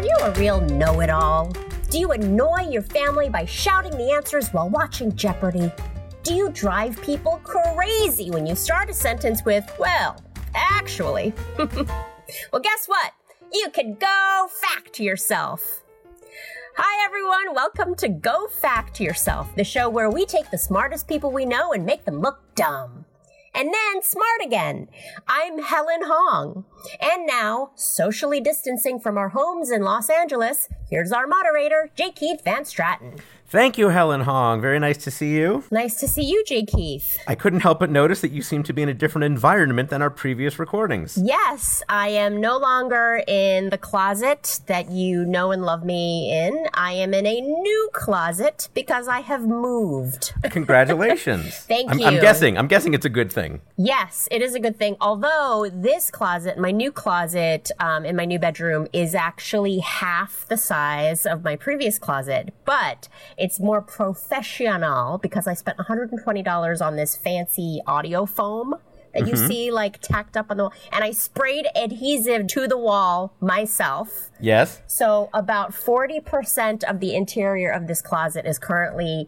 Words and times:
Are 0.00 0.06
you 0.06 0.16
a 0.22 0.30
real 0.30 0.62
know 0.62 1.00
it 1.00 1.10
all? 1.10 1.52
Do 1.90 1.98
you 1.98 2.12
annoy 2.12 2.68
your 2.70 2.80
family 2.80 3.28
by 3.28 3.44
shouting 3.44 3.92
the 3.98 4.12
answers 4.12 4.48
while 4.48 4.70
watching 4.70 5.14
Jeopardy? 5.14 5.70
Do 6.22 6.32
you 6.32 6.48
drive 6.48 7.02
people 7.02 7.38
crazy 7.44 8.30
when 8.30 8.46
you 8.46 8.54
start 8.54 8.88
a 8.88 8.94
sentence 8.94 9.44
with, 9.44 9.70
well, 9.78 10.24
actually? 10.54 11.34
well, 11.58 12.62
guess 12.62 12.86
what? 12.86 13.12
You 13.52 13.68
can 13.74 13.92
go 13.92 14.48
fact 14.62 15.00
yourself. 15.00 15.82
Hi, 16.78 17.04
everyone. 17.04 17.54
Welcome 17.54 17.94
to 17.96 18.08
Go 18.08 18.46
Fact 18.46 19.00
Yourself, 19.00 19.54
the 19.54 19.64
show 19.64 19.90
where 19.90 20.08
we 20.08 20.24
take 20.24 20.50
the 20.50 20.56
smartest 20.56 21.08
people 21.08 21.30
we 21.30 21.44
know 21.44 21.74
and 21.74 21.84
make 21.84 22.06
them 22.06 22.22
look 22.22 22.40
dumb. 22.54 22.99
And 23.54 23.68
then 23.74 24.02
smart 24.02 24.40
again. 24.44 24.88
I'm 25.26 25.62
Helen 25.62 26.02
Hong. 26.04 26.64
And 27.00 27.26
now, 27.26 27.72
socially 27.74 28.40
distancing 28.40 29.00
from 29.00 29.18
our 29.18 29.30
homes 29.30 29.70
in 29.70 29.82
Los 29.82 30.08
Angeles, 30.08 30.68
here's 30.88 31.12
our 31.12 31.26
moderator, 31.26 31.90
J. 31.96 32.12
Keith 32.12 32.42
Van 32.44 32.62
Straaten. 32.62 33.20
Thank 33.50 33.78
you, 33.78 33.88
Helen 33.88 34.20
Hong. 34.20 34.60
Very 34.60 34.78
nice 34.78 34.98
to 34.98 35.10
see 35.10 35.34
you. 35.34 35.64
Nice 35.72 35.96
to 35.96 36.06
see 36.06 36.22
you, 36.22 36.44
J. 36.44 36.64
Keith. 36.64 37.18
I 37.26 37.34
couldn't 37.34 37.60
help 37.60 37.80
but 37.80 37.90
notice 37.90 38.20
that 38.20 38.30
you 38.30 38.42
seem 38.42 38.62
to 38.62 38.72
be 38.72 38.80
in 38.80 38.88
a 38.88 38.94
different 38.94 39.24
environment 39.24 39.90
than 39.90 40.02
our 40.02 40.08
previous 40.08 40.60
recordings. 40.60 41.18
Yes, 41.20 41.82
I 41.88 42.10
am 42.10 42.40
no 42.40 42.58
longer 42.58 43.24
in 43.26 43.70
the 43.70 43.76
closet 43.76 44.60
that 44.66 44.92
you 44.92 45.24
know 45.24 45.50
and 45.50 45.64
love 45.64 45.84
me 45.84 46.32
in. 46.32 46.68
I 46.74 46.92
am 46.92 47.12
in 47.12 47.26
a 47.26 47.40
new 47.40 47.90
closet 47.92 48.68
because 48.72 49.08
I 49.08 49.18
have 49.18 49.42
moved. 49.42 50.32
Congratulations. 50.44 51.52
Thank 51.66 51.90
I'm, 51.90 51.98
you. 51.98 52.06
I'm 52.06 52.20
guessing. 52.20 52.56
I'm 52.56 52.68
guessing 52.68 52.94
it's 52.94 53.06
a 53.06 53.10
good 53.10 53.32
thing. 53.32 53.62
Yes, 53.76 54.28
it 54.30 54.42
is 54.42 54.54
a 54.54 54.60
good 54.60 54.76
thing. 54.76 54.94
Although 55.00 55.68
this 55.72 56.08
closet, 56.08 56.56
my 56.56 56.70
new 56.70 56.92
closet 56.92 57.72
um, 57.80 58.04
in 58.04 58.14
my 58.14 58.26
new 58.26 58.38
bedroom, 58.38 58.86
is 58.92 59.16
actually 59.16 59.80
half 59.80 60.46
the 60.46 60.56
size 60.56 61.26
of 61.26 61.42
my 61.42 61.56
previous 61.56 61.98
closet, 61.98 62.54
but 62.64 63.08
it's 63.40 63.58
more 63.58 63.80
professional 63.80 65.18
because 65.18 65.46
I 65.46 65.54
spent 65.54 65.78
$120 65.78 66.86
on 66.86 66.96
this 66.96 67.16
fancy 67.16 67.80
audio 67.86 68.26
foam 68.26 68.74
that 69.14 69.26
you 69.26 69.34
mm-hmm. 69.34 69.46
see 69.46 69.70
like 69.70 70.00
tacked 70.00 70.36
up 70.36 70.50
on 70.50 70.56
the 70.56 70.64
wall, 70.64 70.72
and 70.92 71.02
I 71.02 71.10
sprayed 71.10 71.66
adhesive 71.74 72.46
to 72.48 72.68
the 72.68 72.78
wall 72.78 73.34
myself. 73.40 74.30
Yes. 74.40 74.82
So 74.86 75.30
about 75.34 75.72
40% 75.72 76.84
of 76.84 77.00
the 77.00 77.14
interior 77.14 77.70
of 77.72 77.86
this 77.86 78.00
closet 78.02 78.46
is 78.46 78.58
currently 78.58 79.26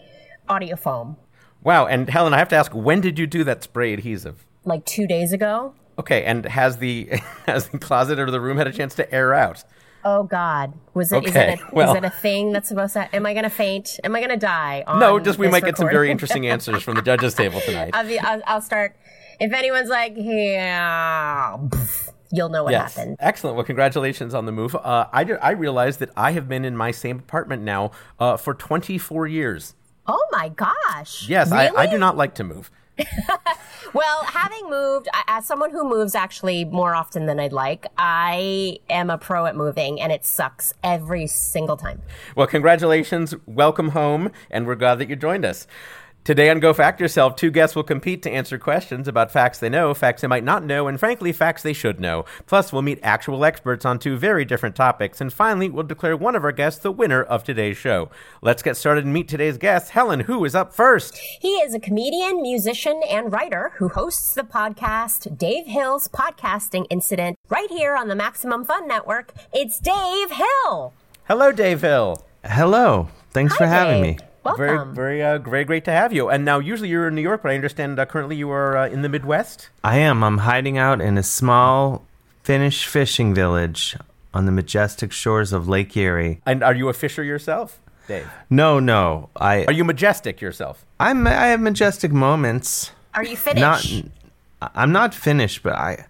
audio 0.49 0.77
foam. 0.77 1.17
Wow. 1.63 1.87
And 1.87 2.09
Helen, 2.09 2.35
I 2.35 2.39
have 2.39 2.49
to 2.49 2.57
ask, 2.57 2.73
when 2.73 3.01
did 3.01 3.19
you 3.19 3.27
do 3.27 3.45
that 3.45 3.63
spray 3.63 3.93
adhesive? 3.93 4.45
Like 4.65 4.85
two 4.85 5.07
days 5.07 5.33
ago. 5.33 5.75
Okay. 5.99 6.25
And 6.25 6.45
has 6.45 6.79
the 6.79 7.07
has 7.47 7.69
the 7.69 7.79
closet 7.79 8.19
or 8.19 8.31
the 8.31 8.41
room 8.41 8.59
had 8.59 8.67
a 8.67 8.73
chance 8.73 8.95
to 8.97 9.13
air 9.13 9.35
out? 9.35 9.65
Oh 10.05 10.25
God, 10.25 10.73
was 10.95 11.13
it? 11.13 11.25
Is 11.25 11.31
Okay, 11.31 11.53
it 11.55 11.61
a, 11.61 11.65
well- 11.75 11.91
is 11.93 11.97
it 11.97 12.05
a 12.05 12.11
thing 12.11 12.53
that's 12.53 12.69
supposed 12.69 12.95
to? 12.95 13.15
Am 13.15 13.25
I 13.27 13.33
going 13.35 13.45
to 13.45 13.51
faint? 13.51 14.01
Am 14.05 14.15
I 14.17 14.21
going 14.21 14.31
to 14.31 14.37
die? 14.37 14.83
No, 14.87 15.19
just 15.21 15.39
we 15.39 15.49
might 15.49 15.65
get 15.65 15.77
some 15.77 15.89
very 15.89 16.11
interesting 16.11 16.47
answers 16.47 16.83
from 16.83 16.95
the 16.97 17.03
judges' 17.03 17.35
table 17.35 17.61
tonight. 17.61 17.91
I'll, 17.95 18.07
be, 18.07 18.19
I'll, 18.19 18.43
I'll 18.47 18.61
start. 18.61 18.97
If 19.41 19.53
anyone's 19.53 19.89
like, 19.89 20.15
yeah, 20.17 21.57
you'll 22.33 22.49
know 22.49 22.65
what 22.65 22.73
Yes. 22.73 22.97
happened. 22.97 23.17
Excellent. 23.21 23.57
Well, 23.57 23.65
congratulations 23.65 24.35
on 24.35 24.47
the 24.47 24.53
move. 24.53 24.75
Uh, 24.75 25.07
I, 25.13 25.25
ju- 25.25 25.39
I 25.41 25.51
realized 25.53 26.01
that 26.01 26.11
I 26.17 26.33
have 26.33 26.49
been 26.49 26.65
in 26.65 26.77
my 26.77 26.91
same 26.91 27.19
apartment 27.19 27.63
now 27.63 27.91
uh, 28.19 28.37
for 28.37 28.55
24 28.55 29.27
years. 29.27 29.75
Oh 30.07 30.25
my 30.33 30.49
gosh. 30.49 31.29
Yes, 31.29 31.53
I, 31.53 31.69
I 31.77 31.87
do 31.87 31.97
not 31.99 32.17
like 32.17 32.35
to 32.37 32.45
move. 32.45 32.71
Well, 33.95 34.25
having 34.25 34.71
moved, 34.71 35.09
as 35.29 35.47
someone 35.47 35.71
who 35.71 35.87
moves 35.87 36.15
actually 36.15 36.65
more 36.65 36.95
often 36.95 37.27
than 37.27 37.39
I'd 37.39 37.53
like, 37.53 37.87
I 37.99 38.79
am 38.89 39.11
a 39.11 39.19
pro 39.19 39.45
at 39.45 39.55
moving, 39.55 40.01
and 40.01 40.11
it 40.11 40.25
sucks 40.25 40.73
every 40.83 41.27
single 41.27 41.77
time. 41.77 42.01
Well, 42.35 42.47
congratulations. 42.47 43.35
Welcome 43.47 43.91
home, 43.91 44.31
and 44.51 44.67
we're 44.67 44.77
glad 44.77 44.99
that 44.99 45.11
you 45.11 45.17
joined 45.17 45.45
us. 45.45 45.67
Today 46.25 46.51
on 46.51 46.61
Go 46.61 46.73
Fact 46.73 47.01
Yourself, 47.01 47.35
two 47.35 47.51
guests 47.51 47.75
will 47.75 47.83
compete 47.83 48.23
to 48.23 48.31
answer 48.31 48.57
questions 48.57 49.09
about 49.09 49.33
facts 49.33 49.59
they 49.59 49.69
know, 49.69 49.93
facts 49.93 50.23
they 50.23 50.29
might 50.29 50.45
not 50.45 50.63
know, 50.63 50.87
and 50.87 51.01
frankly, 51.01 51.33
facts 51.33 51.65
they 51.65 51.73
should 51.73 51.99
know. 51.99 52.25
Plus, 52.47 52.73
we'll 52.73 52.81
meet 52.81 53.01
actual 53.03 53.45
experts 53.45 53.85
on 53.85 53.99
two 53.99 54.17
very 54.17 54.45
different 54.45 54.77
topics, 54.77 55.21
and 55.21 55.33
finally, 55.33 55.69
we'll 55.69 55.83
declare 55.83 56.17
one 56.17 56.37
of 56.37 56.45
our 56.45 56.53
guests 56.53 56.81
the 56.81 56.93
winner 56.93 57.25
of 57.25 57.43
today's 57.43 57.77
show. 57.77 58.09
Let's 58.41 58.63
get 58.63 58.77
started 58.77 59.03
and 59.05 59.13
meet 59.13 59.27
today's 59.27 59.59
guest. 59.59 59.91
Helen, 59.91 60.21
who 60.21 60.45
is 60.45 60.55
up 60.55 60.73
first? 60.73 61.17
He 61.17 61.55
is 61.55 61.75
a 61.75 61.81
comedian, 61.81 62.41
musician, 62.41 63.01
and 63.11 63.33
writer 63.33 63.73
who 63.79 63.89
hosts 63.89 64.35
the 64.35 64.45
podcast 64.45 65.37
Dave 65.37 65.67
Hill's 65.67 66.07
Podcasting 66.07 66.87
Incident 66.89 67.37
right 67.49 67.69
here 67.69 67.97
on 67.97 68.07
the 68.07 68.15
Maximum 68.15 68.65
Fun 68.65 68.87
Network. 68.87 69.33
It's 69.53 69.81
Dave 69.81 70.31
Hill. 70.31 70.93
Hello, 71.27 71.51
Dave 71.51 71.81
Hill. 71.81 72.25
Hello. 72.45 73.09
Thanks 73.33 73.57
for 73.57 73.67
having 73.67 74.05
Dave. 74.05 74.19
me. 74.21 74.32
Very, 74.57 74.77
Welcome. 74.77 74.95
very, 74.95 75.23
uh, 75.23 75.39
very 75.39 75.65
great 75.65 75.85
to 75.85 75.93
have 75.93 76.13
you. 76.13 76.29
And 76.29 76.45
now, 76.45 76.59
usually 76.59 76.89
you're 76.89 77.09
in 77.09 77.15
New 77.15 77.23
York, 77.23 77.43
but 77.43 77.53
I 77.53 77.55
understand 77.55 77.99
uh, 77.99 78.07
currently 78.07 78.37
you 78.37 78.51
are 78.51 78.77
uh, 78.77 78.89
in 78.89 79.03
the 79.03 79.09
Midwest. 79.09 79.69
I 79.85 79.99
am. 79.99 80.25
I'm 80.25 80.39
hiding 80.39 80.79
out 80.79 81.01
in 81.01 81.17
a 81.17 81.23
small 81.23 82.05
Finnish 82.43 82.87
fishing 82.87 83.35
village 83.35 83.97
on 84.35 84.47
the 84.47 84.53
majestic 84.53 85.13
shores 85.13 85.53
of 85.53 85.69
Lake 85.69 85.97
Erie. 85.97 86.41
And 86.45 86.65
are 86.65 86.75
you 86.75 86.89
a 86.89 86.93
fisher 86.93 87.23
yourself, 87.23 87.81
Dave? 88.09 88.29
No, 88.51 88.81
no. 88.81 89.29
I 89.37 89.65
Are 89.67 89.73
you 89.73 89.85
majestic 89.85 90.41
yourself? 90.41 90.85
I'm 90.99 91.27
I 91.27 91.47
have 91.47 91.61
majestic 91.61 92.11
moments. 92.13 92.91
Are 93.15 93.25
you 93.25 93.37
Finnish? 93.37 93.61
Not 93.61 94.73
I'm 94.75 94.93
not 94.93 95.15
Finnish, 95.15 95.63
but 95.63 95.75
I 95.75 96.07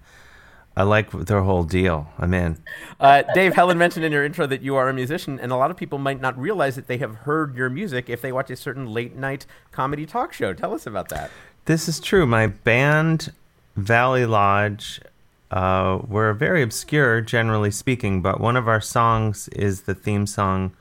I 0.76 0.84
like 0.84 1.10
their 1.10 1.42
whole 1.42 1.64
deal. 1.64 2.08
I'm 2.18 2.32
in. 2.32 2.58
Uh, 2.98 3.22
Dave, 3.34 3.54
Helen 3.54 3.76
mentioned 3.76 4.04
in 4.04 4.12
your 4.12 4.24
intro 4.24 4.46
that 4.46 4.62
you 4.62 4.74
are 4.76 4.88
a 4.88 4.94
musician, 4.94 5.38
and 5.38 5.52
a 5.52 5.56
lot 5.56 5.70
of 5.70 5.76
people 5.76 5.98
might 5.98 6.20
not 6.20 6.38
realize 6.38 6.76
that 6.76 6.86
they 6.86 6.98
have 6.98 7.14
heard 7.14 7.54
your 7.54 7.68
music 7.68 8.08
if 8.08 8.22
they 8.22 8.32
watch 8.32 8.50
a 8.50 8.56
certain 8.56 8.86
late 8.86 9.14
night 9.14 9.44
comedy 9.70 10.06
talk 10.06 10.32
show. 10.32 10.54
Tell 10.54 10.72
us 10.72 10.86
about 10.86 11.10
that. 11.10 11.30
This 11.66 11.88
is 11.88 12.00
true. 12.00 12.26
My 12.26 12.46
band, 12.46 13.32
Valley 13.76 14.24
Lodge, 14.24 15.00
uh, 15.50 16.00
we're 16.08 16.32
very 16.32 16.62
obscure, 16.62 17.20
generally 17.20 17.70
speaking, 17.70 18.22
but 18.22 18.40
one 18.40 18.56
of 18.56 18.66
our 18.66 18.80
songs 18.80 19.48
is 19.48 19.82
the 19.82 19.94
theme 19.94 20.26
song 20.26 20.74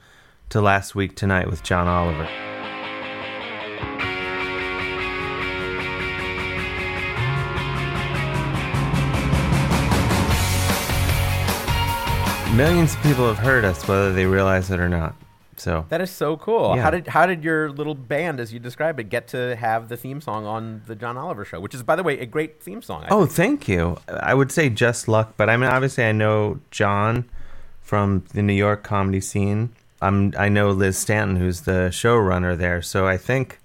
to 0.50 0.62
Last 0.62 0.96
Week 0.96 1.16
Tonight 1.16 1.50
with 1.50 1.63
John 1.63 1.88
Oliver. 1.88 2.51
Millions 12.56 12.96
of 12.96 13.02
people 13.02 13.28
have 13.28 13.38
heard 13.40 13.64
us, 13.64 13.88
whether 13.88 14.12
they 14.12 14.26
realize 14.26 14.70
it 14.72 14.80
or 14.80 14.90
not. 14.90 15.16
So 15.56 15.86
That 15.90 16.02
is 16.02 16.10
so 16.12 16.36
cool. 16.38 16.76
Yeah. 16.76 16.82
How 16.82 16.90
did 16.92 17.08
how 17.08 17.26
did 17.26 17.44
your 17.44 17.70
little 17.72 17.96
band, 17.96 18.40
as 18.40 18.52
you 18.52 18.60
described 18.60 19.00
it, 19.00 19.06
get 19.06 19.28
to 19.30 19.56
have 19.56 19.88
the 19.90 19.96
theme 19.96 20.20
song 20.20 20.46
on 20.46 20.82
the 20.86 20.96
John 20.96 21.18
Oliver 21.18 21.46
show? 21.46 21.60
Which 21.62 21.74
is, 21.74 21.82
by 21.84 21.96
the 21.96 22.04
way, 22.04 22.20
a 22.20 22.26
great 22.26 22.62
theme 22.62 22.82
song. 22.82 23.04
I 23.04 23.08
Oh, 23.10 23.26
think. 23.26 23.62
thank 23.62 23.68
you. 23.70 23.98
I 24.10 24.34
would 24.34 24.52
say 24.52 24.70
just 24.70 25.08
luck, 25.08 25.36
but 25.38 25.50
I 25.50 25.56
mean, 25.58 25.70
obviously, 25.70 26.04
I 26.04 26.12
know 26.12 26.60
John 26.72 27.30
from 27.82 28.26
the 28.34 28.42
New 28.42 28.54
York 28.54 28.84
comedy 28.84 29.22
scene. 29.22 29.70
I'm, 30.02 30.34
I 30.38 30.50
know 30.50 30.72
Liz 30.72 30.98
Stanton, 30.98 31.36
who's 31.38 31.62
the 31.62 31.90
showrunner 31.92 32.58
there. 32.58 32.82
So 32.82 33.08
I 33.08 33.18
think 33.18 33.60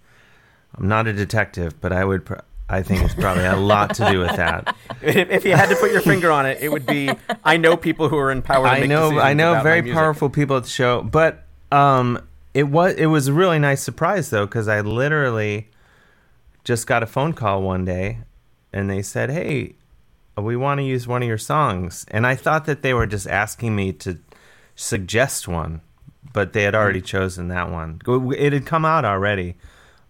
I'm 0.77 0.87
not 0.87 1.07
a 1.07 1.13
detective, 1.13 1.81
but 1.81 1.93
I 1.93 2.05
would. 2.05 2.29
I 2.69 2.83
think 2.83 3.03
it's 3.03 3.15
probably 3.15 3.45
a 3.45 3.57
lot 3.57 3.95
to 3.97 4.11
do 4.11 4.21
with 4.21 4.37
that. 4.37 4.75
if, 5.01 5.31
if 5.31 5.45
you 5.45 5.53
had 5.53 5.69
to 5.69 5.77
put 5.77 5.93
your 5.93 6.01
finger 6.01 6.31
on 6.31 6.47
it, 6.47 6.59
it 6.61 6.71
would 6.71 6.87
be 6.87 7.11
I 7.45 7.57
know 7.57 7.77
people 7.77 8.09
who 8.09 8.17
are 8.19 8.31
in 8.31 8.43
power. 8.43 8.67
I 8.67 8.87
know, 8.87 9.19
I 9.19 9.35
know, 9.35 9.63
very 9.63 9.83
powerful 9.83 10.29
people 10.29 10.57
at 10.57 10.65
the 10.65 10.69
show, 10.69 11.03
but 11.03 11.45
um, 11.71 12.21
it 12.55 12.65
was 12.65 12.95
it 12.95 13.07
was 13.07 13.29
a 13.29 13.33
really 13.33 13.59
nice 13.59 13.83
surprise 13.83 14.31
though, 14.31 14.47
because 14.47 14.69
I 14.69 14.81
literally 14.81 15.69
just 16.65 16.87
got 16.87 17.03
a 17.03 17.07
phone 17.07 17.33
call 17.33 17.63
one 17.63 17.85
day, 17.85 18.19
and 18.73 18.91
they 18.91 19.03
said, 19.03 19.31
"Hey, 19.31 19.75
we 20.37 20.57
want 20.57 20.79
to 20.79 20.85
use 20.85 21.07
one 21.07 21.23
of 21.23 21.29
your 21.29 21.39
songs," 21.39 22.05
and 22.11 22.27
I 22.27 22.35
thought 22.35 22.65
that 22.65 22.83
they 22.83 22.95
were 22.95 23.07
just 23.07 23.29
asking 23.29 23.77
me 23.77 23.93
to 23.93 24.19
suggest 24.75 25.47
one, 25.47 25.83
but 26.33 26.53
they 26.53 26.65
had 26.65 26.75
already 26.75 27.01
chosen 27.01 27.49
that 27.49 27.71
one. 27.71 28.01
It 28.37 28.53
had 28.53 28.67
come 28.67 28.85
out 28.85 29.05
already 29.05 29.57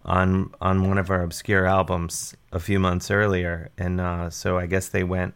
on 0.07 0.53
on 0.61 0.87
one 0.87 0.97
of 0.97 1.09
our 1.11 1.21
obscure 1.21 1.65
albums 1.65 2.35
a 2.51 2.59
few 2.59 2.79
months 2.79 3.11
earlier, 3.11 3.69
and 3.77 3.99
uh, 4.01 4.29
so 4.29 4.57
I 4.57 4.65
guess 4.65 4.89
they 4.89 5.03
went. 5.03 5.33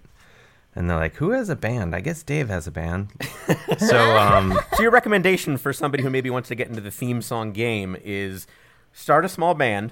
And 0.73 0.89
they're 0.89 0.97
like, 0.97 1.15
"Who 1.15 1.31
has 1.31 1.49
a 1.49 1.55
band? 1.57 1.93
I 1.93 1.99
guess 1.99 2.23
Dave 2.23 2.47
has 2.47 2.65
a 2.65 2.71
band." 2.71 3.09
so, 3.77 4.17
um, 4.17 4.57
So 4.75 4.81
your 4.83 4.91
recommendation 4.91 5.57
for 5.57 5.73
somebody 5.73 6.01
who 6.01 6.09
maybe 6.09 6.29
wants 6.29 6.47
to 6.47 6.55
get 6.55 6.69
into 6.69 6.79
the 6.79 6.91
theme 6.91 7.21
song 7.21 7.51
game 7.51 7.97
is 8.05 8.47
start 8.93 9.25
a 9.25 9.29
small 9.29 9.53
band, 9.53 9.91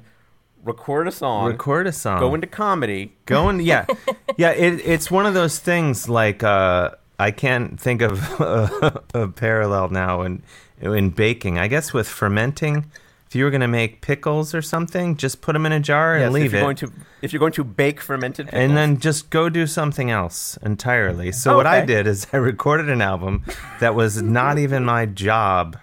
record 0.64 1.06
a 1.10 1.12
song, 1.12 1.48
record 1.48 1.86
a 1.86 1.92
song. 1.92 2.22
go 2.22 2.34
into 2.34 2.48
comedy. 2.48 3.12
going 3.26 3.60
yeah 3.60 3.86
yeah 4.38 4.52
it, 4.52 4.80
it's 4.86 5.12
one 5.12 5.26
of 5.26 5.34
those 5.34 5.60
things 5.60 6.08
like 6.10 6.44
uh 6.44 6.92
i 7.18 7.32
can't 7.32 7.80
think 7.80 8.02
of 8.02 8.20
a, 8.42 9.02
a 9.14 9.28
parallel 9.28 9.90
now 9.90 10.22
in 10.22 10.42
in 10.82 11.10
baking 11.10 11.58
i 11.60 11.68
guess 11.68 11.94
with 11.94 12.08
fermenting 12.08 12.86
if 13.30 13.36
you 13.36 13.44
were 13.44 13.52
going 13.52 13.62
to 13.62 13.68
make 13.68 14.02
pickles 14.02 14.54
or 14.56 14.62
something, 14.62 15.16
just 15.16 15.40
put 15.42 15.54
them 15.54 15.66
in 15.66 15.72
a 15.72 15.80
jar 15.80 16.16
and 16.16 16.24
Yes, 16.24 16.32
leave 16.34 16.46
if 16.48 16.52
you're 16.54 16.62
it. 16.62 16.64
going 16.64 16.76
to 16.78 16.92
if 17.22 17.32
you're 17.32 17.40
going 17.40 17.54
to 17.54 17.64
bake 17.64 18.02
fermented 18.02 18.48
pickles. 18.48 18.62
and 18.62 18.76
then 18.76 19.00
just 19.00 19.30
go 19.30 19.50
do 19.50 19.68
something 19.68 20.10
else 20.10 20.58
entirely. 20.64 21.32
So 21.32 21.56
what 21.56 21.68
I 21.68 21.86
did 21.86 22.08
is 22.08 22.26
I 22.34 22.38
recorded 22.38 22.90
an 22.90 23.02
album 23.02 23.44
that 23.80 23.94
was 23.96 24.22
not 24.22 24.58
even 24.58 24.84
my 24.84 25.06
job. 25.06 25.78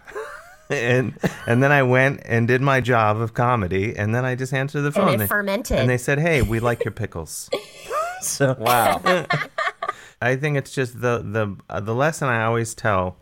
And 0.69 1.17
and 1.47 1.63
then 1.63 1.71
I 1.71 1.85
went 1.85 2.23
and 2.25 2.49
did 2.49 2.61
my 2.61 2.81
job 2.81 3.19
of 3.21 3.35
comedy, 3.35 3.95
and 3.97 4.13
then 4.13 4.25
I 4.25 4.35
just 4.35 4.53
answered 4.53 4.81
the 4.83 4.91
phone. 4.91 5.15
it 5.15 5.19
They- 5.19 5.27
fermented. 5.29 5.79
and 5.79 5.89
they 5.89 5.99
said, 5.99 6.19
"Hey, 6.19 6.43
we 6.43 6.59
like 6.59 6.85
your 6.85 6.91
pickles." 6.91 7.49
so 8.21 8.57
wow. 8.59 9.01
I 10.21 10.35
think 10.35 10.57
it's 10.57 10.73
just 10.73 11.01
the 11.01 11.19
the 11.23 11.55
uh, 11.71 11.79
the 11.79 11.95
lesson 11.95 12.27
I 12.29 12.43
always 12.43 12.75
tell 12.75 13.17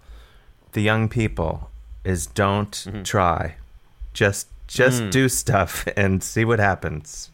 the 0.72 0.80
young 0.80 1.10
people 1.10 1.70
is 2.02 2.26
don't 2.26 2.70
Mm-hmm. 2.72 3.02
try, 3.02 3.56
just 4.14 4.48
just 4.66 5.02
Mm. 5.02 5.10
do 5.10 5.28
stuff 5.28 5.86
and 5.96 6.22
see 6.22 6.44
what 6.44 6.58
happens. 6.58 7.30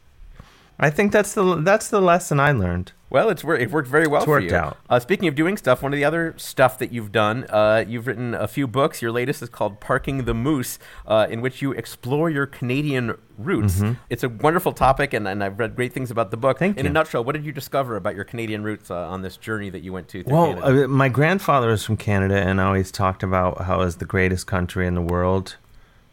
I 0.82 0.88
think 0.91 1.12
that's 1.12 1.35
the 1.35 1.56
that's 1.56 1.88
the 1.88 2.00
lesson 2.00 2.41
I 2.41 2.53
learned. 2.53 2.93
Well, 3.11 3.29
it's 3.29 3.43
wor- 3.43 3.56
it 3.56 3.71
worked 3.73 3.88
very 3.88 4.06
well 4.06 4.21
It's 4.21 4.25
for 4.25 4.31
worked 4.38 4.50
you. 4.53 4.56
out. 4.56 4.77
Uh, 4.88 4.99
speaking 5.00 5.27
of 5.29 5.35
doing 5.35 5.56
stuff, 5.56 5.82
one 5.82 5.93
of 5.93 5.97
the 5.97 6.05
other 6.05 6.32
stuff 6.38 6.79
that 6.79 6.93
you've 6.93 7.11
done, 7.11 7.44
uh, 7.50 7.85
you've 7.87 8.06
written 8.06 8.35
a 8.35 8.47
few 8.47 8.69
books. 8.69 9.03
Your 9.03 9.11
latest 9.12 9.43
is 9.43 9.49
called 9.49 9.81
"Parking 9.81 10.25
the 10.25 10.32
Moose," 10.32 10.79
uh, 11.09 11.27
in 11.29 11.41
which 11.41 11.61
you 11.61 11.73
explore 11.73 12.31
your 12.31 12.47
Canadian 12.47 13.19
roots. 13.37 13.82
It's 14.09 14.23
a 14.23 14.29
wonderful 14.29 14.73
topic, 14.73 15.12
and, 15.12 15.27
and 15.29 15.43
I've 15.44 15.59
read 15.59 15.75
great 15.77 15.93
things 15.93 16.11
about 16.11 16.31
the 16.31 16.37
book. 16.37 16.56
Mm-hmm. 16.56 16.65
Thank 16.65 16.79
in 16.79 16.87
a 16.87 16.91
nutshell, 16.91 17.25
what 17.25 17.32
did 17.35 17.44
you 17.44 17.53
discover 17.53 17.97
about 17.97 18.15
your 18.15 18.25
Canadian 18.25 18.62
roots 18.62 18.91
uh, 18.93 18.97
on 19.09 19.23
this 19.23 19.37
journey 19.37 19.71
that 19.71 19.81
you 19.82 19.93
went 19.93 20.09
to? 20.09 20.23
Through 20.23 20.32
Well, 20.32 20.55
Canada? 20.55 20.85
uh, 20.85 20.88
my 20.88 21.09
grandfather 21.09 21.69
was 21.69 21.85
from 21.85 21.97
Canada 21.99 22.37
and 22.37 22.61
always 22.61 22.91
talked 22.93 23.23
about 23.25 23.62
how 23.62 23.81
it's 23.82 23.97
the 23.97 24.05
greatest 24.06 24.47
country 24.47 24.87
in 24.87 24.94
the 24.94 25.03
world. 25.03 25.56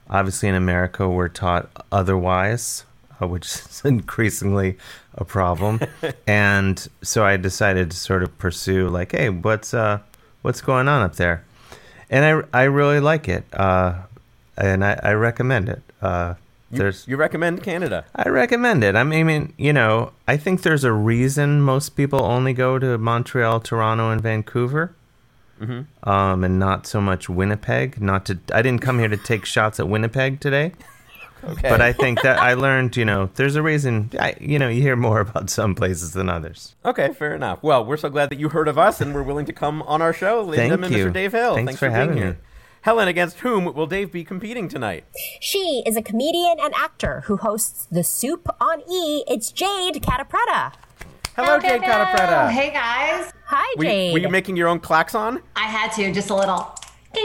Obviously, 0.10 0.50
in 0.50 0.56
America, 0.56 1.08
we're 1.08 1.28
taught 1.28 1.70
otherwise, 1.92 2.86
uh, 3.22 3.28
which 3.28 3.46
is 3.70 3.82
increasingly 3.84 4.78
a 5.16 5.26
problem. 5.26 5.82
and 6.28 6.88
so 7.02 7.26
I 7.26 7.38
decided 7.38 7.92
to 7.92 7.98
sort 7.98 8.24
of 8.24 8.38
pursue, 8.38 8.90
like, 8.90 9.12
hey, 9.12 9.30
what's 9.30 9.74
uh, 9.74 10.00
what's 10.42 10.62
going 10.62 10.88
on 10.88 11.02
up 11.02 11.16
there? 11.16 11.44
And 12.10 12.46
I, 12.54 12.62
I 12.62 12.64
really 12.64 13.00
like 13.00 13.28
it, 13.28 13.46
uh, 13.54 13.96
and 14.58 14.84
I, 14.86 15.00
I 15.04 15.12
recommend 15.14 15.68
it. 15.68 15.82
Uh, 16.02 16.36
you, 16.72 16.80
there's 16.80 17.08
you 17.08 17.16
recommend 17.16 17.64
Canada? 17.64 18.06
I 18.16 18.30
recommend 18.30 18.84
it. 18.84 18.96
I 18.96 19.04
mean, 19.04 19.54
you 19.58 19.72
know, 19.72 20.12
I 20.28 20.38
think 20.38 20.64
there's 20.64 20.84
a 20.84 20.92
reason 20.92 21.62
most 21.62 21.96
people 21.96 22.22
only 22.24 22.54
go 22.54 22.78
to 22.78 22.98
Montreal, 22.98 23.62
Toronto, 23.62 24.10
and 24.10 24.22
Vancouver, 24.22 24.94
Mm-hmm. 25.60 26.10
um, 26.10 26.44
and 26.44 26.60
not 26.60 26.86
so 26.88 27.02
much 27.02 27.30
Winnipeg. 27.30 28.02
Not 28.02 28.26
to, 28.28 28.38
I 28.54 28.62
didn't 28.62 28.82
come 28.82 29.00
here 29.00 29.08
to 29.08 29.18
take 29.18 29.46
shots 29.56 29.80
at 29.80 29.88
Winnipeg 29.90 30.40
today, 30.40 30.74
Okay. 31.44 31.70
but 31.70 31.82
I 31.82 31.94
think 31.94 32.22
that 32.22 32.40
I 32.40 32.54
learned, 32.54 32.96
you 32.98 33.06
know, 33.06 33.30
there's 33.36 33.56
a 33.56 33.62
reason. 33.62 34.12
I, 34.20 34.36
you 34.40 34.60
know, 34.60 34.68
you 34.70 34.82
hear 34.82 34.96
more 34.96 35.20
about 35.28 35.50
some 35.50 35.74
places 35.76 36.14
than 36.14 36.30
others. 36.30 36.76
Okay, 36.86 37.14
fair 37.14 37.34
enough. 37.36 37.62
Well, 37.64 37.86
we're 37.86 37.98
so 37.98 38.10
glad 38.10 38.30
that 38.30 38.40
you 38.40 38.50
heard 38.50 38.68
of 38.68 38.78
us 38.78 39.02
and 39.02 39.14
were 39.14 39.24
willing 39.24 39.46
to 39.48 39.54
come 39.54 39.82
on 39.84 40.02
our 40.02 40.14
show, 40.14 40.42
ladies 40.44 40.72
and 40.72 40.82
Thank 40.82 40.96
you. 40.96 41.06
Mr. 41.08 41.14
Dave 41.14 41.32
Hill. 41.34 41.56
Thanks 41.56 41.76
for 41.78 41.88
being 41.88 41.96
having 41.96 42.18
here. 42.18 42.32
me. 42.32 42.38
Helen, 42.82 43.08
against 43.10 43.40
whom 43.40 43.66
will 43.74 43.88
Dave 43.88 44.12
be 44.14 44.24
competing 44.24 44.70
tonight? 44.70 45.04
She 45.42 45.84
is 45.86 45.98
a 45.98 46.02
comedian 46.02 46.58
and 46.62 46.74
actor 46.76 47.22
who 47.26 47.36
hosts 47.36 47.86
The 47.92 48.04
Soup 48.04 48.48
on 48.62 48.82
E. 48.90 49.24
It's 49.28 49.52
Jade 49.52 50.02
Catta-Preta. 50.02 50.74
Hello, 51.36 51.60
Jade 51.60 51.82
Catta-Preta. 51.82 52.50
Hey 52.50 52.72
guys. 52.72 53.34
Hi, 53.50 53.76
Were 53.78 53.86
you, 53.86 54.12
were 54.14 54.20
you 54.20 54.30
making 54.30 54.58
your 54.58 54.68
own 54.68 54.80
klaxon? 54.80 55.42
I 55.56 55.68
had 55.68 55.94
to, 55.94 56.12
just 56.14 56.30
a 56.30 56.36
little. 56.36 56.77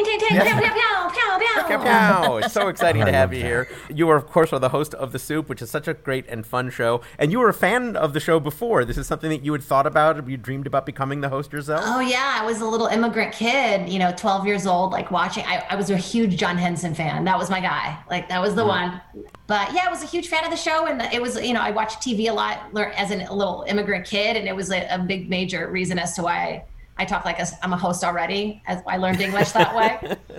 Pew. 0.04 1.66
Pew, 1.66 1.78
pew. 1.78 2.36
It's 2.38 2.52
so 2.52 2.68
exciting 2.68 3.04
to 3.04 3.12
have 3.12 3.32
you 3.32 3.40
here. 3.40 3.68
You 3.88 4.08
are, 4.10 4.16
of 4.16 4.26
course, 4.26 4.52
are 4.52 4.58
the 4.58 4.70
host 4.70 4.94
of 4.94 5.12
The 5.12 5.18
Soup, 5.18 5.48
which 5.48 5.62
is 5.62 5.70
such 5.70 5.88
a 5.88 5.94
great 5.94 6.26
and 6.28 6.46
fun 6.46 6.70
show. 6.70 7.00
And 7.18 7.32
you 7.32 7.38
were 7.38 7.48
a 7.48 7.54
fan 7.54 7.96
of 7.96 8.12
the 8.12 8.20
show 8.20 8.40
before. 8.40 8.84
This 8.84 8.96
is 8.96 9.06
something 9.06 9.30
that 9.30 9.44
you 9.44 9.52
had 9.52 9.62
thought 9.62 9.86
about, 9.86 10.28
you 10.28 10.36
dreamed 10.36 10.66
about 10.66 10.86
becoming 10.86 11.20
the 11.20 11.28
host 11.28 11.52
yourself? 11.52 11.82
Oh 11.84 12.00
yeah, 12.00 12.38
I 12.40 12.44
was 12.44 12.60
a 12.60 12.66
little 12.66 12.86
immigrant 12.86 13.32
kid, 13.32 13.88
you 13.88 13.98
know, 13.98 14.12
12 14.16 14.46
years 14.46 14.66
old, 14.66 14.92
like 14.92 15.10
watching. 15.10 15.44
I, 15.46 15.64
I 15.70 15.76
was 15.76 15.90
a 15.90 15.96
huge 15.96 16.36
John 16.36 16.56
Henson 16.56 16.94
fan. 16.94 17.24
That 17.24 17.38
was 17.38 17.50
my 17.50 17.60
guy. 17.60 17.98
Like 18.10 18.28
that 18.28 18.40
was 18.40 18.54
the 18.54 18.64
one. 18.64 19.00
But 19.46 19.72
yeah, 19.72 19.84
I 19.86 19.90
was 19.90 20.02
a 20.02 20.06
huge 20.06 20.28
fan 20.28 20.44
of 20.44 20.50
the 20.50 20.56
show, 20.56 20.86
and 20.86 21.02
it 21.12 21.20
was, 21.20 21.40
you 21.40 21.52
know, 21.52 21.60
I 21.60 21.70
watched 21.70 22.00
TV 22.00 22.28
a 22.28 22.32
lot 22.32 22.70
as 22.96 23.10
a 23.10 23.16
little 23.32 23.64
immigrant 23.68 24.06
kid, 24.06 24.36
and 24.36 24.48
it 24.48 24.56
was 24.56 24.70
a, 24.70 24.86
a 24.88 24.98
big 24.98 25.28
major 25.28 25.70
reason 25.70 25.98
as 25.98 26.14
to 26.14 26.22
why 26.22 26.34
I 26.34 26.64
talk 27.04 27.24
like 27.24 27.38
a, 27.38 27.46
I'm 27.62 27.72
a 27.72 27.76
host 27.76 28.04
already. 28.04 28.62
As 28.66 28.82
I 28.86 28.96
learned 28.96 29.20
English 29.20 29.52
that 29.52 29.74
way. 29.74 30.16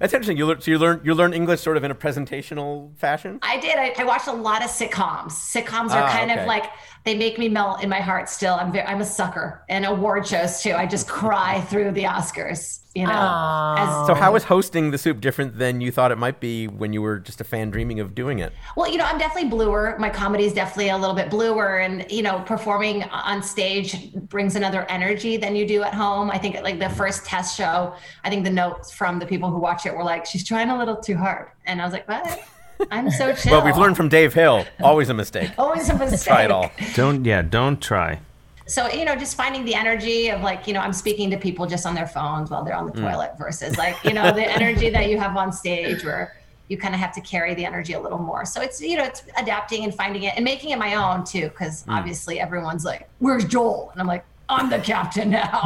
That's 0.00 0.14
interesting. 0.14 0.38
You 0.38 0.46
learn, 0.46 0.60
so 0.62 0.70
you 0.70 0.78
learn 0.78 1.02
you 1.04 1.14
learn 1.14 1.34
English 1.34 1.60
sort 1.60 1.76
of 1.76 1.84
in 1.84 1.90
a 1.90 1.94
presentational 1.94 2.96
fashion? 2.96 3.38
I 3.42 3.60
did. 3.60 3.76
I, 3.78 3.94
I 3.98 4.04
watched 4.04 4.28
a 4.28 4.32
lot 4.32 4.62
of 4.64 4.70
sitcoms. 4.70 5.32
Sitcoms 5.32 5.90
are 5.90 6.02
Ah, 6.04 6.10
kind 6.10 6.30
okay. 6.30 6.40
of 6.40 6.46
like 6.46 6.64
they 7.04 7.16
make 7.16 7.38
me 7.38 7.48
melt 7.48 7.82
in 7.82 7.88
my 7.88 8.00
heart. 8.00 8.28
Still, 8.28 8.54
I'm 8.54 8.72
very, 8.72 8.86
I'm 8.86 9.00
a 9.00 9.04
sucker, 9.04 9.62
and 9.68 9.84
award 9.86 10.26
shows 10.26 10.62
too. 10.62 10.72
I 10.72 10.86
just 10.86 11.08
cry 11.08 11.60
through 11.70 11.92
the 11.92 12.04
Oscars. 12.04 12.78
You 12.92 13.06
know, 13.06 13.12
Aw. 13.14 14.02
as, 14.02 14.06
So 14.08 14.14
how 14.14 14.34
is 14.34 14.42
hosting 14.42 14.90
The 14.90 14.98
Soup 14.98 15.20
different 15.20 15.56
than 15.58 15.80
you 15.80 15.92
thought 15.92 16.10
it 16.10 16.18
might 16.18 16.40
be 16.40 16.66
when 16.66 16.92
you 16.92 17.00
were 17.00 17.20
just 17.20 17.40
a 17.40 17.44
fan 17.44 17.70
dreaming 17.70 18.00
of 18.00 18.16
doing 18.16 18.40
it? 18.40 18.52
well, 18.76 18.90
you 18.90 18.98
know, 18.98 19.04
I'm 19.04 19.16
definitely 19.16 19.48
bluer. 19.48 19.94
My 20.00 20.10
comedy 20.10 20.44
is 20.44 20.52
definitely 20.52 20.88
a 20.88 20.98
little 20.98 21.14
bit 21.14 21.30
bluer, 21.30 21.78
and 21.78 22.10
you 22.10 22.22
know, 22.22 22.40
performing 22.40 23.04
on 23.04 23.42
stage 23.44 24.12
brings 24.28 24.56
another 24.56 24.86
energy 24.90 25.36
than 25.36 25.54
you 25.54 25.66
do 25.68 25.82
at 25.84 25.94
home. 25.94 26.30
I 26.32 26.38
think 26.38 26.60
like 26.62 26.80
the 26.80 26.90
first 26.90 27.24
test 27.24 27.56
show, 27.56 27.94
I 28.24 28.28
think 28.28 28.44
the 28.44 28.50
notes 28.50 28.90
from 28.90 29.20
the 29.20 29.26
people 29.26 29.50
who 29.50 29.58
watch 29.58 29.86
it 29.86 29.94
were 29.94 30.02
like, 30.04 30.26
"She's 30.26 30.44
trying 30.46 30.68
a 30.70 30.76
little 30.76 30.96
too 30.96 31.16
hard," 31.16 31.46
and 31.66 31.80
I 31.80 31.84
was 31.84 31.92
like, 31.92 32.08
"What? 32.08 32.40
I'm 32.90 33.10
so 33.10 33.32
chill." 33.34 33.52
Well, 33.56 33.64
we've 33.64 33.76
learned 33.76 33.96
from 33.96 34.08
Dave 34.08 34.34
Hill, 34.34 34.64
always 34.80 35.08
a 35.08 35.14
mistake. 35.14 35.50
always 35.58 35.88
a 35.88 35.96
mistake. 35.96 36.22
Try 36.22 36.44
it 36.44 36.50
all. 36.50 36.70
Don't, 36.94 37.24
yeah, 37.24 37.42
don't 37.42 37.80
try. 37.80 38.20
so 38.66 38.88
you 38.88 39.04
know 39.04 39.16
just 39.16 39.36
finding 39.36 39.64
the 39.64 39.74
energy 39.74 40.28
of 40.28 40.42
like 40.42 40.68
you 40.68 40.72
know 40.72 40.78
i'm 40.80 40.92
speaking 40.92 41.28
to 41.28 41.36
people 41.36 41.66
just 41.66 41.84
on 41.86 41.92
their 41.94 42.06
phones 42.06 42.50
while 42.50 42.62
they're 42.64 42.76
on 42.76 42.86
the 42.86 42.92
toilet 42.92 43.32
versus 43.36 43.76
like 43.76 43.96
you 44.04 44.12
know 44.12 44.30
the 44.32 44.46
energy 44.58 44.88
that 44.90 45.08
you 45.10 45.18
have 45.18 45.36
on 45.36 45.52
stage 45.52 46.04
where 46.04 46.36
you 46.68 46.78
kind 46.78 46.94
of 46.94 47.00
have 47.00 47.12
to 47.12 47.20
carry 47.22 47.52
the 47.54 47.64
energy 47.64 47.94
a 47.94 48.00
little 48.00 48.20
more 48.30 48.44
so 48.44 48.60
it's 48.60 48.80
you 48.80 48.96
know 48.96 49.02
it's 49.02 49.24
adapting 49.36 49.82
and 49.82 49.92
finding 49.92 50.22
it 50.22 50.34
and 50.36 50.44
making 50.44 50.70
it 50.70 50.78
my 50.78 50.94
own 50.94 51.24
too 51.24 51.48
because 51.48 51.84
obviously 51.88 52.38
everyone's 52.38 52.84
like 52.84 53.08
where's 53.18 53.44
joel 53.44 53.90
and 53.92 54.00
i'm 54.00 54.06
like 54.06 54.24
i'm 54.48 54.70
the 54.70 54.78
captain 54.78 55.30
now 55.30 55.58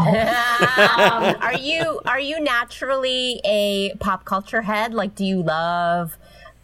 um, 0.96 1.36
are 1.42 1.58
you 1.58 2.00
are 2.06 2.20
you 2.20 2.40
naturally 2.40 3.38
a 3.44 3.94
pop 3.96 4.24
culture 4.24 4.62
head? 4.62 4.94
Like, 4.94 5.14
do 5.14 5.24
you 5.24 5.42
love 5.42 6.16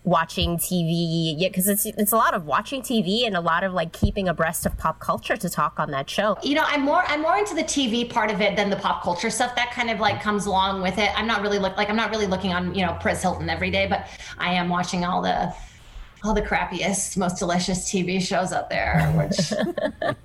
watching 0.05 0.56
TV? 0.56 1.35
Yeah, 1.37 1.49
because 1.49 1.69
it's 1.69 1.87
it's 1.87 2.12
a 2.12 2.17
lot 2.17 2.35
of 2.35 2.47
watching 2.47 2.82
TV 2.82 3.26
and 3.26 3.37
a 3.37 3.41
lot 3.41 3.64
of 3.64 3.73
like 3.73 3.93
keeping 3.93 4.29
abreast 4.29 4.67
of 4.67 4.76
pop 4.79 5.00
culture 5.00 5.37
to 5.37 5.49
talk 5.49 5.79
on 5.79 5.91
that 5.91 6.08
show. 6.08 6.37
you 6.43 6.55
know 6.55 6.64
i'm 6.67 6.82
more 6.82 7.02
i'm 7.06 7.23
more 7.23 7.37
into 7.37 7.55
the 7.55 7.62
tv 7.62 8.08
part 8.08 8.30
of 8.30 8.40
it 8.40 8.57
than 8.57 8.71
the 8.71 8.76
pop 8.76 9.02
culture 9.02 9.30
stuff 9.30 9.54
that 9.57 9.71
kind 9.73 9.90
of 9.90 10.00
like 10.00 10.21
comes 10.23 10.47
along 10.47 10.83
with 10.83 10.99
it 10.99 11.11
i'm 11.16 11.26
not 11.26 11.42
really 11.42 11.59
look 11.59 11.76
like 11.76 11.88
i'm 11.88 11.97
not 11.97 12.11
really 12.11 12.26
looking 12.26 12.52
on 12.52 12.75
you 12.75 12.85
know 12.85 12.97
Paris 13.00 13.23
hilton 13.23 13.49
every 13.49 13.71
day 13.71 13.87
but 13.87 14.07
i 14.38 14.52
am 14.52 14.69
watching 14.69 15.04
all 15.04 15.21
the 15.23 15.52
all 16.23 16.35
the 16.35 16.43
crappiest 16.43 17.17
most 17.17 17.39
delicious 17.39 17.91
tv 17.91 18.21
shows 18.21 18.53
out 18.53 18.69
there 18.71 19.11
which 19.17 19.53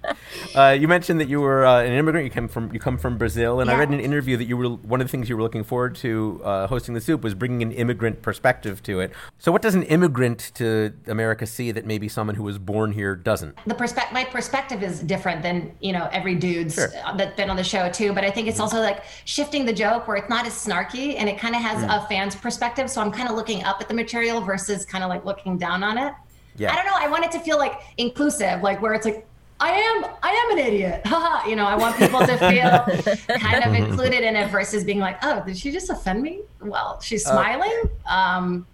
Uh, 0.53 0.71
you 0.71 0.87
mentioned 0.87 1.19
that 1.19 1.27
you 1.29 1.39
were 1.41 1.65
uh, 1.65 1.81
an 1.81 1.91
immigrant. 1.91 2.25
You 2.25 2.31
came 2.31 2.47
from 2.47 2.71
you 2.73 2.79
come 2.79 2.97
from 2.97 3.17
Brazil, 3.17 3.59
and 3.59 3.69
I 3.69 3.77
read 3.77 3.89
in 3.89 3.93
an 3.95 3.99
interview 3.99 4.37
that 4.37 4.45
you 4.45 4.57
were 4.57 4.69
one 4.69 4.99
of 5.01 5.07
the 5.07 5.11
things 5.11 5.29
you 5.29 5.35
were 5.35 5.41
looking 5.43 5.63
forward 5.63 5.95
to 5.97 6.41
uh, 6.43 6.67
hosting 6.67 6.93
the 6.93 7.01
soup 7.01 7.21
was 7.23 7.33
bringing 7.33 7.61
an 7.61 7.71
immigrant 7.71 8.21
perspective 8.21 8.81
to 8.83 9.01
it. 9.01 9.11
So, 9.39 9.51
what 9.51 9.61
does 9.61 9.75
an 9.75 9.83
immigrant 9.83 10.51
to 10.55 10.93
America 11.07 11.45
see 11.45 11.71
that 11.71 11.85
maybe 11.85 12.07
someone 12.07 12.35
who 12.35 12.43
was 12.43 12.57
born 12.57 12.91
here 12.93 13.15
doesn't? 13.15 13.57
the 13.65 13.75
perspective 13.75 14.13
my 14.13 14.23
perspective 14.25 14.81
is 14.83 14.99
different 15.01 15.41
than 15.41 15.75
you 15.81 15.91
know 15.93 16.09
every 16.11 16.35
dude's 16.35 16.75
Sure. 16.75 16.89
uh, 17.05 17.15
that's 17.15 17.35
been 17.35 17.49
on 17.49 17.55
the 17.57 17.63
show 17.63 17.89
too 17.91 18.13
but 18.13 18.23
i 18.23 18.29
think 18.31 18.47
it's 18.47 18.59
also 18.59 18.79
like 18.79 19.03
shifting 19.25 19.65
the 19.65 19.73
joke 19.73 20.07
where 20.07 20.17
it's 20.17 20.29
not 20.29 20.45
as 20.45 20.53
snarky 20.53 21.15
and 21.17 21.27
it 21.29 21.37
kind 21.37 21.55
of 21.55 21.61
has 21.61 21.83
a 21.83 22.05
fan's 22.07 22.35
perspective 22.35 22.89
so 22.89 23.01
i'm 23.01 23.11
kind 23.11 23.29
of 23.29 23.35
looking 23.35 23.63
up 23.63 23.77
at 23.81 23.87
the 23.87 23.93
material 23.93 24.41
versus 24.41 24.85
kind 24.85 25.03
of 25.03 25.09
like 25.09 25.25
looking 25.25 25.57
down 25.57 25.83
on 25.85 25.97
it 25.97 26.13
Yeah. 26.57 26.73
i 26.73 26.75
don't 26.75 26.85
know 26.85 26.97
i 26.97 27.07
want 27.07 27.23
it 27.23 27.31
to 27.31 27.39
feel 27.39 27.57
like 27.57 27.79
inclusive 27.97 28.61
like 28.61 28.81
where 28.81 28.93
it's 28.93 29.05
like 29.05 29.25
I 29.57 29.71
am 29.71 30.05
I 30.21 30.31
am 30.31 30.57
an 30.57 30.65
idiot. 30.65 31.01
Haha. 31.05 31.47
you 31.47 31.55
know, 31.55 31.65
I 31.65 31.75
want 31.75 31.95
people 31.95 32.19
to 32.19 32.37
feel 32.37 33.37
kind 33.39 33.63
of 33.63 33.73
included 33.73 34.21
in 34.21 34.35
it 34.35 34.51
versus 34.51 34.83
being 34.83 34.99
like, 34.99 35.17
"Oh, 35.23 35.43
did 35.45 35.57
she 35.57 35.71
just 35.71 35.89
offend 35.89 36.21
me?" 36.21 36.41
Well, 36.61 36.99
she's 36.99 37.23
smiling. 37.23 37.83
Um 38.05 38.67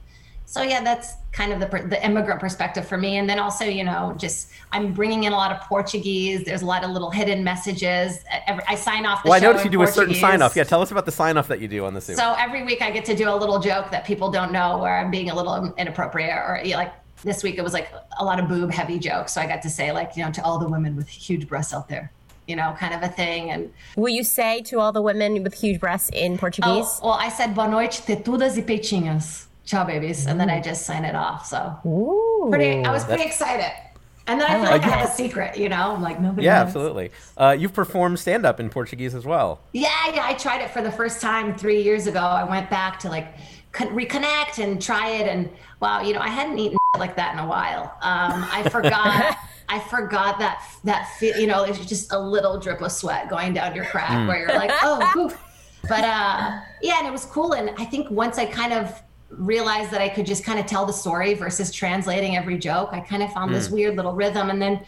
so 0.51 0.63
yeah, 0.63 0.83
that's 0.83 1.13
kind 1.31 1.53
of 1.53 1.61
the 1.61 1.67
the 1.87 2.03
immigrant 2.05 2.41
perspective 2.41 2.85
for 2.85 2.97
me. 2.97 3.17
And 3.19 3.29
then 3.29 3.39
also, 3.39 3.63
you 3.63 3.85
know, 3.85 4.13
just 4.17 4.51
I'm 4.73 4.91
bringing 4.91 5.23
in 5.23 5.31
a 5.33 5.35
lot 5.37 5.51
of 5.51 5.61
Portuguese. 5.61 6.43
There's 6.43 6.61
a 6.61 6.65
lot 6.65 6.83
of 6.83 6.89
little 6.89 7.09
hidden 7.09 7.41
messages. 7.41 8.19
Every, 8.47 8.63
I 8.67 8.75
sign 8.75 9.05
off 9.05 9.23
the 9.23 9.29
Well, 9.29 9.37
I 9.37 9.39
noticed 9.39 9.63
you 9.63 9.71
do 9.71 9.81
a 9.83 9.87
certain 9.87 10.13
sign 10.15 10.41
off. 10.41 10.55
Yeah, 10.55 10.65
tell 10.65 10.81
us 10.81 10.91
about 10.91 11.05
the 11.05 11.11
sign 11.11 11.37
off 11.37 11.47
that 11.47 11.61
you 11.61 11.69
do 11.69 11.85
on 11.85 11.93
the 11.93 12.01
soup. 12.01 12.17
So 12.17 12.35
every 12.37 12.63
week 12.63 12.81
I 12.81 12.91
get 12.91 13.05
to 13.05 13.15
do 13.15 13.29
a 13.29 13.35
little 13.35 13.59
joke 13.59 13.91
that 13.91 14.03
people 14.03 14.29
don't 14.29 14.51
know 14.51 14.79
where 14.79 14.97
I'm 14.97 15.09
being 15.09 15.29
a 15.29 15.35
little 15.35 15.73
inappropriate 15.77 16.35
or 16.35 16.59
you 16.63 16.71
know, 16.71 16.77
like 16.77 16.93
this 17.23 17.43
week 17.43 17.57
it 17.57 17.63
was 17.63 17.73
like 17.73 17.91
a 18.19 18.25
lot 18.25 18.39
of 18.39 18.47
boob 18.47 18.71
heavy 18.71 18.99
jokes. 18.99 19.33
So 19.33 19.41
I 19.41 19.45
got 19.47 19.61
to 19.63 19.69
say 19.69 19.91
like, 19.91 20.15
you 20.17 20.23
know, 20.23 20.31
to 20.31 20.43
all 20.43 20.57
the 20.59 20.67
women 20.69 20.95
with 20.95 21.07
huge 21.07 21.47
breasts 21.47 21.73
out 21.73 21.87
there, 21.87 22.11
you 22.47 22.55
know, 22.55 22.75
kind 22.79 22.93
of 22.93 23.01
a 23.03 23.07
thing. 23.13 23.51
And 23.51 23.71
Will 23.95 24.09
you 24.09 24.23
say 24.23 24.61
to 24.63 24.79
all 24.79 24.91
the 24.91 25.01
women 25.01 25.43
with 25.43 25.53
huge 25.53 25.79
breasts 25.79 26.09
in 26.13 26.37
Portuguese? 26.37 26.67
oh, 26.69 26.99
well, 27.03 27.13
I 27.13 27.29
said 27.29 27.53
boa 27.55 27.67
noite, 27.69 27.91
tetudas 28.05 28.57
e 28.57 28.61
peitinhas. 28.61 29.45
ciao 29.65 29.83
babies, 29.85 30.25
and 30.25 30.39
then 30.39 30.49
I 30.49 30.59
just 30.59 30.85
sign 30.85 31.05
it 31.05 31.15
off. 31.15 31.45
So 31.45 31.77
Ooh. 31.85 32.47
pretty, 32.49 32.83
I 32.83 32.91
was 32.91 33.05
pretty 33.05 33.23
excited. 33.23 33.71
And 34.27 34.39
then 34.39 34.49
I 34.49 34.53
feel 34.53 34.63
like 34.71 34.83
I 34.83 34.87
have 34.89 35.09
a 35.09 35.11
secret, 35.11 35.57
you 35.57 35.67
know? 35.67 35.93
I'm 35.93 36.01
like, 36.01 36.19
nobody 36.21 36.45
Yeah, 36.45 36.59
knows. 36.59 36.67
absolutely. 36.67 37.11
Uh, 37.37 37.55
you've 37.57 37.73
performed 37.73 38.19
stand 38.19 38.45
up 38.45 38.59
in 38.59 38.69
Portuguese 38.69 39.15
as 39.15 39.25
well. 39.25 39.59
Yeah, 39.73 39.89
yeah, 40.13 40.23
I 40.25 40.35
tried 40.35 40.61
it 40.61 40.69
for 40.69 40.81
the 40.81 40.91
first 40.91 41.21
time 41.21 41.55
three 41.55 41.81
years 41.81 42.05
ago. 42.07 42.19
I 42.19 42.43
went 42.43 42.69
back 42.69 42.99
to 42.99 43.09
like 43.09 43.27
con- 43.35 43.41
reconnect 43.73 44.61
and 44.61 44.81
try 44.81 45.11
it, 45.11 45.27
and 45.27 45.49
wow, 45.79 46.01
you 46.01 46.13
know, 46.13 46.19
I 46.19 46.27
hadn't 46.27 46.59
eaten 46.59 46.77
like 46.97 47.15
that 47.15 47.33
in 47.33 47.39
a 47.39 47.47
while. 47.47 47.83
Um, 48.01 48.45
I 48.51 48.67
forgot, 48.69 49.37
I 49.69 49.79
forgot 49.79 50.39
that 50.39 50.63
that 50.83 51.09
you 51.21 51.47
know, 51.47 51.63
it's 51.63 51.85
just 51.85 52.11
a 52.11 52.19
little 52.19 52.59
drip 52.59 52.81
of 52.81 52.91
sweat 52.91 53.29
going 53.29 53.53
down 53.53 53.75
your 53.75 53.85
crack 53.85 54.27
where 54.27 54.39
you're 54.39 54.57
like, 54.57 54.71
oh, 54.81 55.09
whew. 55.13 55.31
but 55.89 56.03
uh, 56.03 56.59
yeah, 56.81 56.99
and 56.99 57.07
it 57.07 57.11
was 57.11 57.25
cool. 57.25 57.53
And 57.53 57.71
I 57.77 57.85
think 57.85 58.09
once 58.09 58.37
I 58.37 58.45
kind 58.45 58.73
of 58.73 59.01
realized 59.29 59.91
that 59.91 60.01
I 60.01 60.09
could 60.09 60.25
just 60.25 60.43
kind 60.43 60.59
of 60.59 60.65
tell 60.65 60.85
the 60.85 60.93
story 60.93 61.33
versus 61.33 61.71
translating 61.71 62.35
every 62.35 62.57
joke, 62.57 62.89
I 62.91 62.99
kind 62.99 63.23
of 63.23 63.31
found 63.31 63.53
this 63.53 63.69
weird 63.69 63.95
little 63.95 64.13
rhythm, 64.13 64.49
and 64.49 64.61
then 64.61 64.81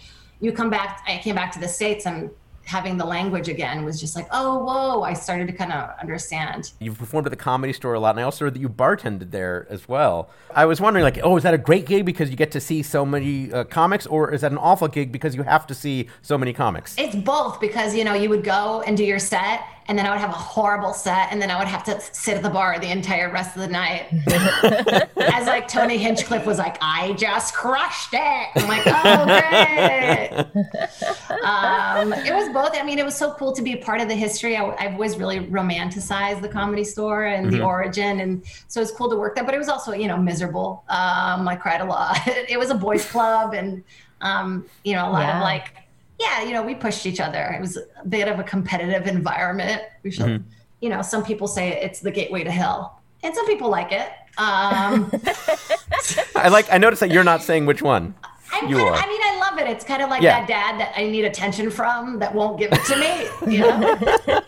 you 0.43 0.51
come 0.51 0.69
back 0.69 1.03
i 1.07 1.17
came 1.19 1.35
back 1.35 1.51
to 1.53 1.59
the 1.59 1.67
states 1.67 2.05
and 2.05 2.29
having 2.65 2.97
the 2.97 3.05
language 3.05 3.49
again 3.49 3.83
was 3.83 3.99
just 3.99 4.15
like 4.15 4.27
oh 4.31 4.63
whoa 4.63 5.03
i 5.03 5.13
started 5.13 5.47
to 5.47 5.53
kind 5.53 5.71
of 5.71 5.89
understand 5.99 6.71
You've 6.79 6.97
performed 6.97 7.27
at 7.27 7.31
the 7.31 7.37
comedy 7.37 7.73
store 7.73 7.93
a 7.93 7.99
lot, 7.99 8.11
and 8.11 8.19
I 8.19 8.23
also 8.23 8.45
heard 8.45 8.53
that 8.53 8.59
you 8.59 8.69
bartended 8.69 9.31
there 9.31 9.67
as 9.69 9.87
well. 9.87 10.29
I 10.53 10.65
was 10.65 10.79
wondering, 10.79 11.03
like, 11.03 11.19
oh, 11.23 11.37
is 11.37 11.43
that 11.43 11.53
a 11.53 11.57
great 11.57 11.85
gig 11.85 12.05
because 12.05 12.29
you 12.29 12.35
get 12.35 12.51
to 12.51 12.59
see 12.59 12.83
so 12.83 13.05
many 13.05 13.51
uh, 13.51 13.63
comics, 13.65 14.05
or 14.05 14.31
is 14.33 14.41
that 14.41 14.51
an 14.51 14.57
awful 14.57 14.87
gig 14.87 15.11
because 15.11 15.35
you 15.35 15.43
have 15.43 15.65
to 15.67 15.75
see 15.75 16.09
so 16.21 16.37
many 16.37 16.53
comics? 16.53 16.95
it's 16.97 17.15
both 17.15 17.59
because 17.59 17.95
you 17.95 18.03
know 18.03 18.13
you 18.13 18.29
would 18.29 18.43
go 18.43 18.81
and 18.85 18.97
do 18.97 19.03
your 19.03 19.19
set 19.19 19.61
and 19.87 19.97
then 19.97 20.05
i 20.05 20.09
would 20.11 20.19
have 20.19 20.29
a 20.29 20.33
horrible 20.33 20.93
set 20.93 21.31
and 21.31 21.41
then 21.41 21.49
i 21.51 21.57
would 21.59 21.67
have 21.67 21.83
to 21.83 21.99
sit 22.13 22.35
at 22.37 22.43
the 22.43 22.49
bar 22.49 22.79
the 22.79 22.89
entire 22.91 23.31
rest 23.31 23.55
of 23.55 23.61
the 23.61 23.67
night. 23.67 24.05
As 25.33 25.47
like 25.47 25.67
tony 25.67 25.97
hinchcliffe 25.97 26.45
was 26.45 26.57
like 26.57 26.77
i 26.81 27.13
just 27.13 27.53
crushed 27.53 28.13
it. 28.13 28.47
I'm 28.55 28.67
like 28.67 28.83
oh 28.85 29.25
great. 29.25 30.45
Um, 31.43 32.13
it 32.13 32.33
was 32.33 32.49
both. 32.53 32.71
I 32.73 32.83
mean 32.83 32.99
it 32.99 33.05
was 33.05 33.15
so 33.15 33.33
cool 33.33 33.51
to 33.53 33.61
be 33.61 33.73
a 33.73 33.77
part 33.77 34.01
of 34.01 34.07
the 34.07 34.15
history. 34.15 34.55
I, 34.57 34.63
i've 34.83 34.93
always 34.93 35.17
really 35.17 35.39
romanticized 35.41 36.41
the 36.41 36.49
comedy 36.49 36.83
store 36.83 37.25
and 37.25 37.51
the 37.51 37.61
origin 37.63 38.19
and 38.21 38.43
so 38.67 38.81
it's 38.81 38.91
cool 38.91 39.09
to 39.09 39.15
work 39.17 39.35
there 39.35 39.43
but 39.43 39.53
it 39.53 39.57
was 39.57 39.69
also 39.69 39.91
you 39.93 40.07
know 40.07 40.17
miserable. 40.17 40.83
Um, 40.89 41.47
i 41.47 41.55
cried 41.55 41.81
a 41.81 41.85
lot. 41.85 42.17
It 42.53 42.57
was 42.59 42.69
a 42.69 42.75
boys 42.75 43.05
club 43.09 43.53
and 43.53 43.83
um, 44.21 44.65
you 44.83 44.93
know 44.93 45.09
a 45.09 45.11
lot 45.11 45.21
Yeah. 45.21 45.37
of 45.37 45.43
like 45.43 45.75
yeah, 46.23 46.43
you 46.43 46.53
know, 46.53 46.63
we 46.63 46.73
pushed 46.75 47.05
each 47.05 47.19
other. 47.19 47.43
It 47.57 47.61
was 47.61 47.77
a 47.77 48.07
bit 48.07 48.27
of 48.27 48.39
a 48.39 48.43
competitive 48.43 49.07
environment. 49.07 49.81
We 50.03 50.11
should, 50.11 50.43
you 50.81 50.89
know, 50.89 51.01
some 51.01 51.23
people 51.23 51.47
say 51.47 51.81
it's 51.81 51.99
the 51.99 52.11
gateway 52.11 52.43
to 52.43 52.51
hell, 52.51 53.01
and 53.23 53.35
some 53.35 53.45
people 53.45 53.69
like 53.69 53.91
it. 53.91 54.09
Um, 54.37 55.11
I 56.35 56.47
like. 56.49 56.71
I 56.71 56.77
noticed 56.77 57.01
that 57.01 57.11
you're 57.11 57.23
not 57.23 57.43
saying 57.43 57.65
which 57.65 57.81
one. 57.81 58.15
I'm 58.51 58.69
You 58.69 58.77
kind 58.77 58.87
of, 58.89 58.93
are. 58.93 58.99
I 59.03 59.07
mean, 59.07 59.21
I 59.23 59.32
love 59.53 59.67
it. 59.67 59.69
It's 59.71 59.85
kind 59.85 60.01
of 60.01 60.09
like 60.09 60.21
Yeah. 60.21 60.39
that 60.39 60.47
dad 60.47 60.79
that 60.79 60.93
I 60.97 61.03
need 61.09 61.25
attention 61.25 61.69
from 61.69 62.19
that 62.19 62.33
won't 62.33 62.57
give 62.59 62.71
it 62.73 62.83
to 62.85 62.95
me. 62.97 63.53
You 63.53 63.59
know, 63.61 63.95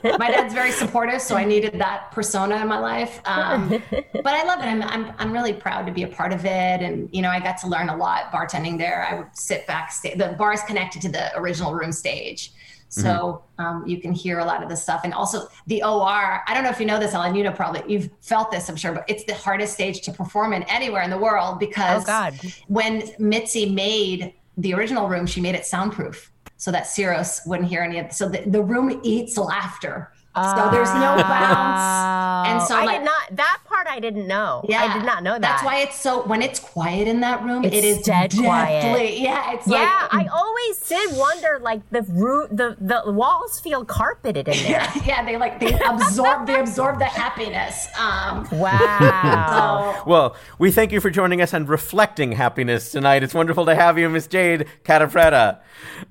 my 0.17 0.29
dad's 0.31 0.53
very 0.53 0.71
supportive, 0.71 1.21
so 1.21 1.35
I 1.35 1.45
needed 1.45 1.79
that 1.79 2.11
persona 2.11 2.57
in 2.57 2.67
my 2.67 2.79
life. 2.79 3.21
Um, 3.25 3.69
but 3.91 4.27
I 4.27 4.43
love 4.43 4.59
it. 4.59 4.65
I'm, 4.65 4.81
I'm 4.83 5.13
I'm 5.17 5.31
really 5.31 5.53
proud 5.53 5.85
to 5.85 5.91
be 5.91 6.03
a 6.03 6.07
part 6.07 6.33
of 6.33 6.45
it, 6.45 6.81
and 6.81 7.09
you 7.11 7.21
know, 7.21 7.29
I 7.29 7.39
got 7.39 7.57
to 7.59 7.67
learn 7.67 7.89
a 7.89 7.95
lot 7.95 8.31
bartending 8.31 8.77
there. 8.77 9.07
I 9.09 9.15
would 9.15 9.27
sit 9.33 9.67
backstage. 9.67 10.17
The 10.17 10.29
bar 10.37 10.53
is 10.53 10.61
connected 10.63 11.01
to 11.03 11.09
the 11.09 11.37
original 11.37 11.73
room 11.73 11.91
stage. 11.91 12.51
So 12.87 13.43
um, 13.57 13.83
you 13.85 13.99
can 13.99 14.13
hear 14.13 14.39
a 14.39 14.45
lot 14.45 14.63
of 14.63 14.69
the 14.69 14.77
stuff, 14.77 15.01
and 15.03 15.13
also 15.13 15.49
the 15.67 15.83
OR. 15.83 16.41
I 16.47 16.53
don't 16.53 16.63
know 16.63 16.69
if 16.69 16.79
you 16.79 16.85
know 16.85 16.97
this, 16.99 17.11
Helen. 17.11 17.35
You 17.35 17.43
know 17.43 17.51
probably 17.51 17.83
you've 17.91 18.09
felt 18.21 18.51
this, 18.51 18.69
I'm 18.69 18.77
sure, 18.77 18.93
but 18.93 19.03
it's 19.09 19.25
the 19.25 19.33
hardest 19.33 19.73
stage 19.73 19.99
to 20.03 20.11
perform 20.13 20.53
in 20.53 20.63
anywhere 20.63 21.01
in 21.01 21.09
the 21.09 21.17
world 21.17 21.59
because 21.59 22.05
Oh, 22.07 22.29
when 22.67 23.03
Mitzi 23.19 23.69
made 23.69 24.33
the 24.57 24.73
original 24.73 25.07
room, 25.07 25.25
she 25.25 25.41
made 25.41 25.55
it 25.55 25.65
soundproof 25.65 26.31
so 26.57 26.71
that 26.71 26.85
Ciros 26.85 27.45
wouldn't 27.45 27.69
hear 27.69 27.81
any 27.81 27.99
of 27.99 28.11
So 28.11 28.29
the, 28.29 28.43
the 28.47 28.61
room 28.61 28.99
eats 29.03 29.37
laughter. 29.37 30.11
So 30.35 30.69
there's 30.71 30.93
no 30.93 31.15
bounce. 31.17 32.47
And 32.47 32.61
so 32.61 32.75
I 32.77 32.85
like, 32.85 32.99
did 32.99 33.05
not. 33.05 33.35
That 33.37 33.59
part 33.65 33.87
I 33.87 33.99
didn't 33.99 34.27
know. 34.27 34.63
yeah, 34.67 34.83
I 34.83 34.93
did 34.97 35.05
not 35.05 35.23
know 35.23 35.33
that. 35.33 35.41
That's 35.41 35.63
why 35.63 35.79
it's 35.79 35.99
so 35.99 36.23
when 36.27 36.41
it's 36.41 36.59
quiet 36.59 37.07
in 37.07 37.21
that 37.21 37.43
room, 37.43 37.63
It's 37.63 37.75
it 37.75 37.83
is 37.83 38.01
dead 38.01 38.33
quiet. 38.35 39.17
Yeah, 39.19 39.53
it's 39.53 39.67
Yeah, 39.67 39.79
like 40.11 40.13
I 40.13 40.27
always 40.27 40.79
did 40.87 41.17
wonder. 41.17 41.59
Like 41.61 41.89
the 41.89 42.01
root, 42.03 42.49
the 42.55 42.75
the 42.79 43.11
walls 43.11 43.59
feel 43.59 43.83
carpeted 43.85 44.47
in 44.47 44.53
there. 44.63 44.71
yeah, 44.71 44.93
yeah, 45.05 45.25
they 45.25 45.37
like 45.37 45.59
they 45.59 45.73
absorb 45.87 46.45
they 46.47 46.59
absorb 46.59 46.99
the 46.99 47.05
happiness. 47.05 47.87
Um, 47.97 48.47
Wow. 48.65 49.95
so 50.03 50.09
Well, 50.09 50.35
we 50.59 50.71
thank 50.71 50.91
you 50.91 50.99
for 51.01 51.09
joining 51.09 51.41
us 51.41 51.53
and 51.53 51.67
reflecting 51.67 52.33
happiness 52.33 52.91
tonight. 52.91 53.23
It's 53.23 53.33
wonderful 53.33 53.65
to 53.65 53.75
have 53.75 53.97
you, 53.97 54.09
Miss 54.09 54.27
Jade 54.27 54.65
Catta-Preta. 54.83 55.59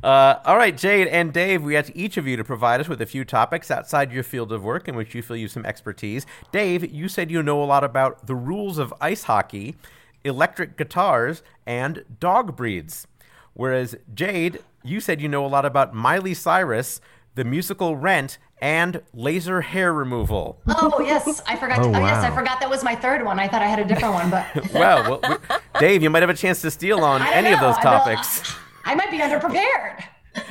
Uh, 0.02 0.36
all 0.44 0.56
right, 0.56 0.76
Jade 0.76 1.08
and 1.08 1.32
Dave, 1.32 1.62
we 1.62 1.76
asked 1.76 1.92
each 1.94 2.16
of 2.16 2.26
you 2.26 2.36
to 2.36 2.44
provide 2.44 2.80
us 2.80 2.88
with 2.88 3.00
a 3.00 3.06
few 3.06 3.24
topics 3.24 3.70
outside 3.70 4.12
your 4.14 4.22
field 4.24 4.52
of 4.52 4.64
work 4.64 4.88
in 4.88 4.96
which 4.96 5.14
you 5.14 5.22
feel 5.22 5.36
you 5.36 5.44
have 5.46 5.52
some 5.52 5.66
expertise. 5.66 6.24
Dave, 6.52 6.90
you 6.92 7.08
said 7.08 7.30
you 7.30 7.42
know 7.42 7.62
a 7.62 7.66
lot 7.66 7.84
about 7.84 8.26
the 8.26 8.34
rules 8.34 8.78
of 8.78 8.94
ice 9.00 9.24
hockey, 9.24 9.74
electric 10.24 10.76
guitars, 10.76 11.42
and 11.66 12.04
dog 12.20 12.56
breeds. 12.56 13.06
Whereas 13.52 13.94
Jade, 14.14 14.60
you 14.82 15.00
said 15.00 15.20
you 15.20 15.28
know 15.28 15.44
a 15.44 15.48
lot 15.48 15.64
about 15.66 15.94
Miley 15.94 16.34
Cyrus, 16.34 17.00
the 17.34 17.44
musical 17.44 17.96
Rent, 17.96 18.38
and 18.60 19.02
laser 19.12 19.60
hair 19.60 19.92
removal. 19.92 20.60
oh 20.68 21.00
yes, 21.04 21.42
I 21.46 21.56
forgot. 21.56 21.80
Oh, 21.80 21.92
oh, 21.94 21.98
yes, 22.00 22.24
I 22.24 22.30
forgot 22.34 22.60
that 22.60 22.70
was 22.70 22.82
my 22.82 22.94
third 22.94 23.24
one. 23.24 23.38
I 23.38 23.46
thought 23.48 23.60
I 23.62 23.66
had 23.66 23.78
a 23.80 23.84
different 23.84 24.14
one, 24.14 24.30
but 24.30 24.46
Well, 24.72 25.20
well 25.22 25.38
Dave, 25.78 26.02
you 26.02 26.08
might 26.10 26.22
have 26.22 26.30
a 26.30 26.34
chance 26.34 26.62
to 26.62 26.70
steal 26.70 27.00
on 27.04 27.20
I 27.20 27.26
don't 27.26 27.34
any 27.44 27.52
of 27.52 27.60
know. 27.60 27.68
those 27.68 27.76
I 27.78 27.82
don't- 27.82 27.92
topics. 28.16 28.54
I 28.86 28.94
might 28.94 29.10
be 29.10 29.18
underprepared. 29.18 30.04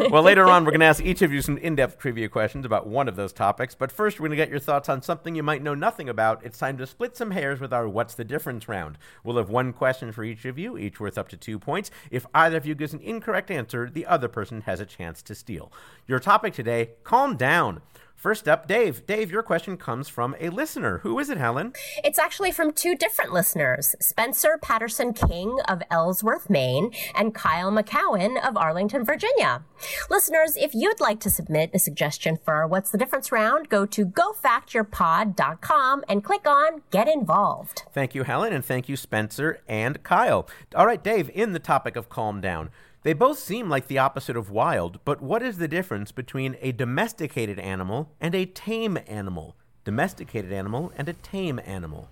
Well, 0.09 0.23
later 0.23 0.45
on, 0.45 0.63
we're 0.63 0.71
going 0.71 0.79
to 0.79 0.85
ask 0.85 1.03
each 1.03 1.21
of 1.21 1.31
you 1.31 1.41
some 1.41 1.57
in 1.57 1.75
depth 1.75 1.97
trivia 1.97 2.29
questions 2.29 2.65
about 2.65 2.87
one 2.87 3.07
of 3.07 3.15
those 3.15 3.33
topics. 3.33 3.75
But 3.75 3.91
first, 3.91 4.19
we're 4.19 4.27
going 4.27 4.37
to 4.37 4.43
get 4.43 4.49
your 4.49 4.59
thoughts 4.59 4.89
on 4.89 5.01
something 5.01 5.35
you 5.35 5.43
might 5.43 5.61
know 5.61 5.73
nothing 5.73 6.09
about. 6.09 6.43
It's 6.43 6.57
time 6.57 6.77
to 6.77 6.87
split 6.87 7.17
some 7.17 7.31
hairs 7.31 7.59
with 7.59 7.73
our 7.73 7.87
What's 7.87 8.15
the 8.15 8.23
Difference 8.23 8.67
round. 8.67 8.97
We'll 9.23 9.37
have 9.37 9.49
one 9.49 9.73
question 9.73 10.11
for 10.11 10.23
each 10.23 10.45
of 10.45 10.57
you, 10.57 10.77
each 10.77 10.99
worth 10.99 11.17
up 11.17 11.29
to 11.29 11.37
two 11.37 11.59
points. 11.59 11.91
If 12.11 12.25
either 12.33 12.57
of 12.57 12.65
you 12.65 12.75
gives 12.75 12.93
an 12.93 13.01
incorrect 13.01 13.51
answer, 13.51 13.89
the 13.89 14.05
other 14.05 14.27
person 14.27 14.61
has 14.61 14.79
a 14.79 14.85
chance 14.85 15.21
to 15.23 15.35
steal. 15.35 15.71
Your 16.07 16.19
topic 16.19 16.53
today 16.53 16.91
calm 17.03 17.35
down. 17.35 17.81
First 18.23 18.47
up, 18.47 18.69
Dave. 18.69 19.05
Dave, 19.05 19.33
your 19.33 19.43
question 19.43 19.75
comes 19.75 20.07
from 20.07 20.33
a 20.39 20.47
listener. 20.47 20.99
Who 20.99 21.19
is 21.19 21.29
it, 21.29 21.37
Helen? 21.37 21.73
It's 22.05 22.17
actually 22.17 22.53
from 22.53 22.71
two 22.71 22.95
different 22.95 23.33
listeners 23.33 23.97
Spencer 23.99 24.57
Patterson 24.61 25.11
King 25.11 25.59
of 25.67 25.83
Ellsworth, 25.91 26.49
Maine, 26.49 26.91
and 27.17 27.35
Kyle 27.35 27.69
McCowan 27.69 28.41
of 28.41 28.55
Arlington, 28.55 29.03
Virginia. 29.03 29.65
Listeners, 30.09 30.55
if 30.55 30.73
you'd 30.73 31.01
like 31.01 31.19
to 31.19 31.29
submit 31.29 31.71
a 31.73 31.79
suggestion 31.79 32.37
for 32.37 32.53
our 32.53 32.65
What's 32.65 32.91
the 32.91 32.97
Difference 32.97 33.29
round, 33.29 33.67
go 33.67 33.85
to 33.87 34.05
gofactyourpod.com 34.05 36.05
and 36.07 36.23
click 36.23 36.47
on 36.47 36.81
Get 36.91 37.09
Involved. 37.09 37.83
Thank 37.91 38.15
you, 38.15 38.23
Helen, 38.23 38.53
and 38.53 38.63
thank 38.63 38.87
you, 38.87 38.95
Spencer 38.95 39.59
and 39.67 40.01
Kyle. 40.03 40.47
All 40.73 40.85
right, 40.85 41.03
Dave, 41.03 41.29
in 41.33 41.51
the 41.51 41.59
topic 41.59 41.97
of 41.97 42.07
calm 42.07 42.39
down. 42.39 42.69
They 43.03 43.13
both 43.13 43.37
seem 43.37 43.69
like 43.69 43.87
the 43.87 43.97
opposite 43.97 44.37
of 44.37 44.49
wild, 44.49 44.99
but 45.03 45.21
what 45.21 45.43
is 45.43 45.57
the 45.57 45.67
difference 45.67 46.13
between 46.13 46.55
a 46.61 46.71
domesticated 46.71 47.59
animal 47.59 48.09
and 48.21 48.33
a 48.33 48.45
tame 48.45 48.97
animal? 49.07 49.55
Domesticated 49.83 50.53
animal 50.53 50.93
and 50.97 51.09
a 51.09 51.13
tame 51.13 51.59
animal. 51.65 52.07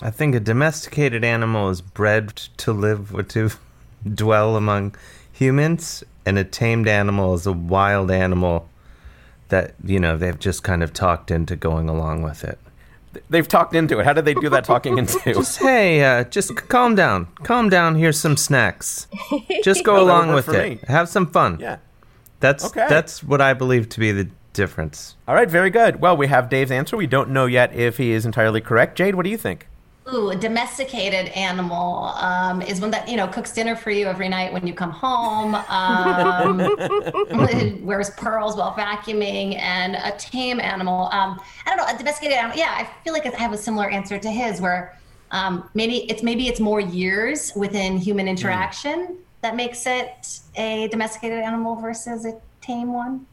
I 0.00 0.10
think 0.10 0.36
a 0.36 0.40
domesticated 0.40 1.24
animal 1.24 1.68
is 1.70 1.80
bred 1.80 2.28
to 2.58 2.72
live 2.72 3.12
or 3.12 3.24
to 3.24 3.50
dwell 4.14 4.56
among 4.56 4.94
humans, 5.32 6.04
and 6.24 6.38
a 6.38 6.44
tamed 6.44 6.86
animal 6.86 7.34
is 7.34 7.46
a 7.46 7.52
wild 7.52 8.10
animal 8.10 8.68
that, 9.48 9.74
you 9.82 9.98
know, 9.98 10.16
they've 10.16 10.38
just 10.38 10.62
kind 10.62 10.82
of 10.82 10.92
talked 10.92 11.30
into 11.30 11.56
going 11.56 11.88
along 11.88 12.22
with 12.22 12.44
it. 12.44 12.58
Th- 13.16 13.24
They've 13.30 13.48
talked 13.48 13.74
into 13.74 13.98
it. 13.98 14.04
How 14.04 14.12
did 14.12 14.24
they 14.24 14.34
do 14.34 14.48
that 14.50 14.64
talking 14.64 14.98
into? 15.02 15.18
Just, 15.24 15.58
hey, 15.58 16.02
uh, 16.04 16.24
just 16.24 16.54
calm 16.68 16.94
down. 16.94 17.26
Calm 17.42 17.68
down. 17.68 17.94
Here's 17.96 18.18
some 18.20 18.36
snacks. 18.36 19.06
Just 19.64 19.84
go 19.84 19.94
Well, 19.94 20.06
that 20.06 20.12
along 20.12 20.34
with 20.34 20.44
for 20.46 20.54
it. 20.56 20.82
me. 20.82 20.86
Have 20.88 21.08
some 21.08 21.26
fun. 21.26 21.58
yeah. 21.60 21.78
That's 22.40 22.66
Okay. 22.66 22.86
that's 22.88 23.24
what 23.24 23.40
I 23.40 23.54
believe 23.54 23.88
to 23.90 24.00
be 24.00 24.12
the 24.12 24.28
difference. 24.52 25.16
All 25.26 25.34
right, 25.34 25.48
very 25.50 25.70
good. 25.70 26.00
Well, 26.00 26.16
we 26.16 26.26
have 26.26 26.48
Dave's 26.50 26.70
answer. 26.70 26.96
We 26.96 27.06
don't 27.06 27.30
know 27.30 27.46
yet 27.46 27.74
if 27.74 27.96
he 27.96 28.12
is 28.12 28.26
entirely 28.26 28.60
correct. 28.60 28.96
Jade, 28.98 29.14
what 29.14 29.24
do 29.24 29.30
you 29.30 29.38
think? 29.38 29.68
Ooh, 30.12 30.30
a 30.30 30.36
domesticated 30.36 31.28
animal 31.30 32.04
um, 32.20 32.62
is 32.62 32.80
one 32.80 32.92
that 32.92 33.08
you 33.08 33.16
know 33.16 33.26
cooks 33.26 33.52
dinner 33.52 33.74
for 33.74 33.90
you 33.90 34.06
every 34.06 34.28
night 34.28 34.52
when 34.52 34.64
you 34.64 34.72
come 34.72 34.92
home. 34.92 35.56
Um, 35.68 36.58
wears 37.84 38.10
pearls 38.10 38.56
while 38.56 38.72
vacuuming, 38.74 39.58
and 39.58 39.96
a 39.96 40.16
tame 40.16 40.60
animal. 40.60 41.08
Um, 41.12 41.40
I 41.66 41.70
don't 41.70 41.78
know, 41.78 41.92
a 41.92 41.98
domesticated 41.98 42.36
animal. 42.36 42.56
Yeah, 42.56 42.70
I 42.70 42.88
feel 43.02 43.12
like 43.12 43.26
I 43.26 43.30
have 43.30 43.52
a 43.52 43.58
similar 43.58 43.90
answer 43.90 44.16
to 44.16 44.30
his, 44.30 44.60
where 44.60 44.96
um, 45.32 45.68
maybe 45.74 46.08
it's 46.08 46.22
maybe 46.22 46.46
it's 46.46 46.60
more 46.60 46.78
years 46.78 47.52
within 47.56 47.96
human 47.96 48.28
interaction 48.28 49.18
that 49.40 49.56
makes 49.56 49.86
it 49.86 50.40
a 50.54 50.86
domesticated 50.88 51.40
animal 51.40 51.74
versus 51.74 52.24
a 52.26 52.40
tame 52.60 52.92
one. 52.92 53.26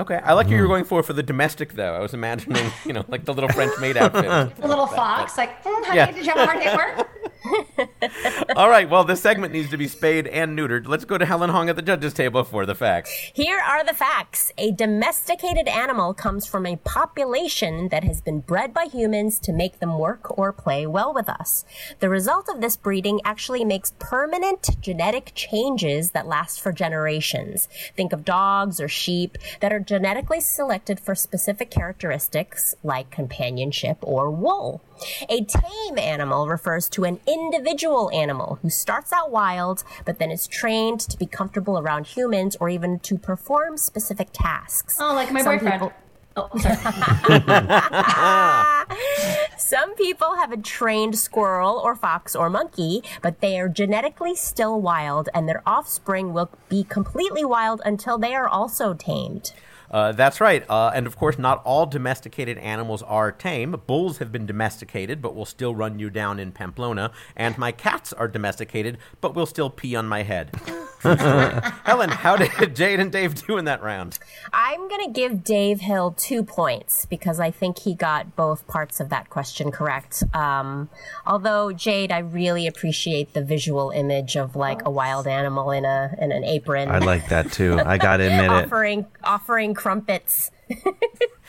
Okay, 0.00 0.16
I 0.24 0.32
like 0.32 0.48
you. 0.48 0.56
You 0.56 0.62
were 0.62 0.68
going 0.68 0.84
for 0.84 1.02
for 1.02 1.12
the 1.12 1.22
domestic 1.22 1.74
though. 1.74 1.94
I 1.94 1.98
was 2.00 2.14
imagining, 2.14 2.72
you 2.86 2.92
know, 2.94 3.04
like 3.08 3.26
the 3.26 3.34
little 3.34 3.50
French 3.50 3.72
maid 3.80 3.96
outfit. 3.98 4.24
A 4.62 4.66
little 4.66 4.86
fox, 4.86 5.36
like, 5.36 5.62
mm, 5.62 5.84
honey, 5.84 5.96
Yeah. 5.96 6.10
did 6.10 6.24
you 6.24 6.32
have 6.32 6.38
a 6.38 6.46
hard 6.46 6.58
day 6.60 6.66
at 6.66 6.76
work? 6.76 7.06
All 8.56 8.68
right, 8.68 8.88
well, 8.88 9.04
this 9.04 9.20
segment 9.20 9.52
needs 9.52 9.70
to 9.70 9.76
be 9.76 9.88
spayed 9.88 10.26
and 10.26 10.58
neutered. 10.58 10.86
Let's 10.86 11.04
go 11.04 11.18
to 11.18 11.24
Helen 11.24 11.50
Hong 11.50 11.68
at 11.68 11.76
the 11.76 11.82
judges' 11.82 12.12
table 12.12 12.44
for 12.44 12.66
the 12.66 12.74
facts. 12.74 13.10
Here 13.32 13.58
are 13.58 13.84
the 13.84 13.94
facts. 13.94 14.52
A 14.58 14.72
domesticated 14.72 15.68
animal 15.68 16.12
comes 16.14 16.46
from 16.46 16.66
a 16.66 16.76
population 16.76 17.88
that 17.88 18.04
has 18.04 18.20
been 18.20 18.40
bred 18.40 18.74
by 18.74 18.84
humans 18.84 19.38
to 19.40 19.52
make 19.52 19.78
them 19.78 19.98
work 19.98 20.38
or 20.38 20.52
play 20.52 20.86
well 20.86 21.14
with 21.14 21.28
us. 21.28 21.64
The 22.00 22.08
result 22.08 22.48
of 22.48 22.60
this 22.60 22.76
breeding 22.76 23.20
actually 23.24 23.64
makes 23.64 23.94
permanent 23.98 24.80
genetic 24.80 25.32
changes 25.34 26.10
that 26.10 26.26
last 26.26 26.60
for 26.60 26.72
generations. 26.72 27.68
Think 27.96 28.12
of 28.12 28.24
dogs 28.24 28.80
or 28.80 28.88
sheep 28.88 29.38
that 29.60 29.72
are 29.72 29.80
genetically 29.80 30.40
selected 30.40 31.00
for 31.00 31.14
specific 31.14 31.70
characteristics 31.70 32.74
like 32.82 33.10
companionship 33.10 33.98
or 34.02 34.30
wool. 34.30 34.82
A 35.28 35.44
tame 35.44 35.98
animal 35.98 36.48
refers 36.48 36.88
to 36.90 37.04
an 37.04 37.20
individual 37.26 38.10
animal 38.12 38.58
who 38.62 38.70
starts 38.70 39.12
out 39.12 39.30
wild, 39.30 39.84
but 40.04 40.18
then 40.18 40.30
is 40.30 40.46
trained 40.46 41.00
to 41.00 41.18
be 41.18 41.26
comfortable 41.26 41.78
around 41.78 42.06
humans 42.06 42.56
or 42.60 42.68
even 42.68 42.98
to 43.00 43.18
perform 43.18 43.76
specific 43.76 44.28
tasks. 44.32 44.96
Oh, 45.00 45.14
like 45.14 45.32
my 45.32 45.42
Some 45.42 45.56
boyfriend. 45.58 45.72
people- 45.74 45.92
Oh, 46.36 46.48
sorry. 46.58 46.76
Some 49.58 49.94
people 49.96 50.36
have 50.36 50.52
a 50.52 50.56
trained 50.56 51.18
squirrel 51.18 51.76
or 51.82 51.96
fox 51.96 52.36
or 52.36 52.48
monkey, 52.48 53.02
but 53.20 53.40
they 53.40 53.58
are 53.58 53.68
genetically 53.68 54.36
still 54.36 54.80
wild, 54.80 55.28
and 55.34 55.48
their 55.48 55.60
offspring 55.66 56.32
will 56.32 56.48
be 56.68 56.84
completely 56.84 57.44
wild 57.44 57.82
until 57.84 58.16
they 58.16 58.32
are 58.34 58.48
also 58.48 58.94
tamed. 58.94 59.52
Uh, 59.90 60.12
that's 60.12 60.40
right. 60.40 60.64
Uh, 60.68 60.90
and 60.94 61.06
of 61.06 61.16
course, 61.16 61.38
not 61.38 61.62
all 61.64 61.86
domesticated 61.86 62.58
animals 62.58 63.02
are 63.02 63.32
tame. 63.32 63.80
Bulls 63.86 64.18
have 64.18 64.30
been 64.30 64.46
domesticated, 64.46 65.20
but 65.20 65.34
will 65.34 65.44
still 65.44 65.74
run 65.74 65.98
you 65.98 66.10
down 66.10 66.38
in 66.38 66.52
Pamplona. 66.52 67.10
And 67.36 67.58
my 67.58 67.72
cats 67.72 68.12
are 68.12 68.28
domesticated, 68.28 68.98
but 69.20 69.34
will 69.34 69.46
still 69.46 69.70
pee 69.70 69.96
on 69.96 70.06
my 70.06 70.22
head. 70.22 70.50
Helen, 71.02 72.10
how 72.10 72.36
did 72.36 72.74
Jade 72.76 73.00
and 73.00 73.10
Dave 73.10 73.46
do 73.46 73.56
in 73.56 73.64
that 73.64 73.82
round? 73.82 74.18
I'm 74.52 74.88
going 74.88 75.06
to 75.06 75.12
give 75.12 75.42
Dave 75.42 75.80
Hill 75.80 76.14
two 76.16 76.44
points 76.44 77.06
because 77.06 77.40
I 77.40 77.50
think 77.50 77.78
he 77.78 77.94
got 77.94 78.36
both 78.36 78.66
parts 78.66 79.00
of 79.00 79.08
that 79.08 79.30
question 79.30 79.70
correct. 79.72 80.22
Um, 80.34 80.90
although 81.26 81.72
Jade, 81.72 82.12
I 82.12 82.18
really 82.18 82.66
appreciate 82.66 83.32
the 83.32 83.42
visual 83.42 83.90
image 83.90 84.36
of 84.36 84.56
like 84.56 84.84
a 84.84 84.90
wild 84.90 85.26
animal 85.26 85.70
in 85.70 85.84
a 85.84 86.14
in 86.20 86.32
an 86.32 86.44
apron, 86.44 86.90
I 86.90 86.98
like 86.98 87.28
that 87.28 87.50
too. 87.50 87.80
I 87.80 87.96
gotta 87.96 88.24
admit 88.24 88.44
it. 88.44 88.50
offering 88.64 89.06
offering 89.24 89.74
crumpets. 89.80 90.50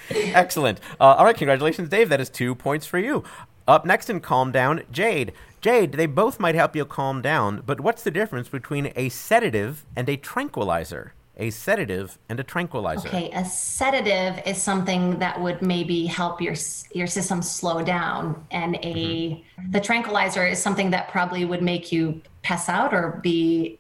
Excellent. 0.10 0.80
Uh, 1.00 1.16
all 1.18 1.26
right, 1.26 1.36
congratulations, 1.36 1.90
Dave. 1.90 2.08
That 2.08 2.22
is 2.22 2.30
two 2.30 2.56
points 2.56 2.86
for 2.86 2.98
you. 2.98 3.24
Up 3.68 3.86
next 3.86 4.10
in 4.10 4.22
Calm 4.22 4.52
Down, 4.52 4.84
Jade. 4.90 5.34
Jade, 5.60 5.92
they 5.92 6.06
both 6.06 6.40
might 6.40 6.56
help 6.56 6.76
you 6.76 6.86
calm 6.86 7.22
down, 7.22 7.62
but 7.66 7.82
what's 7.82 8.04
the 8.04 8.10
difference 8.10 8.48
between 8.48 8.94
a 8.96 9.10
sedative 9.10 9.86
and 9.96 10.08
a 10.10 10.16
tranquilizer? 10.16 11.14
A 11.38 11.50
sedative 11.50 12.18
and 12.30 12.40
a 12.40 12.44
tranquilizer. 12.44 13.10
Okay, 13.10 13.30
a 13.34 13.44
sedative 13.44 14.42
is 14.46 14.62
something 14.62 15.20
that 15.20 15.40
would 15.40 15.62
maybe 15.62 16.06
help 16.06 16.42
your 16.42 16.56
your 16.94 17.08
system 17.08 17.42
slow 17.42 17.84
down, 17.84 18.46
and 18.52 18.76
a 18.78 19.44
the 19.72 19.80
tranquilizer 19.80 20.46
is 20.46 20.62
something 20.62 20.90
that 20.92 21.10
probably 21.10 21.46
would 21.46 21.62
make 21.62 21.92
you 21.92 22.22
pass 22.44 22.70
out 22.70 22.94
or 22.94 23.20
be 23.24 23.80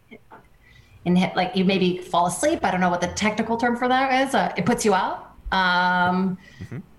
hit 1.05 1.35
like 1.35 1.55
you 1.55 1.65
maybe 1.65 1.97
fall 1.97 2.27
asleep. 2.27 2.63
I 2.63 2.71
don't 2.71 2.79
know 2.79 2.89
what 2.89 3.01
the 3.01 3.07
technical 3.07 3.57
term 3.57 3.75
for 3.75 3.87
that 3.87 4.27
is. 4.27 4.35
Uh, 4.35 4.53
it 4.55 4.65
puts 4.65 4.85
you 4.85 4.93
out. 4.93 5.35
Um, 5.51 6.37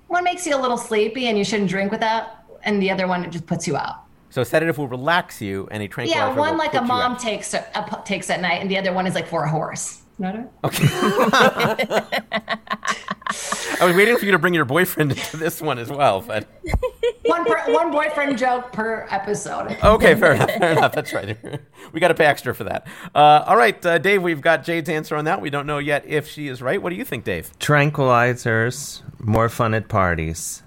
One 0.08 0.24
makes 0.24 0.46
you 0.46 0.54
a 0.54 0.60
little 0.60 0.76
sleepy, 0.76 1.28
and 1.28 1.38
you 1.38 1.44
shouldn't 1.44 1.70
drink 1.70 1.90
with 1.90 2.00
that, 2.00 2.44
and 2.64 2.82
the 2.82 2.90
other 2.90 3.06
one 3.06 3.24
it 3.24 3.30
just 3.30 3.46
puts 3.46 3.66
you 3.66 3.76
out. 3.76 4.04
So 4.28 4.44
sedative 4.44 4.76
will 4.76 4.88
relax 4.88 5.40
you, 5.40 5.68
and 5.70 5.82
a 5.82 5.88
tranquilizer 5.88 6.30
Yeah, 6.30 6.34
one 6.36 6.58
like 6.58 6.74
a 6.74 6.82
mom 6.82 7.16
takes 7.16 7.54
a, 7.54 7.64
a, 7.74 8.02
takes 8.04 8.28
at 8.28 8.40
night, 8.40 8.60
and 8.60 8.70
the 8.70 8.76
other 8.76 8.92
one 8.92 9.06
is 9.06 9.14
like 9.14 9.26
for 9.26 9.44
a 9.44 9.48
horse. 9.48 10.01
Know 10.22 10.48
what 10.60 10.72
I 13.80 13.86
was 13.86 13.96
waiting 13.96 14.16
for 14.16 14.24
you 14.24 14.30
to 14.30 14.38
bring 14.38 14.54
your 14.54 14.64
boyfriend 14.64 15.10
into 15.10 15.36
this 15.36 15.60
one 15.60 15.80
as 15.80 15.90
well, 15.90 16.20
but 16.20 16.46
one 17.24 17.44
per, 17.44 17.72
one 17.72 17.90
boyfriend 17.90 18.38
joke 18.38 18.70
per 18.72 19.08
episode. 19.10 19.76
okay, 19.82 20.14
fair 20.14 20.34
enough. 20.34 20.50
Fair 20.50 20.72
enough. 20.72 20.92
That's 20.92 21.12
right. 21.12 21.36
We 21.92 21.98
got 21.98 22.08
to 22.08 22.14
pay 22.14 22.26
extra 22.26 22.54
for 22.54 22.62
that. 22.64 22.86
Uh, 23.12 23.42
all 23.48 23.56
right, 23.56 23.84
uh, 23.84 23.98
Dave, 23.98 24.22
we've 24.22 24.40
got 24.40 24.62
Jade's 24.62 24.88
answer 24.88 25.16
on 25.16 25.24
that. 25.24 25.40
We 25.40 25.50
don't 25.50 25.66
know 25.66 25.78
yet 25.78 26.06
if 26.06 26.28
she 26.28 26.46
is 26.46 26.62
right. 26.62 26.80
What 26.80 26.90
do 26.90 26.96
you 26.96 27.04
think, 27.04 27.24
Dave? 27.24 27.50
Tranquilizers, 27.58 29.02
more 29.18 29.48
fun 29.48 29.74
at 29.74 29.88
parties. 29.88 30.62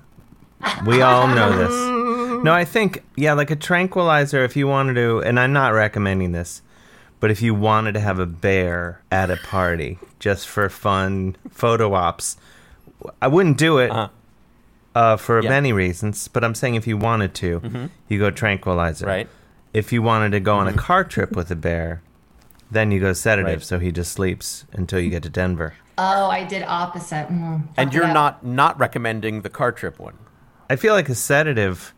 We 0.86 1.02
all 1.02 1.28
know 1.30 1.56
this. 1.58 1.96
No, 2.44 2.54
I 2.54 2.66
think, 2.66 3.04
yeah, 3.16 3.34
like 3.34 3.50
a 3.50 3.56
tranquilizer, 3.56 4.44
if 4.44 4.56
you 4.56 4.68
wanted 4.68 4.96
to, 4.96 5.20
and 5.22 5.40
I'm 5.40 5.54
not 5.54 5.74
recommending 5.74 6.32
this, 6.34 6.62
but 7.20 7.32
if 7.32 7.42
you 7.42 7.54
wanted 7.56 7.94
to 7.94 8.00
have 8.00 8.20
a 8.20 8.26
bear 8.26 9.02
at 9.12 9.30
a 9.32 9.38
party 9.38 9.98
just 10.20 10.48
for 10.48 10.70
fun 10.70 11.36
photo 11.50 11.94
ops, 11.94 12.38
I 13.22 13.28
wouldn't 13.28 13.58
do 13.58 13.78
it 13.80 13.92
Uh-huh. 13.92 14.10
uh, 14.96 15.18
for 15.18 15.42
Yeah. 15.42 15.50
many 15.50 15.74
reasons, 15.74 16.28
but 16.28 16.44
I'm 16.44 16.56
saying 16.56 16.76
if 16.76 16.88
you 16.88 16.98
wanted 16.98 17.34
to, 17.36 17.90
you 18.10 18.20
go 18.20 18.32
tranquilizer. 18.32 19.06
Right. 19.06 19.30
If 19.74 19.92
you 19.92 20.02
wanted 20.02 20.32
to 20.32 20.40
go 20.40 20.56
on 20.56 20.68
a 20.68 20.74
car 20.74 21.04
trip 21.04 21.36
with 21.36 21.52
a 21.52 21.56
bear, 21.56 22.02
then 22.72 22.92
you 22.92 23.00
go 23.00 23.14
sedative, 23.14 23.60
Right. 23.60 23.64
so 23.64 23.80
he 23.80 23.92
just 23.92 24.12
sleeps 24.14 24.66
until 24.74 25.00
you 25.00 25.10
get 25.10 25.24
to 25.24 25.30
Denver. 25.30 25.74
Oh, 25.98 26.30
I 26.30 26.44
did 26.44 26.64
opposite. 26.68 27.28
Mm, 27.30 27.68
And 27.78 27.94
you're 27.94 28.08
not 28.08 28.46
not 28.46 28.78
recommending 28.80 29.42
the 29.42 29.50
car 29.50 29.72
trip 29.72 29.98
one. 30.00 30.16
I 30.70 30.76
feel 30.76 30.94
like 30.94 31.08
a 31.10 31.16
sedative, 31.16 31.94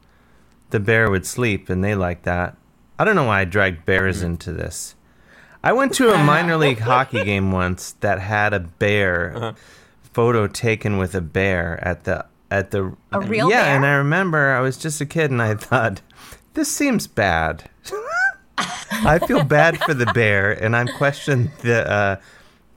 the 0.71 0.79
bear 0.79 1.09
would 1.09 1.25
sleep, 1.25 1.69
and 1.69 1.83
they 1.83 1.95
like 1.95 2.23
that. 2.23 2.57
I 2.99 3.05
don't 3.05 3.15
know 3.15 3.23
why 3.25 3.41
I 3.41 3.45
dragged 3.45 3.85
bears 3.85 4.21
into 4.21 4.51
this. 4.51 4.95
I 5.63 5.73
went 5.73 5.93
to 5.95 6.13
a 6.13 6.23
minor 6.23 6.57
league 6.57 6.79
hockey 6.79 7.23
game 7.23 7.51
once 7.51 7.93
that 7.99 8.19
had 8.19 8.53
a 8.53 8.59
bear 8.59 9.55
photo 10.13 10.47
taken 10.47 10.97
with 10.97 11.13
a 11.15 11.21
bear 11.21 11.79
at 11.85 12.03
the 12.05 12.25
at 12.49 12.71
the 12.71 12.95
A 13.11 13.19
real 13.19 13.49
yeah, 13.49 13.63
bear? 13.65 13.75
and 13.75 13.85
I 13.85 13.93
remember 13.95 14.51
I 14.51 14.61
was 14.61 14.77
just 14.77 15.01
a 15.01 15.05
kid 15.05 15.31
and 15.31 15.41
I 15.41 15.55
thought 15.55 16.01
this 16.53 16.69
seems 16.73 17.07
bad. 17.07 17.69
I 18.57 19.19
feel 19.19 19.43
bad 19.43 19.77
for 19.83 19.93
the 19.93 20.07
bear, 20.07 20.51
and 20.51 20.75
I'm 20.75 20.87
questioning 20.87 21.51
the 21.61 21.87
uh, 21.89 22.15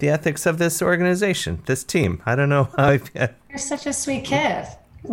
the 0.00 0.08
ethics 0.10 0.44
of 0.44 0.58
this 0.58 0.82
organization, 0.82 1.62
this 1.66 1.84
team. 1.84 2.20
I 2.26 2.34
don't 2.36 2.48
know 2.50 2.64
how 2.76 2.88
I 2.90 2.98
feel. 2.98 3.28
You're 3.48 3.58
such 3.58 3.86
a 3.86 3.92
sweet 3.92 4.24
kid. 4.24 4.66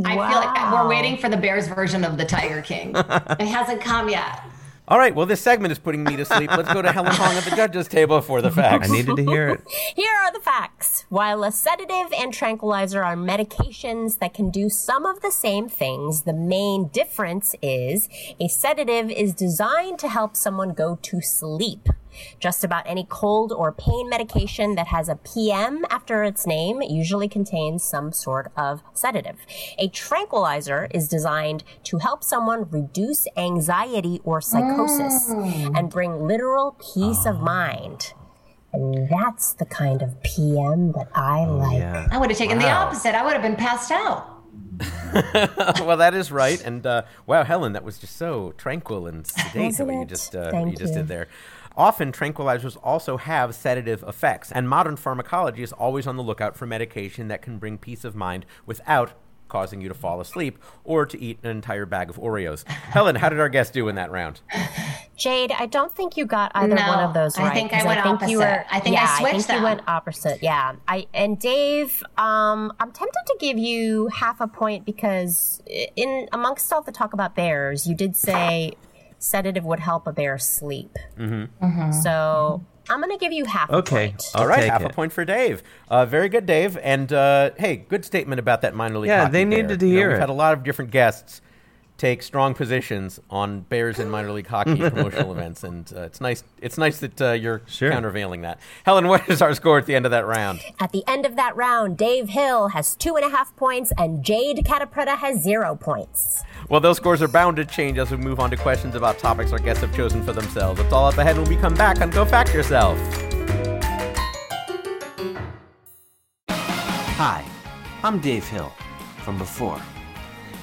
I 0.04 0.14
feel 0.14 0.40
like 0.40 0.72
we're 0.74 0.90
waiting 0.90 1.18
for 1.18 1.30
the 1.30 1.38
Bears 1.38 1.68
version 1.68 2.04
of 2.04 2.18
the 2.18 2.26
Tiger 2.26 2.62
King. 2.62 2.92
it 2.96 3.48
hasn't 3.48 3.80
come 3.80 4.10
yet. 4.10 4.42
All 4.90 4.98
right, 4.98 5.14
well, 5.14 5.26
this 5.26 5.42
segment 5.42 5.74
is 5.74 5.80
putting 5.80 6.06
me 6.06 6.16
to 6.16 6.24
sleep. 6.24 6.50
Let's 6.50 6.72
go 6.72 6.82
to 6.82 6.94
Helen 6.94 7.12
Hong 7.12 7.36
at 7.36 7.44
the 7.44 7.54
judges' 7.54 7.90
table 7.90 8.22
for 8.22 8.42
the 8.42 8.50
facts. 8.50 8.88
I 8.88 8.92
needed 8.94 9.18
to 9.18 9.26
hear 9.26 9.50
it. 9.50 9.62
Here 9.98 10.14
are 10.14 10.32
the 10.32 10.40
facts. 10.40 11.04
While 11.10 11.44
a 11.44 11.52
sedative 11.52 12.14
and 12.18 12.34
tranquilizer 12.34 13.04
are 13.04 13.18
medications 13.18 14.20
that 14.20 14.34
can 14.34 14.50
do 14.50 14.70
some 14.70 15.06
of 15.06 15.22
the 15.22 15.30
same 15.30 15.68
things, 15.68 16.22
the 16.22 16.32
main 16.32 16.88
difference 16.88 17.54
is 17.62 18.08
a 18.40 18.48
sedative 18.48 19.12
is 19.12 19.34
designed 19.34 20.00
to 20.00 20.08
help 20.08 20.38
someone 20.38 20.74
go 20.74 20.98
to 21.02 21.20
sleep. 21.20 21.90
Just 22.40 22.64
about 22.64 22.88
any 22.88 23.06
cold 23.10 23.52
or 23.52 23.72
pain 23.72 24.10
medication 24.10 24.76
that 24.76 24.88
has 24.88 25.10
a 25.10 25.16
PM 25.16 25.86
after 25.90 26.24
its 26.24 26.46
name 26.48 26.82
usually 26.82 27.28
contains 27.28 27.84
some 27.84 28.12
sort 28.12 28.52
of 28.56 28.82
sedative. 28.94 29.38
A 29.78 29.88
tranquilizer 29.90 30.88
is 30.94 31.08
designed 31.08 31.64
to 31.84 31.98
help 31.98 32.24
someone 32.24 32.70
reduce 32.70 33.28
anxiety 33.38 34.20
or 34.24 34.42
psychosis 34.42 35.30
and 35.30 35.90
bring 35.90 36.28
literal 36.28 36.78
peace 36.94 37.26
of 37.26 37.40
mind. 37.40 38.14
And 38.74 39.10
that's 39.10 39.54
the 39.54 39.66
kind 39.66 40.02
of 40.02 40.22
PM 40.24 40.92
that 40.92 41.08
I 41.16 41.46
like. 41.46 41.80
Yeah. 41.80 42.08
I 42.12 42.18
would 42.18 42.30
have 42.30 42.38
taken 42.38 42.60
the 42.60 42.70
opposite. 42.70 43.16
I 43.16 43.24
would 43.24 43.34
have 43.34 43.42
been 43.42 43.56
passed 43.56 43.92
out. 43.92 44.38
well, 45.82 45.98
that 45.98 46.14
is 46.14 46.32
right. 46.32 46.64
And 46.64 46.86
uh, 46.86 47.04
wow, 47.26 47.44
Helen, 47.44 47.74
that 47.74 47.84
was 47.84 47.98
just 47.98 48.18
so 48.18 48.54
tranquil 48.58 49.08
and 49.08 49.26
sedate 49.28 49.56
Wasn't 49.56 49.88
what 49.88 50.00
you 50.00 50.06
just 50.06 50.36
uh, 50.36 50.52
what 50.52 50.70
you 50.70 50.76
just 50.76 50.94
did 50.94 51.08
there. 51.08 51.28
Often, 51.78 52.12
tranquilizers 52.12 52.76
also 52.84 53.18
have 53.18 53.54
sedative 53.54 54.04
effects, 54.04 54.52
and 54.52 54.68
modern 54.68 54.96
pharmacology 54.98 55.62
is 55.62 55.72
always 55.72 56.08
on 56.08 56.18
the 56.18 56.24
lookout 56.24 56.56
for 56.58 56.66
medication 56.66 57.28
that 57.28 57.44
can 57.44 57.60
bring 57.60 57.78
peace 57.78 58.04
of 58.04 58.16
mind 58.16 58.46
without 58.66 59.14
causing 59.48 59.80
you 59.80 59.88
to 59.88 59.94
fall 59.94 60.20
asleep 60.20 60.58
or 60.84 61.06
to 61.06 61.18
eat 61.22 61.40
an 61.44 61.50
entire 61.50 61.86
bag 61.86 62.10
of 62.10 62.18
Oreos. 62.18 62.68
Helen, 62.68 63.16
how 63.16 63.30
did 63.30 63.40
our 63.40 63.48
guest 63.48 63.72
do 63.74 63.88
in 63.88 63.96
that 63.96 64.12
round? 64.12 64.42
Jade, 65.16 65.54
I 65.58 65.68
don't 65.68 65.92
think 65.92 66.18
you 66.18 66.26
got 66.26 66.52
either 66.56 66.76
No, 66.76 66.86
one 66.88 67.00
of 67.00 67.14
those 67.14 67.38
right. 67.38 67.52
I 67.52 67.54
think 67.54 67.72
I 67.74 67.78
'cause 67.78 67.86
went 67.86 68.00
you 68.06 68.12
opposite. 68.12 68.38
were, 68.38 68.66
I 68.70 68.80
think 68.82 68.98
I 68.98 69.02
yeah, 69.04 69.08
I 69.10 69.20
switched 69.32 69.46
think 69.48 69.60
you 69.60 69.64
went 69.64 69.82
opposite. 69.88 70.44
Yeah. 70.44 70.74
I 70.88 71.08
and 71.14 71.40
Dave, 71.40 72.04
um, 72.18 72.74
I'm 72.80 72.92
tempted 72.92 73.22
to 73.28 73.38
give 73.40 73.58
you 73.58 74.08
half 74.08 74.42
a 74.42 74.48
point 74.48 74.84
because 74.86 75.62
in 75.96 76.28
amongst 76.34 76.74
all 76.74 76.82
the 76.82 76.92
talk 76.92 77.14
about 77.14 77.34
bears, 77.36 77.88
you 77.88 77.96
did 77.96 78.16
say 78.18 78.74
sedative 79.20 79.66
would 79.66 79.80
help 79.80 80.08
a 80.08 80.12
bear 80.14 80.38
sleep. 80.38 80.96
Mm-hmm. 81.18 81.92
So 81.92 82.64
I'm 82.90 83.02
going 83.02 83.12
to 83.12 83.18
give 83.18 83.32
you 83.34 83.46
half 83.46 83.70
a 83.70 83.76
Okay. 83.78 84.10
point. 84.10 84.24
I'll 84.36 84.42
All 84.44 84.48
right, 84.48 84.62
take 84.62 84.72
half 84.72 84.84
a 84.84 84.90
point 84.90 85.12
for 85.12 85.26
Dave. 85.26 85.62
Uh, 85.90 86.06
very 86.06 86.30
good, 86.30 86.46
Dave. 86.46 86.78
And 86.78 87.12
uh, 87.12 87.52
hey, 87.58 87.78
good 87.78 88.06
statement 88.06 88.40
about 88.40 88.62
that 88.62 88.74
minor 88.76 88.98
league. 89.00 89.10
Yeah, 89.10 89.22
hockey 89.24 89.32
they 89.34 89.44
there. 89.44 89.64
needed 89.64 89.80
to 89.80 89.88
You 89.88 89.94
know, 89.94 90.00
hear 90.00 90.08
We've 90.10 90.18
it. 90.18 90.22
had 90.22 90.30
a 90.30 90.34
lot 90.34 90.54
of 90.54 90.64
different 90.64 90.92
guests 90.92 91.42
take 91.98 92.22
strong 92.22 92.54
positions 92.54 93.20
on 93.30 93.62
Bears 93.62 93.98
and 94.00 94.12
minor 94.12 94.32
league 94.32 94.48
hockey 94.48 94.76
promotional 94.90 95.32
events, 95.32 95.64
and 95.64 95.92
uh, 95.96 96.02
it's 96.02 96.22
nice. 96.22 96.44
It's 96.62 96.78
nice 96.78 97.00
that 97.00 97.22
uh, 97.22 97.32
you're 97.32 97.62
Sure. 97.66 97.92
countervailing 97.92 98.42
that. 98.42 98.60
Helen, 98.86 99.08
what 99.08 99.28
is 99.30 99.42
our 99.42 99.54
score 99.54 99.78
at 99.78 99.86
the 99.88 99.96
end 99.96 100.06
of 100.06 100.12
that 100.12 100.26
round? 100.26 100.60
At 100.80 100.92
the 100.92 101.04
end 101.08 101.26
of 101.26 101.36
that 101.36 101.56
round, 101.56 101.98
Dave 101.98 102.30
Hill 102.30 102.70
has 102.70 102.96
two 102.96 103.16
and 103.16 103.26
a 103.26 103.30
half 103.30 103.56
points 103.56 103.92
and 103.98 104.24
Jade 104.24 104.64
Catta-Preta 104.66 105.18
has 105.18 105.42
zero 105.42 105.76
points. 105.76 106.44
Well, 106.70 106.80
those 106.80 106.98
scores 106.98 107.22
are 107.22 107.28
bound 107.28 107.58
to 107.58 107.66
change 107.66 107.98
as 107.98 108.12
we 108.12 108.18
move 108.18 108.40
on 108.40 108.50
to 108.52 108.58
questions 108.58 108.96
about 108.96 109.18
topics 109.20 109.52
our 109.52 109.60
guests 109.60 109.82
have 109.82 109.96
chosen 109.96 110.24
for 110.24 110.34
themselves. 110.34 110.80
It's 110.80 110.94
all 110.94 111.06
up 111.06 111.18
ahead 111.18 111.38
when 111.38 111.48
we 111.50 111.56
come 111.58 111.74
back 111.74 112.02
on 112.02 112.10
Go 112.10 112.26
Fact 112.26 112.54
Yourself. 112.54 112.98
Hi, 116.50 117.44
I'm 118.04 118.20
Dave 118.20 118.48
Hill 118.48 118.72
from 119.24 119.38
before, 119.38 119.82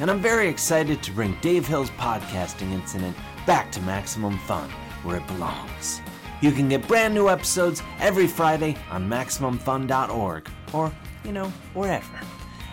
and 0.00 0.10
I'm 0.10 0.20
very 0.20 0.48
excited 0.48 1.02
to 1.02 1.12
bring 1.12 1.36
Dave 1.40 1.66
Hill's 1.66 1.90
podcasting 1.90 2.72
incident 2.72 3.16
back 3.46 3.70
to 3.72 3.80
Maximum 3.82 4.38
Fun, 4.38 4.70
where 5.02 5.16
it 5.16 5.26
belongs. 5.26 6.00
You 6.40 6.52
can 6.52 6.68
get 6.68 6.86
brand 6.88 7.14
new 7.14 7.28
episodes 7.28 7.82
every 8.00 8.26
Friday 8.26 8.76
on 8.90 9.08
MaximumFun.org, 9.08 10.50
or, 10.72 10.92
you 11.24 11.32
know, 11.32 11.48
wherever. 11.74 12.20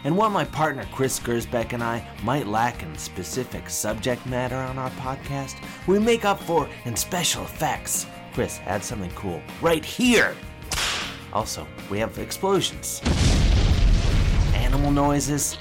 And 0.03 0.17
what 0.17 0.31
my 0.31 0.45
partner 0.45 0.85
Chris 0.91 1.19
Gersbeck 1.19 1.73
and 1.73 1.83
I 1.83 2.07
might 2.23 2.47
lack 2.47 2.81
in 2.81 2.97
specific 2.97 3.69
subject 3.69 4.25
matter 4.25 4.55
on 4.55 4.79
our 4.79 4.89
podcast, 4.91 5.63
we 5.85 5.99
make 5.99 6.25
up 6.25 6.39
for 6.41 6.67
in 6.85 6.95
special 6.95 7.43
effects. 7.43 8.07
Chris, 8.33 8.59
add 8.65 8.83
something 8.83 9.11
cool 9.11 9.41
right 9.61 9.85
here. 9.85 10.35
Also, 11.33 11.67
we 11.89 11.99
have 11.99 12.17
explosions 12.17 13.01
animal 14.71 14.91
noises, 14.91 15.57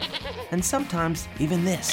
and 0.51 0.65
sometimes 0.65 1.29
even 1.39 1.65
this. 1.65 1.91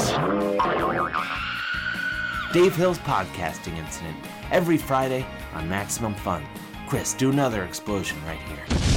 Dave 2.54 2.76
Hill's 2.76 3.00
podcasting 3.00 3.78
incident 3.78 4.18
every 4.52 4.78
Friday 4.78 5.26
on 5.54 5.70
Maximum 5.70 6.16
Fun. 6.16 6.46
Chris, 6.88 7.14
do 7.14 7.30
another 7.30 7.64
explosion 7.64 8.18
right 8.26 8.40
here. 8.40 8.97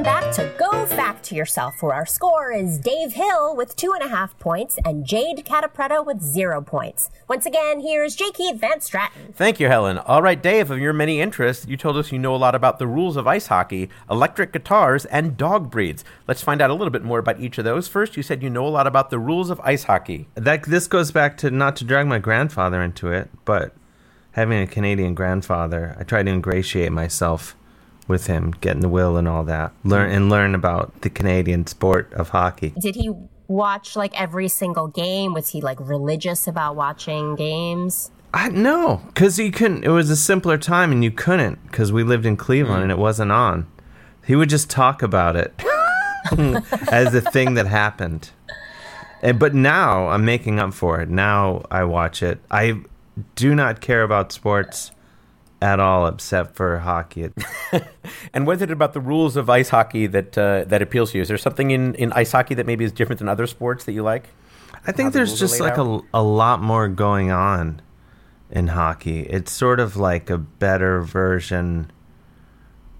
Welcome 0.00 0.22
back 0.22 0.34
to 0.36 0.50
Go 0.58 0.86
Fact 0.86 1.24
to 1.24 1.34
Yourself, 1.34 1.82
where 1.82 1.92
our 1.92 2.06
score 2.06 2.50
is 2.50 2.78
Dave 2.78 3.12
Hill 3.12 3.54
with 3.54 3.76
two 3.76 3.92
and 3.92 4.02
a 4.02 4.08
half 4.08 4.38
points 4.38 4.78
and 4.82 5.04
Jade 5.04 5.44
Catta-Preta 5.44 6.06
with 6.06 6.22
zero 6.22 6.62
points. 6.62 7.10
Once 7.28 7.44
again, 7.44 7.80
here's 7.80 8.16
J. 8.16 8.30
Keith 8.30 8.58
Van 8.58 8.78
Straaten. 8.78 9.34
Thank 9.34 9.60
you, 9.60 9.68
Helen. 9.68 9.98
All 9.98 10.22
right, 10.22 10.42
Dave, 10.42 10.70
of 10.70 10.78
your 10.78 10.94
many 10.94 11.20
interests, 11.20 11.66
you 11.66 11.76
told 11.76 11.98
us 11.98 12.12
you 12.12 12.18
know 12.18 12.34
a 12.34 12.38
lot 12.38 12.54
about 12.54 12.78
the 12.78 12.86
rules 12.86 13.18
of 13.18 13.26
ice 13.26 13.48
hockey, 13.48 13.90
electric 14.10 14.54
guitars, 14.54 15.04
and 15.04 15.36
dog 15.36 15.70
breeds. 15.70 16.02
Let's 16.26 16.40
find 16.40 16.62
out 16.62 16.70
a 16.70 16.74
little 16.74 16.88
bit 16.88 17.04
more 17.04 17.18
about 17.18 17.38
each 17.38 17.58
of 17.58 17.66
those. 17.66 17.86
First, 17.86 18.16
you 18.16 18.22
said 18.22 18.42
you 18.42 18.48
know 18.48 18.66
a 18.66 18.68
lot 18.68 18.86
about 18.86 19.10
the 19.10 19.18
rules 19.18 19.50
of 19.50 19.60
ice 19.60 19.82
hockey. 19.82 20.28
That 20.34 20.62
this 20.62 20.86
goes 20.86 21.12
back 21.12 21.36
to 21.38 21.50
not 21.50 21.76
to 21.76 21.84
drag 21.84 22.06
my 22.06 22.20
grandfather 22.20 22.80
into 22.80 23.12
it, 23.12 23.28
but 23.44 23.74
having 24.32 24.62
a 24.62 24.66
Canadian 24.66 25.12
grandfather, 25.12 25.94
I 26.00 26.04
try 26.04 26.22
to 26.22 26.30
ingratiate 26.30 26.90
myself 26.90 27.54
with 28.10 28.26
him, 28.26 28.50
getting 28.60 28.82
the 28.82 28.88
will 28.88 29.16
and 29.16 29.26
all 29.26 29.44
that, 29.44 29.72
learn 29.84 30.10
and 30.10 30.28
learn 30.28 30.54
about 30.54 31.00
the 31.00 31.08
Canadian 31.08 31.66
sport 31.66 32.12
of 32.12 32.28
hockey. 32.28 32.74
Did 32.78 32.96
he 32.96 33.10
watch 33.48 33.96
like 33.96 34.18
every 34.20 34.48
single 34.48 34.88
game? 34.88 35.32
Was 35.32 35.48
he 35.48 35.62
like 35.62 35.78
religious 35.80 36.46
about 36.46 36.76
watching 36.76 37.36
games? 37.36 38.10
I 38.32 38.48
no, 38.50 39.02
because 39.06 39.38
you 39.38 39.50
couldn't. 39.50 39.84
It 39.84 39.88
was 39.88 40.10
a 40.10 40.16
simpler 40.16 40.58
time, 40.58 40.92
and 40.92 41.02
you 41.02 41.10
couldn't 41.10 41.64
because 41.66 41.92
we 41.92 42.04
lived 42.04 42.26
in 42.26 42.36
Cleveland 42.36 42.80
mm. 42.80 42.82
and 42.82 42.92
it 42.92 42.98
wasn't 42.98 43.32
on. 43.32 43.66
He 44.26 44.36
would 44.36 44.50
just 44.50 44.70
talk 44.70 45.02
about 45.02 45.34
it 45.34 45.54
as 46.92 47.14
a 47.14 47.20
thing 47.20 47.54
that 47.54 47.66
happened. 47.66 48.30
And, 49.22 49.38
but 49.38 49.54
now 49.54 50.08
I'm 50.08 50.24
making 50.24 50.60
up 50.60 50.72
for 50.72 51.00
it. 51.00 51.08
Now 51.08 51.64
I 51.70 51.84
watch 51.84 52.22
it. 52.22 52.38
I 52.50 52.80
do 53.34 53.54
not 53.54 53.80
care 53.80 54.02
about 54.02 54.32
sports 54.32 54.92
at 55.62 55.78
all 55.80 56.06
except 56.06 56.56
for 56.56 56.78
hockey. 56.78 57.30
And 58.32 58.46
what 58.46 58.56
is 58.56 58.62
it 58.62 58.70
about 58.70 58.92
the 58.92 59.00
rules 59.00 59.36
of 59.36 59.50
ice 59.50 59.68
hockey 59.70 60.06
that 60.06 60.36
uh, 60.38 60.64
that 60.66 60.82
appeals 60.82 61.12
to 61.12 61.18
you? 61.18 61.22
Is 61.22 61.28
there 61.28 61.38
something 61.38 61.70
in, 61.70 61.94
in 61.96 62.12
ice 62.12 62.32
hockey 62.32 62.54
that 62.54 62.66
maybe 62.66 62.84
is 62.84 62.92
different 62.92 63.18
than 63.18 63.28
other 63.28 63.46
sports 63.46 63.84
that 63.84 63.92
you 63.92 64.02
like? 64.02 64.28
I 64.86 64.92
think 64.92 65.12
the 65.12 65.18
there's 65.18 65.30
rules 65.30 65.40
just 65.40 65.60
like 65.60 65.78
out? 65.78 66.04
a, 66.14 66.18
a 66.18 66.22
lot 66.22 66.62
more 66.62 66.88
going 66.88 67.30
on 67.30 67.82
in 68.50 68.68
hockey. 68.68 69.20
It's 69.22 69.52
sort 69.52 69.80
of 69.80 69.96
like 69.96 70.30
a 70.30 70.38
better 70.38 71.02
version 71.02 71.90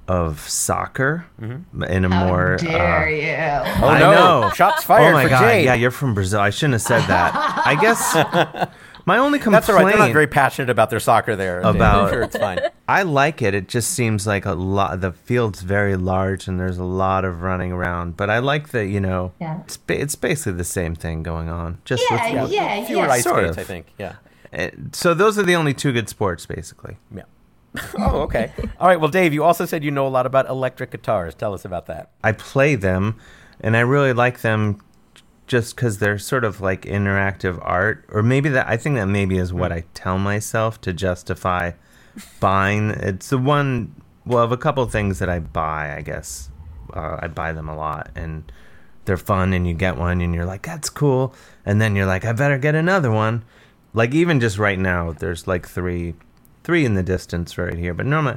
of 0.09 0.40
soccer 0.49 1.27
Mm-hmm. 1.40 1.85
in 1.85 2.05
a 2.05 2.09
How 2.11 2.27
more. 2.27 2.57
dare 2.57 3.07
uh, 3.07 3.09
you? 3.09 3.83
Oh 3.85 3.88
I 3.88 3.99
no! 4.01 4.12
know. 4.12 4.51
Shots 4.51 4.85
fired 4.85 5.11
oh 5.11 5.12
my 5.12 5.25
for 5.25 5.29
god! 5.31 5.40
Jade. 5.40 5.64
Yeah, 5.64 5.75
you're 5.75 5.90
from 5.92 6.14
Brazil. 6.14 6.40
I 6.40 6.51
shouldn't 6.51 6.75
have 6.75 6.83
said 6.83 7.03
that. 7.07 7.33
I 7.64 7.77
guess 7.81 8.14
my 9.06 9.18
only 9.18 9.38
complaint. 9.38 9.62
That's 9.66 9.68
all 9.68 9.76
right. 9.76 9.86
They're 9.90 9.98
not 9.98 10.12
very 10.12 10.26
passionate 10.26 10.70
about 10.70 10.90
their 10.90 11.00
soccer 11.00 11.36
there. 11.36 11.60
About- 11.60 12.04
I'm 12.06 12.12
sure 12.12 12.22
it's 12.22 12.36
fine. 12.36 12.58
I 12.88 13.02
like 13.02 13.40
it. 13.42 13.54
It 13.54 13.68
just 13.68 13.90
seems 13.90 14.26
like 14.26 14.44
a 14.46 14.52
lot. 14.52 15.00
The 15.00 15.12
field's 15.12 15.62
very 15.62 15.96
large 15.96 16.48
and 16.48 16.58
there's 16.58 16.78
a 16.78 16.84
lot 16.84 17.24
of 17.24 17.42
running 17.42 17.72
around. 17.72 18.16
But 18.16 18.30
I 18.30 18.38
like 18.40 18.70
that. 18.70 18.86
You 18.86 19.00
know, 19.00 19.32
Yeah. 19.40 19.60
it's 19.60 19.76
ba- 19.76 20.00
it's 20.00 20.14
basically 20.16 20.52
the 20.54 20.64
same 20.64 20.94
thing 20.94 21.22
going 21.22 21.48
on. 21.48 21.78
Just 21.84 22.02
Yeah, 22.10 22.42
with 22.42 22.52
yeah, 22.52 22.84
Fewer 22.86 23.02
yeah. 23.04 23.10
ice 23.12 23.22
Sort 23.24 23.36
skates, 23.44 23.50
of. 23.52 23.58
I 23.58 23.64
think. 23.64 23.86
Yeah. 23.98 24.14
Uh, 24.52 24.68
So 24.92 25.14
those 25.14 25.38
are 25.38 25.44
the 25.44 25.54
only 25.56 25.74
two 25.74 25.92
good 25.92 26.08
sports, 26.08 26.46
basically. 26.46 26.96
Yeah. 27.14 27.22
oh, 27.98 28.22
okay. 28.22 28.52
All 28.80 28.88
right. 28.88 28.98
Well, 29.00 29.10
Dave, 29.10 29.32
you 29.32 29.44
also 29.44 29.64
said 29.64 29.84
you 29.84 29.92
know 29.92 30.06
a 30.06 30.08
lot 30.10 30.26
about 30.26 30.48
electric 30.48 30.90
guitars. 30.90 31.36
Tell 31.36 31.54
us 31.54 31.64
about 31.64 31.86
that. 31.86 32.10
I 32.24 32.32
play 32.32 32.74
them, 32.74 33.14
and 33.60 33.76
I 33.76 33.80
really 33.80 34.12
like 34.12 34.40
them 34.40 34.80
just 35.50 35.74
because 35.74 35.98
they're 35.98 36.16
sort 36.16 36.44
of 36.44 36.60
like 36.60 36.82
interactive 36.82 37.58
art, 37.62 38.04
or 38.08 38.22
maybe 38.22 38.48
that 38.50 38.68
I 38.68 38.76
think 38.76 38.94
that 38.94 39.06
maybe 39.06 39.36
is 39.36 39.52
what 39.52 39.72
I 39.72 39.82
tell 39.94 40.16
myself 40.16 40.80
to 40.82 40.92
justify 40.92 41.72
buying. 42.38 42.90
It's 42.90 43.30
the 43.30 43.38
one, 43.38 44.00
well, 44.24 44.44
of 44.44 44.52
a 44.52 44.56
couple 44.56 44.86
things 44.86 45.18
that 45.18 45.28
I 45.28 45.40
buy, 45.40 45.96
I 45.96 46.02
guess. 46.02 46.50
Uh, 46.94 47.18
I 47.20 47.26
buy 47.26 47.52
them 47.52 47.68
a 47.68 47.74
lot, 47.74 48.12
and 48.14 48.50
they're 49.06 49.16
fun, 49.16 49.52
and 49.52 49.66
you 49.66 49.74
get 49.74 49.96
one, 49.96 50.20
and 50.20 50.32
you're 50.32 50.46
like, 50.46 50.62
that's 50.62 50.88
cool, 50.88 51.34
and 51.66 51.82
then 51.82 51.96
you're 51.96 52.06
like, 52.06 52.24
I 52.24 52.32
better 52.32 52.56
get 52.56 52.76
another 52.76 53.10
one. 53.10 53.44
Like 53.92 54.14
even 54.14 54.38
just 54.38 54.56
right 54.56 54.78
now, 54.78 55.10
there's 55.10 55.48
like 55.48 55.66
three. 55.66 56.14
Three 56.70 56.85
in 56.85 56.94
the 56.94 57.02
distance 57.02 57.59
right 57.59 57.76
here, 57.76 57.94
but 57.94 58.06
normally 58.06 58.37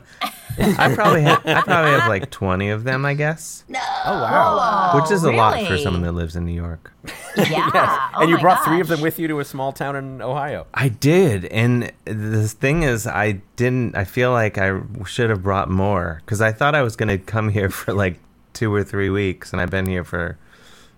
I 0.58 0.91
probably 0.96 1.22
have, 1.22 1.46
I 1.46 1.62
probably 1.62 1.91
have 1.91 2.10
like 2.10 2.32
twenty 2.32 2.69
of 2.72 2.84
them, 2.84 3.06
I 3.06 3.13
guess 3.13 3.63
No. 3.69 3.80
Oh, 4.06 4.24
wow. 4.24 4.91
which 4.96 5.12
is 5.12 5.24
a 5.24 5.32
lot 5.32 5.63
for 5.67 5.78
someone 5.78 6.02
that 6.02 6.13
lives 6.13 6.36
in 6.36 6.43
New 6.46 6.54
York. 6.56 6.91
Yeah. 7.38 8.10
Oh 8.15 8.22
and 8.22 8.30
you 8.32 8.38
my 8.38 8.41
brought 8.41 8.65
three 8.65 8.80
of 8.80 8.88
them 8.88 9.02
with 9.02 9.19
you 9.19 9.28
to 9.28 9.39
a 9.39 9.46
small 9.46 9.72
town 9.72 9.96
in 9.96 10.19
Ohio. 10.19 10.65
I 10.74 10.89
did, 10.89 11.46
and 11.46 11.91
the 12.06 12.48
thing 12.48 12.82
is, 12.82 13.06
I 13.06 13.41
didn't. 13.56 13.96
I 13.96 14.04
feel 14.04 14.32
like 14.32 14.58
I 14.58 14.82
should 15.06 15.30
have 15.30 15.43
brought 15.43 15.69
more 15.69 16.22
because 16.26 16.41
I 16.41 16.52
thought 16.52 16.74
I 16.74 16.82
was 16.82 16.96
going 16.96 17.10
to 17.10 17.19
come 17.19 17.50
here 17.50 17.69
for 17.80 17.93
like 17.93 18.17
two 18.54 18.74
or 18.74 18.84
three 18.84 19.12
weeks, 19.12 19.52
and 19.54 19.62
I've 19.62 19.69
been 19.69 19.86
here 19.86 20.04
for 20.04 20.39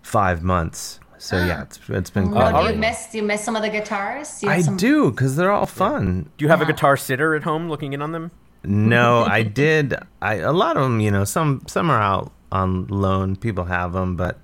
five 0.01 0.41
months. 0.41 1.01
So 1.25 1.37
yeah, 1.43 1.63
it's, 1.63 1.79
it's 1.89 2.09
been 2.11 2.25
No, 2.25 2.31
quite. 2.31 2.51
do 2.51 2.57
you 2.59 2.65
right. 2.67 2.77
miss 2.77 3.07
do 3.11 3.17
you 3.17 3.23
miss 3.23 3.43
some 3.43 3.55
of 3.55 3.61
the 3.63 3.69
guitars? 3.69 4.39
Do 4.39 4.47
I 4.49 4.61
some- 4.61 4.77
do 4.77 5.09
because 5.11 5.35
they're 5.35 5.51
all 5.51 5.65
fun. 5.65 6.29
Do 6.37 6.45
you 6.45 6.49
have 6.49 6.61
a 6.61 6.65
guitar 6.65 6.95
sitter 6.97 7.33
at 7.35 7.43
home 7.43 7.67
looking 7.69 7.93
in 7.93 8.01
on 8.01 8.11
them? 8.11 8.31
No, 8.63 9.23
I 9.23 9.43
did. 9.43 9.95
I 10.21 10.35
a 10.35 10.51
lot 10.53 10.77
of 10.77 10.83
them, 10.83 10.99
you 10.99 11.11
know, 11.11 11.23
some 11.23 11.61
some 11.67 11.89
are 11.89 12.01
out 12.01 12.31
on 12.51 12.87
loan. 12.87 13.35
People 13.35 13.65
have 13.65 13.93
them, 13.93 14.15
but 14.15 14.39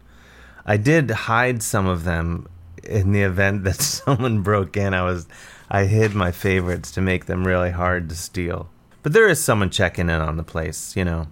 I 0.66 0.78
did 0.78 1.10
hide 1.12 1.62
some 1.64 1.88
of 1.88 2.04
them 2.04 2.48
in 2.84 3.12
the 3.12 3.22
event 3.22 3.64
that 3.64 3.80
someone 3.82 4.42
broke 4.42 4.76
in. 4.78 4.94
I 4.94 5.04
was 5.04 5.28
I 5.70 5.86
hid 5.86 6.14
my 6.16 6.32
favorites 6.32 6.92
to 6.92 7.02
make 7.02 7.26
them 7.28 7.46
really 7.48 7.72
hard 7.72 8.10
to 8.10 8.16
steal. 8.16 8.70
But 9.04 9.14
there 9.14 9.28
is 9.30 9.44
someone 9.44 9.70
checking 9.70 10.10
in 10.10 10.22
on 10.22 10.38
the 10.38 10.44
place, 10.44 10.96
you 10.96 11.06
know. 11.06 11.28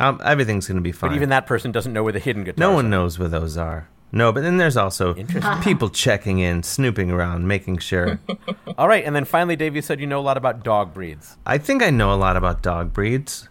Um, 0.00 0.20
everything's 0.24 0.66
going 0.68 0.76
to 0.76 0.82
be 0.82 0.92
fine. 0.92 1.10
But 1.10 1.16
even 1.16 1.28
that 1.30 1.46
person 1.46 1.72
doesn't 1.72 1.92
know 1.92 2.02
where 2.04 2.12
the 2.12 2.20
hidden 2.20 2.44
guitars 2.44 2.58
no 2.58 2.72
one 2.72 2.86
are. 2.86 2.88
knows 2.88 3.18
where 3.18 3.28
those 3.28 3.56
are. 3.56 3.88
No, 4.10 4.32
but 4.32 4.42
then 4.42 4.56
there's 4.56 4.76
also 4.76 5.14
uh-huh. 5.14 5.62
people 5.62 5.90
checking 5.90 6.38
in, 6.38 6.62
snooping 6.62 7.10
around, 7.10 7.46
making 7.46 7.78
sure. 7.78 8.18
All 8.78 8.88
right, 8.88 9.04
and 9.04 9.14
then 9.14 9.24
finally, 9.24 9.54
Dave, 9.54 9.76
you 9.76 9.82
said 9.82 10.00
you 10.00 10.06
know 10.06 10.18
a 10.18 10.22
lot 10.22 10.36
about 10.36 10.64
dog 10.64 10.94
breeds. 10.94 11.36
I 11.44 11.58
think 11.58 11.82
I 11.82 11.90
know 11.90 12.12
a 12.12 12.16
lot 12.16 12.36
about 12.36 12.62
dog 12.62 12.92
breeds. 12.92 13.48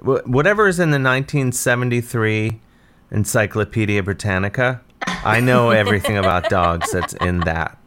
Wh- 0.00 0.26
Whatever 0.26 0.68
is 0.68 0.78
in 0.78 0.90
the 0.90 1.00
1973 1.00 2.60
Encyclopedia 3.10 4.02
Britannica, 4.02 4.82
I 5.06 5.40
know 5.40 5.70
everything 5.70 6.18
about 6.18 6.50
dogs 6.50 6.92
that's 6.92 7.14
in 7.14 7.40
that. 7.40 7.78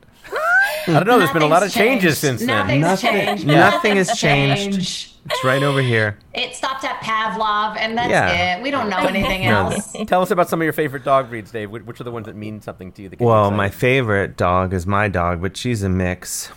I 0.88 0.94
don't 0.94 1.08
know. 1.08 1.18
There's 1.20 1.32
been 1.32 1.42
a 1.42 1.48
lot 1.48 1.64
of 1.64 1.72
changes 1.72 2.20
changed. 2.22 2.40
since 2.40 2.40
then. 2.42 2.48
Nothing's 2.48 2.82
Nothing- 2.82 3.12
changed. 3.26 3.48
nothing 3.48 3.96
has 3.98 4.08
Nothing's 4.08 4.20
changed. 4.20 5.08
It's 5.30 5.44
right 5.44 5.62
over 5.62 5.82
here. 5.82 6.18
It 6.34 6.56
stopped 6.56 6.84
at 6.84 7.00
Pavlov, 7.02 7.78
and 7.78 7.96
that's 7.98 8.10
Yeah. 8.10 8.58
it. 8.58 8.64
We 8.64 8.72
don't 8.72 8.90
know 8.90 8.98
anything 9.08 9.46
No. 9.46 9.68
else. 9.70 9.96
Tell 10.08 10.22
us 10.24 10.32
about 10.32 10.50
some 10.50 10.60
of 10.62 10.64
your 10.64 10.74
favorite 10.74 11.04
dog 11.04 11.30
breeds, 11.30 11.52
Dave. 11.52 11.70
Which 11.70 12.02
are 12.02 12.04
the 12.04 12.12
ones 12.12 12.26
that 12.26 12.36
mean 12.36 12.60
something 12.62 12.92
to 12.94 13.04
you? 13.04 13.10
That 13.10 13.22
you 13.22 13.28
Well, 13.28 13.52
my 13.52 13.70
favorite 13.70 14.36
dog 14.36 14.74
is 14.74 14.88
my 14.88 15.08
dog, 15.08 15.42
but 15.42 15.56
she's 15.58 15.84
a 15.84 15.90
mix. 15.90 16.50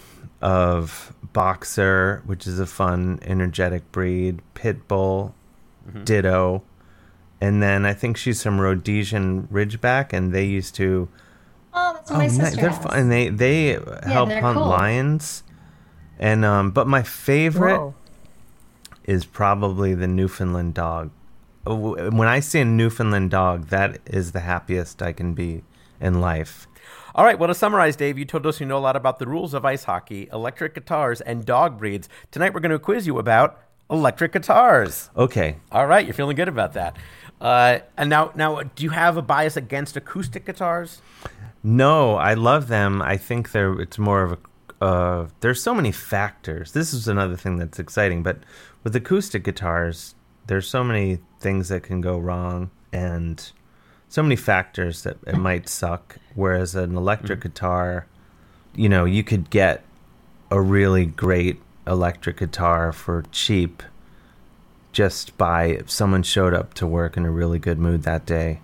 of 0.43 1.15
Boxer, 1.33 2.23
which 2.27 2.47
is 2.47 2.59
a 2.61 2.67
fun, 2.67 3.19
energetic 3.23 3.91
breed, 3.93 4.41
Pitbull, 4.55 5.33
mm-hmm. 5.89 6.05
Ditto, 6.05 6.63
and 7.41 7.63
then 7.63 7.87
I 7.87 7.95
think 7.95 8.19
she's 8.19 8.41
some 8.43 8.61
Rhodesian 8.61 9.49
Ridgeback, 9.51 10.13
and 10.13 10.33
they 10.35 10.45
used 10.45 10.75
to. 10.77 11.09
Oh, 12.11 12.15
what 12.15 12.19
my 12.19 12.27
ni- 12.27 12.31
sister 12.31 12.61
they're 12.61 12.71
has. 12.71 12.83
fun. 12.83 12.99
And 12.99 13.11
they 13.13 13.29
they 13.29 13.79
help 14.05 14.29
they're 14.29 14.41
hunt 14.41 14.59
cool. 14.59 14.67
lions, 14.67 15.43
and 16.19 16.45
um. 16.45 16.71
But 16.71 16.87
my 16.87 17.03
favorite 17.03 17.79
Whoa. 17.79 17.95
is 19.05 19.25
probably 19.25 19.95
the 19.95 20.07
Newfoundland 20.09 20.75
dog. 20.75 21.11
Oh, 21.67 22.11
When 22.11 22.29
I 22.29 22.41
see 22.41 22.61
a 22.61 22.65
Newfoundland 22.65 23.31
dog, 23.31 23.69
that 23.69 23.99
is 24.07 24.33
the 24.33 24.41
happiest 24.41 25.01
I 25.03 25.13
can 25.13 25.35
be 25.35 25.63
in 26.01 26.21
life. 26.21 26.67
All 27.15 27.25
right, 27.25 27.39
well, 27.39 27.47
to 27.47 27.55
summarize, 27.55 27.95
Dave, 27.97 28.19
you 28.19 28.25
told 28.25 28.45
us 28.45 28.59
you 28.61 28.67
know 28.67 28.77
a 28.77 28.81
lot 28.81 28.97
about 28.97 29.19
the 29.21 29.27
rules 29.27 29.55
of 29.55 29.65
ice 29.65 29.85
hockey, 29.85 30.29
electric 30.33 30.75
guitars, 30.75 31.21
and 31.21 31.45
dog 31.47 31.79
breeds. 31.79 32.09
Tonight, 32.33 32.53
we're 32.53 32.61
going 32.61 32.73
to 32.73 32.79
quiz 32.79 33.07
you 33.07 33.19
about 33.19 33.61
electric 33.89 34.33
guitars. 34.33 35.11
Okay, 35.17 35.57
All 35.71 35.87
right, 35.87 36.05
you're 36.05 36.13
feeling 36.15 36.35
good 36.37 36.49
about 36.49 36.73
that. 36.73 36.97
Uh, 37.41 37.79
and 37.97 38.11
now, 38.11 38.33
now, 38.35 38.63
do 38.63 38.83
you 38.83 38.91
have 38.91 39.17
a 39.17 39.23
bias 39.23 39.57
against 39.57 39.97
acoustic 39.97 40.45
guitars? 40.45 41.01
No, 41.67 42.17
I 42.17 42.35
love 42.35 42.69
them. 42.69 43.01
I 43.01 43.17
think 43.17 43.53
they're 43.53 43.81
it's 43.81 43.99
more 43.99 44.23
of 44.23 44.33
a 44.33 44.39
uh, 44.85 45.29
there's 45.41 45.63
so 45.63 45.75
many 45.75 45.91
factors. 45.91 46.73
This 46.73 46.93
is 46.93 47.09
another 47.09 47.37
thing 47.37 47.57
that's 47.57 47.79
exciting, 47.79 48.23
but 48.23 48.39
with 48.83 48.95
acoustic 48.95 49.43
guitars, 49.43 50.15
there's 50.47 50.69
so 50.69 50.85
many 50.85 51.21
things 51.41 51.71
that 51.71 51.83
can 51.83 52.03
go 52.03 52.19
wrong 52.19 52.71
and 52.93 53.51
so 54.11 54.23
many 54.23 54.37
factors 54.37 55.03
that 55.05 55.17
it 55.27 55.39
might 55.39 55.71
suck. 55.71 56.17
Whereas 56.35 56.75
an 56.75 56.97
electric 56.99 57.41
guitar, 57.41 58.07
you 58.75 58.91
know, 58.91 59.07
you 59.07 59.25
could 59.25 59.49
get 59.49 59.85
a 60.51 60.61
really 60.61 61.07
great 61.07 61.63
electric 61.87 62.37
guitar 62.37 62.93
for 62.93 63.25
cheap 63.33 63.83
just 64.93 65.39
by 65.39 65.65
if 65.65 65.91
someone 65.91 66.23
showed 66.23 66.53
up 66.53 66.75
to 66.75 66.87
work 66.87 67.17
in 67.17 67.25
a 67.25 67.31
really 67.31 67.59
good 67.59 67.79
mood 67.79 68.03
that 68.03 68.27
day 68.27 68.61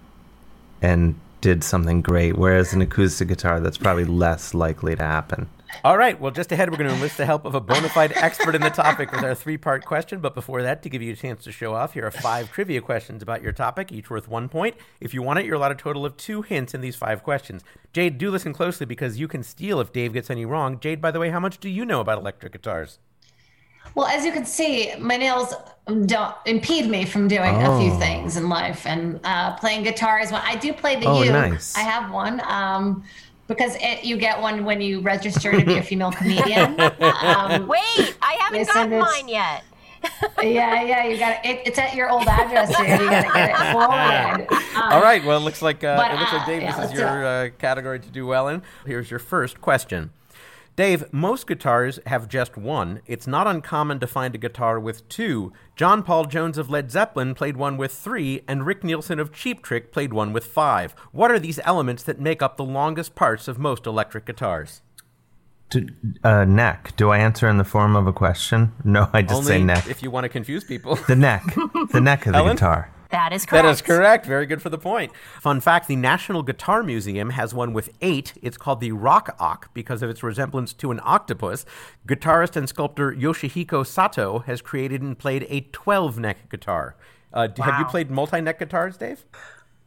and 0.82 1.18
did 1.40 1.64
something 1.64 2.02
great. 2.02 2.36
Whereas 2.36 2.72
an 2.72 2.82
acoustic 2.82 3.28
guitar, 3.28 3.60
that's 3.60 3.78
probably 3.78 4.04
less 4.04 4.54
likely 4.54 4.96
to 4.96 5.02
happen. 5.02 5.48
All 5.84 5.96
right, 5.96 6.20
well, 6.20 6.30
just 6.30 6.52
ahead, 6.52 6.70
we're 6.70 6.76
going 6.76 6.90
to 6.90 6.94
enlist 6.94 7.16
the 7.16 7.24
help 7.24 7.44
of 7.44 7.54
a 7.54 7.60
bona 7.60 7.88
fide 7.88 8.12
expert 8.14 8.54
in 8.54 8.60
the 8.60 8.70
topic 8.70 9.12
with 9.12 9.22
our 9.22 9.34
three 9.34 9.56
part 9.56 9.84
question. 9.84 10.20
But 10.20 10.34
before 10.34 10.62
that, 10.62 10.82
to 10.82 10.90
give 10.90 11.00
you 11.00 11.12
a 11.12 11.16
chance 11.16 11.44
to 11.44 11.52
show 11.52 11.74
off, 11.74 11.94
here 11.94 12.04
are 12.04 12.10
five 12.10 12.52
trivia 12.52 12.80
questions 12.80 13.22
about 13.22 13.42
your 13.42 13.52
topic, 13.52 13.90
each 13.92 14.10
worth 14.10 14.28
one 14.28 14.48
point. 14.48 14.76
If 15.00 15.14
you 15.14 15.22
want 15.22 15.38
it, 15.38 15.46
you're 15.46 15.54
allowed 15.54 15.72
a 15.72 15.76
total 15.76 16.04
of 16.04 16.16
two 16.16 16.42
hints 16.42 16.74
in 16.74 16.80
these 16.80 16.96
five 16.96 17.22
questions. 17.22 17.62
Jade, 17.92 18.18
do 18.18 18.30
listen 18.30 18.52
closely 18.52 18.84
because 18.84 19.18
you 19.18 19.28
can 19.28 19.42
steal 19.42 19.80
if 19.80 19.92
Dave 19.92 20.12
gets 20.12 20.28
any 20.28 20.44
wrong. 20.44 20.78
Jade, 20.80 21.00
by 21.00 21.10
the 21.10 21.20
way, 21.20 21.30
how 21.30 21.40
much 21.40 21.58
do 21.58 21.68
you 21.68 21.84
know 21.84 22.00
about 22.00 22.18
electric 22.18 22.52
guitars? 22.52 22.98
Well, 23.94 24.06
as 24.06 24.24
you 24.24 24.32
can 24.32 24.44
see, 24.46 24.92
my 24.98 25.16
nails 25.16 25.52
don't 26.06 26.34
impede 26.46 26.88
me 26.88 27.04
from 27.04 27.26
doing 27.26 27.56
a 27.56 27.78
few 27.80 27.90
Oh. 27.92 27.98
things 27.98 28.36
in 28.36 28.48
life, 28.48 28.86
and 28.86 29.18
uh, 29.24 29.56
playing 29.56 29.82
guitar 29.82 30.20
is 30.20 30.30
one. 30.30 30.42
I 30.44 30.56
do 30.56 30.72
play 30.72 30.96
the 30.96 31.06
Oh, 31.06 31.22
uke. 31.22 31.32
nice. 31.32 31.76
I 31.76 31.80
have 31.80 32.10
one 32.12 32.40
um, 32.46 33.02
because 33.48 33.76
it, 33.80 34.04
you 34.04 34.16
get 34.16 34.40
one 34.40 34.64
when 34.64 34.80
you 34.80 35.00
register 35.00 35.50
to 35.50 35.64
be 35.66 35.78
a 35.78 35.82
female 35.82 36.12
comedian. 36.12 36.78
um, 36.80 37.66
Wait, 37.66 38.14
I 38.22 38.36
haven't 38.40 38.58
Listen, 38.60 38.90
gotten 38.90 38.98
mine 39.00 39.28
yet. 39.28 39.64
yeah, 40.40 40.82
yeah, 40.82 41.04
you 41.06 41.18
got 41.18 41.44
it. 41.44 41.60
It's 41.66 41.78
at 41.78 41.94
your 41.94 42.08
old 42.10 42.26
address, 42.28 42.68
dude. 42.74 42.88
You 42.88 42.96
got 43.10 43.22
to 43.26 43.32
get 43.34 43.50
it 43.50 43.72
forwarded. 43.72 44.52
Um, 44.76 44.92
All 44.92 45.02
right, 45.02 45.22
well, 45.24 45.36
it 45.38 45.42
looks 45.42 45.60
like 45.62 45.82
uh, 45.84 45.96
but, 45.96 46.12
it 46.12 46.18
looks 46.20 46.32
like 46.32 46.42
uh, 46.42 46.46
Dave, 46.46 46.62
yeah, 46.62 46.80
this 46.80 46.92
is 46.92 46.98
your 46.98 47.26
uh, 47.26 47.48
category 47.58 47.98
to 48.00 48.08
do 48.08 48.24
well 48.26 48.48
in. 48.48 48.62
Here's 48.86 49.10
your 49.10 49.18
first 49.18 49.60
question. 49.60 50.10
Dave, 50.80 51.12
most 51.12 51.46
guitars 51.46 52.00
have 52.06 52.26
just 52.26 52.56
one. 52.56 53.02
It's 53.06 53.26
not 53.26 53.46
uncommon 53.46 54.00
to 54.00 54.06
find 54.06 54.34
a 54.34 54.38
guitar 54.38 54.80
with 54.80 55.06
two. 55.10 55.52
John 55.76 56.02
Paul 56.02 56.24
Jones 56.24 56.56
of 56.56 56.70
Led 56.70 56.90
Zeppelin 56.90 57.34
played 57.34 57.58
one 57.58 57.76
with 57.76 57.92
three, 57.92 58.40
and 58.48 58.64
Rick 58.64 58.82
Nielsen 58.82 59.20
of 59.20 59.30
Cheap 59.30 59.62
Trick 59.62 59.92
played 59.92 60.14
one 60.14 60.32
with 60.32 60.46
five. 60.46 60.92
What 61.12 61.30
are 61.30 61.38
these 61.38 61.60
elements 61.64 62.02
that 62.04 62.18
make 62.18 62.40
up 62.40 62.56
the 62.56 62.64
longest 62.64 63.14
parts 63.14 63.46
of 63.46 63.58
most 63.58 63.84
electric 63.86 64.24
guitars? 64.24 64.80
Do, 65.68 65.86
uh, 66.24 66.46
neck. 66.46 66.94
Do 66.96 67.10
I 67.10 67.18
answer 67.18 67.46
in 67.50 67.58
the 67.58 67.64
form 67.64 67.94
of 67.94 68.06
a 68.06 68.12
question? 68.14 68.72
No, 68.82 69.10
I 69.12 69.20
just 69.20 69.44
say 69.44 69.56
Only 69.56 69.66
neck. 69.66 69.86
if 69.86 70.02
you 70.02 70.10
want 70.10 70.24
to 70.24 70.30
confuse 70.30 70.64
people. 70.64 70.94
The 70.96 71.14
neck. 71.14 71.44
the 71.92 72.00
neck 72.00 72.24
of 72.24 72.32
the 72.32 72.38
Helen? 72.38 72.56
guitar. 72.56 72.90
That 73.10 73.32
is 73.32 73.44
correct. 73.44 73.64
That 73.64 73.70
is 73.70 73.82
correct. 73.82 74.26
Very 74.26 74.46
good 74.46 74.62
for 74.62 74.68
the 74.70 74.78
point. 74.78 75.12
Fun 75.40 75.60
fact 75.60 75.88
the 75.88 75.96
National 75.96 76.42
Guitar 76.42 76.82
Museum 76.82 77.30
has 77.30 77.52
one 77.52 77.72
with 77.72 77.90
eight. 78.00 78.34
It's 78.40 78.56
called 78.56 78.80
the 78.80 78.92
Rock 78.92 79.34
Ock 79.40 79.72
because 79.74 80.02
of 80.02 80.10
its 80.10 80.22
resemblance 80.22 80.72
to 80.74 80.90
an 80.90 81.00
octopus. 81.02 81.64
Guitarist 82.06 82.56
and 82.56 82.68
sculptor 82.68 83.12
Yoshihiko 83.12 83.86
Sato 83.86 84.40
has 84.40 84.62
created 84.62 85.02
and 85.02 85.18
played 85.18 85.46
a 85.48 85.62
12 85.72 86.18
neck 86.18 86.48
guitar. 86.50 86.94
Uh, 87.32 87.46
d- 87.48 87.62
Have 87.62 87.78
you 87.80 87.84
played 87.86 88.10
multi 88.10 88.40
neck 88.40 88.58
guitars, 88.58 88.96
Dave? 88.96 89.24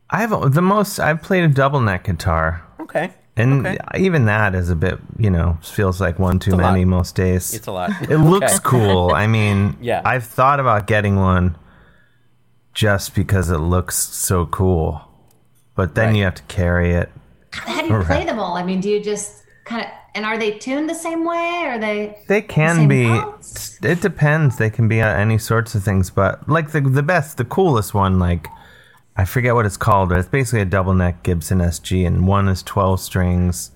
I've 0.10 0.54
the 0.54 0.62
most. 0.62 1.00
I've 1.00 1.22
played 1.22 1.44
a 1.44 1.48
double 1.48 1.80
neck 1.82 2.04
guitar, 2.04 2.62
Okay. 2.80 3.12
and 3.36 3.66
Okay. 3.66 3.78
even 3.98 4.26
that 4.26 4.54
is 4.54 4.70
a 4.70 4.76
bit. 4.76 5.00
You 5.18 5.30
know, 5.30 5.58
feels 5.64 6.00
like 6.00 6.20
one 6.20 6.40
too 6.40 6.52
a 6.52 6.56
lot. 6.56 6.72
many 6.74 6.86
most 6.86 7.16
days. 7.16 7.54
It's 7.54 7.68
a 7.68 7.72
lot. 7.72 7.90
It 8.10 8.18
looks 8.18 8.60
cool. 8.60 9.12
I 9.14 9.28
mean, 9.28 9.76
Yeah. 9.82 10.02
I've 10.06 10.26
thought 10.26 10.60
about 10.60 10.88
getting 10.88 11.16
one 11.16 11.56
just 12.74 13.14
because 13.16 13.50
it 13.50 13.58
looks 13.60 13.98
so 13.98 14.46
cool, 14.48 15.02
but 15.76 15.96
then 15.96 16.08
Right. 16.10 16.16
you 16.18 16.24
have 16.26 16.36
to 16.36 16.44
carry 16.44 16.94
it. 16.94 17.12
How 17.52 17.82
do 17.82 17.88
you 17.88 18.04
play 18.04 18.26
them 18.26 18.40
all? 18.40 18.56
I 18.58 18.64
mean, 18.64 18.80
do 18.82 18.90
you 18.90 19.02
just 19.02 19.44
kind 19.66 19.84
of 19.84 19.88
and 20.16 20.26
are 20.26 20.38
they 20.38 20.52
tuned 20.52 20.88
the 20.90 20.94
same 20.96 21.26
way? 21.26 21.64
Are 21.66 21.80
they? 21.80 22.16
They 22.28 22.42
can 22.44 22.76
same 22.76 22.88
be. 22.88 23.08
notes? 23.08 23.80
It 23.82 24.00
depends. 24.02 24.58
They 24.58 24.70
can 24.70 24.88
be 24.88 25.00
any 25.02 25.40
sorts 25.40 25.74
of 25.74 25.84
things, 25.84 26.12
but 26.12 26.48
like 26.48 26.72
the 26.72 26.82
the 26.82 27.02
best, 27.04 27.38
the 27.38 27.46
coolest 27.46 27.94
one, 27.96 28.20
like 28.20 28.48
I 29.18 29.26
forget 29.26 29.54
what 29.56 29.66
it's 29.66 29.78
called, 29.78 30.10
but 30.10 30.18
it's 30.20 30.28
basically 30.28 30.62
a 30.62 30.66
double 30.66 30.94
neck 30.94 31.24
Gibson 31.24 31.60
SG, 31.60 32.06
and 32.06 32.28
one 32.28 32.48
is 32.48 32.62
twelve 32.64 33.00
strings, 33.00 33.72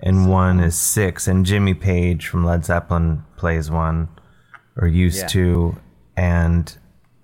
and 0.00 0.28
one 0.28 0.58
is 0.60 0.76
six. 0.76 1.26
And 1.28 1.46
Jimmy 1.46 1.74
Page 1.74 2.26
from 2.28 2.44
Led 2.44 2.64
Zeppelin 2.64 3.22
plays 3.36 3.70
one, 3.70 4.08
or 4.76 4.86
used 4.88 5.18
Yeah. 5.22 5.26
to, 5.28 5.76
and 6.16 6.76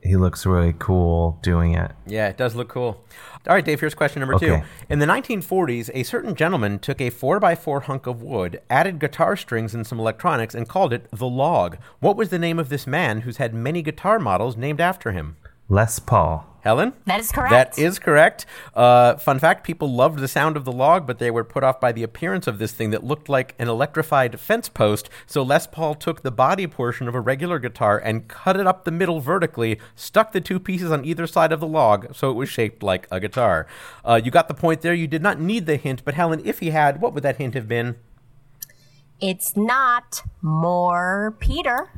he 0.03 0.17
looks 0.17 0.45
really 0.45 0.75
cool 0.79 1.39
doing 1.43 1.75
it. 1.75 1.93
Yeah, 2.07 2.29
it 2.29 2.37
does 2.37 2.55
look 2.55 2.69
cool. 2.69 3.05
All 3.47 3.55
right, 3.55 3.65
Dave, 3.65 3.81
here's 3.81 3.95
question 3.95 4.21
number 4.21 4.39
two. 4.39 4.61
In 4.89 4.99
the 4.99 5.07
1940s, 5.07 5.91
a 5.95 6.03
certain 6.03 6.35
gentleman 6.35 6.79
took 6.79 7.01
a 7.01 7.11
4x4 7.11 7.85
hunk 7.85 8.07
of 8.07 8.23
wood, 8.23 8.61
added 8.69 8.99
guitar 8.99 9.37
strings 9.37 9.75
and 9.75 9.87
some 9.87 9.99
electronics, 9.99 10.55
and 10.55 10.69
called 10.69 10.93
it 10.93 11.09
the 11.11 11.29
log. 11.29 11.77
What 12.01 12.17
was 12.17 12.29
the 12.31 12.39
name 12.39 12.59
of 12.59 12.69
this 12.69 12.87
man 12.87 13.23
who's 13.23 13.37
had 13.37 13.55
many 13.55 13.83
guitar 13.83 14.19
models 14.19 14.57
named 14.57 14.81
after 14.81 15.13
him? 15.13 15.37
Les 15.69 15.99
Paul. 15.99 16.52
Helen? 16.63 16.93
That 17.07 17.19
is 17.19 17.33
correct. 17.33 17.51
That 17.51 17.79
is 17.79 17.99
correct. 17.99 18.47
Uh, 18.73 19.17
fun 19.17 19.41
fact 19.41 19.65
people 19.65 19.93
loved 19.93 20.21
the 20.21 20.29
sound 20.29 20.57
of 20.57 20.65
the 20.65 20.71
log, 20.73 21.09
but 21.09 21.19
they 21.19 21.31
were 21.31 21.43
put 21.43 21.65
off 21.65 21.81
by 21.81 21.91
the 21.91 22.05
appearance 22.05 22.47
of 22.47 22.59
this 22.59 22.73
thing 22.73 22.91
that 22.91 23.03
looked 23.03 23.29
like 23.29 23.57
an 23.59 23.69
electrified 23.69 24.39
fence 24.39 24.69
post. 24.69 25.11
So 25.27 25.43
Les 25.43 25.67
Paul 25.67 25.97
took 25.97 26.23
the 26.23 26.31
body 26.31 26.69
portion 26.69 27.09
of 27.09 27.17
a 27.17 27.21
regular 27.21 27.59
guitar 27.59 27.99
and 27.99 28.29
cut 28.29 28.57
it 28.57 28.67
up 28.67 28.85
the 28.85 28.93
middle 28.93 29.21
vertically, 29.21 29.81
stuck 29.97 30.31
the 30.31 30.41
two 30.41 30.61
pieces 30.61 30.93
on 30.93 31.05
either 31.05 31.27
side 31.27 31.53
of 31.53 31.59
the 31.59 31.67
log 31.67 32.15
so 32.15 32.31
it 32.31 32.35
was 32.35 32.49
shaped 32.49 32.83
like 32.83 33.09
a 33.11 33.19
guitar. 33.19 33.67
Uh, 34.05 34.21
you 34.23 34.31
got 34.31 34.47
the 34.47 34.55
point 34.55 34.83
there. 34.83 34.95
You 34.95 35.09
did 35.09 35.23
not 35.23 35.41
need 35.41 35.67
the 35.67 35.77
hint, 35.77 36.05
but 36.05 36.15
Helen, 36.15 36.41
if 36.45 36.61
he 36.61 36.71
had, 36.71 37.01
what 37.01 37.13
would 37.13 37.25
that 37.25 37.37
hint 37.39 37.55
have 37.55 37.67
been? 37.67 37.97
It's 39.21 39.57
not 39.57 40.23
more 40.41 41.37
Peter. 41.39 41.91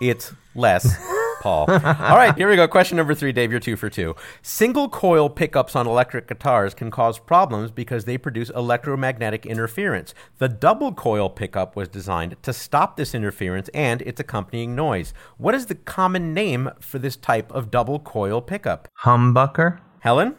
It's 0.00 0.32
less 0.54 0.96
Paul. 1.40 1.66
All 1.70 2.16
right, 2.16 2.34
here 2.36 2.48
we 2.48 2.56
go. 2.56 2.66
Question 2.68 2.96
number 2.96 3.14
three, 3.14 3.32
Dave. 3.32 3.50
You're 3.50 3.60
two 3.60 3.76
for 3.76 3.88
two. 3.88 4.16
Single 4.42 4.88
coil 4.88 5.28
pickups 5.28 5.76
on 5.76 5.86
electric 5.86 6.28
guitars 6.28 6.74
can 6.74 6.90
cause 6.90 7.18
problems 7.18 7.70
because 7.70 8.04
they 8.04 8.18
produce 8.18 8.50
electromagnetic 8.50 9.46
interference. 9.46 10.14
The 10.38 10.48
double 10.48 10.92
coil 10.92 11.28
pickup 11.30 11.76
was 11.76 11.88
designed 11.88 12.36
to 12.42 12.52
stop 12.52 12.96
this 12.96 13.14
interference 13.14 13.68
and 13.70 14.02
its 14.02 14.20
accompanying 14.20 14.74
noise. 14.74 15.12
What 15.36 15.54
is 15.54 15.66
the 15.66 15.74
common 15.74 16.34
name 16.34 16.70
for 16.80 16.98
this 16.98 17.16
type 17.16 17.50
of 17.52 17.70
double 17.70 18.00
coil 18.00 18.40
pickup? 18.40 18.88
Humbucker. 19.02 19.80
Helen? 20.00 20.36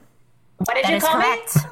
What 0.66 0.76
did 0.76 0.84
That 0.86 0.94
you 0.94 1.00
call 1.00 1.14
correct. 1.14 1.56
me? 1.56 1.62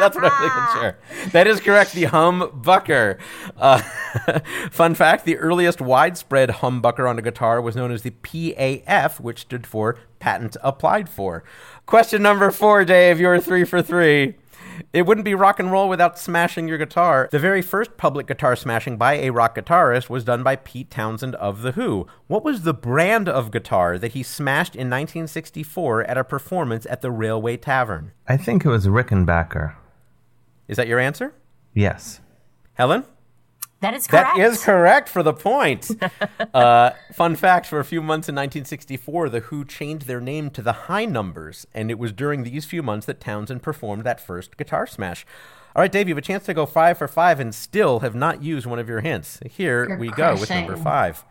That's 0.00 0.16
what 0.16 0.24
I'm 0.24 0.40
thinking, 0.40 0.80
sure. 0.80 1.30
That 1.30 1.46
is 1.46 1.60
correct, 1.60 1.92
the 1.92 2.04
humbucker. 2.04 3.18
Uh, 3.56 3.78
fun 4.70 4.94
fact 4.96 5.24
the 5.24 5.36
earliest 5.36 5.80
widespread 5.80 6.48
humbucker 6.48 7.08
on 7.08 7.18
a 7.18 7.22
guitar 7.22 7.60
was 7.60 7.76
known 7.76 7.92
as 7.92 8.02
the 8.02 8.10
PAF, 8.10 9.20
which 9.20 9.42
stood 9.42 9.64
for 9.64 9.96
Patent 10.18 10.56
Applied 10.62 11.08
For. 11.08 11.44
Question 11.86 12.22
number 12.22 12.50
four, 12.50 12.84
Dave. 12.84 13.20
You're 13.20 13.40
three 13.40 13.64
for 13.64 13.80
three. 13.80 14.34
It 14.92 15.06
wouldn't 15.06 15.24
be 15.24 15.34
rock 15.34 15.58
and 15.58 15.70
roll 15.70 15.88
without 15.88 16.18
smashing 16.18 16.68
your 16.68 16.78
guitar. 16.78 17.28
The 17.30 17.38
very 17.38 17.62
first 17.62 17.96
public 17.96 18.26
guitar 18.26 18.56
smashing 18.56 18.96
by 18.96 19.14
a 19.14 19.30
rock 19.30 19.56
guitarist 19.56 20.08
was 20.08 20.24
done 20.24 20.42
by 20.42 20.56
Pete 20.56 20.90
Townshend 20.90 21.34
of 21.36 21.62
The 21.62 21.72
Who. 21.72 22.06
What 22.26 22.44
was 22.44 22.62
the 22.62 22.74
brand 22.74 23.28
of 23.28 23.50
guitar 23.50 23.98
that 23.98 24.12
he 24.12 24.22
smashed 24.22 24.74
in 24.74 24.88
1964 24.88 26.04
at 26.04 26.18
a 26.18 26.24
performance 26.24 26.86
at 26.88 27.00
the 27.00 27.10
Railway 27.10 27.56
Tavern? 27.56 28.12
I 28.28 28.36
think 28.36 28.64
it 28.64 28.68
was 28.70 28.86
Rickenbacker. 28.86 29.74
Is 30.68 30.76
that 30.76 30.88
your 30.88 30.98
answer? 30.98 31.34
Yes. 31.74 32.20
Helen? 32.74 33.04
That 33.80 33.94
is 33.94 34.06
correct. 34.06 34.36
That 34.36 34.46
is 34.46 34.62
correct 34.62 35.08
for 35.08 35.22
the 35.22 35.32
point. 35.32 35.90
uh, 36.54 36.90
fun 37.12 37.34
fact 37.34 37.66
for 37.66 37.80
a 37.80 37.84
few 37.84 38.02
months 38.02 38.28
in 38.28 38.34
1964, 38.34 39.30
The 39.30 39.40
Who 39.40 39.64
changed 39.64 40.06
their 40.06 40.20
name 40.20 40.50
to 40.50 40.62
the 40.62 40.72
High 40.72 41.06
Numbers, 41.06 41.66
and 41.72 41.90
it 41.90 41.98
was 41.98 42.12
during 42.12 42.42
these 42.42 42.66
few 42.66 42.82
months 42.82 43.06
that 43.06 43.20
Townshend 43.20 43.62
performed 43.62 44.04
that 44.04 44.20
first 44.20 44.58
guitar 44.58 44.86
smash. 44.86 45.24
All 45.74 45.80
right, 45.80 45.90
Dave, 45.90 46.08
you 46.08 46.14
have 46.14 46.22
a 46.22 46.26
chance 46.26 46.44
to 46.46 46.54
go 46.54 46.66
five 46.66 46.98
for 46.98 47.08
five 47.08 47.40
and 47.40 47.54
still 47.54 48.00
have 48.00 48.14
not 48.14 48.42
used 48.42 48.66
one 48.66 48.78
of 48.78 48.88
your 48.88 49.00
hints. 49.00 49.40
Here 49.48 49.88
You're 49.88 49.98
we 49.98 50.10
go 50.10 50.34
with 50.34 50.50
number 50.50 50.76
five. 50.76 51.24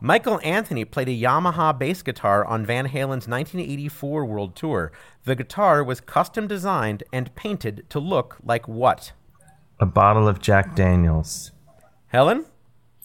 Michael 0.00 0.40
Anthony 0.44 0.84
played 0.84 1.08
a 1.08 1.12
Yamaha 1.12 1.76
bass 1.76 2.02
guitar 2.02 2.44
on 2.44 2.66
Van 2.66 2.86
Halen's 2.86 3.26
1984 3.26 4.24
World 4.26 4.54
Tour. 4.54 4.92
The 5.24 5.34
guitar 5.34 5.82
was 5.82 6.00
custom 6.00 6.46
designed 6.46 7.02
and 7.12 7.34
painted 7.34 7.88
to 7.90 7.98
look 7.98 8.36
like 8.44 8.68
what? 8.68 9.12
A 9.80 9.86
bottle 9.86 10.28
of 10.28 10.40
Jack 10.40 10.76
Daniels. 10.76 11.52
Helen? 12.08 12.44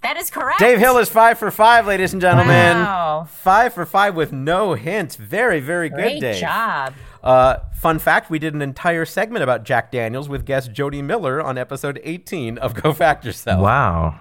That 0.01 0.17
is 0.17 0.29
correct. 0.29 0.59
Dave 0.59 0.79
Hill 0.79 0.97
is 0.97 1.07
five 1.07 1.39
for 1.39 1.49
five, 1.49 1.87
ladies 1.87 2.11
and 2.11 2.21
gentlemen. 2.21 2.77
Wow. 2.77 3.25
Five 3.29 3.73
for 3.73 3.85
five 3.85 4.15
with 4.15 4.33
no 4.33 4.73
hints. 4.73 5.15
Very, 5.15 5.61
very 5.61 5.87
good, 5.87 5.95
Great 5.95 6.19
Dave. 6.19 6.41
job. 6.41 6.93
Uh, 7.23 7.59
fun 7.79 7.99
fact: 7.99 8.29
We 8.29 8.37
did 8.37 8.53
an 8.53 8.61
entire 8.61 9.05
segment 9.05 9.43
about 9.43 9.63
Jack 9.63 9.91
Daniels 9.93 10.27
with 10.27 10.45
guest 10.45 10.73
Jody 10.73 11.01
Miller 11.01 11.41
on 11.41 11.57
episode 11.57 12.01
18 12.03 12.57
of 12.57 12.73
Go 12.73 12.91
Fact 12.91 13.23
Yourself. 13.23 13.61
Wow. 13.61 14.19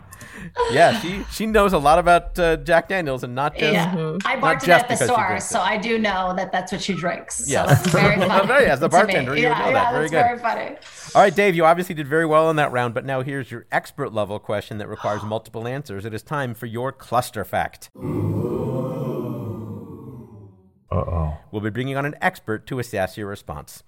Yeah, 0.70 0.98
she 1.00 1.24
she 1.30 1.46
knows 1.46 1.72
a 1.72 1.78
lot 1.78 1.98
about 1.98 2.38
uh, 2.38 2.56
Jack 2.58 2.88
Daniels 2.88 3.24
and 3.24 3.34
not 3.34 3.56
just. 3.56 3.72
Yeah, 3.72 4.16
I 4.24 4.36
not 4.36 4.60
bartend 4.60 4.66
just 4.66 4.84
at 4.84 4.88
the 4.88 4.96
store, 4.96 5.40
so. 5.40 5.60
I 5.60 5.76
do 5.76 5.98
know 5.98 6.34
that 6.36 6.52
that's 6.52 6.72
what 6.72 6.80
she 6.82 6.94
drinks. 6.94 7.48
Yeah, 7.48 7.66
So 7.66 7.74
that's 7.74 7.86
very 7.88 8.16
funny. 8.28 8.46
Very, 8.46 8.66
as 8.66 8.80
the 8.80 8.88
bartender, 8.88 9.36
you 9.36 9.48
would 9.48 9.56
yeah, 9.56 9.58
know 9.58 9.66
yeah, 9.66 9.72
that. 9.72 9.92
Very 9.92 10.08
good. 10.08 10.22
very 10.24 10.38
funny. 10.38 10.76
All 11.14 11.22
right, 11.22 11.34
Dave, 11.34 11.54
you 11.54 11.64
obviously 11.64 11.94
did 11.94 12.06
very 12.08 12.26
well 12.26 12.50
in 12.50 12.56
that 12.56 12.72
round, 12.72 12.94
but 12.94 13.04
now 13.04 13.22
here's 13.22 13.50
your 13.50 13.66
expert 13.72 14.12
level 14.12 14.38
question 14.38 14.78
that 14.78 14.88
requires 14.88 15.22
multiple 15.24 15.66
answers. 15.68 16.04
It 16.04 16.14
is 16.14 16.22
time 16.22 16.54
for 16.54 16.66
your 16.66 16.92
cluster 16.92 17.44
fact. 17.44 17.90
Uh 20.90 20.96
oh. 20.96 21.36
We'll 21.50 21.62
be 21.62 21.70
bringing 21.70 21.96
on 21.96 22.04
an 22.04 22.14
expert 22.20 22.66
to 22.66 22.78
assess 22.78 23.16
your 23.16 23.26
response. 23.28 23.82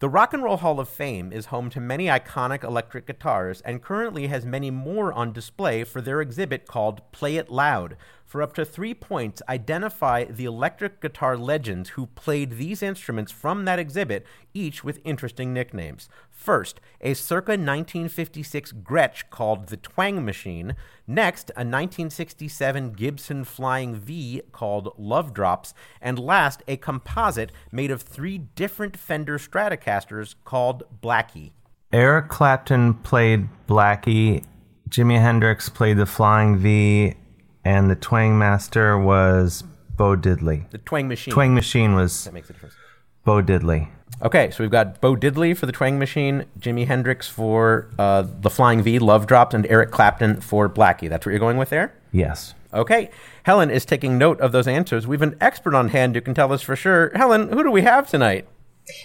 The 0.00 0.08
Rock 0.08 0.34
and 0.34 0.42
Roll 0.42 0.56
Hall 0.56 0.80
of 0.80 0.88
Fame 0.88 1.32
is 1.32 1.46
home 1.46 1.70
to 1.70 1.78
many 1.78 2.06
iconic 2.06 2.64
electric 2.64 3.06
guitars 3.06 3.60
and 3.60 3.80
currently 3.80 4.26
has 4.26 4.44
many 4.44 4.68
more 4.68 5.12
on 5.12 5.32
display 5.32 5.84
for 5.84 6.00
their 6.00 6.20
exhibit 6.20 6.66
called 6.66 7.00
Play 7.12 7.36
It 7.36 7.48
Loud. 7.48 7.96
For 8.34 8.42
up 8.42 8.54
to 8.54 8.64
three 8.64 8.94
points, 8.94 9.42
identify 9.48 10.24
the 10.24 10.44
electric 10.44 11.00
guitar 11.00 11.36
legends 11.36 11.90
who 11.90 12.06
played 12.06 12.56
these 12.56 12.82
instruments 12.82 13.30
from 13.30 13.64
that 13.64 13.78
exhibit, 13.78 14.26
each 14.52 14.82
with 14.82 14.98
interesting 15.04 15.54
nicknames. 15.54 16.08
First, 16.32 16.80
a 17.00 17.14
circa 17.14 17.52
1956 17.52 18.72
Gretsch 18.82 19.30
called 19.30 19.68
the 19.68 19.76
Twang 19.76 20.24
Machine. 20.24 20.74
Next, 21.06 21.50
a 21.50 21.62
1967 21.62 22.94
Gibson 22.94 23.44
Flying 23.44 23.94
V 23.94 24.42
called 24.50 24.92
Love 24.98 25.32
Drops. 25.32 25.72
And 26.00 26.18
last, 26.18 26.64
a 26.66 26.76
composite 26.76 27.52
made 27.70 27.92
of 27.92 28.02
three 28.02 28.38
different 28.38 28.96
Fender 28.96 29.38
Stratocasters 29.38 30.34
called 30.42 30.82
Blackie. 31.00 31.52
Eric 31.92 32.30
Clapton 32.30 32.94
played 32.94 33.48
Blackie. 33.68 34.44
Jimi 34.88 35.20
Hendrix 35.20 35.68
played 35.68 35.98
the 35.98 36.06
Flying 36.06 36.58
V, 36.58 37.14
and 37.64 37.90
the 37.90 37.96
Twang 37.96 38.38
Master 38.38 38.98
was 38.98 39.62
Bo 39.96 40.16
Diddley. 40.16 40.68
The 40.70 40.78
Twang 40.78 41.08
Machine. 41.08 41.32
Twang 41.32 41.54
Machine 41.54 41.94
was 41.94 42.24
That 42.24 42.34
makes 42.34 42.50
a 42.50 42.52
difference. 42.52 42.74
Bo 43.24 43.42
Diddley. 43.42 43.88
Okay, 44.22 44.50
so 44.50 44.62
we've 44.62 44.70
got 44.70 45.00
Bo 45.00 45.16
Diddley 45.16 45.56
for 45.56 45.66
the 45.66 45.72
Twang 45.72 45.98
Machine, 45.98 46.44
Jimi 46.58 46.86
Hendrix 46.86 47.28
for 47.28 47.88
uh, 47.98 48.22
the 48.40 48.50
Flying 48.50 48.82
V, 48.82 48.98
Love 48.98 49.26
Drops, 49.26 49.54
and 49.54 49.66
Eric 49.66 49.90
Clapton 49.90 50.40
for 50.40 50.68
Blackie. 50.68 51.08
That's 51.08 51.26
what 51.26 51.30
you're 51.30 51.40
going 51.40 51.56
with 51.56 51.70
there? 51.70 51.94
Yes. 52.12 52.54
Okay. 52.72 53.10
Helen 53.44 53.70
is 53.70 53.84
taking 53.84 54.18
note 54.18 54.40
of 54.40 54.52
those 54.52 54.66
answers. 54.66 55.06
We've 55.06 55.22
an 55.22 55.36
expert 55.40 55.74
on 55.74 55.88
hand 55.88 56.14
who 56.14 56.20
can 56.20 56.34
tell 56.34 56.52
us 56.52 56.62
for 56.62 56.76
sure. 56.76 57.10
Helen, 57.14 57.48
who 57.52 57.62
do 57.62 57.70
we 57.70 57.82
have 57.82 58.08
tonight? 58.08 58.46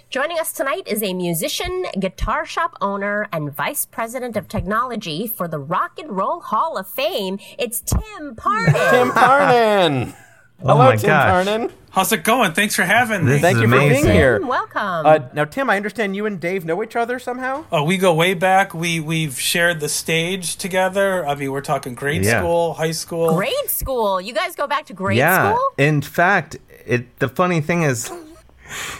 Joining 0.09 0.37
us 0.39 0.51
tonight 0.51 0.83
is 0.87 1.01
a 1.01 1.13
musician, 1.13 1.85
guitar 1.99 2.45
shop 2.45 2.75
owner, 2.81 3.29
and 3.31 3.55
vice 3.55 3.85
president 3.85 4.35
of 4.35 4.47
technology 4.49 5.25
for 5.25 5.47
the 5.47 5.59
Rock 5.59 5.97
and 5.99 6.11
Roll 6.11 6.41
Hall 6.41 6.77
of 6.77 6.85
Fame. 6.87 7.39
It's 7.57 7.79
Tim 7.79 8.35
Parton. 8.35 8.73
Tim 8.73 9.11
Parnan. 9.11 10.13
Hello, 10.59 10.77
my 10.77 10.97
Tim 10.97 11.07
gosh. 11.07 11.45
Parnan. 11.47 11.71
How's 11.91 12.11
it 12.11 12.25
going? 12.25 12.51
Thanks 12.51 12.75
for 12.75 12.83
having 12.83 13.23
me. 13.23 13.31
This 13.31 13.41
Thank 13.41 13.55
is 13.55 13.61
you 13.61 13.69
for 13.69 13.77
being 13.77 13.91
amazing. 13.91 14.11
here. 14.11 14.45
Welcome. 14.45 14.81
Uh, 15.05 15.19
now, 15.33 15.45
Tim, 15.45 15.69
I 15.69 15.77
understand 15.77 16.13
you 16.13 16.25
and 16.25 16.39
Dave 16.41 16.65
know 16.65 16.83
each 16.83 16.97
other 16.97 17.17
somehow. 17.17 17.63
Oh, 17.71 17.83
we 17.85 17.97
go 17.97 18.13
way 18.13 18.33
back. 18.33 18.73
We 18.73 18.99
we've 18.99 19.39
shared 19.39 19.79
the 19.79 19.87
stage 19.89 20.57
together. 20.57 21.25
I 21.25 21.35
mean, 21.35 21.51
we're 21.53 21.61
talking 21.61 21.95
grade 21.95 22.25
Yeah. 22.25 22.41
school, 22.41 22.73
high 22.73 22.91
school. 22.91 23.33
grade 23.35 23.53
school. 23.69 24.19
You 24.19 24.33
guys 24.33 24.55
go 24.55 24.67
back 24.67 24.87
to 24.87 24.93
grade 24.93 25.17
yeah. 25.17 25.53
school? 25.53 25.69
In 25.77 26.01
fact, 26.01 26.57
it 26.85 27.17
the 27.19 27.29
funny 27.29 27.61
thing 27.61 27.83
is 27.83 28.11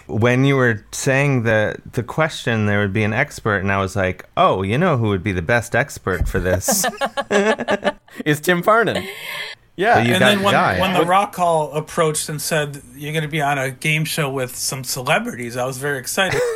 when 0.08 0.45
you 0.45 0.55
were 0.55 0.86
saying 0.91 1.43
the 1.43 1.75
the 1.91 2.03
question 2.03 2.65
there 2.65 2.79
would 2.79 2.93
be 2.93 3.03
an 3.03 3.13
expert 3.13 3.58
and 3.58 3.71
I 3.71 3.79
was 3.79 3.95
like, 3.95 4.25
"Oh, 4.36 4.63
you 4.63 4.77
know 4.77 4.97
who 4.97 5.10
would 5.10 5.23
be 5.23 5.32
the 5.32 5.41
best 5.41 5.75
expert 5.75 6.27
for 6.27 6.39
this?" 6.39 6.86
Is 8.25 8.39
Tim 8.41 8.63
farnan 8.63 9.08
Yeah. 9.75 9.95
So 9.95 9.99
you 10.01 10.13
And 10.13 10.19
got 10.19 10.19
then 10.19 10.43
when, 10.43 10.79
when 10.79 10.93
the 10.93 11.05
Rock 11.05 11.36
Hall 11.36 11.71
approached 11.71 12.29
and 12.29 12.41
said 12.41 12.82
you're 12.95 13.13
going 13.13 13.23
to 13.23 13.29
be 13.29 13.41
on 13.41 13.58
a 13.58 13.71
game 13.71 14.05
show 14.05 14.29
with 14.29 14.55
some 14.55 14.84
celebrities, 14.84 15.55
I 15.55 15.65
was 15.65 15.77
very 15.77 15.99
excited. 15.99 16.41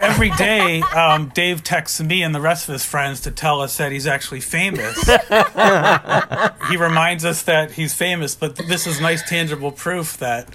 Every 0.00 0.30
day, 0.30 0.80
um, 0.80 1.30
Dave 1.34 1.62
texts 1.62 2.00
me 2.00 2.22
and 2.22 2.34
the 2.34 2.40
rest 2.40 2.68
of 2.68 2.72
his 2.72 2.84
friends 2.84 3.20
to 3.22 3.30
tell 3.30 3.60
us 3.60 3.76
that 3.76 3.92
he's 3.92 4.06
actually 4.06 4.40
famous. 4.40 4.96
he 6.68 6.76
reminds 6.76 7.24
us 7.24 7.42
that 7.42 7.72
he's 7.72 7.94
famous, 7.94 8.34
but 8.34 8.56
this 8.56 8.86
is 8.86 9.00
nice, 9.00 9.22
tangible 9.28 9.70
proof 9.70 10.16
that 10.18 10.48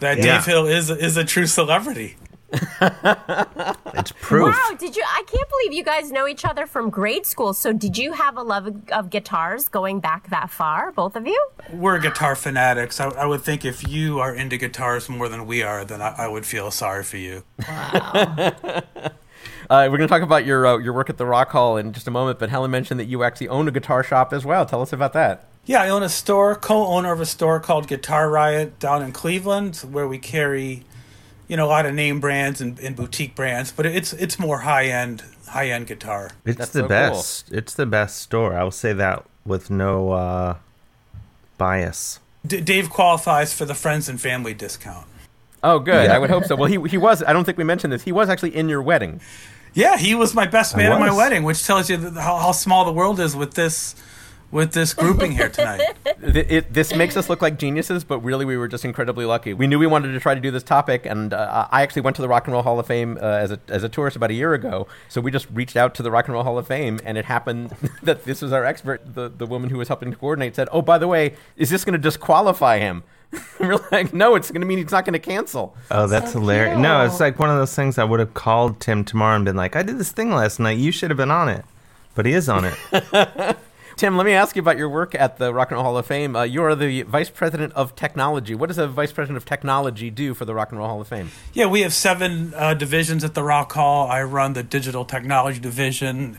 that 0.00 0.18
Yeah. 0.18 0.36
Dave 0.36 0.44
Hill 0.46 0.66
is 0.66 0.90
is 0.90 1.16
a 1.16 1.24
true 1.24 1.46
celebrity. 1.46 2.16
It's 3.98 4.12
proof. 4.20 4.54
Wow, 4.54 4.76
did 4.78 4.94
you? 4.94 5.02
I 5.08 5.22
can't 5.26 5.48
believe 5.48 5.72
you 5.72 5.82
guys 5.82 6.12
know 6.12 6.28
each 6.28 6.44
other 6.44 6.66
from 6.66 6.90
grade 6.90 7.24
school. 7.26 7.54
So, 7.54 7.72
did 7.72 7.96
you 7.96 8.12
have 8.12 8.36
a 8.36 8.42
love 8.42 8.66
of, 8.66 8.88
of 8.90 9.10
guitars 9.10 9.68
going 9.68 10.00
back 10.00 10.28
that 10.30 10.50
far, 10.50 10.92
both 10.92 11.16
of 11.16 11.26
you? 11.26 11.48
We're 11.72 11.98
guitar 11.98 12.36
fanatics. 12.36 13.00
I, 13.00 13.08
I 13.08 13.24
would 13.26 13.40
think 13.42 13.64
if 13.64 13.88
you 13.88 14.20
are 14.20 14.34
into 14.34 14.58
guitars 14.58 15.08
more 15.08 15.28
than 15.28 15.46
we 15.46 15.62
are, 15.62 15.84
then 15.84 16.02
I, 16.02 16.14
I 16.18 16.28
would 16.28 16.44
feel 16.46 16.70
sorry 16.70 17.02
for 17.04 17.16
you. 17.16 17.42
Uh, 19.68 19.88
we're 19.90 19.98
going 19.98 20.02
to 20.02 20.06
talk 20.06 20.22
about 20.22 20.46
your 20.46 20.64
uh, 20.64 20.78
your 20.78 20.92
work 20.92 21.10
at 21.10 21.16
the 21.16 21.26
Rock 21.26 21.50
Hall 21.50 21.76
in 21.76 21.92
just 21.92 22.06
a 22.06 22.10
moment, 22.12 22.38
but 22.38 22.50
Helen 22.50 22.70
mentioned 22.70 23.00
that 23.00 23.06
you 23.06 23.24
actually 23.24 23.48
own 23.48 23.66
a 23.66 23.72
guitar 23.72 24.04
shop 24.04 24.32
as 24.32 24.44
well. 24.44 24.64
Tell 24.64 24.80
us 24.80 24.92
about 24.92 25.12
that. 25.14 25.48
Yeah, 25.66 25.82
I 25.82 25.88
own 25.88 26.04
a 26.04 26.08
store, 26.08 26.54
co-owner 26.54 27.12
of 27.12 27.20
a 27.20 27.26
store 27.26 27.58
called 27.58 27.88
Guitar 27.88 28.30
Riot 28.30 28.78
down 28.78 29.02
in 29.02 29.10
Cleveland, 29.10 29.76
where 29.90 30.06
we 30.06 30.16
carry, 30.16 30.84
you 31.48 31.56
know, 31.56 31.66
a 31.66 31.68
lot 31.68 31.86
of 31.86 31.94
name 31.94 32.20
brands 32.20 32.60
and, 32.60 32.78
and 32.78 32.94
boutique 32.94 33.34
brands, 33.34 33.72
but 33.72 33.84
it's 33.84 34.12
it's 34.12 34.38
more 34.38 34.58
high 34.58 34.86
end 34.86 35.24
high 35.48 35.68
end 35.70 35.88
guitar. 35.88 36.30
It's 36.44 36.58
That's 36.58 36.70
the 36.70 36.78
so 36.78 36.82
cool. 36.82 36.88
best. 36.88 37.52
It's 37.52 37.74
the 37.74 37.86
best 37.86 38.16
store. 38.18 38.54
I 38.54 38.62
will 38.62 38.70
say 38.70 38.92
that 38.92 39.26
with 39.44 39.68
no 39.68 40.12
uh, 40.12 40.56
bias. 41.58 42.20
D- 42.46 42.60
Dave 42.60 42.88
qualifies 42.88 43.52
for 43.52 43.64
the 43.64 43.74
friends 43.74 44.08
and 44.08 44.20
family 44.20 44.54
discount. 44.54 45.06
Oh, 45.64 45.80
good. 45.80 46.06
Yeah. 46.06 46.14
I 46.14 46.18
would 46.20 46.30
hope 46.30 46.44
so. 46.44 46.54
Well, 46.54 46.70
he 46.70 46.80
he 46.88 46.96
was. 46.96 47.24
I 47.24 47.32
don't 47.32 47.44
think 47.44 47.58
we 47.58 47.64
mentioned 47.64 47.92
this. 47.92 48.04
He 48.04 48.12
was 48.12 48.28
actually 48.28 48.54
in 48.54 48.68
your 48.68 48.82
wedding. 48.82 49.20
Yeah, 49.74 49.98
he 49.98 50.14
was 50.14 50.32
my 50.32 50.46
best 50.46 50.76
man 50.76 50.92
at 50.92 51.00
my 51.00 51.12
wedding, 51.12 51.42
which 51.42 51.66
tells 51.66 51.90
you 51.90 51.98
how, 52.12 52.38
how 52.38 52.52
small 52.52 52.86
the 52.86 52.92
world 52.92 53.20
is 53.20 53.36
with 53.36 53.54
this 53.54 53.94
with 54.50 54.72
this 54.72 54.94
grouping 54.94 55.32
here 55.32 55.48
tonight. 55.48 55.94
Th- 56.20 56.46
it, 56.48 56.72
this 56.72 56.94
makes 56.94 57.16
us 57.16 57.28
look 57.28 57.42
like 57.42 57.58
geniuses, 57.58 58.04
but 58.04 58.20
really 58.20 58.44
we 58.44 58.56
were 58.56 58.68
just 58.68 58.84
incredibly 58.84 59.24
lucky. 59.24 59.52
We 59.52 59.66
knew 59.66 59.78
we 59.78 59.86
wanted 59.86 60.12
to 60.12 60.20
try 60.20 60.34
to 60.34 60.40
do 60.40 60.50
this 60.50 60.62
topic, 60.62 61.04
and 61.06 61.32
uh, 61.34 61.68
I 61.70 61.82
actually 61.82 62.02
went 62.02 62.16
to 62.16 62.22
the 62.22 62.28
Rock 62.28 62.44
and 62.46 62.52
Roll 62.54 62.62
Hall 62.62 62.78
of 62.78 62.86
Fame 62.86 63.18
uh, 63.20 63.24
as 63.24 63.50
a 63.50 63.60
as 63.68 63.82
a 63.82 63.88
tourist 63.88 64.16
about 64.16 64.30
a 64.30 64.34
year 64.34 64.54
ago. 64.54 64.86
So 65.08 65.20
we 65.20 65.30
just 65.30 65.46
reached 65.52 65.76
out 65.76 65.94
to 65.96 66.02
the 66.02 66.10
Rock 66.10 66.26
and 66.26 66.34
Roll 66.34 66.44
Hall 66.44 66.58
of 66.58 66.66
Fame, 66.66 67.00
and 67.04 67.18
it 67.18 67.24
happened 67.24 67.70
that 68.02 68.24
this 68.24 68.42
was 68.42 68.52
our 68.52 68.64
expert. 68.64 69.14
The 69.14 69.28
the 69.28 69.46
woman 69.46 69.70
who 69.70 69.78
was 69.78 69.88
helping 69.88 70.10
to 70.10 70.16
coordinate 70.16 70.54
said, 70.56 70.68
"Oh, 70.72 70.82
by 70.82 70.98
the 70.98 71.08
way, 71.08 71.34
is 71.56 71.70
this 71.70 71.84
going 71.84 71.94
to 71.94 71.98
disqualify 71.98 72.78
him?" 72.78 73.02
We're 73.60 73.78
like, 73.90 74.14
"No, 74.14 74.36
it's 74.36 74.50
going 74.50 74.60
to 74.60 74.66
mean 74.66 74.78
he's 74.78 74.92
not 74.92 75.04
going 75.04 75.14
to 75.14 75.18
cancel." 75.18 75.76
Oh, 75.90 76.06
that's 76.06 76.32
So 76.32 76.40
hilarious. 76.40 76.78
No, 76.78 77.04
it's 77.04 77.18
like 77.20 77.38
one 77.38 77.50
of 77.50 77.56
those 77.56 77.74
things 77.74 77.98
I 77.98 78.04
would 78.04 78.20
have 78.20 78.34
called 78.34 78.80
Tim 78.80 79.04
tomorrow 79.04 79.34
and 79.34 79.44
been 79.44 79.56
like, 79.56 79.74
I 79.74 79.82
did 79.82 79.98
this 79.98 80.12
thing 80.12 80.30
last 80.30 80.60
night. 80.60 80.78
You 80.78 80.92
should 80.92 81.10
have 81.10 81.16
been 81.16 81.30
on 81.32 81.48
it. 81.48 81.64
But 82.14 82.24
he 82.24 82.32
is 82.32 82.48
on 82.48 82.64
it. 82.64 83.56
Tim, 83.96 84.18
let 84.18 84.26
me 84.26 84.32
ask 84.32 84.54
you 84.54 84.60
about 84.60 84.76
your 84.76 84.90
work 84.90 85.14
at 85.14 85.38
the 85.38 85.54
Rock 85.54 85.70
and 85.70 85.76
Roll 85.76 85.84
Hall 85.84 85.96
of 85.96 86.04
Fame. 86.04 86.36
Uh, 86.36 86.42
you 86.42 86.62
are 86.62 86.74
the 86.74 87.00
vice 87.04 87.30
president 87.30 87.72
of 87.72 87.96
technology. 87.96 88.54
What 88.54 88.66
does 88.66 88.76
a 88.76 88.86
vice 88.86 89.10
president 89.10 89.38
of 89.38 89.46
technology 89.46 90.10
do 90.10 90.34
for 90.34 90.44
the 90.44 90.54
Rock 90.54 90.70
and 90.70 90.78
Roll 90.78 90.86
Hall 90.86 91.00
of 91.00 91.08
Fame? 91.08 91.30
Yeah, 91.54 91.64
we 91.64 91.80
have 91.80 91.94
seven 91.94 92.52
uh, 92.54 92.74
divisions 92.74 93.24
at 93.24 93.32
the 93.32 93.42
Rock 93.42 93.72
Hall. 93.72 94.06
I 94.06 94.22
run 94.22 94.52
the 94.52 94.62
digital 94.62 95.06
technology 95.06 95.60
division. 95.60 96.36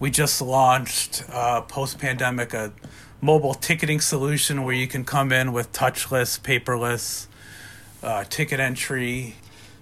We 0.00 0.10
just 0.10 0.42
launched 0.42 1.22
uh, 1.32 1.60
post 1.60 2.00
pandemic 2.00 2.52
a 2.52 2.72
mobile 3.20 3.54
ticketing 3.54 4.00
solution 4.00 4.64
where 4.64 4.74
you 4.74 4.88
can 4.88 5.04
come 5.04 5.30
in 5.30 5.52
with 5.52 5.72
touchless, 5.72 6.40
paperless 6.40 7.28
uh, 8.02 8.24
ticket 8.24 8.58
entry. 8.58 9.36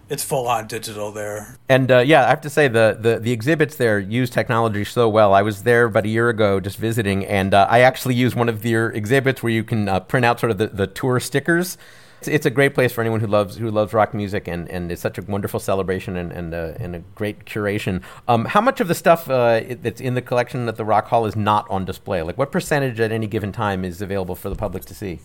It's 0.08 0.22
full 0.22 0.46
on 0.46 0.66
digital 0.66 1.10
there. 1.12 1.56
And 1.68 1.90
uh, 1.90 1.98
yeah, 1.98 2.24
I 2.24 2.28
have 2.28 2.40
to 2.42 2.50
say 2.50 2.68
the, 2.68 2.96
the 2.98 3.18
the 3.18 3.32
exhibits 3.32 3.76
there 3.76 3.98
use 3.98 4.30
technology 4.30 4.84
so 4.84 5.08
well. 5.08 5.34
I 5.34 5.42
was 5.42 5.62
there 5.62 5.86
about 5.86 6.04
a 6.04 6.08
year 6.08 6.28
ago 6.28 6.60
just 6.60 6.78
visiting, 6.78 7.24
and 7.26 7.54
uh, 7.54 7.66
I 7.68 7.80
actually 7.80 8.14
used 8.14 8.36
one 8.36 8.48
of 8.48 8.62
their 8.62 8.90
exhibits 8.90 9.42
where 9.42 9.52
you 9.52 9.64
can 9.64 9.88
uh, 9.88 10.00
print 10.00 10.24
out 10.24 10.38
sort 10.40 10.50
of 10.50 10.58
the, 10.58 10.68
the 10.68 10.86
tour 10.86 11.18
stickers. 11.20 11.76
It's, 12.20 12.28
it's, 12.28 12.46
a 12.46 12.50
great 12.50 12.74
place 12.74 12.92
for 12.92 13.02
anyone 13.02 13.20
who 13.20 13.26
loves 13.26 13.56
who 13.56 13.70
loves 13.70 13.92
rock 13.92 14.14
music, 14.14 14.48
and, 14.48 14.68
and 14.70 14.90
it's 14.90 15.02
such 15.02 15.18
a 15.18 15.22
wonderful 15.22 15.60
celebration 15.60 16.16
and 16.16 16.32
and, 16.32 16.54
uh, 16.54 16.74
and 16.78 16.96
a 16.96 17.00
great 17.14 17.44
curation. 17.44 18.02
Um, 18.28 18.44
how 18.44 18.60
much 18.60 18.80
of 18.80 18.88
the 18.88 18.94
stuff 18.94 19.28
uh, 19.28 19.60
that's 19.82 20.00
in 20.00 20.14
the 20.14 20.22
collection 20.22 20.68
at 20.68 20.76
the 20.76 20.84
Rock 20.84 21.08
Hall 21.08 21.26
is 21.26 21.36
not 21.36 21.66
on 21.68 21.84
display? 21.84 22.22
Like, 22.22 22.38
what 22.38 22.52
percentage 22.52 23.00
at 23.00 23.12
any 23.12 23.26
given 23.26 23.52
time 23.52 23.84
is 23.84 24.00
available 24.00 24.34
for 24.34 24.48
the 24.48 24.56
public 24.56 24.84
to 24.86 24.94
see? 24.94 25.20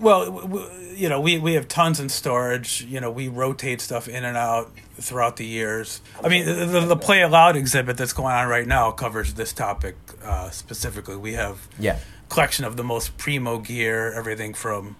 Well, 0.00 0.66
you 0.94 1.08
know, 1.08 1.20
we, 1.20 1.38
we 1.38 1.54
have 1.54 1.68
tons 1.68 2.00
in 2.00 2.08
storage. 2.08 2.82
You 2.82 3.00
know, 3.00 3.10
we 3.10 3.28
rotate 3.28 3.80
stuff 3.80 4.08
in 4.08 4.24
and 4.24 4.36
out 4.36 4.70
throughout 4.94 5.36
the 5.36 5.46
years. 5.46 6.00
I 6.22 6.28
mean, 6.28 6.46
the, 6.46 6.80
the 6.80 6.96
Play 6.96 7.22
It 7.22 7.28
Loud 7.28 7.56
exhibit 7.56 7.96
that's 7.96 8.12
going 8.12 8.34
on 8.34 8.48
right 8.48 8.66
now 8.66 8.90
covers 8.90 9.34
this 9.34 9.52
topic 9.52 9.96
uh, 10.24 10.50
specifically. 10.50 11.16
We 11.16 11.34
have 11.34 11.68
yeah. 11.78 11.98
collection 12.28 12.64
of 12.64 12.76
the 12.76 12.84
most 12.84 13.16
primo 13.18 13.58
gear, 13.58 14.12
everything 14.12 14.54
from 14.54 14.96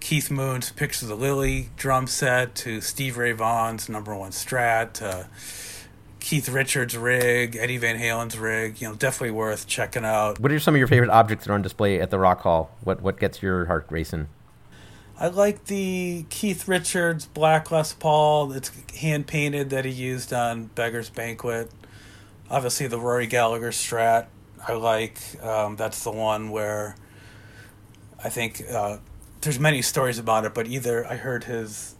Keith 0.00 0.30
Moon's 0.30 0.70
Pictures 0.70 1.10
of 1.10 1.18
Lily 1.20 1.70
drum 1.76 2.06
set 2.06 2.54
to 2.56 2.80
Stevie 2.80 3.18
Ray 3.18 3.32
Vaughan's 3.32 3.88
number 3.88 4.14
one 4.14 4.32
Strat. 4.32 4.94
To, 4.94 5.28
Keith 6.24 6.48
Richards' 6.48 6.96
rig, 6.96 7.54
Eddie 7.54 7.76
Van 7.76 7.98
Halen's 7.98 8.38
rig. 8.38 8.80
You 8.80 8.88
know, 8.88 8.94
definitely 8.94 9.32
worth 9.32 9.66
checking 9.66 10.06
out. 10.06 10.40
What 10.40 10.50
are 10.50 10.58
some 10.58 10.74
of 10.74 10.78
your 10.78 10.88
favorite 10.88 11.10
objects 11.10 11.44
that 11.44 11.52
are 11.52 11.54
on 11.54 11.60
display 11.60 12.00
at 12.00 12.08
the 12.10 12.18
Rock 12.18 12.40
Hall? 12.40 12.70
What 12.82 13.02
what 13.02 13.20
gets 13.20 13.42
your 13.42 13.66
heart 13.66 13.84
racing? 13.90 14.28
I 15.18 15.28
like 15.28 15.66
the 15.66 16.24
Keith 16.30 16.66
Richards 16.66 17.26
Black 17.26 17.70
Les 17.70 17.92
Paul. 17.92 18.52
It's 18.52 18.72
hand 18.94 19.26
painted 19.26 19.68
that 19.68 19.84
he 19.84 19.90
used 19.90 20.32
on 20.32 20.68
Beggar's 20.68 21.10
Banquet. 21.10 21.70
Obviously, 22.48 22.86
the 22.86 22.98
Rory 22.98 23.26
Gallagher 23.26 23.70
Strat. 23.70 24.28
I 24.66 24.72
like. 24.72 25.18
Um, 25.42 25.76
that's 25.76 26.04
the 26.04 26.10
one 26.10 26.48
where 26.48 26.96
I 28.24 28.30
think 28.30 28.62
uh, 28.72 28.96
there's 29.42 29.60
many 29.60 29.82
stories 29.82 30.18
about 30.18 30.46
it, 30.46 30.54
but 30.54 30.68
either 30.68 31.06
I 31.06 31.16
heard 31.16 31.44
his 31.44 31.93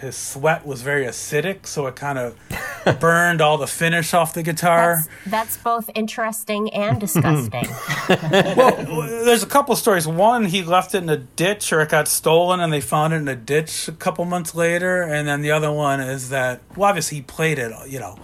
his 0.00 0.16
sweat 0.16 0.66
was 0.66 0.82
very 0.82 1.06
acidic, 1.06 1.66
so 1.66 1.86
it 1.86 1.96
kind 1.96 2.18
of 2.18 2.36
burned 3.00 3.40
all 3.40 3.58
the 3.58 3.66
finish 3.66 4.14
off 4.14 4.34
the 4.34 4.42
guitar. 4.42 4.96
That's, 4.96 5.30
that's 5.30 5.56
both 5.56 5.90
interesting 5.94 6.72
and 6.72 7.00
disgusting. 7.00 7.66
well, 8.56 9.24
there's 9.24 9.42
a 9.42 9.46
couple 9.46 9.74
stories. 9.76 10.06
One, 10.06 10.44
he 10.44 10.62
left 10.62 10.94
it 10.94 11.02
in 11.02 11.08
a 11.08 11.16
ditch, 11.16 11.72
or 11.72 11.80
it 11.80 11.88
got 11.88 12.08
stolen, 12.08 12.60
and 12.60 12.72
they 12.72 12.80
found 12.80 13.14
it 13.14 13.16
in 13.16 13.28
a 13.28 13.36
ditch 13.36 13.88
a 13.88 13.92
couple 13.92 14.24
months 14.24 14.54
later. 14.54 15.02
And 15.02 15.26
then 15.26 15.42
the 15.42 15.50
other 15.50 15.72
one 15.72 16.00
is 16.00 16.30
that, 16.30 16.60
well, 16.76 16.88
obviously 16.88 17.18
he 17.18 17.22
played 17.22 17.58
it, 17.58 17.72
you 17.88 17.98
know, 17.98 18.18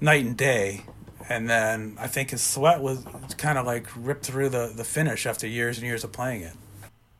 night 0.00 0.24
and 0.24 0.36
day. 0.36 0.82
And 1.28 1.48
then 1.48 1.96
I 1.98 2.06
think 2.06 2.30
his 2.30 2.42
sweat 2.42 2.80
was 2.80 3.04
kind 3.36 3.58
of 3.58 3.66
like 3.66 3.86
ripped 3.96 4.24
through 4.24 4.48
the, 4.48 4.72
the 4.74 4.84
finish 4.84 5.26
after 5.26 5.46
years 5.46 5.76
and 5.76 5.86
years 5.86 6.04
of 6.04 6.12
playing 6.12 6.42
it. 6.42 6.54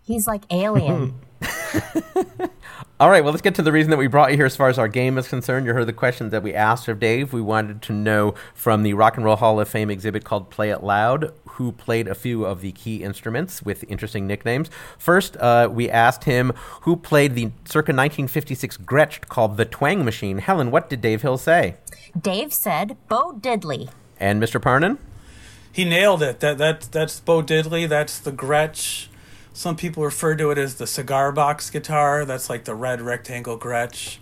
He's 0.02 0.26
like 0.26 0.42
alien. 0.50 1.14
All 3.00 3.10
right, 3.10 3.22
well, 3.22 3.32
let's 3.32 3.42
get 3.42 3.54
to 3.54 3.62
the 3.62 3.70
reason 3.70 3.90
that 3.90 3.96
we 3.96 4.08
brought 4.08 4.32
you 4.32 4.36
here 4.36 4.46
as 4.46 4.56
far 4.56 4.68
as 4.68 4.76
our 4.76 4.88
game 4.88 5.18
is 5.18 5.28
concerned. 5.28 5.66
You 5.66 5.72
heard 5.72 5.86
the 5.86 5.92
questions 5.92 6.32
that 6.32 6.42
we 6.42 6.52
asked 6.52 6.88
of 6.88 6.98
Dave. 6.98 7.32
We 7.32 7.40
wanted 7.40 7.80
to 7.82 7.92
know 7.92 8.34
from 8.54 8.82
the 8.82 8.94
Rock 8.94 9.16
and 9.16 9.24
Roll 9.24 9.36
Hall 9.36 9.60
of 9.60 9.68
Fame 9.68 9.88
exhibit 9.88 10.24
called 10.24 10.50
Play 10.50 10.70
It 10.70 10.82
Loud 10.82 11.32
who 11.58 11.70
played 11.70 12.08
a 12.08 12.14
few 12.16 12.44
of 12.44 12.60
the 12.60 12.72
key 12.72 13.04
instruments 13.04 13.62
with 13.62 13.84
interesting 13.88 14.26
nicknames. 14.26 14.68
First, 14.96 15.36
uh, 15.36 15.68
we 15.70 15.88
asked 15.88 16.24
him 16.24 16.52
who 16.82 16.96
played 16.96 17.36
the 17.36 17.52
circa 17.64 17.92
1956 17.92 18.78
Gretsch 18.78 19.20
called 19.28 19.56
the 19.56 19.64
Twang 19.64 20.04
Machine. 20.04 20.38
Helen, 20.38 20.72
what 20.72 20.90
did 20.90 21.00
Dave 21.00 21.22
Hill 21.22 21.38
say? 21.38 21.76
Dave 22.20 22.52
said 22.52 22.96
Bo 23.08 23.32
Diddley. 23.32 23.90
And 24.18 24.42
Mr. 24.42 24.60
Parnan? 24.60 24.98
He 25.72 25.84
nailed 25.84 26.22
it. 26.22 26.40
That, 26.40 26.58
that, 26.58 26.80
that's 26.90 27.20
Bo 27.20 27.42
Diddley. 27.42 27.88
That's 27.88 28.18
the 28.18 28.32
Gretsch. 28.32 29.06
Some 29.58 29.74
people 29.74 30.04
refer 30.04 30.36
to 30.36 30.52
it 30.52 30.58
as 30.58 30.76
the 30.76 30.86
cigar 30.86 31.32
box 31.32 31.68
guitar. 31.68 32.24
That's 32.24 32.48
like 32.48 32.62
the 32.62 32.76
red 32.76 33.00
rectangle 33.00 33.58
Gretsch. 33.58 34.18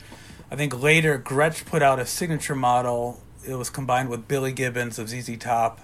I 0.50 0.56
think 0.56 0.82
later 0.82 1.18
Gretsch 1.18 1.66
put 1.66 1.82
out 1.82 1.98
a 1.98 2.06
signature 2.06 2.54
model. 2.54 3.20
It 3.46 3.52
was 3.56 3.68
combined 3.68 4.08
with 4.08 4.26
Billy 4.26 4.52
Gibbons 4.52 4.98
of 4.98 5.10
ZZ 5.10 5.36
Top 5.36 5.82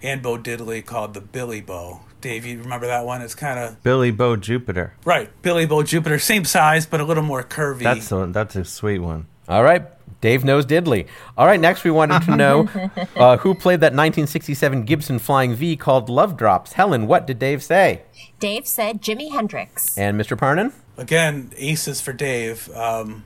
and 0.00 0.22
Bo 0.22 0.38
Diddley 0.38 0.86
called 0.86 1.14
the 1.14 1.20
Billy 1.20 1.60
Bo. 1.60 2.02
Dave, 2.20 2.46
you 2.46 2.60
remember 2.60 2.86
that 2.86 3.04
one? 3.04 3.20
It's 3.20 3.34
kind 3.34 3.58
of 3.58 3.82
Billy 3.82 4.12
Bo 4.12 4.36
Jupiter. 4.36 4.94
Right, 5.04 5.28
Billy 5.42 5.66
Bo 5.66 5.82
Jupiter, 5.82 6.20
same 6.20 6.44
size 6.44 6.86
but 6.86 7.00
a 7.00 7.04
little 7.04 7.24
more 7.24 7.42
curvy. 7.42 7.82
That's 7.82 8.12
a, 8.12 8.26
that's 8.26 8.54
a 8.54 8.64
sweet 8.64 9.00
one. 9.00 9.26
All 9.48 9.64
right, 9.64 9.88
Dave 10.20 10.44
knows 10.44 10.66
Diddley. 10.66 11.06
All 11.36 11.46
right, 11.46 11.60
next 11.60 11.84
we 11.84 11.90
wanted 11.90 12.22
to 12.22 12.36
know 12.36 12.68
uh, 13.16 13.36
who 13.38 13.54
played 13.54 13.80
that 13.80 13.92
1967 13.92 14.84
Gibson 14.84 15.18
Flying 15.18 15.54
V 15.54 15.76
called 15.76 16.08
Love 16.08 16.36
Drops. 16.36 16.72
Helen, 16.72 17.06
what 17.06 17.26
did 17.26 17.38
Dave 17.38 17.62
say? 17.62 18.02
Dave 18.40 18.66
said 18.66 19.00
Jimi 19.00 19.30
Hendrix. 19.30 19.96
And 19.96 20.20
Mr. 20.20 20.36
Parnan? 20.36 20.72
Again, 20.96 21.52
aces 21.56 22.00
for 22.00 22.12
Dave. 22.12 22.68
Um, 22.74 23.24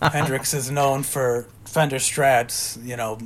Hendrix 0.00 0.54
is 0.54 0.70
known 0.70 1.02
for 1.02 1.46
Fender 1.64 1.96
Strats, 1.96 2.84
you 2.84 2.96
know, 2.96 3.18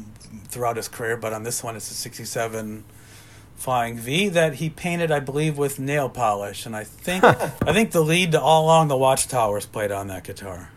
throughout 0.48 0.76
his 0.76 0.88
career, 0.88 1.16
but 1.16 1.32
on 1.32 1.42
this 1.42 1.62
one 1.62 1.76
it's 1.76 1.90
a 1.90 1.94
67 1.94 2.84
Flying 3.56 3.96
V 3.96 4.28
that 4.28 4.54
he 4.54 4.68
painted, 4.68 5.10
I 5.10 5.18
believe, 5.20 5.56
with 5.56 5.78
nail 5.78 6.10
polish. 6.10 6.66
And 6.66 6.76
I 6.76 6.84
think 6.84 7.24
I 7.24 7.72
think 7.72 7.90
the 7.90 8.02
lead 8.02 8.32
to 8.32 8.40
All 8.40 8.66
Along 8.66 8.88
the 8.88 8.96
Watchtowers 8.96 9.64
played 9.70 9.90
on 9.90 10.08
that 10.08 10.24
guitar. 10.24 10.70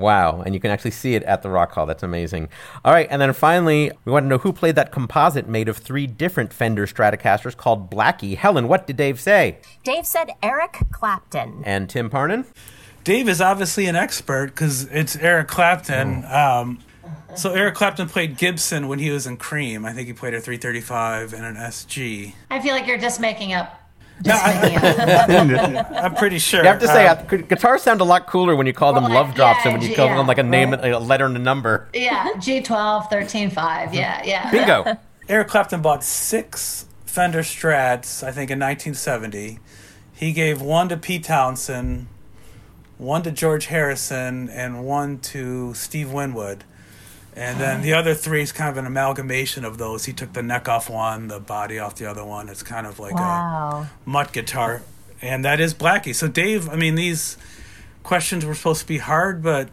Wow, 0.00 0.40
and 0.40 0.54
you 0.54 0.60
can 0.60 0.70
actually 0.70 0.92
see 0.92 1.14
it 1.14 1.22
at 1.24 1.42
the 1.42 1.50
Rock 1.50 1.72
Hall. 1.72 1.86
That's 1.86 2.02
amazing. 2.02 2.48
All 2.84 2.92
right, 2.92 3.06
and 3.10 3.20
then 3.20 3.32
finally, 3.32 3.92
we 4.04 4.12
want 4.12 4.24
to 4.24 4.28
know 4.28 4.38
who 4.38 4.52
played 4.52 4.74
that 4.76 4.92
composite 4.92 5.46
made 5.48 5.68
of 5.68 5.76
three 5.76 6.06
different 6.06 6.52
Fender 6.52 6.86
Stratocasters 6.86 7.56
called 7.56 7.90
Blackie. 7.90 8.36
Helen, 8.36 8.66
what 8.66 8.86
did 8.86 8.96
Dave 8.96 9.20
say? 9.20 9.58
Dave 9.84 10.06
said 10.06 10.30
Eric 10.42 10.78
Clapton. 10.90 11.62
And 11.64 11.88
Tim 11.88 12.10
Parnan? 12.10 12.46
Dave 13.04 13.28
is 13.28 13.40
obviously 13.40 13.86
an 13.86 13.96
expert 13.96 14.48
because 14.48 14.84
it's 14.84 15.16
Eric 15.16 15.48
Clapton. 15.48 16.24
Um, 16.26 16.78
so 17.34 17.52
Eric 17.52 17.74
Clapton 17.74 18.08
played 18.08 18.36
Gibson 18.36 18.88
when 18.88 18.98
he 18.98 19.10
was 19.10 19.26
in 19.26 19.36
Cream. 19.36 19.84
I 19.84 19.92
think 19.92 20.06
he 20.08 20.12
played 20.12 20.34
a 20.34 20.40
335 20.40 21.32
and 21.32 21.44
an 21.44 21.56
SG. 21.56 22.34
I 22.50 22.60
feel 22.60 22.74
like 22.74 22.86
you're 22.86 22.98
just 22.98 23.20
making 23.20 23.52
up 23.52 23.79
no, 24.24 24.34
I, 24.34 26.04
am 26.04 26.14
pretty 26.16 26.38
sure. 26.38 26.62
You 26.62 26.68
have 26.68 26.80
to 26.80 26.86
say, 26.86 27.06
um, 27.06 27.18
uh, 27.18 27.36
guitars 27.36 27.82
sound 27.82 28.00
a 28.00 28.04
lot 28.04 28.26
cooler 28.26 28.54
when 28.54 28.66
you 28.66 28.72
call 28.72 28.92
them 28.92 29.04
love 29.04 29.34
drops 29.34 29.58
yeah, 29.58 29.64
than 29.64 29.80
when 29.80 29.88
you 29.88 29.96
call 29.96 30.06
yeah, 30.06 30.16
them 30.16 30.26
like 30.26 30.38
a 30.38 30.42
name, 30.42 30.72
right. 30.72 30.92
a 30.92 30.98
letter, 30.98 31.26
and 31.26 31.36
a 31.36 31.40
number. 31.40 31.88
Yeah, 31.94 32.28
G12, 32.36 33.08
13, 33.08 33.50
5. 33.50 33.94
Yeah, 33.94 34.22
yeah. 34.24 34.50
Bingo. 34.52 34.98
Eric 35.28 35.48
Clapton 35.48 35.80
bought 35.80 36.04
six 36.04 36.86
Fender 37.06 37.40
Strats, 37.40 38.22
I 38.22 38.32
think, 38.32 38.50
in 38.50 38.58
1970. 38.58 39.58
He 40.12 40.32
gave 40.32 40.60
one 40.60 40.88
to 40.90 40.96
Pete 40.96 41.24
Townshend, 41.24 42.06
one 42.98 43.22
to 43.22 43.30
George 43.30 43.66
Harrison, 43.66 44.48
and 44.50 44.84
one 44.84 45.18
to 45.20 45.72
Steve 45.74 46.12
Winwood. 46.12 46.64
And 47.36 47.60
then 47.60 47.82
the 47.82 47.94
other 47.94 48.14
three 48.14 48.42
is 48.42 48.52
kind 48.52 48.70
of 48.70 48.76
an 48.76 48.86
amalgamation 48.86 49.64
of 49.64 49.78
those. 49.78 50.04
He 50.04 50.12
took 50.12 50.32
the 50.32 50.42
neck 50.42 50.68
off 50.68 50.90
one, 50.90 51.28
the 51.28 51.40
body 51.40 51.78
off 51.78 51.94
the 51.96 52.06
other 52.06 52.24
one. 52.24 52.48
It's 52.48 52.62
kind 52.62 52.86
of 52.86 52.98
like 52.98 53.14
wow. 53.14 53.86
a 54.04 54.08
mutt 54.08 54.32
guitar. 54.32 54.82
And 55.22 55.44
that 55.44 55.60
is 55.60 55.72
Blackie. 55.74 56.14
So, 56.14 56.28
Dave, 56.28 56.68
I 56.68 56.76
mean, 56.76 56.94
these 56.96 57.36
questions 58.02 58.44
were 58.44 58.54
supposed 58.54 58.80
to 58.80 58.86
be 58.86 58.98
hard, 58.98 59.42
but 59.42 59.68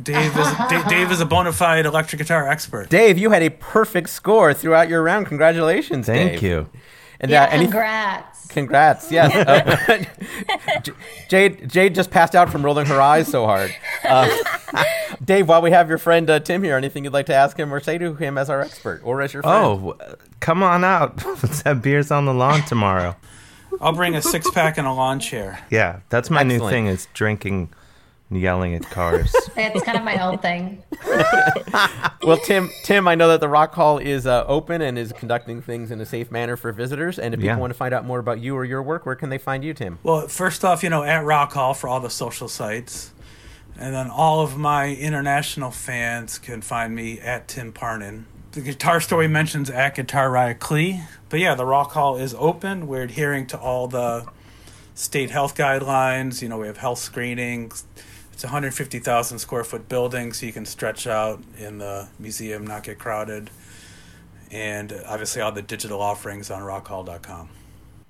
Dave 0.00 0.36
is 0.36 0.48
D- 0.70 0.88
Dave 0.88 1.10
is 1.10 1.20
a 1.20 1.26
bona 1.26 1.52
fide 1.52 1.86
electric 1.86 2.20
guitar 2.20 2.48
expert. 2.48 2.88
Dave, 2.88 3.18
you 3.18 3.30
had 3.30 3.42
a 3.42 3.50
perfect 3.50 4.08
score 4.10 4.54
throughout 4.54 4.88
your 4.88 5.02
round. 5.02 5.26
Congratulations, 5.26 6.06
Thank 6.06 6.32
Dave. 6.32 6.42
you. 6.42 6.68
And 7.20 7.30
yeah, 7.30 7.44
uh, 7.44 7.50
congrats. 7.50 8.46
Congrats. 8.48 9.12
Yes. 9.12 9.34
uh, 10.48 10.82
Jade 11.28 11.68
Jade 11.68 11.94
just 11.94 12.10
passed 12.10 12.34
out 12.34 12.50
from 12.50 12.64
rolling 12.64 12.86
her 12.86 13.00
eyes 13.00 13.28
so 13.28 13.44
hard. 13.46 13.74
Uh, 14.04 14.28
Dave, 15.24 15.48
while 15.48 15.62
we 15.62 15.70
have 15.70 15.88
your 15.88 15.98
friend 15.98 16.28
uh, 16.28 16.40
Tim 16.40 16.62
here, 16.62 16.76
anything 16.76 17.04
you'd 17.04 17.12
like 17.12 17.26
to 17.26 17.34
ask 17.34 17.58
him 17.58 17.72
or 17.72 17.80
say 17.80 17.98
to 17.98 18.14
him 18.14 18.38
as 18.38 18.48
our 18.48 18.60
expert 18.60 19.02
or 19.04 19.20
as 19.22 19.32
your 19.32 19.42
friend? 19.42 19.56
Oh, 19.56 19.96
come 20.40 20.62
on 20.62 20.82
out. 20.82 21.24
Let's 21.42 21.62
have 21.62 21.82
beers 21.82 22.10
on 22.10 22.24
the 22.24 22.34
lawn 22.34 22.62
tomorrow. 22.62 23.16
I'll 23.80 23.92
bring 23.92 24.16
a 24.16 24.22
six 24.22 24.50
pack 24.50 24.78
and 24.78 24.86
a 24.86 24.92
lawn 24.92 25.20
chair. 25.20 25.64
Yeah, 25.70 26.00
that's 26.08 26.30
my 26.30 26.40
Excellent. 26.40 26.62
new 26.62 26.68
thing 26.70 26.86
is 26.86 27.06
drinking 27.14 27.68
yelling 28.30 28.74
at 28.74 28.82
cars. 28.82 29.34
it's 29.56 29.82
kind 29.84 29.98
of 29.98 30.04
my 30.04 30.24
old 30.24 30.42
thing. 30.42 30.82
well, 32.22 32.36
Tim, 32.38 32.70
Tim, 32.84 33.08
I 33.08 33.14
know 33.14 33.28
that 33.28 33.40
the 33.40 33.48
Rock 33.48 33.74
Hall 33.74 33.98
is 33.98 34.26
uh, 34.26 34.44
open 34.46 34.82
and 34.82 34.98
is 34.98 35.12
conducting 35.12 35.60
things 35.60 35.90
in 35.90 36.00
a 36.00 36.06
safe 36.06 36.30
manner 36.30 36.56
for 36.56 36.72
visitors. 36.72 37.18
And 37.18 37.34
if 37.34 37.40
people 37.40 37.58
want 37.58 37.72
to 37.72 37.76
find 37.76 37.92
out 37.92 38.04
more 38.04 38.18
about 38.18 38.40
you 38.40 38.56
or 38.56 38.64
your 38.64 38.82
work, 38.82 39.04
where 39.04 39.16
can 39.16 39.30
they 39.30 39.38
find 39.38 39.64
you, 39.64 39.74
Tim? 39.74 39.98
Well, 40.02 40.28
first 40.28 40.64
off, 40.64 40.82
you 40.82 40.90
know, 40.90 41.02
at 41.02 41.24
Rock 41.24 41.52
Hall 41.52 41.74
for 41.74 41.88
all 41.88 42.00
the 42.00 42.10
social 42.10 42.48
sites. 42.48 43.12
And 43.78 43.94
then 43.94 44.10
all 44.10 44.40
of 44.40 44.58
my 44.58 44.94
international 44.94 45.70
fans 45.70 46.38
can 46.38 46.60
find 46.60 46.94
me 46.94 47.18
at 47.20 47.48
Tim 47.48 47.72
Parnan. 47.72 48.26
The 48.52 48.60
guitar 48.60 49.00
story 49.00 49.28
mentions 49.28 49.70
at 49.70 49.94
Guitar 49.94 50.30
Riot 50.30 50.58
Clee. 50.58 51.02
But 51.28 51.40
yeah, 51.40 51.54
the 51.54 51.64
Rock 51.64 51.92
Hall 51.92 52.16
is 52.16 52.34
open. 52.38 52.86
We're 52.86 53.02
adhering 53.02 53.46
to 53.48 53.58
all 53.58 53.88
the 53.88 54.26
state 54.94 55.30
health 55.30 55.56
guidelines. 55.56 56.42
You 56.42 56.48
know, 56.48 56.58
we 56.58 56.66
have 56.66 56.76
health 56.76 56.98
screenings 56.98 57.84
It's 58.40 58.44
150,000 58.46 59.38
square 59.38 59.64
foot 59.64 59.86
building, 59.86 60.32
so 60.32 60.46
you 60.46 60.52
can 60.54 60.64
stretch 60.64 61.06
out 61.06 61.42
in 61.58 61.76
the 61.76 62.08
museum, 62.18 62.66
not 62.66 62.84
get 62.84 62.98
crowded. 62.98 63.50
And 64.50 64.94
obviously, 65.06 65.42
all 65.42 65.52
the 65.52 65.60
digital 65.60 66.00
offerings 66.00 66.50
on 66.50 66.62
rockhall.com. 66.62 67.50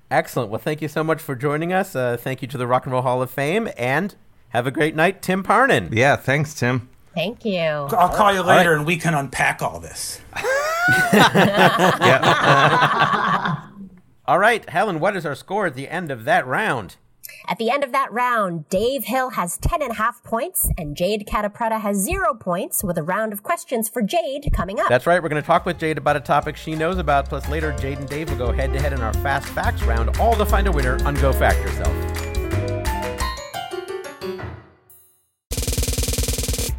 Excellent. 0.09 0.49
Well, 0.49 0.59
thank 0.59 0.81
you 0.81 0.87
so 0.87 1.03
much 1.03 1.21
for 1.21 1.35
joining 1.35 1.73
us. 1.73 1.97
Uh, 1.97 2.15
thank 2.15 2.41
you 2.41 2.47
to 2.47 2.57
the 2.57 2.65
Rock 2.65 2.85
and 2.85 2.93
Roll 2.93 3.01
Hall 3.01 3.21
of 3.21 3.29
Fame, 3.29 3.67
and 3.75 4.15
have 4.51 4.65
a 4.65 4.71
great 4.71 4.95
night, 4.95 5.21
Tim 5.21 5.43
Parnan. 5.43 5.89
Yeah, 5.91 6.15
thanks, 6.15 6.53
Tim. 6.53 6.87
Thank 7.13 7.43
you. 7.43 7.59
I'll 7.59 8.15
call 8.15 8.33
you 8.33 8.39
right. 8.39 8.59
later 8.59 8.73
and 8.73 8.85
we 8.85 8.95
can 8.95 9.13
unpack 9.13 9.61
all 9.61 9.81
this. 9.81 10.21
All 14.25 14.39
right, 14.39 14.69
Helen, 14.69 15.01
what 15.01 15.17
is 15.17 15.25
our 15.25 15.35
score 15.35 15.65
at 15.65 15.75
the 15.75 15.89
end 15.89 16.09
of 16.09 16.23
that 16.23 16.47
round? 16.47 16.95
At 17.47 17.57
the 17.57 17.69
end 17.69 17.83
of 17.83 17.91
that 17.91 18.11
round, 18.11 18.67
Dave 18.69 19.05
Hill 19.05 19.31
has 19.31 19.57
10 19.57 19.81
and 19.81 19.91
a 19.91 19.95
half 19.95 20.23
points 20.23 20.69
and 20.77 20.95
Jade 20.95 21.25
Catta-Preta 21.27 21.81
has 21.81 21.97
zero 21.97 22.33
points 22.33 22.83
with 22.83 22.97
a 22.97 23.03
round 23.03 23.33
of 23.33 23.43
questions 23.43 23.89
for 23.89 24.01
Jade 24.01 24.49
coming 24.53 24.79
up. 24.79 24.89
That's 24.89 25.07
right. 25.07 25.21
We're 25.21 25.29
going 25.29 25.41
to 25.41 25.47
talk 25.47 25.65
with 25.65 25.79
Jade 25.79 25.97
about 25.97 26.15
a 26.15 26.21
topic 26.21 26.55
she 26.55 26.75
knows 26.75 26.97
about. 26.97 27.29
Plus, 27.29 27.47
later, 27.49 27.71
Jade 27.73 27.99
and 27.99 28.09
Dave 28.09 28.29
will 28.29 28.37
go 28.37 28.51
head 28.51 28.73
to 28.73 28.79
head 28.79 28.93
in 28.93 29.01
our 29.01 29.13
Fast 29.15 29.47
Facts 29.49 29.83
round, 29.83 30.17
all 30.17 30.35
to 30.35 30.45
find 30.45 30.67
a 30.67 30.71
winner 30.71 31.03
on 31.05 31.15
Go 31.15 31.33
Fact 31.33 31.59
Yourself. 31.59 32.10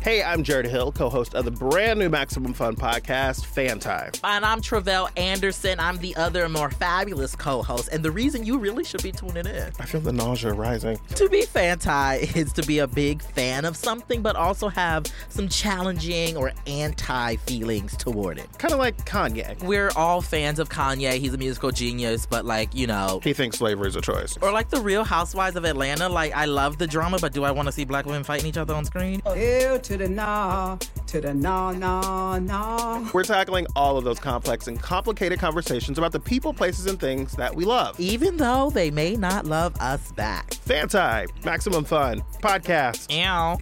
Hey, 0.03 0.20
I'm 0.20 0.42
Jarrett 0.42 0.66
Hill, 0.66 0.90
co 0.90 1.09
host 1.09 1.36
of 1.36 1.44
the 1.44 1.53
brand 1.53 2.00
new 2.00 2.09
Maximum 2.09 2.55
Fun 2.55 2.74
podcast, 2.74 3.44
Fanti. 3.44 4.18
And 4.24 4.44
I'm 4.44 4.61
Tre'vell 4.61 5.09
Anderson. 5.16 5.78
I'm 5.78 5.96
the 5.98 6.16
other 6.16 6.48
more 6.48 6.70
fabulous 6.70 7.36
co-host, 7.36 7.88
and 7.92 8.05
the 8.05 8.11
reason 8.11 8.44
you 8.44 8.59
really 8.59 8.82
should 8.82 9.05
be 9.05 9.12
tuning 9.12 9.46
in. 9.46 9.70
I 9.78 9.84
feel 9.84 10.00
the 10.00 10.12
nausea 10.12 10.55
rising. 10.55 10.98
To 11.14 11.28
be 11.28 11.42
fanti 11.42 12.16
is 12.36 12.53
to 12.55 12.66
be 12.66 12.80
a 12.80 12.88
big 12.88 13.22
fan 13.22 13.64
of 13.64 13.76
something, 13.76 14.22
but 14.22 14.34
also 14.34 14.66
have 14.66 15.07
some 15.28 15.46
challenging 15.48 16.36
or 16.36 16.50
anti 16.66 17.36
feelings 17.36 17.96
toward 17.96 18.38
it. 18.38 18.48
Kind 18.59 18.74
of 18.74 18.80
like 18.80 18.96
Kanye. 19.07 19.62
We're 19.62 19.92
all 19.94 20.20
fans 20.20 20.59
of 20.59 20.68
Kanye. 20.68 21.12
He's 21.12 21.32
a 21.32 21.38
musical 21.38 21.70
genius, 21.70 22.26
but 22.26 22.44
like 22.44 22.74
you 22.74 22.88
know. 22.88 23.20
He 23.22 23.32
thinks 23.32 23.59
slavery 23.59 23.86
is 23.86 23.94
a 23.94 24.00
choice. 24.00 24.36
Or 24.42 24.50
like 24.50 24.68
the 24.68 24.80
Real 24.80 25.05
Housewives 25.05 25.55
of 25.55 25.64
Atlanta. 25.64 26.09
Like 26.09 26.32
I 26.32 26.46
love 26.46 26.78
the 26.78 26.88
drama, 26.88 27.18
but 27.20 27.32
do 27.32 27.44
I 27.44 27.53
want 27.53 27.68
to 27.68 27.72
see 27.72 27.84
black 27.84 28.05
women 28.05 28.24
fighting 28.24 28.48
each 28.48 28.57
other 28.57 28.74
on 28.74 28.84
screen? 28.84 29.22
Ew 29.36 29.78
to 29.93 29.99
the 29.99 30.09
nah, 30.09 30.78
to 31.07 31.20
the 31.20 31.34
nah, 31.34 31.70
nah, 31.72 32.38
nah. 32.38 33.07
We're 33.12 33.24
tackling 33.24 33.66
all 33.76 33.99
of 33.99 34.05
those 34.05 34.18
complex 34.18 34.66
and 34.66 34.80
complicated 34.80 35.38
conversations 35.38 35.99
about 35.99 36.12
the 36.12 36.20
people, 36.20 36.55
places, 36.55 36.86
and 36.86 36.99
things 36.99 37.32
that 37.32 37.55
we 37.55 37.66
love. 37.66 38.01
Even 38.01 38.38
though 38.38 38.70
they 38.70 38.90
may 38.90 39.16
not 39.16 39.45
love 39.45 39.76
us 39.80 40.11
back. 40.12 40.55
Fanti, 40.55 41.30
Maximum 41.45 41.84
Fun, 41.84 42.22
podcast. 42.40 43.14
Ow. 43.22 43.59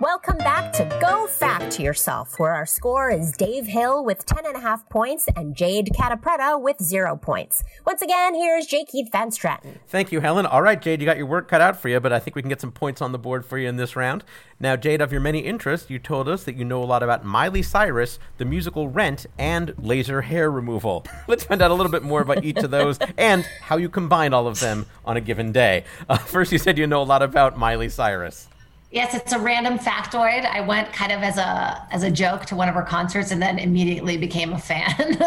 Welcome 0.00 0.38
back 0.38 0.72
to 0.72 0.98
Go 0.98 1.26
Fact 1.26 1.78
Yourself, 1.78 2.38
where 2.38 2.54
our 2.54 2.64
score 2.64 3.10
is 3.10 3.32
Dave 3.32 3.66
Hill 3.66 4.02
with 4.02 4.24
10 4.24 4.46
and 4.46 4.56
a 4.56 4.60
half 4.60 4.88
points 4.88 5.28
and 5.36 5.54
Jade 5.54 5.90
Catta-Preta 5.94 6.58
with 6.58 6.82
zero 6.82 7.16
points. 7.16 7.62
Once 7.84 8.00
again, 8.00 8.34
here's 8.34 8.64
J. 8.64 8.86
Keith 8.86 9.12
Van 9.12 9.28
Straaten. 9.28 9.78
Thank 9.88 10.10
you, 10.10 10.20
Helen. 10.20 10.46
All 10.46 10.62
right, 10.62 10.80
Jade, 10.80 11.02
you 11.02 11.04
got 11.04 11.18
your 11.18 11.26
work 11.26 11.48
cut 11.48 11.60
out 11.60 11.78
for 11.78 11.90
you, 11.90 12.00
but 12.00 12.14
I 12.14 12.18
think 12.18 12.34
we 12.34 12.40
can 12.40 12.48
get 12.48 12.62
some 12.62 12.72
points 12.72 13.02
on 13.02 13.12
the 13.12 13.18
board 13.18 13.44
for 13.44 13.58
you 13.58 13.68
in 13.68 13.76
this 13.76 13.94
round. 13.94 14.24
Now, 14.58 14.74
Jade, 14.74 15.02
of 15.02 15.12
your 15.12 15.20
many 15.20 15.40
interests, 15.40 15.90
you 15.90 15.98
told 15.98 16.30
us 16.30 16.44
that 16.44 16.56
you 16.56 16.64
know 16.64 16.82
a 16.82 16.86
lot 16.86 17.02
about 17.02 17.26
Miley 17.26 17.60
Cyrus, 17.60 18.18
the 18.38 18.46
musical 18.46 18.88
Rent, 18.88 19.26
and 19.36 19.74
laser 19.76 20.22
hair 20.22 20.50
removal. 20.50 21.04
Let's 21.28 21.44
find 21.44 21.60
out 21.60 21.70
a 21.70 21.74
little 21.74 21.92
bit 21.92 22.02
more 22.02 22.22
about 22.22 22.42
each 22.42 22.56
of 22.56 22.70
those 22.70 22.98
and 23.18 23.44
how 23.60 23.76
you 23.76 23.90
combine 23.90 24.32
all 24.32 24.46
of 24.46 24.60
them 24.60 24.86
on 25.04 25.18
a 25.18 25.20
given 25.20 25.52
day. 25.52 25.84
Uh, 26.08 26.16
first, 26.16 26.52
you 26.52 26.58
said 26.58 26.78
you 26.78 26.86
know 26.86 27.02
a 27.02 27.04
lot 27.04 27.20
about 27.20 27.58
Miley 27.58 27.90
Cyrus. 27.90 28.48
Yes, 28.90 29.14
it's 29.14 29.32
a 29.32 29.38
random 29.38 29.78
factoid. 29.78 30.44
I 30.44 30.60
went 30.60 30.92
kind 30.92 31.12
of 31.12 31.22
as 31.22 31.38
a 31.38 31.86
as 31.92 32.02
a 32.02 32.10
joke 32.10 32.44
to 32.46 32.56
one 32.56 32.68
of 32.68 32.74
her 32.74 32.82
concerts 32.82 33.30
and 33.30 33.40
then 33.40 33.58
immediately 33.58 34.16
became 34.16 34.52
a 34.52 34.58
fan. 34.58 35.18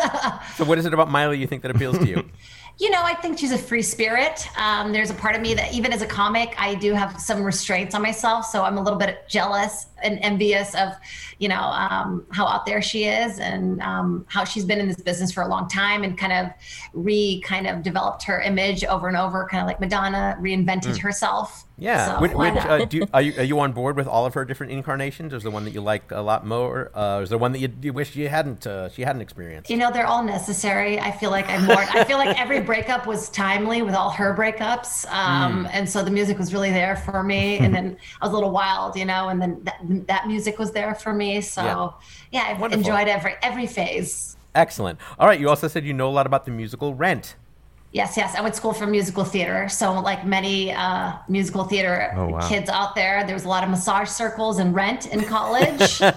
So, 0.55 0.66
what 0.66 0.78
is 0.78 0.86
it 0.86 0.93
about 0.93 1.09
Miley 1.09 1.39
you 1.39 1.47
think 1.47 1.61
that 1.64 1.72
appeals 1.72 1.97
to 1.97 2.05
you? 2.05 2.30
you 2.80 2.89
know, 2.89 3.01
I 3.03 3.14
think 3.14 3.38
she's 3.38 3.51
a 3.51 3.57
free 3.57 3.82
spirit. 3.82 4.47
Um, 4.57 4.91
there's 4.91 5.11
a 5.11 5.14
part 5.14 5.36
of 5.36 5.41
me 5.41 5.53
that 5.53 5.74
even 5.74 5.93
as 5.93 6.01
a 6.01 6.07
comic, 6.07 6.55
I 6.57 6.76
do 6.76 6.93
have 6.93 7.20
some 7.20 7.43
restraints 7.43 7.93
on 7.93 8.01
myself. 8.01 8.45
So 8.45 8.64
I'm 8.64 8.78
a 8.78 8.82
little 8.82 8.97
bit 8.97 9.28
jealous 9.28 9.88
and 10.01 10.18
envious 10.22 10.74
of, 10.76 10.89
you 11.38 11.49
know, 11.49 11.61
um, 11.61 12.26
how 12.32 12.47
out 12.47 12.66
there 12.66 12.82
she 12.82 13.05
is 13.05 13.39
and 13.39 13.80
um, 13.82 14.26
how 14.28 14.43
she's 14.43 14.66
been 14.66 14.80
in 14.80 14.88
this 14.88 15.01
business 15.01 15.32
for 15.32 15.43
a 15.43 15.47
long 15.47 15.68
time 15.68 16.03
and 16.03 16.18
kind 16.18 16.34
of 16.34 16.51
re 16.93 17.41
kind 17.41 17.68
of 17.68 17.84
developed 17.84 18.24
her 18.24 18.41
image 18.41 18.84
over 18.84 19.07
and 19.07 19.18
over, 19.18 19.47
kind 19.49 19.61
of 19.61 19.68
like 19.68 19.80
Madonna 19.80 20.36
reinvented 20.39 20.97
herself. 20.97 21.66
Yeah. 21.78 22.15
So, 22.15 22.21
which, 22.21 22.34
which, 22.34 22.53
uh, 22.55 22.86
do 22.86 23.05
are, 23.13 23.21
you, 23.21 23.34
are 23.38 23.43
you 23.43 23.59
on 23.59 23.71
board 23.71 23.95
with 23.95 24.07
all 24.07 24.26
of 24.26 24.36
her 24.36 24.45
different 24.45 24.71
incarnations? 24.71 25.34
Or 25.34 25.38
is 25.38 25.43
there 25.43 25.51
one 25.51 25.65
that 25.65 25.74
you 25.74 25.82
like 25.82 26.11
a 26.11 26.21
lot 26.21 26.45
more? 26.45 26.91
Uh, 26.93 27.21
is 27.24 27.30
there 27.30 27.38
one 27.38 27.51
that 27.53 27.59
you, 27.59 27.74
you 27.82 27.91
wish 27.93 28.15
you 28.15 28.30
hadn't 28.30 28.67
uh, 28.67 28.89
she 28.89 29.01
hadn't 29.01 29.21
experienced? 29.21 29.69
You 29.69 29.78
know, 29.78 29.91
they're 29.91 30.05
all 30.05 30.24
necessary. 30.24 30.99
I 30.99 31.11
feel 31.11 31.32
like 31.32 31.49
I'm 31.49 31.65
more. 31.65 31.78
I 31.78 32.03
feel 32.03 32.17
like 32.17 32.39
every 32.39 32.61
breakup 32.61 33.07
was 33.07 33.30
timely 33.30 33.82
with 33.82 33.95
all 33.95 34.11
her 34.11 34.36
breakups, 34.36 35.09
um, 35.11 35.67
and 35.71 35.89
so 35.89 36.03
the 36.03 36.11
music 36.11 36.38
was 36.38 36.53
really 36.53 36.69
there 36.69 36.95
for 36.95 37.24
me. 37.24 37.57
And 37.57 37.74
then 37.74 37.97
I 38.21 38.26
was 38.26 38.32
a 38.32 38.36
little 38.36 38.51
wild, 38.51 38.95
you 38.95 39.05
know, 39.05 39.30
and 39.30 39.41
then 39.41 39.63
that, 39.63 40.07
that 40.07 40.28
music 40.28 40.59
was 40.59 40.71
there 40.71 40.93
for 40.93 41.11
me. 41.13 41.41
So 41.41 41.63
Yeah. 41.63 41.89
yeah, 42.32 42.51
I've 42.51 42.59
Wonderful. 42.59 42.86
enjoyed 42.88 43.07
every 43.07 43.34
every 43.41 43.65
phase. 43.67 44.38
Excellent. 44.55 44.99
All 45.17 45.26
right. 45.28 45.39
You 45.39 45.49
also 45.49 45.67
said 45.67 45.84
you 45.84 45.93
know 45.93 46.07
a 46.07 46.11
lot 46.13 46.28
about 46.28 46.45
the 46.45 46.51
musical 46.51 46.93
Rent. 46.93 47.36
Yes, 47.93 48.17
yes. 48.17 48.33
I 48.35 48.41
went 48.41 48.55
to 48.55 48.57
school 48.59 48.73
for 48.73 48.87
musical 48.87 49.23
theater. 49.23 49.69
So, 49.69 49.93
like 49.99 50.25
many 50.25 50.71
uh, 50.73 51.13
musical 51.29 51.63
theater 51.63 52.11
Oh, 52.15 52.27
wow. 52.29 52.49
kids 52.49 52.67
out 52.67 52.95
there, 52.95 53.23
there 53.23 53.35
was 53.35 53.45
a 53.45 53.47
lot 53.47 53.63
of 53.63 53.69
massage 53.69 54.09
circles 54.09 54.57
and 54.57 54.73
rent 54.73 55.05
in 55.13 55.23
college. 55.25 55.79
so 55.91 56.09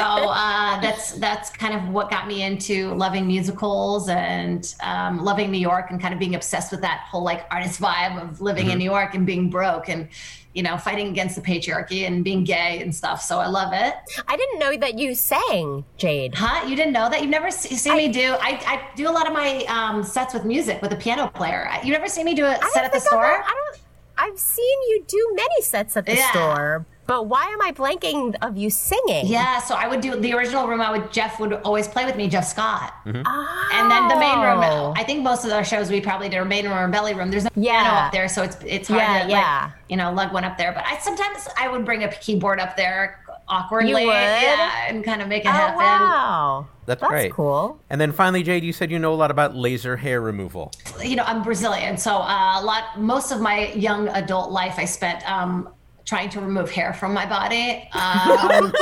uh, 0.00 0.80
that's 0.80 1.12
that's 1.12 1.50
kind 1.50 1.74
of 1.74 1.90
what 1.90 2.08
got 2.08 2.26
me 2.26 2.42
into 2.42 2.94
loving 2.94 3.26
musicals 3.26 4.08
and 4.08 4.74
um, 4.82 5.22
loving 5.22 5.50
New 5.50 5.58
York 5.58 5.90
and 5.90 6.00
kind 6.00 6.14
of 6.14 6.18
being 6.18 6.34
obsessed 6.34 6.72
with 6.72 6.80
that 6.80 7.00
whole 7.10 7.22
like 7.22 7.44
artist 7.50 7.78
vibe 7.78 8.18
of 8.22 8.40
living 8.40 8.70
in 8.70 8.78
New 8.78 8.84
York 8.90 9.14
and 9.14 9.26
being 9.26 9.50
broke 9.50 9.90
and 9.90 10.08
you 10.56 10.62
know 10.62 10.78
fighting 10.78 11.08
against 11.08 11.36
the 11.36 11.42
patriarchy 11.42 12.06
and 12.06 12.24
being 12.24 12.42
gay 12.42 12.80
and 12.82 12.92
stuff. 12.94 13.20
So 13.20 13.38
I 13.38 13.46
love 13.46 13.72
it. 13.74 13.94
I 14.26 14.36
didn't 14.36 14.58
know 14.58 14.74
that 14.78 14.98
you 14.98 15.14
sang, 15.14 15.84
Jade. 15.98 16.34
Huh? 16.34 16.66
You 16.66 16.74
didn't 16.74 16.94
know 16.94 17.10
that? 17.10 17.20
You've 17.20 17.30
never 17.30 17.50
se- 17.50 17.76
seen 17.76 17.96
me 17.96 18.08
do. 18.08 18.32
I, 18.40 18.58
I 18.66 18.88
do 18.96 19.08
a 19.08 19.12
lot 19.12 19.26
of 19.26 19.34
my 19.34 19.64
um, 19.66 20.02
sets 20.02 20.32
with 20.32 20.44
music 20.46 20.80
with 20.80 20.92
a 20.92 20.96
piano 20.96 21.28
player. 21.28 21.68
You 21.84 21.92
never 21.92 22.08
seen 22.08 22.24
me 22.24 22.34
do 22.34 22.46
a 22.46 22.58
I 22.60 22.70
set 22.72 22.84
at 22.84 22.90
the 22.92 22.96
I've 22.96 23.02
store? 23.02 23.24
ever- 23.26 23.42
I 23.44 23.48
don't. 23.52 23.80
I've 24.18 24.38
seen 24.38 24.78
you 24.88 25.04
do 25.06 25.32
many 25.36 25.60
sets 25.62 25.94
at 25.94 26.06
the 26.06 26.14
Yeah. 26.16 26.30
store, 26.30 26.86
but 27.06 27.26
why 27.26 27.44
am 27.44 27.60
I 27.62 27.72
blanking 27.72 28.34
of 28.42 28.56
you 28.56 28.70
singing? 28.70 29.26
Yeah, 29.26 29.58
so 29.60 29.74
I 29.74 29.88
would 29.88 30.00
do 30.00 30.16
the 30.18 30.32
original 30.32 30.66
room. 30.66 30.80
I 30.80 30.90
would 30.90 31.12
Jeff 31.12 31.38
would 31.40 31.52
always 31.64 31.86
play 31.88 32.04
with 32.04 32.16
me, 32.16 32.28
Jeff 32.28 32.46
Scott, 32.46 32.92
Oh. 33.06 33.68
and 33.72 33.90
then 33.90 34.08
the 34.08 34.16
main 34.18 34.40
room. 34.40 34.92
I 34.96 35.02
think 35.04 35.22
most 35.22 35.44
of 35.44 35.52
our 35.52 35.64
shows 35.64 35.90
we 35.90 36.00
probably 36.00 36.28
did 36.28 36.38
a 36.38 36.44
main 36.44 36.64
room 36.66 36.76
or 36.76 36.88
belly 36.88 37.14
room. 37.14 37.30
There's 37.30 37.44
no 37.44 37.50
Yeah. 37.54 37.82
piano 37.82 37.96
up 38.06 38.12
there, 38.12 38.28
so 38.28 38.42
it's 38.42 38.56
it's 38.64 38.88
hard 38.88 39.00
Yeah, 39.02 39.22
to 39.24 39.30
yeah. 39.30 39.62
like 39.64 39.72
you 39.88 39.96
know 39.96 40.12
lug 40.12 40.32
one 40.32 40.44
up 40.44 40.58
there. 40.58 40.72
But 40.72 40.84
I 40.86 40.98
sometimes 40.98 41.48
I 41.58 41.68
would 41.68 41.84
bring 41.84 42.04
a 42.04 42.08
keyboard 42.08 42.60
up 42.60 42.76
there 42.76 43.20
awkwardly, 43.48 43.90
You 44.02 44.08
would? 44.08 44.12
yeah, 44.12 44.86
and 44.88 45.04
kind 45.04 45.22
of 45.22 45.28
make 45.28 45.44
it 45.44 45.48
Oh 45.48 45.52
happen. 45.52 45.76
wow, 45.76 46.66
That's, 46.86 47.00
That's 47.00 47.08
great. 47.10 47.32
cool. 47.32 47.78
And 47.90 48.00
then 48.00 48.10
finally, 48.10 48.42
Jade, 48.42 48.64
you 48.64 48.72
said 48.72 48.90
you 48.90 48.98
know 48.98 49.12
a 49.12 49.14
lot 49.14 49.30
about 49.30 49.54
laser 49.54 49.96
hair 49.96 50.20
removal. 50.20 50.72
you 51.00 51.14
know, 51.14 51.22
I'm 51.24 51.42
Brazilian, 51.44 51.96
so 51.96 52.16
uh, 52.16 52.60
a 52.60 52.64
lot. 52.64 52.98
Most 53.00 53.30
of 53.30 53.40
my 53.40 53.68
young 53.72 54.08
adult 54.08 54.50
life, 54.50 54.74
I 54.78 54.84
spent 54.84 55.28
um, 55.30 55.68
trying 56.06 56.30
to 56.30 56.40
remove 56.40 56.70
hair 56.70 56.94
from 56.94 57.12
my 57.12 57.26
body. 57.26 57.88
Um, 57.92 58.72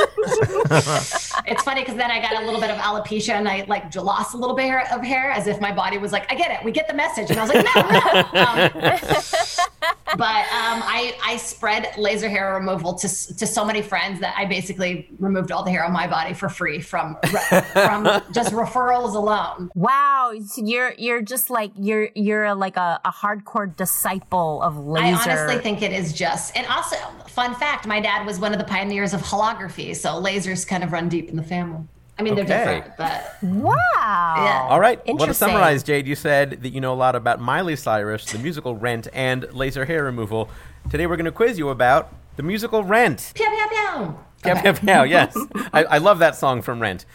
it's 1.47 1.63
funny 1.63 1.81
because 1.81 1.95
then 1.95 2.11
I 2.11 2.21
got 2.21 2.41
a 2.41 2.45
little 2.45 2.61
bit 2.61 2.69
of 2.69 2.77
alopecia 2.77 3.33
and 3.33 3.49
I 3.49 3.65
like 3.67 3.93
lost 3.95 4.35
a 4.35 4.37
little 4.37 4.55
bit 4.55 4.71
of 4.91 5.03
hair, 5.03 5.31
as 5.31 5.47
if 5.47 5.59
my 5.59 5.71
body 5.71 5.97
was 5.97 6.11
like, 6.11 6.31
"I 6.31 6.35
get 6.35 6.51
it, 6.51 6.63
we 6.63 6.71
get 6.71 6.87
the 6.87 6.93
message," 6.93 7.31
and 7.31 7.39
I 7.39 7.43
was 7.43 7.53
like, 7.53 7.65
"No, 7.75 7.81
no." 7.81 8.45
Um, 8.45 8.71
but 10.17 10.45
um, 10.51 10.81
I 10.85 11.15
I 11.23 11.37
spread 11.37 11.97
laser 11.97 12.29
hair 12.29 12.53
removal 12.53 12.93
to 12.93 13.07
to 13.07 13.47
so 13.47 13.65
many 13.65 13.81
friends 13.81 14.19
that 14.19 14.35
I 14.37 14.45
basically 14.45 15.09
removed 15.19 15.51
all 15.51 15.63
the 15.63 15.71
hair 15.71 15.83
on 15.83 15.91
my 15.91 16.07
body 16.07 16.33
for 16.33 16.47
free 16.47 16.79
from 16.79 17.17
from 17.73 18.05
just 18.31 18.53
referrals 18.53 19.15
alone. 19.15 19.71
Wow, 19.73 20.33
so 20.45 20.61
you're 20.63 20.93
you're 20.97 21.21
just 21.21 21.49
like 21.49 21.71
you're 21.75 22.09
you're 22.13 22.53
like 22.53 22.77
a, 22.77 22.99
a 23.03 23.11
hardcore 23.11 23.75
disciple 23.75 24.61
of 24.61 24.77
laser. 24.77 25.29
I 25.29 25.37
honestly 25.37 25.57
think 25.57 25.81
it 25.81 25.91
is 25.91 26.13
just, 26.13 26.55
and 26.55 26.65
also, 26.67 26.95
fun 27.29 27.55
fact: 27.55 27.85
my 27.87 27.99
dad 27.99 28.25
was 28.25 28.39
one 28.39 28.51
of 28.53 28.59
the 28.59 28.65
pioneers 28.65 29.13
of 29.13 29.21
holography, 29.21 29.95
so 29.95 30.09
lasers 30.21 30.67
kind 30.67 30.83
of 30.83 30.91
run 30.91 31.09
deep 31.09 31.29
in 31.29 31.35
the 31.35 31.43
family. 31.43 31.83
I 32.17 32.23
mean, 32.23 32.33
Okay. 32.33 32.43
they're 32.43 32.79
different, 32.79 32.97
but 32.97 33.35
Wow. 33.41 33.73
Yeah. 34.37 34.67
All 34.69 34.79
right. 34.79 35.01
Well, 35.05 35.27
to 35.27 35.33
summarize, 35.33 35.83
Jade, 35.83 36.07
you 36.07 36.15
said 36.15 36.61
that 36.63 36.69
you 36.69 36.79
know 36.79 36.93
a 36.93 36.95
lot 36.95 37.13
about 37.15 37.41
Miley 37.41 37.75
Cyrus, 37.75 38.25
the 38.25 38.39
musical 38.39 38.75
Rent, 38.75 39.07
and 39.13 39.45
laser 39.53 39.83
hair 39.85 40.03
removal. 40.05 40.49
Today, 40.89 41.07
we're 41.07 41.17
going 41.17 41.25
to 41.25 41.31
quiz 41.33 41.57
you 41.59 41.69
about 41.69 42.13
the 42.37 42.43
musical 42.43 42.83
Rent. 42.85 43.31
pew 43.35 43.45
pew 43.45 43.67
pew. 43.69 44.17
Pew, 44.45 44.53
Okay. 44.53 44.61
pew, 44.73 44.73
pew, 44.87 45.03
yes. 45.05 45.37
I, 45.73 45.83
I 45.83 45.97
love 45.97 46.19
that 46.19 46.35
song 46.35 46.61
from 46.61 46.81
Rent. 46.81 47.05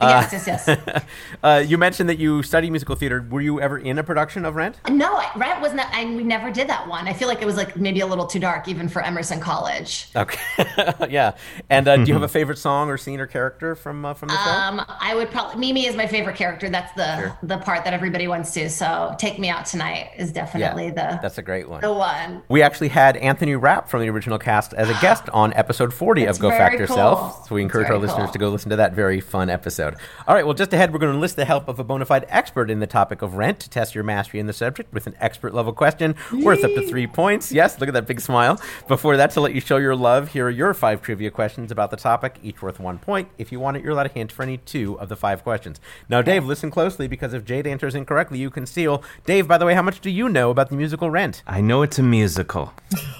Yes, 0.00 0.32
yes, 0.46 0.64
yes. 0.66 1.04
Uh, 1.42 1.62
you 1.64 1.78
mentioned 1.78 2.08
that 2.08 2.18
you 2.18 2.42
study 2.42 2.68
musical 2.70 2.96
theater. 2.96 3.24
Were 3.30 3.40
you 3.40 3.60
ever 3.60 3.78
in 3.78 3.96
a 3.98 4.02
production 4.02 4.44
of 4.44 4.56
Rent? 4.56 4.76
No, 4.90 5.22
Rent 5.36 5.60
was 5.60 5.72
not. 5.72 5.86
and 5.94 6.16
we 6.16 6.24
never 6.24 6.50
did 6.50 6.68
that 6.68 6.88
one. 6.88 7.06
I 7.06 7.12
feel 7.12 7.28
like 7.28 7.40
it 7.40 7.44
was 7.46 7.56
like 7.56 7.76
maybe 7.76 8.00
a 8.00 8.06
little 8.06 8.26
too 8.26 8.40
dark 8.40 8.66
even 8.66 8.88
for 8.88 9.02
Emerson 9.02 9.38
College. 9.38 10.08
Okay. 10.16 10.40
yeah. 11.08 11.36
And 11.70 11.86
uh, 11.86 11.96
do 11.98 12.04
you 12.04 12.14
have 12.14 12.22
a 12.24 12.28
favorite 12.28 12.58
song 12.58 12.88
or 12.90 12.98
scene 12.98 13.20
or 13.20 13.26
character 13.26 13.74
from 13.76 14.04
uh, 14.04 14.14
from 14.14 14.28
the 14.30 14.44
show? 14.44 14.50
Um, 14.50 14.84
I 14.88 15.14
would 15.14 15.30
probably 15.30 15.58
Mimi 15.60 15.86
is 15.86 15.94
my 15.96 16.06
favorite 16.06 16.36
character. 16.36 16.68
That's 16.68 16.92
the 16.94 17.18
Sure. 17.18 17.38
the 17.42 17.58
part 17.58 17.84
that 17.84 17.92
everybody 17.94 18.26
wants 18.28 18.52
to. 18.54 18.68
So 18.68 19.14
Take 19.18 19.38
Me 19.38 19.48
Out 19.48 19.66
Tonight 19.66 20.10
is 20.16 20.32
definitely 20.32 20.90
the 20.90 21.18
That's 21.22 21.38
a 21.38 21.42
great 21.42 21.68
one. 21.68 21.80
the 21.80 21.92
one. 21.92 22.42
We 22.48 22.62
actually 22.62 22.88
had 22.88 23.16
Anthony 23.18 23.54
Rapp 23.54 23.88
from 23.88 24.00
the 24.02 24.08
original 24.10 24.38
cast 24.38 24.74
as 24.74 24.88
a 24.90 24.94
guest 25.00 25.28
on 25.30 25.52
episode 25.54 25.92
40 25.94 26.24
That's 26.24 26.38
of 26.38 26.42
Go 26.42 26.48
very 26.48 26.58
Fact 26.60 26.77
cool. 26.86 26.96
Yourself. 26.96 27.48
So 27.48 27.54
we 27.54 27.62
encourage 27.62 27.86
our 27.86 27.98
very 27.98 28.06
listeners 28.06 28.30
to 28.30 28.38
go 28.38 28.48
listen 28.48 28.70
to 28.70 28.76
that 28.76 28.92
very 28.92 29.20
fun 29.20 29.50
episode. 29.50 29.96
All 30.26 30.34
right, 30.34 30.44
well, 30.44 30.54
just 30.54 30.72
ahead, 30.72 30.92
we're 30.92 30.98
going 30.98 31.12
to 31.12 31.16
enlist 31.16 31.36
the 31.36 31.44
help 31.44 31.68
of 31.68 31.78
a 31.78 31.84
bona 31.84 32.04
fide 32.04 32.26
expert 32.28 32.70
in 32.70 32.80
the 32.80 32.86
topic 32.86 33.22
of 33.22 33.34
rent 33.34 33.60
to 33.60 33.70
test 33.70 33.94
your 33.94 34.04
mastery 34.04 34.40
in 34.40 34.46
the 34.46 34.52
subject 34.52 34.92
with 34.92 35.06
an 35.06 35.14
expert 35.20 35.54
level 35.54 35.72
question 35.72 36.14
worth 36.42 36.64
up 36.64 36.72
to 36.74 36.86
three 36.88 37.06
points. 37.06 37.52
Yes, 37.52 37.78
look 37.80 37.88
at 37.88 37.94
that 37.94 38.06
big 38.06 38.20
smile. 38.20 38.60
Before 38.86 39.16
that, 39.16 39.30
to 39.32 39.40
let 39.40 39.54
you 39.54 39.60
show 39.60 39.76
your 39.76 39.96
love, 39.96 40.28
here 40.28 40.46
are 40.46 40.50
your 40.50 40.74
five 40.74 41.02
trivia 41.02 41.30
questions 41.30 41.70
about 41.70 41.90
the 41.90 41.96
topic, 41.96 42.38
each 42.42 42.62
worth 42.62 42.80
one 42.80 42.98
point. 42.98 43.28
If 43.38 43.52
you 43.52 43.60
want 43.60 43.76
it, 43.76 43.82
you're 43.82 43.92
allowed 43.92 44.06
a 44.06 44.10
hint 44.10 44.32
for 44.32 44.42
any 44.42 44.58
two 44.58 44.98
of 44.98 45.08
the 45.08 45.16
five 45.16 45.42
questions. 45.42 45.80
Now, 46.08 46.22
Dave, 46.22 46.44
listen 46.44 46.70
closely 46.70 47.08
because 47.08 47.34
if 47.34 47.44
Jade 47.44 47.66
answers 47.66 47.94
incorrectly, 47.94 48.38
you 48.38 48.50
can 48.50 48.66
steal. 48.66 49.02
Dave, 49.26 49.48
by 49.48 49.58
the 49.58 49.66
way, 49.66 49.74
how 49.74 49.82
much 49.82 50.00
do 50.00 50.10
you 50.10 50.28
know 50.28 50.50
about 50.50 50.70
the 50.70 50.76
musical 50.76 51.10
Rent? 51.10 51.42
I 51.46 51.60
know 51.60 51.82
it's 51.82 51.98
a 51.98 52.02
musical. 52.02 52.72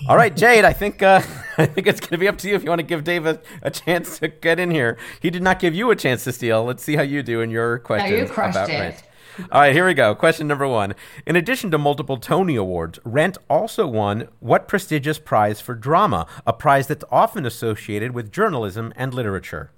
All 0.09 0.16
right, 0.16 0.34
Jade. 0.34 0.64
I 0.64 0.72
think 0.72 1.02
uh, 1.02 1.22
I 1.59 1.66
think 1.66 1.86
it's 1.86 2.00
going 2.00 2.11
to 2.11 2.18
be 2.18 2.28
up 2.28 2.38
to 2.38 2.48
you 2.48 2.54
if 2.54 2.62
you 2.62 2.68
want 2.68 2.80
to 2.80 2.86
give 2.86 3.04
Dave 3.04 3.26
a, 3.26 3.40
a 3.62 3.70
chance 3.70 4.18
to 4.18 4.28
get 4.28 4.59
in 4.59 4.70
here. 4.70 4.99
He 5.20 5.30
did 5.30 5.42
not 5.42 5.59
give 5.59 5.74
you 5.74 5.90
a 5.90 5.96
chance 5.96 6.24
to 6.24 6.32
steal. 6.32 6.64
Let's 6.64 6.82
see 6.82 6.96
how 6.96 7.03
you 7.03 7.22
do 7.22 7.40
in 7.40 7.51
your 7.51 7.78
questions 7.78 8.30
crushed 8.30 8.57
about 8.57 8.70
it. 8.70 8.78
Rent. 8.78 9.03
All 9.53 9.61
right, 9.61 9.72
here 9.72 9.86
we 9.86 9.94
go. 9.94 10.16
Question 10.16 10.49
number 10.49 10.66
one. 10.66 10.94
In 11.24 11.36
addition 11.36 11.70
to 11.70 11.78
multiple 11.78 12.16
Tony 12.16 12.57
Awards, 12.57 12.99
Rent 13.05 13.38
also 13.49 13.86
won 13.86 14.28
what 14.40 14.66
prestigious 14.66 15.18
prize 15.20 15.61
for 15.61 15.74
drama? 15.76 16.26
A 16.44 16.53
prize 16.53 16.88
that's 16.88 17.05
often 17.11 17.46
associated 17.46 18.12
with 18.12 18.32
journalism 18.32 18.92
and 18.96 19.14
literature. 19.14 19.70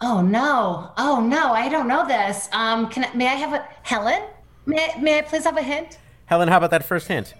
Oh 0.00 0.20
no! 0.20 0.90
Oh 0.98 1.24
no! 1.24 1.52
I 1.52 1.68
don't 1.68 1.86
know 1.86 2.06
this. 2.06 2.48
Um, 2.52 2.88
can 2.88 3.04
I, 3.04 3.14
may 3.14 3.28
I 3.28 3.34
have 3.34 3.52
a 3.52 3.64
Helen? 3.82 4.22
May 4.66 4.92
may 5.00 5.18
I 5.18 5.22
please 5.22 5.44
have 5.44 5.56
a 5.56 5.62
hint? 5.62 5.98
Helen, 6.26 6.48
how 6.48 6.56
about 6.56 6.72
that 6.72 6.84
first 6.84 7.06
hint? 7.06 7.34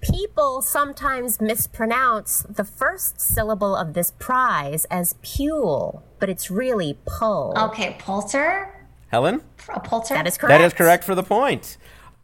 People 0.00 0.62
sometimes 0.62 1.40
mispronounce 1.40 2.46
the 2.48 2.64
first 2.64 3.20
syllable 3.20 3.74
of 3.74 3.94
this 3.94 4.12
prize 4.18 4.84
as 4.90 5.14
Pule, 5.22 6.04
but 6.20 6.28
it's 6.28 6.50
really 6.50 6.98
Pull. 7.04 7.52
Okay, 7.56 7.96
Pulitzer. 7.98 8.86
Helen? 9.08 9.42
A 9.68 9.80
Pulitzer. 9.80 10.14
That 10.14 10.26
is 10.26 10.38
correct. 10.38 10.50
That 10.50 10.60
is 10.60 10.72
correct 10.72 11.02
for 11.02 11.14
the 11.14 11.22
point. 11.22 11.78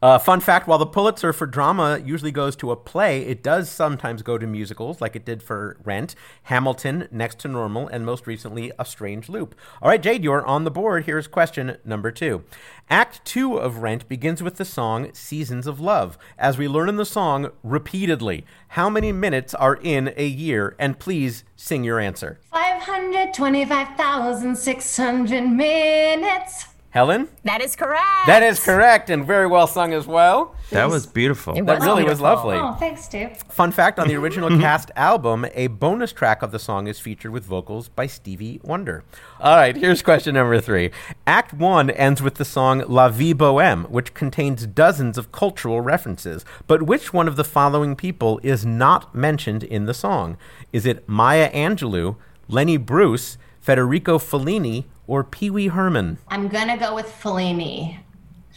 Uh, 0.05 0.19
fun 0.19 0.39
fact 0.39 0.69
while 0.69 0.77
the 0.77 0.85
Pulitzer 0.85 1.33
for 1.33 1.47
drama 1.47 1.99
usually 2.05 2.31
goes 2.31 2.55
to 2.55 2.71
a 2.71 2.77
play, 2.77 3.23
it 3.23 3.43
does 3.43 3.71
sometimes 3.71 4.21
go 4.21 4.37
to 4.37 4.47
musicals, 4.47 5.01
like 5.01 5.17
it 5.17 5.25
did 5.25 5.43
for 5.43 5.79
Rent, 5.83 6.15
Hamilton, 6.43 7.09
Next 7.11 7.39
to 7.39 7.49
Normal, 7.49 7.89
and 7.89 8.05
most 8.05 8.27
recently, 8.27 8.71
A 8.79 8.85
Strange 8.85 9.31
Loop. 9.31 9.55
All 9.81 9.89
right, 9.89 10.03
Jade, 10.03 10.23
you're 10.23 10.45
on 10.45 10.65
the 10.65 10.71
board. 10.71 11.07
Here's 11.07 11.27
question 11.27 11.79
number 11.87 12.11
two. 12.11 12.45
Act 12.91 13.25
two 13.25 13.57
of 13.57 13.79
Rent 13.79 14.07
begins 14.07 14.43
with 14.43 14.57
the 14.57 14.67
song 14.67 15.09
Seasons 15.15 15.67
of 15.67 15.81
Love. 15.81 16.19
As 16.37 16.59
we 16.59 16.69
learn 16.69 16.91
in 16.91 16.97
the 16.97 17.07
song 17.07 17.53
repeatedly, 17.63 18.45
how 18.69 18.91
many 18.91 19.11
minutes 19.11 19.55
are 19.55 19.77
in 19.77 20.13
a 20.19 20.27
year? 20.27 20.77
And 20.79 20.99
please 20.99 21.45
sing 21.57 21.83
your 21.83 21.99
answer. 21.99 22.41
Five 22.51 22.83
hundred 22.83 23.33
twenty-five 23.33 23.97
thousand 23.97 24.57
six 24.57 24.99
hundred 24.99 25.47
minutes. 25.47 26.67
Helen? 26.95 27.27
That 27.43 27.61
is 27.61 27.75
correct. 27.75 28.05
That 28.27 28.45
is 28.45 28.61
correct 28.61 29.11
and 29.11 29.27
very 29.27 29.49
well 29.49 29.67
sung 29.67 29.93
as 29.93 30.07
well. 30.07 30.55
That 30.71 30.89
was 30.89 31.07
beautiful. 31.09 31.59
It 31.59 31.67
That 31.67 31.81
really 31.81 32.05
was 32.05 32.21
lovely. 32.21 32.57
Oh, 32.57 32.75
thanks, 32.75 33.09
Dave. 33.09 33.37
Fun 33.49 33.73
fact 33.73 33.99
on 33.99 34.07
the 34.07 34.15
original 34.15 34.49
cast 34.61 34.93
album, 34.95 35.45
a 35.55 35.67
bonus 35.67 36.13
track 36.13 36.41
of 36.41 36.53
the 36.53 36.61
song 36.61 36.87
is 36.87 37.01
featured 37.01 37.33
with 37.33 37.45
vocals 37.45 37.89
by 37.89 38.07
Stevie 38.07 38.61
Wonder. 38.63 39.03
All 39.41 39.57
right, 39.57 39.77
here's 39.77 40.03
question 40.03 40.35
number 40.37 40.61
three. 40.61 40.93
Act 41.27 41.53
one 41.53 41.91
ends 41.91 42.23
with 42.23 42.37
the 42.37 42.45
song 42.45 42.85
La 42.87 43.09
Vie 43.09 43.35
Bohème, 43.35 43.91
which 43.91 44.15
contains 44.15 44.65
dozens 44.65 45.19
of 45.19 45.33
cultural 45.33 45.81
references. 45.81 46.45
But 46.69 46.85
which 46.85 47.13
one 47.13 47.27
of 47.27 47.35
the 47.35 47.43
following 47.43 47.97
people 47.97 48.39
is 48.45 48.65
not 48.65 49.13
mentioned 49.13 49.65
in 49.65 49.87
the 49.87 49.95
song? 49.95 50.37
Is 50.73 50.87
it 50.87 51.09
Maya 51.09 51.51
Angelou, 51.51 52.15
Lenny 52.47 52.77
Bruce, 52.77 53.37
Federico 53.61 54.19
Fellini, 54.19 54.85
or 55.07 55.25
Pee 55.25 55.51
Wee 55.51 55.69
Herman? 55.69 56.19
I'm 56.29 56.49
gonna 56.49 56.77
go 56.77 56.95
with 56.95 57.07
Fellini. 57.07 57.99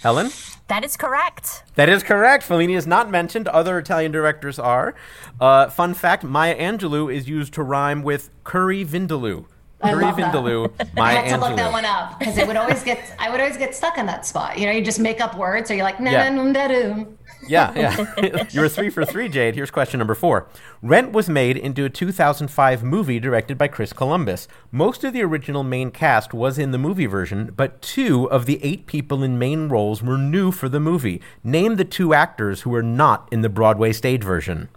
Helen? 0.01 0.29
That 0.67 0.83
is 0.83 0.95
correct. 0.95 1.63
That 1.75 1.89
is 1.89 2.03
correct. 2.03 2.47
Fellini 2.47 2.75
is 2.75 2.85
not 2.85 3.09
mentioned. 3.09 3.47
Other 3.47 3.79
Italian 3.79 4.11
directors 4.11 4.59
are. 4.59 4.93
Uh, 5.39 5.69
fun 5.69 5.93
fact: 5.93 6.23
Maya 6.23 6.57
Angelou 6.57 7.13
is 7.13 7.27
used 7.27 7.53
to 7.53 7.63
rhyme 7.63 8.03
with 8.03 8.29
curry 8.43 8.85
vindaloo. 8.85 9.45
I 9.81 9.91
Curry 9.91 10.03
love 10.05 10.17
that. 10.17 10.33
vindaloo. 10.33 10.71
I 10.97 11.13
had 11.13 11.35
to 11.35 11.41
look 11.47 11.55
that 11.55 11.71
one 11.71 11.85
up 11.85 12.17
because 12.17 12.37
it 12.37 12.47
would 12.47 12.55
always 12.57 12.83
get. 12.83 12.99
I 13.19 13.29
would 13.29 13.39
always 13.39 13.57
get 13.57 13.75
stuck 13.75 13.97
in 13.97 14.07
that 14.07 14.25
spot. 14.25 14.57
You 14.57 14.65
know, 14.65 14.71
you 14.71 14.81
just 14.83 14.99
make 14.99 15.21
up 15.21 15.37
words, 15.37 15.69
or 15.69 15.75
you're 15.75 15.83
like 15.83 15.99
na 15.99 16.11
Yeah. 16.11 16.29
na 16.29 16.41
um, 16.41 16.53
da 16.53 16.67
doo. 16.67 17.17
Yeah, 17.47 17.71
yeah. 17.75 18.45
you 18.49 18.61
were 18.61 18.69
three 18.69 18.89
for 18.89 19.05
three, 19.05 19.29
Jade. 19.29 19.53
Here's 19.53 19.69
question 19.69 19.99
number 19.99 20.15
four. 20.15 20.47
Rent 20.81 21.11
was 21.11 21.29
made 21.29 21.55
into 21.57 21.85
a 21.85 21.89
2005 21.89 22.83
movie 22.83 23.19
directed 23.19 23.57
by 23.57 23.67
Chris 23.67 23.93
Columbus. 23.93 24.47
Most 24.71 25.03
of 25.03 25.13
the 25.13 25.21
original 25.23 25.63
main 25.63 25.91
cast 25.91 26.33
was 26.33 26.57
in 26.57 26.71
the 26.71 26.77
movie 26.79 27.05
version, 27.05 27.53
but 27.55 27.81
two 27.81 28.29
of 28.31 28.47
the 28.47 28.59
eight 28.63 28.87
people 28.87 29.23
in 29.23 29.37
main 29.37 29.69
roles 29.69 30.01
were 30.01 30.17
new 30.17 30.51
for 30.51 30.67
the 30.67 30.79
movie. 30.79 31.21
Name 31.43 31.75
the 31.75 31.85
two 31.85 32.13
actors 32.15 32.61
who 32.61 32.71
were 32.71 32.83
not 32.83 33.29
in 33.31 33.41
the 33.41 33.49
Broadway 33.49 33.93
stage 33.93 34.23
version. 34.23 34.69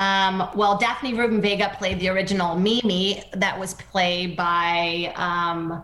Um, 0.00 0.48
well, 0.54 0.78
Daphne 0.78 1.12
Rubin 1.12 1.42
Vega 1.42 1.74
played 1.78 2.00
the 2.00 2.08
original 2.08 2.56
Mimi, 2.56 3.22
that 3.34 3.56
was 3.60 3.74
played 3.74 4.34
by 4.34 5.12
um, 5.14 5.82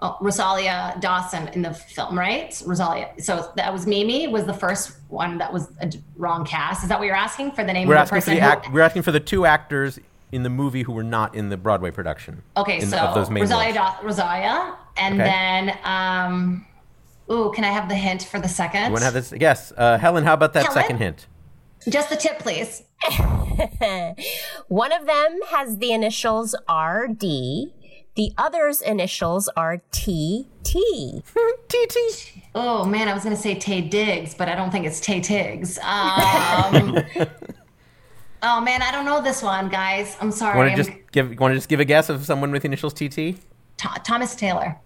oh, 0.00 0.16
Rosalia 0.22 0.96
Dawson 1.00 1.48
in 1.48 1.60
the 1.60 1.74
film, 1.74 2.18
right? 2.18 2.60
Rosalia. 2.64 3.10
So 3.18 3.52
that 3.56 3.70
was 3.70 3.86
Mimi. 3.86 4.26
Was 4.26 4.46
the 4.46 4.54
first 4.54 4.96
one 5.08 5.36
that 5.36 5.52
was 5.52 5.68
a 5.82 5.92
wrong 6.16 6.46
cast. 6.46 6.82
Is 6.82 6.88
that 6.88 6.98
what 6.98 7.04
you're 7.04 7.14
asking 7.14 7.50
for 7.52 7.62
the 7.62 7.72
name 7.74 7.88
We're 7.88 7.96
of 7.96 8.08
the 8.08 8.14
person? 8.14 8.36
the 8.36 8.40
who- 8.40 8.72
we're 8.72 8.80
asking 8.80 9.02
for 9.02 9.12
the 9.12 9.20
two 9.20 9.44
actors 9.44 9.98
in 10.32 10.44
the 10.44 10.50
movie 10.50 10.82
who 10.82 10.92
were 10.92 11.04
not 11.04 11.34
in 11.34 11.50
the 11.50 11.56
Broadway 11.58 11.90
production. 11.90 12.42
Okay, 12.56 12.80
in- 12.80 12.86
so 12.86 12.96
of 12.96 13.14
those 13.14 13.28
main 13.28 13.42
Rosalia. 13.42 13.74
Da- 13.74 13.96
Rosalia, 14.02 14.74
and 14.96 15.20
Okay. 15.20 15.24
then, 15.24 15.78
um, 15.84 16.66
ooh, 17.30 17.52
can 17.54 17.64
I 17.64 17.68
have 17.68 17.90
the 17.90 17.94
hint 17.94 18.22
for 18.24 18.40
the 18.40 18.48
second? 18.48 18.84
You 18.86 18.90
want 18.92 18.98
to 19.00 19.04
have 19.04 19.14
this? 19.14 19.32
Yes, 19.38 19.74
uh, 19.76 19.98
Helen. 19.98 20.24
How 20.24 20.32
about 20.32 20.54
that 20.54 20.64
Helen? 20.64 20.74
second 20.82 20.96
hint? 20.98 21.26
Just 21.88 22.10
the 22.10 22.16
tip, 22.16 22.38
please. 22.38 22.82
One 24.68 24.92
of 24.92 25.06
them 25.06 25.38
has 25.50 25.78
the 25.78 25.92
initials 25.92 26.54
RD. 26.68 27.20
The 28.16 28.32
other's 28.36 28.80
initials 28.80 29.48
are 29.56 29.78
TT. 29.92 30.46
TT. 30.64 32.32
Oh 32.54 32.84
man, 32.84 33.06
I 33.08 33.14
was 33.14 33.22
gonna 33.22 33.36
say 33.36 33.54
Taye 33.54 33.88
Diggs, 33.88 34.34
but 34.34 34.48
I 34.48 34.56
don't 34.56 34.72
think 34.72 34.84
it's 34.84 34.98
Tay 34.98 35.20
Tiggs. 35.20 35.78
Um, 35.78 35.84
oh 38.42 38.60
man, 38.60 38.82
I 38.82 38.90
don't 38.90 39.04
know 39.04 39.22
this 39.22 39.44
one, 39.44 39.68
guys. 39.68 40.16
I'm 40.20 40.32
sorry. 40.32 40.58
Want 40.58 40.70
to 40.70 40.76
just 40.76 40.90
give? 41.12 41.38
Want 41.38 41.52
to 41.52 41.56
just 41.56 41.68
give 41.68 41.78
a 41.78 41.84
guess 41.84 42.08
of 42.08 42.24
someone 42.24 42.50
with 42.50 42.62
the 42.62 42.66
initials 42.66 42.94
TT? 42.94 43.36
Tho- 43.80 44.00
Thomas 44.02 44.34
Taylor. 44.34 44.76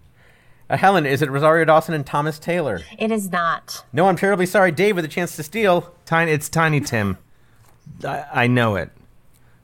Uh, 0.73 0.77
Helen, 0.79 1.05
is 1.05 1.21
it 1.21 1.31
Rosario 1.31 1.65
Dawson 1.67 1.95
and 1.95 2.07
Thomas 2.07 2.39
Taylor? 2.39 2.81
It 2.99 3.13
is 3.13 3.31
not. 3.31 3.85
No, 3.93 4.09
I'm 4.09 4.17
terribly 4.17 4.47
sorry. 4.47 4.73
Dave 4.73 4.97
with 4.97 5.05
a 5.05 5.09
chance 5.09 5.37
to 5.37 5.43
steal. 5.43 5.93
Tiny, 6.07 6.33
it's 6.33 6.49
Tiny 6.49 6.81
Tim. 6.81 7.19
I, 8.05 8.25
I 8.33 8.47
know 8.47 8.77
it. 8.77 8.91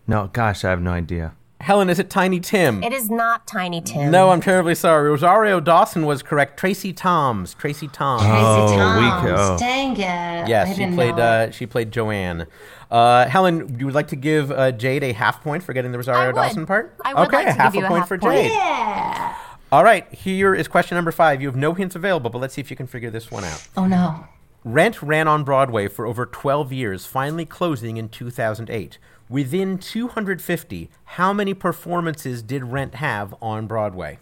No, 0.07 0.29
gosh, 0.33 0.65
I 0.65 0.71
have 0.71 0.83
no 0.83 0.91
idea. 0.91 1.33
Helen, 1.61 1.91
is 1.91 1.99
it 1.99 2.09
Tiny 2.09 2.39
Tim? 2.41 2.85
It 2.85 2.93
is 2.93 3.11
not 3.11 3.47
Tiny 3.47 3.81
Tim. 3.81 4.11
No, 4.13 4.31
I'm 4.31 4.41
terribly 4.41 4.75
sorry. 4.75 5.09
Rosario 5.11 5.59
Dawson 5.61 6.07
was 6.07 6.23
correct. 6.23 6.57
Tracie 6.59 6.93
Thoms. 6.93 7.55
Tracie 7.55 7.89
Thoms. 7.89 8.23
Tracy 8.23 8.45
Oh, 8.45 9.01
we 9.01 9.09
Toms. 9.09 9.23
could- 9.23 9.35
oh. 9.35 9.57
Dang 9.59 9.97
it. 9.97 10.55
I 10.55 10.69
she 10.73 10.77
didn't 10.79 10.95
played. 10.95 11.17
know. 11.17 11.23
Uh, 11.23 11.51
she 11.51 11.67
played 11.67 11.91
Joanne. 11.91 12.47
Uh, 12.91 13.27
Helen, 13.29 13.77
you 13.79 13.87
would 13.87 13.95
like 13.95 14.09
to 14.09 14.17
give 14.17 14.51
uh, 14.53 14.73
Jade 14.73 15.03
a 15.03 15.13
half 15.13 15.43
point 15.43 15.63
for 15.63 15.73
getting 15.73 15.91
the 15.93 15.99
Rosario 15.99 16.29
would. 16.29 16.37
Dawson 16.37 16.65
part? 16.65 16.95
I 17.05 17.13
would 17.15 17.27
okay, 17.29 17.37
like 17.39 17.47
to 17.47 17.53
half 17.53 17.73
give 17.73 17.81
you 17.81 17.85
a 17.85 17.87
a 17.87 17.89
point 17.89 18.01
half 18.01 18.09
for 18.09 18.19
point. 18.19 18.35
Jade. 18.37 18.53
yeah. 18.53 19.28
All 19.71 19.85
right, 19.85 20.11
here 20.15 20.55
is 20.55 20.67
question 20.67 20.97
number 20.97 21.13
five. 21.13 21.43
You 21.43 21.49
have 21.49 21.57
no 21.57 21.75
hints 21.75 21.95
available, 21.95 22.31
but 22.31 22.39
let's 22.39 22.55
see 22.55 22.61
if 22.63 22.71
you 22.71 22.77
can 22.77 22.87
figure 22.87 23.11
this 23.11 23.31
one 23.31 23.45
out. 23.45 23.67
Oh 23.77 23.87
no. 23.87 24.25
Rent 24.65 25.03
ran 25.03 25.29
on 25.29 25.45
Broadway 25.45 25.89
for 25.89 26.07
over 26.07 26.27
12 26.27 26.73
years, 26.73 27.07
finally 27.07 27.45
closing 27.45 27.97
in 27.97 28.09
2008. 28.09 28.99
Within 29.29 29.79
250, 29.79 30.91
how 31.05 31.33
many 31.33 31.53
performances 31.55 32.43
did 32.43 32.65
Rent 32.65 32.97
have 32.97 33.35
on 33.43 33.67
Broadway? 33.67 34.19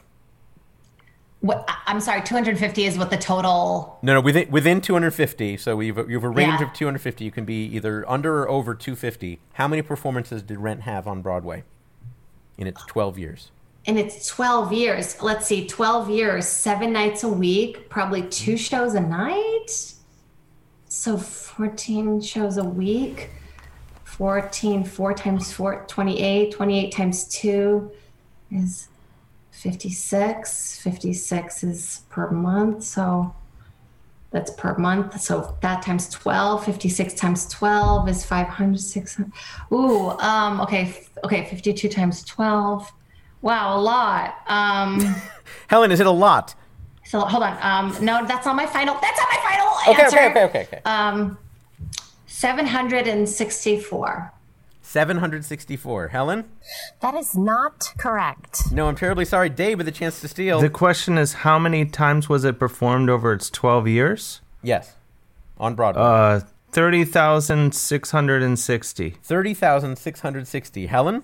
What, 1.41 1.69
I'm 1.87 2.01
sorry. 2.01 2.23
250 2.23 2.85
is 2.85 2.99
what 2.99 3.11
the 3.11 3.17
total. 3.17 3.99
No, 4.03 4.15
no, 4.15 4.21
within 4.21 4.51
within 4.51 4.81
250. 4.81 5.57
So 5.59 5.77
we've 5.77 5.97
you 5.97 6.17
have 6.17 6.25
a 6.25 6.29
range 6.29 6.61
Yeah. 6.61 6.67
of 6.67 6.73
250. 6.73 7.25
You 7.25 7.31
can 7.31 7.45
be 7.45 7.65
either 7.67 8.09
under 8.11 8.41
or 8.43 8.49
over 8.49 8.75
250. 8.75 9.39
How 9.55 9.69
many 9.69 9.83
performances 9.83 10.43
did 10.43 10.59
Rent 10.59 10.83
have 10.83 11.07
on 11.07 11.23
Broadway 11.23 11.63
in 12.59 12.67
its 12.67 12.85
12 12.87 13.17
years? 13.19 13.51
And 13.87 13.99
it's 13.99 14.27
12 14.27 14.73
years. 14.73 15.21
Let's 15.23 15.47
see, 15.47 15.67
12 15.67 16.11
years, 16.11 16.47
seven 16.47 16.93
nights 16.93 17.23
a 17.23 17.29
week, 17.29 17.89
probably 17.89 18.23
two 18.23 18.57
shows 18.57 18.95
a 18.95 19.01
night. 19.01 19.95
So 20.89 21.17
14 21.17 22.21
shows 22.21 22.57
a 22.57 22.65
week. 22.65 23.31
14, 24.05 24.83
4 24.83 25.15
times 25.15 25.53
4, 25.53 25.85
28. 25.87 26.53
28 26.53 26.91
times 26.91 27.29
2 27.29 27.91
is 28.51 28.89
56. 29.51 30.81
56 30.81 31.65
is 31.65 32.01
per 32.09 32.31
month. 32.31 32.83
So 32.83 33.35
that's 34.31 34.51
per 34.53 34.77
month. 34.79 35.21
So 35.21 35.57
that 35.61 35.83
times 35.83 36.09
12, 36.09 36.65
56 36.65 37.15
times 37.15 37.49
12 37.49 38.09
is 38.09 38.25
500, 38.25 38.81
600. 38.81 39.33
Ooh, 39.73 40.11
um, 40.11 40.61
okay, 40.63 40.95
okay, 41.23 41.45
52 41.45 41.89
times 41.89 42.25
12. 42.25 42.91
Wow, 43.47 43.79
a 43.79 43.81
lot. 43.81 44.35
Um, 44.49 45.15
Helen, 45.69 45.93
is 45.93 46.01
it 46.01 46.07
a 46.07 46.11
lot? 46.11 46.57
so 47.05 47.21
hold 47.21 47.45
on. 47.45 47.57
Um, 47.63 47.95
no, 48.05 48.27
that's 48.27 48.45
not 48.45 48.57
my 48.57 48.67
final. 48.67 48.97
That's 49.01 49.17
not 49.21 49.29
my 49.31 49.39
final 49.49 49.69
Okay, 49.95 50.03
answer. 50.03 50.17
okay, 50.19 50.31
okay, 50.31 50.45
okay, 50.47 50.63
okay. 50.63 50.81
Um, 50.85 51.39
764. 52.27 54.33
764. 54.83 56.09
Helen? 56.09 56.45
That 57.01 57.15
is 57.15 57.37
not 57.37 57.93
correct. 57.99 58.73
No, 58.73 58.89
I'm 58.89 58.97
terribly 58.97 59.25
sorry. 59.25 59.49
Dave 59.49 59.79
with 59.79 59.87
a 59.87 59.93
chance 59.93 60.21
to 60.23 60.27
steal. 60.29 60.61
The 60.61 60.69
question 60.69 61.17
is, 61.17 61.35
how 61.35 61.61
many 61.61 61.85
times 61.87 62.29
was 62.29 62.45
it 62.45 62.59
performed 62.59 63.09
over 63.09 63.33
its 63.33 63.49
12 63.51 63.87
years? 63.89 64.41
yes. 64.63 64.95
On 65.59 65.75
Broadway. 65.77 66.03
Uh, 66.03 66.41
30,660. 66.73 69.11
30,660. 69.23 70.87
Helen? 70.87 71.23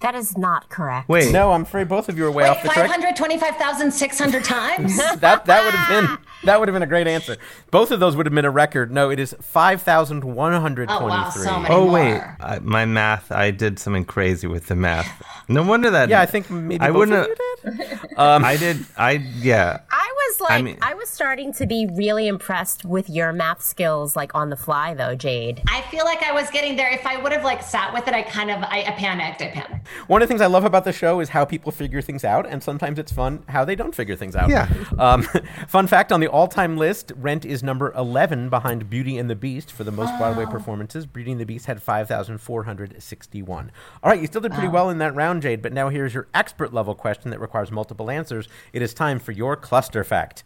That 0.00 0.14
is 0.14 0.38
not 0.38 0.68
correct. 0.68 1.08
Wait. 1.08 1.32
No, 1.32 1.50
I'm 1.50 1.62
afraid 1.62 1.88
both 1.88 2.08
of 2.08 2.16
you 2.16 2.24
are 2.26 2.30
way 2.30 2.44
Wait, 2.44 2.50
off 2.50 2.62
the 2.62 2.68
track. 2.68 2.88
525,600 2.88 4.44
times? 4.44 4.96
That 5.18 5.44
that 5.46 5.64
would 5.64 5.74
have 5.74 5.88
been 5.88 6.18
that 6.44 6.60
would 6.60 6.68
have 6.68 6.74
been 6.74 6.82
a 6.84 6.86
great 6.86 7.08
answer. 7.08 7.36
Both 7.72 7.90
of 7.90 7.98
those 7.98 8.14
would 8.14 8.24
have 8.26 8.34
been 8.34 8.44
a 8.44 8.50
record. 8.50 8.92
No, 8.92 9.10
it 9.10 9.18
is 9.18 9.34
5,123. 9.40 10.86
Oh, 10.88 11.06
wow, 11.06 11.30
so 11.30 11.58
many 11.58 11.74
Oh, 11.74 11.84
more. 11.84 11.92
wait. 11.94 12.20
I, 12.40 12.60
my 12.60 12.84
math, 12.84 13.32
I 13.32 13.50
did 13.50 13.78
something 13.80 14.04
crazy 14.04 14.46
with 14.46 14.66
the 14.68 14.76
math. 14.76 15.08
No 15.48 15.64
wonder 15.64 15.90
that. 15.90 16.08
Yeah, 16.08 16.20
I 16.20 16.26
think 16.26 16.48
maybe 16.50 16.80
I 16.80 16.88
both 16.88 16.96
wouldn't 17.08 17.16
of 17.18 17.26
have- 17.64 17.78
you 17.78 17.84
did. 17.86 17.98
Um, 18.18 18.44
I 18.44 18.56
did. 18.56 18.84
I, 18.96 19.12
yeah. 19.12 19.80
I 19.90 20.12
was 20.28 20.40
like, 20.40 20.50
I, 20.50 20.62
mean- 20.62 20.78
was 20.98 21.08
starting 21.08 21.52
to 21.54 21.66
be 21.66 21.86
really 21.94 22.26
impressed 22.28 22.84
with 22.84 23.08
your 23.08 23.32
math 23.32 23.62
skills, 23.62 24.14
like 24.16 24.34
on 24.34 24.50
the 24.50 24.56
fly, 24.56 24.92
though, 24.94 25.14
Jade. 25.14 25.62
I 25.68 25.82
feel 25.82 26.04
like 26.04 26.22
I 26.22 26.32
was 26.32 26.50
getting 26.50 26.76
there. 26.76 26.90
If 26.92 27.06
I 27.06 27.16
would 27.20 27.32
have 27.32 27.44
like 27.44 27.62
sat 27.62 27.92
with 27.94 28.06
it, 28.08 28.14
I 28.14 28.22
kind 28.22 28.50
of, 28.50 28.62
I, 28.62 28.84
I 28.86 28.90
panicked. 28.92 29.40
I 29.42 29.48
panicked. 29.48 29.86
One 30.06 30.22
of 30.22 30.28
the 30.28 30.32
things 30.32 30.40
I 30.40 30.46
love 30.46 30.64
about 30.64 30.84
the 30.84 30.92
show 30.92 31.20
is 31.20 31.30
how 31.30 31.44
people 31.44 31.72
figure 31.72 32.00
things 32.00 32.24
out, 32.24 32.46
and 32.46 32.62
sometimes 32.62 32.98
it's 32.98 33.12
fun 33.12 33.44
how 33.48 33.64
they 33.64 33.74
don't 33.74 33.94
figure 33.94 34.16
things 34.16 34.36
out. 34.36 34.48
Yeah. 34.48 34.68
Um, 34.98 35.22
fun 35.68 35.86
fact 35.86 36.10
on 36.10 36.18
the 36.20 36.26
all-time 36.26 36.76
list, 36.76 37.12
Rent 37.16 37.44
is 37.44 37.62
number 37.62 37.92
11 37.92 38.48
behind 38.48 38.90
Beauty 38.90 39.16
and 39.16 39.30
the 39.30 39.36
Beast 39.36 39.70
for 39.70 39.84
the 39.84 39.92
most 39.92 40.16
Broadway 40.18 40.44
performances. 40.44 41.06
Beauty 41.06 41.30
and 41.30 41.40
the 41.40 41.44
Beast 41.44 41.66
had 41.66 41.80
5,461. 41.80 43.72
All 44.02 44.10
right, 44.10 44.20
you 44.20 44.26
still 44.26 44.40
did 44.40 44.52
pretty 44.52 44.68
well 44.68 44.90
in 44.90 44.98
that 44.98 45.14
round, 45.14 45.42
Jade, 45.42 45.62
but 45.62 45.72
now 45.72 45.88
here's 45.88 46.14
your 46.14 46.26
expert 46.34 46.72
level 46.74 46.94
question 46.94 47.30
that 47.30 47.40
requires 47.40 47.70
multiple 47.70 48.10
answers. 48.10 48.48
It 48.72 48.82
is 48.82 48.92
time 48.92 49.20
for 49.20 49.32
your 49.32 49.54
cluster 49.56 50.02
fact. 50.02 50.44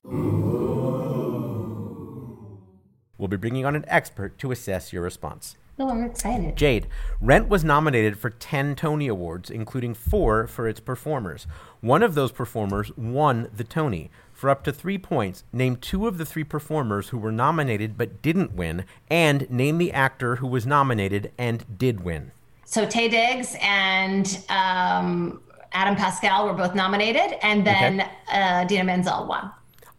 We'll 3.23 3.29
be 3.29 3.37
bringing 3.37 3.65
on 3.65 3.75
an 3.77 3.85
expert 3.89 4.39
to 4.39 4.51
assess 4.53 4.93
your 4.93 5.03
response. 5.03 5.57
Oh, 5.83 5.89
I'm 5.91 6.05
excited. 6.05 6.55
Jade, 6.57 6.87
Rent 7.21 7.49
was 7.49 7.65
nominated 7.65 8.17
for 8.17 8.31
10 8.31 8.77
Tony 8.77 9.09
Awards, 9.09 9.51
including 9.51 9.95
four 9.95 10.47
for 10.47 10.69
its 10.69 10.79
performers. 10.79 11.49
One 11.81 12.05
of 12.05 12.15
those 12.15 12.31
performers 12.31 12.97
won 12.97 13.49
the 13.53 13.65
Tony. 13.65 14.09
For 14.33 14.49
up 14.49 14.63
to 14.63 14.73
three 14.73 14.97
points, 14.97 15.43
name 15.53 15.75
two 15.75 16.07
of 16.07 16.19
the 16.19 16.25
three 16.25 16.45
performers 16.45 17.09
who 17.09 17.19
were 17.19 17.33
nominated 17.33 17.99
but 17.99 18.23
didn't 18.23 18.53
win, 18.55 18.85
and 19.11 19.51
name 19.51 19.79
the 19.79 19.93
actor 19.93 20.37
who 20.37 20.47
was 20.47 20.65
nominated 20.67 21.33
and 21.37 21.65
did 21.79 22.05
win. 22.05 22.31
So 22.65 22.87
Taye 22.87 23.11
Diggs 23.11 23.57
and 23.61 24.39
um, 24.51 25.41
Adam 25.73 25.97
Pascal 25.97 26.47
were 26.47 26.55
both 26.55 26.77
nominated, 26.77 27.39
and 27.45 27.67
then 27.67 28.03
Okay. 28.03 28.11
uh, 28.33 28.65
Dina 28.67 28.85
Menzel 28.85 29.27
won. 29.27 29.51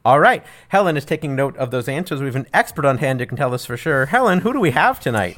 All 0.05 0.19
right, 0.21 0.45
Helen 0.69 0.95
is 0.95 1.03
taking 1.03 1.35
note 1.35 1.57
of 1.57 1.71
those 1.71 1.89
answers. 1.89 2.21
We 2.21 2.27
have 2.27 2.35
an 2.37 2.47
expert 2.53 2.85
on 2.85 2.99
hand 2.99 3.19
who 3.19 3.25
can 3.25 3.37
tell 3.37 3.53
us 3.53 3.65
for 3.65 3.75
sure. 3.75 4.05
Helen, 4.05 4.39
who 4.39 4.53
do 4.53 4.61
we 4.61 4.71
have 4.71 5.01
tonight? 5.01 5.37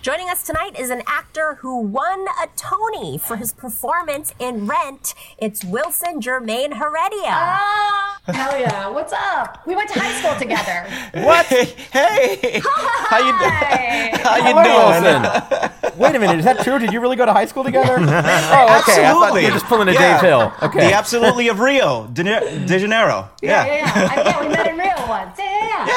Joining 0.00 0.30
us 0.30 0.44
tonight 0.44 0.78
is 0.78 0.90
an 0.90 1.02
actor 1.08 1.56
who 1.60 1.80
won 1.80 2.20
a 2.42 2.46
Tony 2.56 3.18
for 3.18 3.36
his 3.36 3.52
performance 3.52 4.32
in 4.38 4.66
Rent. 4.66 5.12
It's 5.38 5.64
Wilson 5.64 6.20
Jermaine 6.20 6.74
Heredia. 6.78 7.26
Ah, 7.28 8.18
hell 8.26 8.58
yeah! 8.58 8.88
What's 8.88 9.12
up? 9.12 9.66
We 9.66 9.74
went 9.74 9.90
to 9.90 9.98
high 9.98 10.12
school 10.20 10.38
together. 10.38 10.86
What? 11.28 11.46
Hey, 11.46 12.60
how 12.62 13.18
you 13.18 13.32
doing? 13.38 14.22
How 14.22 14.36
you 14.36 14.42
Hello, 14.44 14.62
doing? 14.62 15.22
Wilson. 15.22 15.98
Wait 15.98 16.14
a 16.14 16.18
minute, 16.20 16.38
is 16.38 16.44
that 16.44 16.60
true? 16.62 16.78
Did 16.78 16.92
you 16.92 17.00
really 17.00 17.16
go 17.16 17.26
to 17.26 17.32
high 17.32 17.46
school 17.46 17.64
together? 17.64 17.94
oh, 17.98 18.02
okay. 18.02 18.08
I 18.08 18.22
thought 18.22 18.70
Absolutely. 18.70 19.40
you 19.42 19.46
were 19.48 19.52
just 19.52 19.66
pulling 19.66 19.88
a 19.88 19.92
Yeah. 19.92 20.12
Dave 20.20 20.28
Hill. 20.28 20.52
Okay. 20.62 20.78
The 20.88 20.92
absolutely 20.94 21.48
of 21.48 21.58
Rio 21.58 22.06
de, 22.06 22.22
Ne- 22.22 22.66
de 22.66 22.78
Janeiro. 22.78 23.28
Yeah, 23.42 23.66
yeah, 23.66 23.74
yeah. 23.74 24.08
I- 24.12 24.22
yeah, 24.22 24.40
we 24.40 24.48
met 24.48 24.67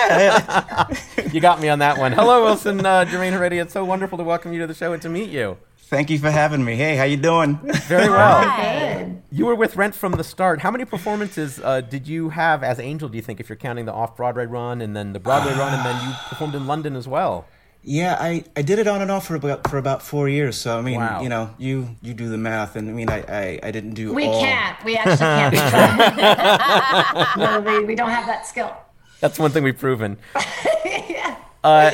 You 1.32 1.40
got 1.40 1.62
me 1.62 1.70
on 1.70 1.80
that 1.80 1.98
one. 1.98 2.12
Hello, 2.12 2.44
Wilson 2.48 2.86
uh, 2.86 3.06
Jermaine 3.06 3.32
Heredia. 3.32 3.62
It's 3.62 3.72
so 3.74 3.86
wonderful 3.86 4.18
to 4.18 4.24
welcome 4.24 4.52
you 4.52 4.60
to 4.60 4.68
the 4.68 4.74
show 4.74 4.92
and 4.94 5.02
to 5.02 5.08
meet 5.10 5.30
you. 5.30 5.58
Thank 5.78 6.10
you 6.10 6.20
for 6.20 6.30
having 6.32 6.64
me. 6.66 6.76
Hey, 6.76 6.96
how 6.98 7.04
you 7.04 7.18
doing? 7.18 7.60
Very 7.88 8.10
well. 8.10 8.98
Good. 8.98 9.22
You 9.32 9.46
were 9.46 9.56
with 9.56 9.76
Rent 9.78 9.94
from 9.96 10.14
the 10.14 10.24
start. 10.24 10.62
How 10.62 10.72
many 10.72 10.86
performances 10.86 11.60
uh, 11.64 11.82
did 11.82 12.08
you 12.08 12.30
have 12.30 12.64
as 12.64 12.80
Angel, 12.80 13.08
do 13.10 13.18
you 13.18 13.22
think, 13.22 13.40
if 13.40 13.48
you're 13.50 13.56
counting 13.58 13.86
the 13.86 13.94
off 13.94 14.16
Broadway 14.18 14.46
run 14.46 14.82
and 14.82 14.96
then 14.96 15.14
the 15.14 15.20
Broadway 15.20 15.54
run 15.54 15.74
and 15.74 15.86
then 15.86 16.08
you 16.08 16.14
performed 16.30 16.56
in 16.56 16.66
London 16.68 16.96
as 16.96 17.08
well? 17.08 17.46
Yeah, 17.84 18.16
I, 18.20 18.44
I 18.56 18.62
did 18.62 18.78
it 18.80 18.88
on 18.88 19.02
and 19.02 19.10
off 19.10 19.26
for 19.28 19.34
about 19.36 19.68
for 19.70 19.78
about 19.80 20.04
four 20.04 20.30
years. 20.30 20.56
So 20.56 20.78
I 20.78 20.82
mean, 20.82 21.00
Wow. 21.00 21.22
you 21.24 21.30
know, 21.30 21.50
you 21.58 21.96
you 22.04 22.14
do 22.14 22.30
the 22.30 22.38
math, 22.38 22.76
and 22.76 22.88
I 22.88 22.92
mean, 22.94 23.10
I 23.10 23.24
I, 23.28 23.60
I 23.64 23.72
didn't 23.72 23.96
do 23.96 24.12
it. 24.12 24.16
We 24.16 24.26
all. 24.28 24.40
can't. 24.40 24.84
We 24.86 24.98
actually 24.98 25.18
can't. 25.18 25.56
no, 27.38 27.60
we, 27.62 27.84
we 27.86 27.96
don't 27.96 28.12
have 28.12 28.28
that 28.28 28.46
skill. 28.46 28.72
That's 29.22 29.40
one 29.40 29.52
thing 29.52 29.64
we've 29.64 29.78
proven. 29.78 30.18
uh, 31.64 31.92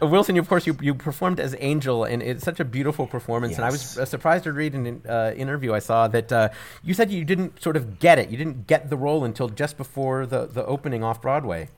Wilson, 0.00 0.36
you, 0.36 0.40
of 0.40 0.48
course, 0.48 0.66
you, 0.66 0.76
you 0.80 0.94
performed 0.94 1.40
as 1.40 1.56
Angel, 1.58 2.04
and 2.04 2.22
it's 2.22 2.44
such 2.44 2.60
a 2.60 2.64
beautiful 2.64 3.06
performance. 3.06 3.56
And 3.56 3.64
I 3.64 3.70
was 3.70 3.98
uh, 3.98 4.04
surprised 4.04 4.44
to 4.44 4.52
read 4.52 4.74
in 4.74 4.86
an 4.86 5.02
uh, 5.08 5.34
interview 5.36 5.74
I 5.74 5.80
saw 5.80 6.06
that 6.08 6.32
uh, 6.32 6.48
you 6.84 6.94
said 6.94 7.10
you 7.10 7.24
didn't 7.24 7.60
sort 7.60 7.76
of 7.76 7.98
get 7.98 8.18
it. 8.18 8.30
You 8.30 8.36
didn't 8.36 8.66
get 8.66 8.90
the 8.90 8.96
role 8.96 9.24
until 9.24 9.48
just 9.48 9.76
before 9.76 10.24
the, 10.24 10.46
the 10.46 10.64
opening 10.64 11.02
off 11.02 11.20
Broadway. 11.20 11.68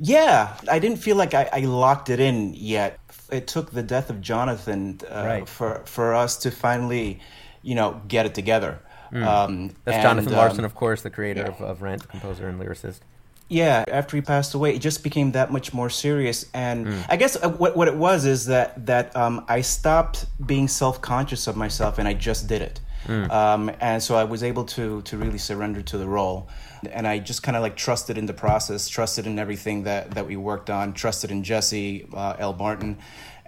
Yeah, 0.00 0.56
I 0.70 0.78
didn't 0.78 0.98
feel 0.98 1.16
like 1.16 1.34
I, 1.34 1.48
I 1.52 1.60
locked 1.60 2.10
it 2.10 2.20
in 2.20 2.54
yet. 2.54 2.98
It 3.30 3.46
took 3.46 3.70
the 3.70 3.82
death 3.82 4.10
of 4.10 4.20
Jonathan 4.20 5.00
uh, 5.08 5.22
Right. 5.24 5.48
for 5.48 5.82
for 5.84 6.14
us 6.14 6.36
to 6.38 6.50
finally, 6.50 7.20
you 7.62 7.74
know, 7.74 8.00
get 8.08 8.26
it 8.26 8.34
together. 8.34 8.80
Um, 9.12 9.20
Hmm. 9.20 9.66
That's 9.84 9.96
and, 9.96 10.02
Jonathan 10.02 10.32
Larson, 10.32 10.58
um, 10.60 10.64
of 10.66 10.74
course, 10.74 11.02
the 11.02 11.10
creator 11.10 11.40
yeah. 11.40 11.48
of, 11.48 11.60
of 11.60 11.82
Rent, 11.82 12.06
composer 12.08 12.46
and 12.48 12.60
lyricist. 12.60 13.00
Yeah, 13.48 13.84
after 13.88 14.16
he 14.16 14.20
passed 14.20 14.52
away, 14.54 14.74
it 14.74 14.80
just 14.80 15.02
became 15.02 15.32
that 15.32 15.50
much 15.50 15.72
more 15.72 15.88
serious. 15.90 16.44
And 16.52 16.86
Hmm. 16.86 17.00
I 17.08 17.16
guess 17.16 17.36
uh, 17.42 17.48
what 17.48 17.76
what 17.76 17.88
it 17.88 17.96
was 17.96 18.24
is 18.26 18.46
that 18.46 18.86
that 18.86 19.16
um, 19.16 19.44
I 19.48 19.62
stopped 19.62 20.26
being 20.44 20.68
self 20.68 21.00
conscious 21.00 21.46
of 21.46 21.56
myself, 21.56 21.98
and 21.98 22.06
I 22.06 22.12
just 22.14 22.46
did 22.46 22.60
it. 22.62 22.80
Hmm. 23.06 23.30
Um, 23.30 23.70
and 23.80 24.02
so 24.02 24.16
I 24.16 24.24
was 24.24 24.42
able 24.42 24.64
to 24.76 25.00
to 25.02 25.16
really 25.16 25.38
surrender 25.38 25.80
to 25.82 25.96
the 25.98 26.06
role, 26.06 26.48
and 26.92 27.06
I 27.06 27.20
just 27.20 27.42
kind 27.42 27.56
of 27.56 27.62
like 27.62 27.76
trusted 27.76 28.18
in 28.18 28.26
the 28.26 28.34
process, 28.34 28.86
trusted 28.88 29.26
in 29.26 29.38
everything 29.38 29.84
that 29.84 30.10
that 30.10 30.26
we 30.26 30.36
worked 30.36 30.68
on, 30.68 30.92
trusted 30.92 31.30
in 31.30 31.42
Jesse 31.42 32.06
uh, 32.12 32.34
L. 32.38 32.52
Martin. 32.52 32.98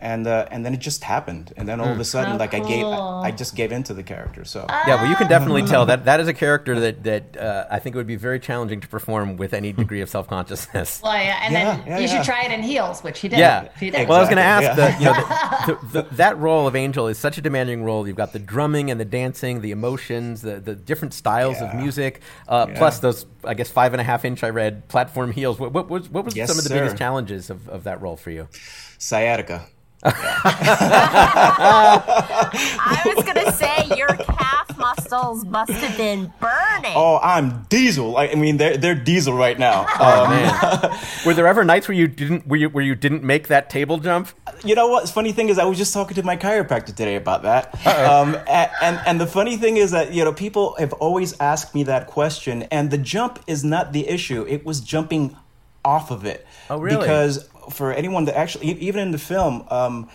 And 0.03 0.27
uh, 0.27 0.47
and 0.51 0.65
then 0.65 0.73
it 0.73 0.81
just 0.81 1.05
happened, 1.05 1.53
and 1.59 1.69
then 1.69 1.79
all 1.79 1.89
Hmm. 1.89 1.93
of 1.93 2.01
a 2.01 2.05
sudden, 2.07 2.35
Oh, 2.37 2.39
like 2.39 2.55
I 2.55 2.61
gave, 2.61 2.87
cool. 2.87 3.21
I 3.23 3.31
just 3.33 3.55
gave 3.55 3.71
into 3.71 3.93
the 3.93 4.03
character. 4.03 4.47
So 4.47 4.65
Yeah, 4.87 4.95
well, 4.95 5.07
you 5.11 5.15
can 5.15 5.29
definitely 5.29 5.63
tell 5.65 5.85
that 5.87 6.07
that 6.07 6.21
is 6.21 6.27
a 6.27 6.33
character 6.33 6.81
that 6.81 7.03
that 7.11 7.37
uh, 7.37 7.67
I 7.71 7.81
think 7.81 7.95
it 7.95 7.99
would 7.99 8.07
be 8.07 8.17
very 8.17 8.41
challenging 8.41 8.81
to 8.81 8.89
perform 8.89 9.37
with 9.37 9.53
any 9.53 9.73
degree 9.75 10.01
of 10.01 10.09
self 10.09 10.27
consciousness. 10.27 11.03
Well, 11.05 11.13
yeah, 11.13 11.41
and 11.43 11.53
Yeah, 11.53 11.77
then 11.77 11.87
yeah, 11.87 11.99
you 11.99 12.07
yeah. 12.07 12.15
should 12.17 12.25
try 12.25 12.45
it 12.45 12.51
in 12.51 12.63
heels, 12.63 13.03
which 13.03 13.19
he 13.21 13.29
did. 13.29 13.41
Yeah. 13.41 13.69
He 13.79 13.91
did. 13.91 14.09
Well, 14.09 14.17
I 14.17 14.21
was 14.21 14.31
going 14.31 14.39
to 14.39 14.43
ask 14.43 14.71
Exactly, 14.71 15.05
the, 15.05 15.11
you 15.11 15.77
know, 15.77 15.79
the, 15.93 16.03
the, 16.03 16.15
that 16.17 16.39
role 16.39 16.67
of 16.67 16.75
Angel 16.75 17.07
is 17.07 17.19
such 17.19 17.37
a 17.37 17.43
demanding 17.43 17.85
role. 17.85 18.09
You've 18.09 18.17
got 18.17 18.33
the 18.33 18.39
drumming 18.39 18.91
and 18.91 18.99
the 18.99 19.05
dancing, 19.05 19.61
the 19.61 19.71
emotions, 19.71 20.41
the, 20.41 20.61
the 20.61 20.75
different 20.75 21.13
styles 21.13 21.61
of 21.61 21.75
music, 21.75 22.23
uh, 22.49 22.65
Yeah. 22.71 22.79
plus 22.79 23.01
those, 23.01 23.27
I 23.45 23.53
guess, 23.53 23.69
five 23.69 23.93
and 23.93 24.01
a 24.01 24.05
half 24.05 24.25
inch 24.25 24.43
I 24.43 24.49
read 24.49 24.89
platform 24.89 25.31
heels. 25.31 25.59
What, 25.61 25.73
what 25.75 25.91
was 25.91 26.09
what 26.09 26.25
was 26.25 26.35
Yes, 26.35 26.49
some 26.49 26.57
of 26.57 26.65
the 26.65 26.71
sir. 26.71 26.77
biggest 26.79 26.97
challenges 26.97 27.51
of, 27.51 27.69
of 27.69 27.85
that 27.85 28.01
role 28.01 28.17
for 28.17 28.31
you? 28.31 28.49
sciatica. 28.99 29.67
I 31.33 33.03
was 33.15 33.25
going 33.25 33.45
to 33.47 33.53
say 33.53 33.97
your 33.97 34.09
calf 34.09 34.77
must 34.79 35.01
crystals 35.11 35.45
must 35.45 35.73
have 35.73 35.97
been 35.97 36.33
burning. 36.41 36.93
Oh, 36.95 37.19
I'm 37.23 37.63
diesel. 37.69 38.11
Like, 38.13 38.31
I 38.31 38.35
mean, 38.35 38.57
they're 38.59 38.77
they're 38.77 38.95
diesel 38.95 39.35
right 39.35 39.59
now. 39.59 39.87
Oh 39.99 40.25
Um, 40.25 40.31
man. 40.31 40.99
Were 41.27 41.35
there 41.35 41.47
ever 41.47 41.65
nights 41.65 41.89
where 41.89 41.97
you 41.97 42.07
didn't 42.07 42.47
where 42.47 42.59
you 42.61 42.69
where 42.69 42.85
you 42.85 42.95
didn't 42.95 43.23
make 43.25 43.49
that 43.49 43.71
table 43.71 43.99
jump? 43.99 44.29
You 44.65 44.75
know 44.75 44.89
what? 44.89 45.09
Funny 45.09 45.33
thing 45.33 45.49
is, 45.49 45.59
I 45.59 45.65
was 45.65 45.79
just 45.79 45.93
talking 45.93 46.15
to 46.15 46.23
my 46.23 46.37
chiropractor 46.37 46.87
today 46.87 47.17
about 47.17 47.43
that. 47.43 47.75
Um, 47.87 48.35
a- 48.35 48.71
and 48.85 49.01
and 49.07 49.21
the 49.21 49.27
funny 49.27 49.57
thing 49.57 49.77
is 49.77 49.91
that 49.91 50.13
you 50.15 50.25
know 50.25 50.33
people 50.33 50.77
have 50.79 50.93
always 50.95 51.39
asked 51.41 51.75
me 51.75 51.83
that 51.85 52.07
question, 52.07 52.63
and 52.65 52.91
the 52.91 52.99
jump 52.99 53.41
is 53.47 53.65
not 53.65 53.93
the 53.93 54.09
issue. 54.09 54.47
It 54.49 54.65
was 54.65 54.81
jumping 54.81 55.37
off 55.85 56.11
of 56.11 56.25
it. 56.25 56.47
Oh, 56.69 56.79
really? 56.79 56.99
Because 57.01 57.49
for 57.71 57.93
anyone 57.93 58.25
that 58.25 58.37
actually, 58.37 58.73
even 58.73 59.01
in 59.01 59.11
the 59.11 59.19
film, 59.19 59.67
um, 59.71 60.09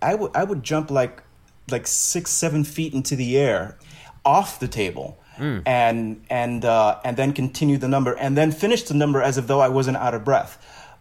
I 0.00 0.14
would 0.14 0.34
I 0.34 0.44
would 0.44 0.62
jump 0.62 0.90
like 0.90 1.22
like 1.70 1.86
six 1.86 2.30
seven 2.30 2.64
feet 2.64 2.94
into 2.94 3.16
the 3.16 3.36
air 3.36 3.78
off 4.24 4.58
the 4.60 4.68
table. 4.68 5.18
Hmm. 5.36 5.58
And 5.66 6.24
and 6.30 6.64
uh, 6.64 6.98
and 7.04 7.16
then 7.16 7.34
continue 7.34 7.76
the 7.76 7.88
number, 7.88 8.14
and 8.14 8.38
then 8.38 8.52
finish 8.52 8.84
the 8.84 8.94
number 8.94 9.20
as 9.20 9.36
if 9.36 9.46
though 9.46 9.60
I 9.60 9.68
wasn't 9.68 9.98
out 9.98 10.14
of 10.14 10.24
breath. 10.24 10.58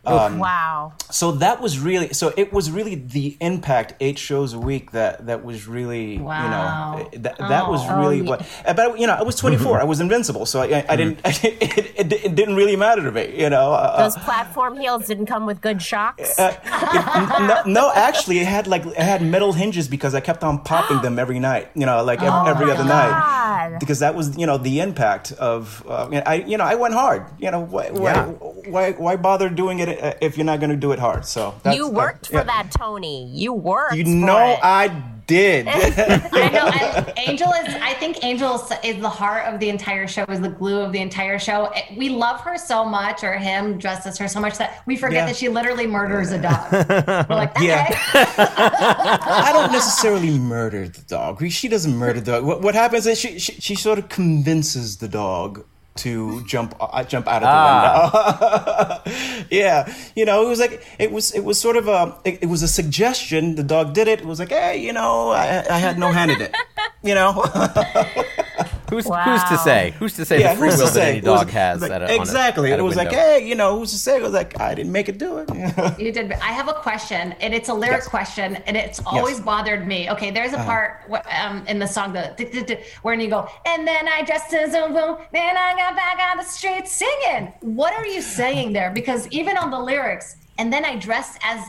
Um, 0.08 0.40
wow. 0.40 0.94
so 1.10 1.32
that 1.34 1.62
was 1.62 1.80
really 1.80 2.14
so 2.14 2.34
it 2.38 2.54
was 2.54 2.70
really 2.70 2.96
the 2.96 3.38
impact 3.42 3.94
eight 4.00 4.18
shows 4.20 4.54
a 4.54 4.60
week 4.60 4.92
that 4.92 5.26
that 5.28 5.44
was 5.44 5.68
really 5.68 6.18
Wow. 6.20 6.44
you 6.44 6.50
know 6.50 7.10
that, 7.24 7.38
that 7.38 7.70
was 7.70 7.82
Oh. 7.86 8.00
really 8.00 8.22
Oh, 8.22 8.24
what 8.32 8.46
but 8.76 9.00
you 9.00 9.08
know 9.08 9.14
I 9.14 9.24
was 9.24 9.36
24 9.36 9.80
I 9.82 9.84
was 9.84 10.00
invincible 10.00 10.46
so 10.46 10.62
I, 10.62 10.86
I 10.88 10.96
didn't 10.96 11.20
it, 11.26 11.98
it, 12.00 12.14
it 12.26 12.36
didn't 12.36 12.56
really 12.56 12.76
matter 12.76 13.02
to 13.04 13.12
me 13.12 13.40
you 13.42 13.50
know 13.50 13.74
uh, 13.74 13.98
Those 14.04 14.16
platform 14.24 14.78
heels 14.78 15.08
didn't 15.08 15.26
come 15.28 15.46
with 15.46 15.60
good 15.62 15.82
shocks. 15.82 16.38
no, 16.40 17.62
no 17.66 17.92
actually 17.94 18.40
it 18.40 18.46
had 18.48 18.68
like 18.68 18.86
it 18.86 18.98
had 18.98 19.22
metal 19.22 19.54
hinges 19.54 19.88
because 19.88 20.14
I 20.16 20.20
kept 20.20 20.44
on 20.44 20.62
popping 20.64 21.02
them 21.02 21.20
every 21.20 21.40
night 21.40 21.70
you 21.76 21.86
know 21.86 22.04
like 22.04 22.22
ev- 22.22 22.48
every 22.48 22.72
other 22.72 22.84
night 22.84 23.78
because 23.80 24.00
that 24.00 24.16
was 24.16 24.38
you 24.38 24.46
know 24.46 24.58
the 24.58 24.80
impact 24.80 25.32
of 25.34 25.84
uh, 25.88 26.10
I 26.26 26.36
you 26.36 26.58
know 26.58 26.64
I 26.64 26.76
went 26.76 26.94
hard 26.94 27.26
you 27.40 27.52
know 27.52 27.62
why 27.62 27.90
Yeah. 27.94 28.26
why, 28.28 28.66
why 28.70 28.92
why 28.92 29.16
bother 29.16 29.50
doing 29.50 29.80
it 29.80 29.95
uh, 30.00 30.14
if 30.22 30.38
you're 30.38 30.46
not 30.46 30.60
going 30.60 30.70
to 30.70 30.76
do 30.76 30.92
it 30.92 31.00
hard 31.00 31.26
so 31.26 31.56
that's, 31.64 31.76
you 31.76 31.88
worked 31.90 32.28
for 32.28 32.38
yeah. 32.38 32.44
that, 32.44 32.72
Tony. 32.72 33.28
You 33.34 33.54
worked. 33.54 33.96
You 33.96 34.04
for 34.04 34.10
know 34.10 34.54
it. 34.54 34.60
I 34.62 34.88
did. 35.28 35.68
I 35.70 36.50
know. 36.50 36.68
And 36.68 37.14
Angel 37.18 37.52
is. 37.52 37.76
I 37.76 37.94
think 37.94 38.24
Angel 38.24 38.56
is- 38.56 38.72
is 38.84 39.02
the 39.02 39.10
heart 39.10 39.46
of 39.46 39.60
the 39.60 39.70
entire 39.70 40.08
show. 40.08 40.24
Is 40.30 40.40
the 40.42 40.50
glue 40.50 40.80
of 40.80 40.92
the 40.92 41.00
entire 41.00 41.40
show. 41.40 41.72
We 41.96 42.10
love 42.10 42.42
her 42.42 42.58
so 42.58 42.86
much, 42.86 43.24
or 43.24 43.34
him 43.34 43.78
dressed 43.78 44.06
as 44.06 44.18
her 44.18 44.28
so 44.28 44.40
much 44.40 44.58
that 44.58 44.84
we 44.86 44.96
forget 44.96 45.16
Yeah. 45.16 45.26
that 45.28 45.36
she 45.36 45.50
literally 45.50 45.88
murders 45.88 46.32
a 46.32 46.42
dog. 46.42 46.72
We're 47.30 47.36
like, 47.36 47.56
okay. 47.56 47.68
Yeah. 47.68 47.88
I 48.14 49.52
don't 49.54 49.72
necessarily 49.72 50.38
murder 50.38 50.88
the 50.88 51.02
dog. 51.02 51.46
She 51.50 51.68
doesn't 51.68 51.96
murder 51.96 52.20
the 52.20 52.32
dog. 52.34 52.46
What, 52.46 52.62
what 52.62 52.76
happens 52.76 53.08
is 53.08 53.20
she, 53.20 53.40
she 53.40 53.54
she 53.54 53.76
sort 53.76 54.00
of 54.00 54.10
convinces 54.10 54.98
the 54.98 55.08
dog 55.08 55.66
to 55.96 56.44
jump 56.46 56.76
uh, 56.80 57.04
jump 57.04 57.28
out 57.28 57.44
of 57.44 57.50
the 57.50 59.02
window. 59.04 59.46
yeah, 59.50 59.94
you 60.16 60.26
know, 60.26 60.46
it 60.46 60.50
was 60.50 60.60
like 60.60 60.86
it 61.00 61.12
was 61.12 61.34
it 61.34 61.44
was 61.44 61.60
sort 61.60 61.78
of 61.78 61.88
a 61.88 62.18
it, 62.26 62.44
it 62.44 62.46
was 62.48 62.62
a 62.64 62.68
suggestion. 62.68 63.56
The 63.56 63.64
dog 63.64 63.94
did 63.94 64.08
it. 64.08 64.20
It 64.20 64.26
was 64.26 64.40
like, 64.40 64.50
hey, 64.50 64.78
you 64.78 64.94
know, 64.94 65.30
I, 65.30 65.66
I 65.70 65.78
had 65.80 65.98
no 65.98 66.12
hand 66.12 66.32
in 66.32 66.42
it. 66.42 66.56
You 67.04 67.16
know. 67.16 67.44
Who's 68.96 69.06
who's 69.26 69.44
to 69.50 69.58
say? 69.58 69.94
Who's 70.00 70.14
to 70.16 70.26
say 70.26 70.44
the 70.44 70.56
free 70.56 70.70
who's 70.70 70.76
to 70.78 70.86
will 70.86 70.88
that 70.88 70.94
say? 70.94 71.10
any 71.10 71.18
It 71.20 71.24
was- 71.26 71.40
dog 71.42 71.50
has 71.50 71.82
like, 71.82 71.92
at 71.92 72.02
a, 72.02 72.06
on 72.06 72.12
a- 72.12 72.16
exactly. 72.22 72.72
at 72.74 72.80
a 72.80 72.82
it 72.82 72.86
was 72.86 72.96
like, 72.96 73.12
hey, 73.12 73.48
you 73.48 73.56
know, 73.56 73.78
who's 73.80 73.92
to 73.92 73.98
say? 73.98 74.18
It 74.18 74.22
was 74.24 74.34
like, 74.34 74.60
I 74.60 74.74
didn't 74.76 74.92
make 74.92 75.10
it 75.10 75.18
do 75.18 75.38
it. 75.40 75.50
You 76.00 76.12
did. 76.12 76.32
I 76.34 76.52
have 76.60 76.68
a 76.68 76.74
question, 76.74 77.34
and 77.42 77.54
it's 77.54 77.70
a 77.70 77.74
lyric 77.74 77.98
Yes. 78.04 78.08
question, 78.08 78.56
and 78.68 78.76
it's 78.78 79.00
always 79.06 79.40
bothered 79.40 79.88
me. 79.88 80.10
Okay, 80.12 80.32
there's 80.32 80.54
a 80.54 80.58
part 80.58 81.02
um, 81.40 81.66
in 81.68 81.80
the 81.80 81.88
song 81.88 82.14
the 82.14 82.34
d- 82.38 82.46
d- 82.46 82.64
d- 82.64 82.78
where 83.02 83.16
you 83.16 83.30
go, 83.30 83.48
and 83.66 83.88
then 83.88 84.08
I 84.08 84.24
dressed 84.24 84.54
as 84.54 84.74
a 84.74 84.88
boom, 84.88 85.18
then 85.32 85.58
I 85.58 85.76
got 85.76 85.96
back 85.96 86.18
on 86.32 86.38
the 86.38 86.44
street 86.44 86.88
singing. 86.88 87.52
What 87.62 87.94
are 87.94 88.06
you 88.06 88.22
saying 88.22 88.74
there? 88.74 88.92
Because 88.92 89.28
even 89.30 89.58
on 89.58 89.72
the 89.72 89.80
lyrics, 89.80 90.36
and 90.58 90.72
then 90.72 90.86
I 90.86 90.96
dressed 90.98 91.40
as. 91.44 91.60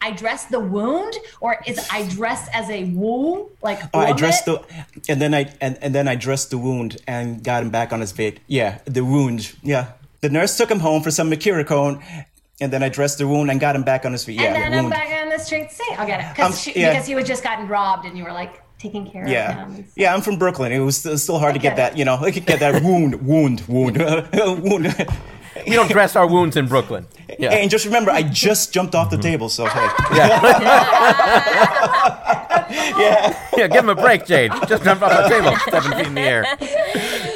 I 0.00 0.10
dressed 0.10 0.50
the 0.50 0.60
wound, 0.60 1.14
or 1.40 1.56
is 1.66 1.78
I 1.90 2.06
dressed 2.08 2.50
as 2.52 2.68
a 2.68 2.84
woo? 2.84 3.50
Like 3.62 3.80
Oh, 3.94 4.00
I 4.00 4.12
dressed 4.12 4.44
the, 4.44 4.62
and 5.08 5.20
then 5.20 5.32
I 5.34 5.50
and, 5.60 5.78
and 5.80 5.94
then 5.94 6.08
I 6.08 6.14
dressed 6.14 6.50
the 6.50 6.58
wound 6.58 6.98
and 7.06 7.42
got 7.42 7.62
him 7.62 7.70
back 7.70 7.92
on 7.92 8.00
his 8.00 8.12
feet. 8.12 8.40
Yeah, 8.46 8.78
the 8.84 9.04
wound. 9.04 9.54
Yeah, 9.62 9.92
the 10.20 10.28
nurse 10.28 10.56
took 10.58 10.70
him 10.70 10.80
home 10.80 11.02
for 11.02 11.10
some 11.10 11.30
Mercurochrome, 11.30 12.02
and 12.60 12.70
then 12.72 12.82
I 12.82 12.90
dressed 12.90 13.16
the 13.18 13.26
wound 13.26 13.50
and 13.50 13.58
got 13.58 13.74
him 13.76 13.82
back 13.82 14.04
on 14.04 14.12
his 14.12 14.24
feet. 14.24 14.40
Yeah, 14.40 14.48
and 14.54 14.56
then 14.56 14.70
the 14.72 14.76
I'm 14.78 14.84
wound. 14.84 14.92
back 14.94 15.22
on 15.22 15.30
the 15.30 15.38
street 15.38 15.70
singing. 15.70 15.98
I'll 15.98 16.06
get 16.06 16.20
it, 16.20 16.24
Um, 16.40 16.50
because 16.50 16.66
yeah. 16.68 16.90
because 16.92 17.06
he 17.06 17.14
was 17.14 17.26
just 17.26 17.42
gotten 17.42 17.66
robbed, 17.66 18.04
and 18.04 18.18
you 18.18 18.24
were 18.24 18.32
like 18.32 18.60
taking 18.78 19.10
care 19.10 19.26
Yeah, 19.26 19.62
of 19.66 19.74
him. 19.74 19.86
yeah. 19.96 20.12
I'm 20.14 20.20
from 20.20 20.36
Brooklyn. 20.38 20.70
It 20.70 20.80
was 20.80 20.98
still, 20.98 21.38
hard 21.38 21.54
to 21.54 21.60
get 21.60 21.70
get 21.70 21.76
that. 21.76 21.96
You 21.98 22.04
know, 22.04 22.18
get 22.30 22.60
that 22.60 22.82
wound, 22.82 23.22
wound, 23.26 23.62
wound, 23.68 23.96
wound. 24.62 24.94
We 25.68 25.74
don't 25.74 25.90
dress 25.90 26.14
our 26.16 26.26
wounds 26.26 26.56
in 26.56 26.66
Brooklyn. 26.66 27.06
Yeah. 27.38 27.50
And 27.52 27.70
just 27.70 27.84
remember, 27.86 28.10
I 28.10 28.22
just 28.22 28.72
jumped 28.72 28.94
off 28.94 29.10
the 29.10 29.16
table. 29.16 29.48
So 29.48 29.66
hey, 29.66 29.88
yeah, 30.14 30.38
Yeah, 33.56 33.68
give 33.68 33.84
him 33.84 33.88
a 33.88 33.94
break, 33.94 34.26
Jade. 34.26 34.50
Just 34.68 34.84
jumped 34.84 35.02
off 35.02 35.10
the 35.10 35.28
table, 35.28 35.56
seven 35.70 35.92
feet 35.92 36.06
in 36.06 36.14
the 36.14 36.20
air. 36.20 36.44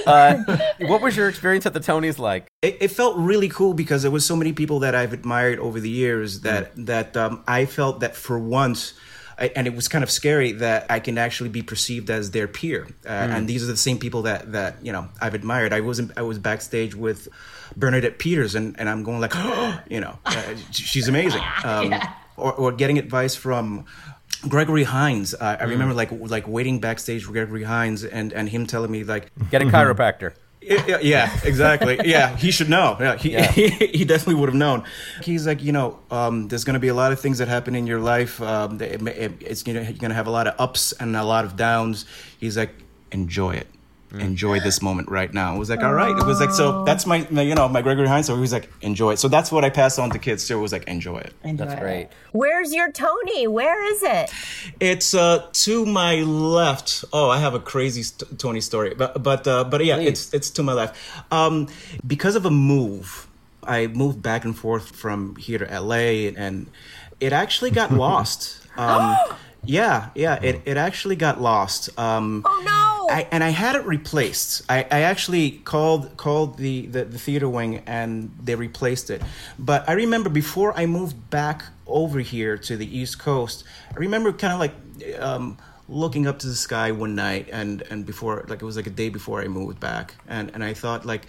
Uh, 0.06 0.42
what 0.86 1.00
was 1.00 1.16
your 1.16 1.28
experience 1.28 1.66
at 1.66 1.74
the 1.74 1.80
Tonys 1.80 2.18
like? 2.18 2.46
it, 2.62 2.76
it 2.80 2.88
felt 2.88 3.16
really 3.16 3.48
cool 3.48 3.74
because 3.74 4.02
there 4.02 4.10
was 4.10 4.24
so 4.24 4.34
many 4.36 4.52
people 4.52 4.80
that 4.80 4.94
I've 4.94 5.12
admired 5.12 5.58
over 5.58 5.80
the 5.80 5.90
years 5.90 6.40
that 6.40 6.72
that 6.86 7.16
um, 7.16 7.42
I 7.46 7.64
felt 7.66 8.00
that 8.00 8.16
for 8.16 8.38
once. 8.38 8.94
I, 9.38 9.52
and 9.54 9.66
it 9.66 9.74
was 9.74 9.88
kind 9.88 10.02
of 10.02 10.10
scary 10.10 10.52
that 10.52 10.86
I 10.90 11.00
can 11.00 11.16
actually 11.18 11.50
be 11.50 11.62
perceived 11.62 12.10
as 12.10 12.32
their 12.32 12.48
peer, 12.48 12.88
uh, 13.06 13.08
and 13.08 13.48
these 13.48 13.62
are 13.62 13.66
the 13.66 13.76
same 13.76 13.98
people 13.98 14.22
that 14.22 14.52
that 14.52 14.76
you 14.82 14.92
know 14.92 15.08
I've 15.20 15.34
admired. 15.34 15.72
I 15.72 15.80
wasn't 15.80 16.12
I 16.16 16.22
was 16.22 16.38
backstage 16.38 16.94
with 16.94 17.28
Bernadette 17.76 18.18
Peters, 18.18 18.54
and, 18.54 18.78
and 18.78 18.88
I'm 18.88 19.02
going 19.02 19.20
like, 19.20 19.34
you 19.90 20.00
know, 20.00 20.18
uh, 20.24 20.54
she's 20.72 21.08
amazing. 21.08 21.42
Um, 21.64 21.92
or, 22.36 22.52
or 22.54 22.72
getting 22.72 22.98
advice 22.98 23.34
from 23.34 23.84
Gregory 24.48 24.84
Hines. 24.84 25.34
Uh, 25.34 25.56
I 25.60 25.64
remember 25.64 25.92
like 25.92 26.10
like 26.12 26.46
waiting 26.46 26.80
backstage 26.80 27.26
with 27.26 27.34
Gregory 27.34 27.64
Hines, 27.64 28.04
and 28.04 28.32
and 28.32 28.48
him 28.48 28.66
telling 28.66 28.90
me 28.90 29.02
like, 29.04 29.32
Get 29.50 29.60
a 29.62 29.66
chiropractor. 29.66 30.34
Yeah, 30.60 30.98
yeah, 31.00 31.40
exactly. 31.44 31.98
Yeah, 32.04 32.36
he 32.36 32.50
should 32.50 32.68
know. 32.68 32.96
Yeah, 33.00 33.16
he, 33.16 33.68
he, 33.68 34.04
definitely 34.04 34.34
would 34.36 34.48
have 34.48 34.56
known. 34.56 34.84
He's 35.22 35.46
like, 35.46 35.62
you 35.62 35.72
know, 35.72 35.98
um, 36.10 36.48
there's 36.48 36.64
going 36.64 36.74
to 36.74 36.80
be 36.80 36.88
a 36.88 36.94
lot 36.94 37.12
of 37.12 37.20
things 37.20 37.38
that 37.38 37.48
happen 37.48 37.74
in 37.74 37.86
your 37.86 38.00
life. 38.00 38.40
Um, 38.42 38.80
it, 38.80 39.00
it, 39.06 39.32
it's 39.40 39.66
you 39.66 39.74
know, 39.74 39.80
you're 39.80 39.92
going 39.92 40.10
to 40.10 40.14
have 40.14 40.26
a 40.26 40.32
lot 40.32 40.46
of 40.46 40.54
ups 40.58 40.92
and 40.92 41.16
a 41.16 41.24
lot 41.24 41.44
of 41.44 41.56
downs. 41.56 42.06
He's 42.38 42.56
like, 42.56 42.74
enjoy 43.12 43.54
it. 43.54 43.66
Enjoy 44.12 44.58
this 44.58 44.80
moment 44.80 45.10
right 45.10 45.32
now. 45.34 45.54
It 45.54 45.58
was 45.58 45.68
like, 45.68 45.82
all 45.82 45.92
right. 45.92 46.16
It 46.16 46.24
was 46.24 46.40
like, 46.40 46.50
so 46.50 46.82
that's 46.84 47.04
my, 47.04 47.26
my, 47.30 47.42
you 47.42 47.54
know, 47.54 47.68
my 47.68 47.82
Gregory 47.82 48.08
Hines. 48.08 48.26
So 48.26 48.34
he 48.34 48.40
was 48.40 48.52
like, 48.52 48.70
enjoy 48.80 49.12
it. 49.12 49.18
So 49.18 49.28
that's 49.28 49.52
what 49.52 49.66
I 49.66 49.70
passed 49.70 49.98
on 49.98 50.10
to 50.10 50.18
kids 50.18 50.48
too. 50.48 50.58
It 50.58 50.62
was 50.62 50.72
like, 50.72 50.84
enjoy 50.84 51.18
it. 51.18 51.34
That's 51.44 51.74
great. 51.80 52.08
Where's 52.32 52.72
your 52.72 52.90
Tony? 52.90 53.46
Where 53.46 53.84
is 53.92 54.02
it? 54.02 54.32
It's 54.80 55.12
uh, 55.12 55.46
to 55.52 55.84
my 55.84 56.22
left. 56.22 57.04
Oh, 57.12 57.28
I 57.28 57.38
have 57.38 57.52
a 57.54 57.60
crazy 57.60 58.02
st- 58.02 58.38
Tony 58.38 58.62
story, 58.62 58.94
but 58.94 59.22
but 59.22 59.46
uh, 59.46 59.64
but 59.64 59.84
yeah, 59.84 59.96
it's 59.96 60.32
it's 60.32 60.50
to 60.50 60.62
my 60.62 60.72
left. 60.72 60.96
Um, 61.30 61.68
because 62.06 62.34
of 62.34 62.46
a 62.46 62.50
move, 62.50 63.28
I 63.62 63.88
moved 63.88 64.22
back 64.22 64.44
and 64.44 64.56
forth 64.56 64.96
from 64.96 65.36
here 65.36 65.58
to 65.58 65.80
LA, 65.80 66.30
and 66.34 66.68
it 67.20 67.32
actually 67.34 67.70
got 67.72 67.92
lost. 68.06 68.60
Um, 68.76 69.16
yeah, 69.64 70.10
yeah, 70.14 70.38
it, 70.42 70.62
it 70.64 70.76
actually 70.76 71.16
got 71.16 71.40
lost. 71.40 71.90
Um, 71.98 72.42
Oh 72.46 72.62
no! 72.64 73.14
I, 73.14 73.26
and 73.32 73.42
I 73.42 73.50
had 73.50 73.74
it 73.76 73.84
replaced. 73.86 74.62
I, 74.68 74.80
I 74.90 75.00
actually 75.00 75.50
called 75.50 76.16
called 76.16 76.58
the, 76.58 76.86
the, 76.86 77.04
the 77.04 77.18
theater 77.18 77.48
wing 77.48 77.82
and 77.86 78.30
they 78.42 78.54
replaced 78.54 79.10
it. 79.10 79.22
But 79.58 79.88
I 79.88 79.92
remember 79.92 80.28
before 80.28 80.76
I 80.76 80.86
moved 80.86 81.30
back 81.30 81.64
over 81.86 82.20
here 82.20 82.58
to 82.58 82.76
the 82.76 82.98
East 82.98 83.18
Coast, 83.18 83.64
I 83.94 83.98
remember 83.98 84.32
kind 84.32 84.52
of 84.52 84.60
like 84.60 85.20
um, 85.20 85.56
looking 85.88 86.26
up 86.26 86.38
to 86.40 86.46
the 86.46 86.54
sky 86.54 86.92
one 86.92 87.14
night 87.14 87.48
and, 87.50 87.82
and 87.90 88.04
before 88.04 88.44
like 88.48 88.60
it 88.60 88.64
was 88.64 88.76
like 88.76 88.86
a 88.86 88.90
day 88.90 89.08
before 89.08 89.40
I 89.40 89.48
moved 89.48 89.80
back 89.80 90.14
and, 90.28 90.50
and 90.54 90.62
I 90.62 90.74
thought 90.74 91.06
like 91.06 91.26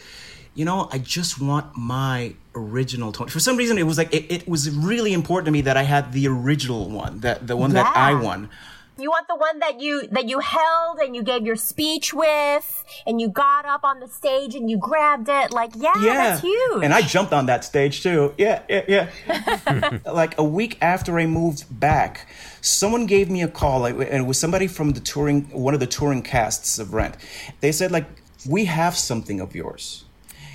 you 0.60 0.66
know, 0.66 0.89
I 0.91 0.97
just 0.97 1.39
want 1.39 1.78
my 1.78 2.34
original 2.53 3.14
Tony. 3.14 3.32
For 3.32 3.39
some 3.39 3.55
reason, 3.55 3.78
it 3.78 3.84
was 3.84 3.97
like 3.97 4.14
it, 4.14 4.30
it 4.30 4.45
was 4.45 4.70
really 4.70 5.14
important 5.14 5.45
to 5.45 5.51
me 5.53 5.62
that 5.62 5.78
I 5.78 5.84
had 5.84 6.12
the 6.12 6.28
original 6.28 6.89
one, 6.89 7.22
that 7.22 7.47
the 7.47 7.55
one 7.55 7.72
that 7.76 7.95
I 7.95 8.14
won. 8.14 8.49
You 8.97 9.10
want 9.10 9.30
the 9.30 9.38
one 9.38 9.60
that 9.60 9.80
you 9.80 10.07
that 10.07 10.28
you 10.28 10.39
held 10.39 10.99
and 10.99 11.16
you 11.16 11.24
gave 11.24 11.45
your 11.45 11.55
speech 11.55 12.14
with, 12.14 12.84
and 13.07 13.22
you 13.22 13.30
got 13.30 13.64
up 13.64 13.86
on 13.86 14.01
the 14.01 14.10
stage 14.10 14.53
and 14.53 14.70
you 14.70 14.78
grabbed 14.78 15.30
it. 15.30 15.51
Like, 15.51 15.72
yeah, 15.78 15.93
that's 15.95 16.41
huge. 16.41 16.84
And 16.84 16.93
I 16.93 17.03
jumped 17.03 17.32
on 17.32 17.45
that 17.45 17.64
stage 17.64 18.03
too. 18.03 18.34
Yeah, 18.38 18.62
yeah, 18.68 19.07
yeah. 19.26 19.99
like 20.12 20.38
a 20.38 20.43
week 20.43 20.78
after 20.82 21.18
I 21.18 21.26
moved 21.26 21.80
back, 21.80 22.28
someone 22.60 23.05
gave 23.05 23.30
me 23.30 23.43
a 23.43 23.47
call, 23.47 23.80
like, 23.80 23.95
and 23.95 24.01
it 24.24 24.28
was 24.28 24.38
somebody 24.38 24.68
from 24.68 24.91
the 24.91 24.99
touring, 24.99 25.43
one 25.51 25.74
of 25.74 25.80
the 25.80 25.88
touring 25.88 26.22
casts 26.22 26.80
of 26.80 26.93
Rent. 26.93 27.16
They 27.62 27.72
said, 27.72 27.93
like, 27.93 28.07
we 28.45 28.66
have 28.66 28.97
something 28.97 29.39
of 29.39 29.55
yours. 29.55 30.03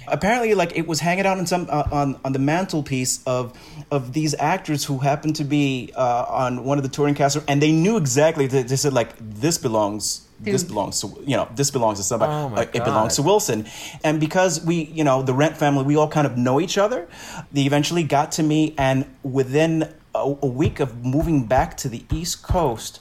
Apparently, 0.09 0.55
like 0.55 0.77
it 0.77 0.87
was 0.87 1.01
hanging 1.01 1.27
out 1.27 1.39
on 1.39 1.47
some 1.47 1.67
uh, 1.71 1.85
on 1.93 2.19
on 2.25 2.33
the 2.33 2.39
mantelpiece 2.39 3.23
of 3.27 3.53
of 3.91 4.13
these 4.13 4.35
actors 4.39 4.85
who 4.85 4.99
happened 4.99 5.37
to 5.37 5.45
be 5.45 5.93
uh, 5.97 6.25
on 6.29 6.65
one 6.65 6.79
of 6.79 6.85
the 6.85 6.91
touring 6.91 7.15
casts, 7.15 7.39
and 7.49 7.61
they 7.63 7.73
knew 7.73 7.97
exactly. 7.97 8.47
They, 8.47 8.63
they 8.63 8.77
said 8.77 8.93
like, 8.93 9.15
this 9.19 9.59
belongs 9.59 10.23
this 10.41 10.65
belongs 10.65 11.01
to 11.01 11.07
you 11.25 11.37
know 11.37 11.49
this 11.55 11.71
belongs 11.71 11.99
to 11.99 12.05
somebody. 12.05 12.33
Oh 12.33 12.49
my 12.51 12.63
Uh, 12.63 12.67
it 12.75 12.85
belongs 12.85 13.17
to 13.17 13.23
wilson. 13.23 13.67
And 14.03 14.21
because 14.21 14.63
we 14.65 14.85
you 14.85 15.05
know 15.05 15.23
the 15.23 15.33
rent 15.33 15.57
family 15.57 15.85
we 15.85 15.97
all 15.97 16.09
kind 16.09 16.27
of 16.27 16.37
know 16.37 16.61
each 16.61 16.77
other 16.77 17.07
they 17.53 17.63
eventually 17.63 18.03
got 18.03 18.33
to 18.33 18.43
me 18.43 18.75
and 18.77 19.07
within 19.23 19.95
a, 20.15 20.19
a 20.43 20.47
week 20.47 20.81
of 20.81 21.05
moving 21.05 21.47
back 21.47 21.77
to 21.79 21.89
the 21.89 22.05
east 22.13 22.43
coast 22.43 23.01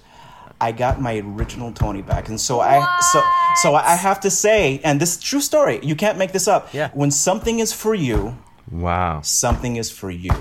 I 0.63 0.71
got 0.71 1.01
my 1.01 1.17
original 1.17 1.73
Tony 1.73 2.01
back, 2.01 2.29
and 2.29 2.39
so 2.39 2.61
I 2.61 2.75
so 3.11 3.21
so 3.63 3.75
I 3.75 3.95
have 3.95 4.19
to 4.21 4.29
say, 4.29 4.79
and 4.85 4.99
this 5.01 5.17
is 5.17 5.21
true 5.21 5.41
story. 5.41 5.79
You 5.83 5.95
can't 5.95 6.17
make 6.17 6.31
this 6.31 6.47
up. 6.47 6.73
Yeah. 6.73 6.89
When 6.93 7.11
something 7.11 7.59
is 7.59 7.73
for 7.73 7.93
you, 7.93 8.37
Wow. 8.71 9.19
something 9.23 9.75
is 9.75 9.91
for 9.91 10.09
you. 10.09 10.31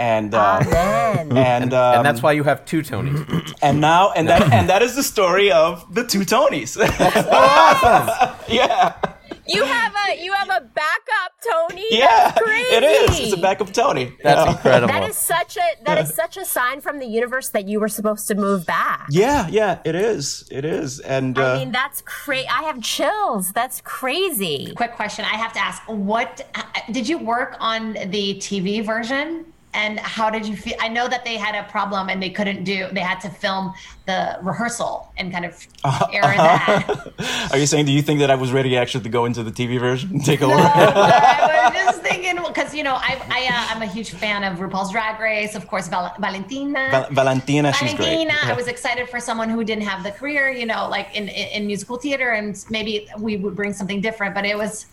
And 0.00 0.34
uh, 0.34 0.60
Amen. 0.62 1.36
and 1.36 1.72
um, 1.72 1.96
and 1.96 2.06
that's 2.06 2.20
why 2.20 2.32
you 2.32 2.42
have 2.42 2.64
two 2.64 2.82
Tonys. 2.82 3.54
and 3.62 3.80
now 3.80 4.10
and 4.12 4.28
that 4.28 4.42
and 4.52 4.68
that 4.68 4.82
is 4.82 4.96
the 4.96 5.02
story 5.04 5.52
of 5.52 5.86
the 5.94 6.04
two 6.04 6.20
Tonys. 6.20 6.76
yeah, 8.48 8.94
you 9.48 9.64
have 9.64 9.92
a 10.08 10.22
you 10.24 10.32
have 10.32 10.48
a 10.48 10.60
backup, 10.60 11.32
Tony. 11.50 11.84
yeah, 11.90 12.32
it 12.36 12.82
is. 12.84 13.18
It's 13.20 13.32
a 13.32 13.36
backup 13.36 13.72
Tony. 13.72 14.12
That's 14.22 14.44
Yeah. 14.46 14.52
incredible. 14.52 14.88
That 14.92 15.08
is 15.08 15.16
such 15.16 15.56
a 15.56 15.84
that 15.84 15.98
is 15.98 16.14
such 16.14 16.36
a 16.36 16.44
sign 16.44 16.80
from 16.80 16.98
the 16.98 17.06
universe 17.06 17.48
that 17.50 17.68
you 17.68 17.80
were 17.80 17.88
supposed 17.88 18.28
to 18.28 18.34
move 18.34 18.66
back. 18.66 19.06
Yeah, 19.10 19.48
yeah, 19.48 19.78
it 19.84 19.94
is. 19.94 20.46
It 20.50 20.64
is. 20.64 21.00
And 21.00 21.38
uh, 21.38 21.52
I 21.54 21.58
mean, 21.58 21.72
that's 21.72 22.02
crazy. 22.02 22.48
I 22.48 22.62
have 22.64 22.82
chills. 22.82 23.52
That's 23.52 23.80
crazy. 23.82 24.72
Quick 24.76 24.92
question 24.92 25.24
I 25.24 25.36
have 25.36 25.52
to 25.54 25.60
ask. 25.60 25.82
What 25.86 26.42
did 26.90 27.08
you 27.08 27.18
work 27.18 27.56
on 27.60 27.92
the 27.94 28.34
TV 28.36 28.84
version? 28.84 29.46
And 29.78 30.00
how 30.00 30.28
did 30.28 30.44
you 30.44 30.56
feel? 30.56 30.74
I 30.80 30.88
know 30.88 31.06
that 31.06 31.24
they 31.24 31.36
had 31.36 31.54
a 31.54 31.62
problem 31.70 32.08
and 32.08 32.20
they 32.20 32.30
couldn't 32.30 32.64
do, 32.64 32.88
they 32.90 33.00
had 33.12 33.20
to 33.20 33.30
film 33.30 33.72
the 34.06 34.36
rehearsal 34.42 35.12
and 35.16 35.30
kind 35.30 35.44
of 35.44 35.52
air 36.12 36.22
that. 36.22 37.48
are 37.52 37.58
you 37.58 37.66
saying? 37.66 37.86
Do 37.86 37.92
you 37.92 38.02
think 38.02 38.18
that 38.18 38.30
I 38.30 38.34
was 38.34 38.50
ready 38.50 38.76
actually 38.76 39.04
to 39.04 39.08
go 39.08 39.24
into 39.24 39.44
the 39.44 39.52
TV 39.52 39.78
version 39.78 40.10
and 40.10 40.24
take 40.30 40.42
over? 40.42 40.52
I 40.52 41.70
was 41.72 41.84
just 41.84 42.02
thinking 42.02 42.42
because 42.48 42.74
you 42.74 42.82
know 42.82 42.94
I, 42.94 43.12
I 43.30 43.40
uh, 43.54 43.74
I'm 43.76 43.82
a 43.82 43.86
huge 43.86 44.10
fan 44.10 44.42
of 44.42 44.58
RuPaul's 44.58 44.90
Drag 44.90 45.20
Race, 45.20 45.54
of 45.54 45.68
course, 45.68 45.86
Val- 45.86 46.16
Valentina. 46.18 46.88
Val- 46.90 47.10
Valentina, 47.12 47.72
she's 47.72 47.94
great. 47.94 48.06
Valentina, 48.06 48.34
Yeah. 48.42 48.52
I 48.52 48.54
was 48.54 48.66
excited 48.66 49.08
for 49.08 49.20
someone 49.20 49.48
who 49.48 49.62
didn't 49.62 49.84
have 49.84 50.02
the 50.02 50.10
career, 50.10 50.50
you 50.50 50.66
know, 50.66 50.88
like 50.88 51.14
in, 51.14 51.28
in, 51.28 51.46
in 51.56 51.66
musical 51.68 51.98
theater, 51.98 52.30
and 52.30 52.64
maybe 52.68 53.08
we 53.16 53.36
would 53.36 53.54
bring 53.54 53.72
something 53.72 54.00
different. 54.00 54.34
But 54.34 54.44
it 54.44 54.58
was, 54.58 54.86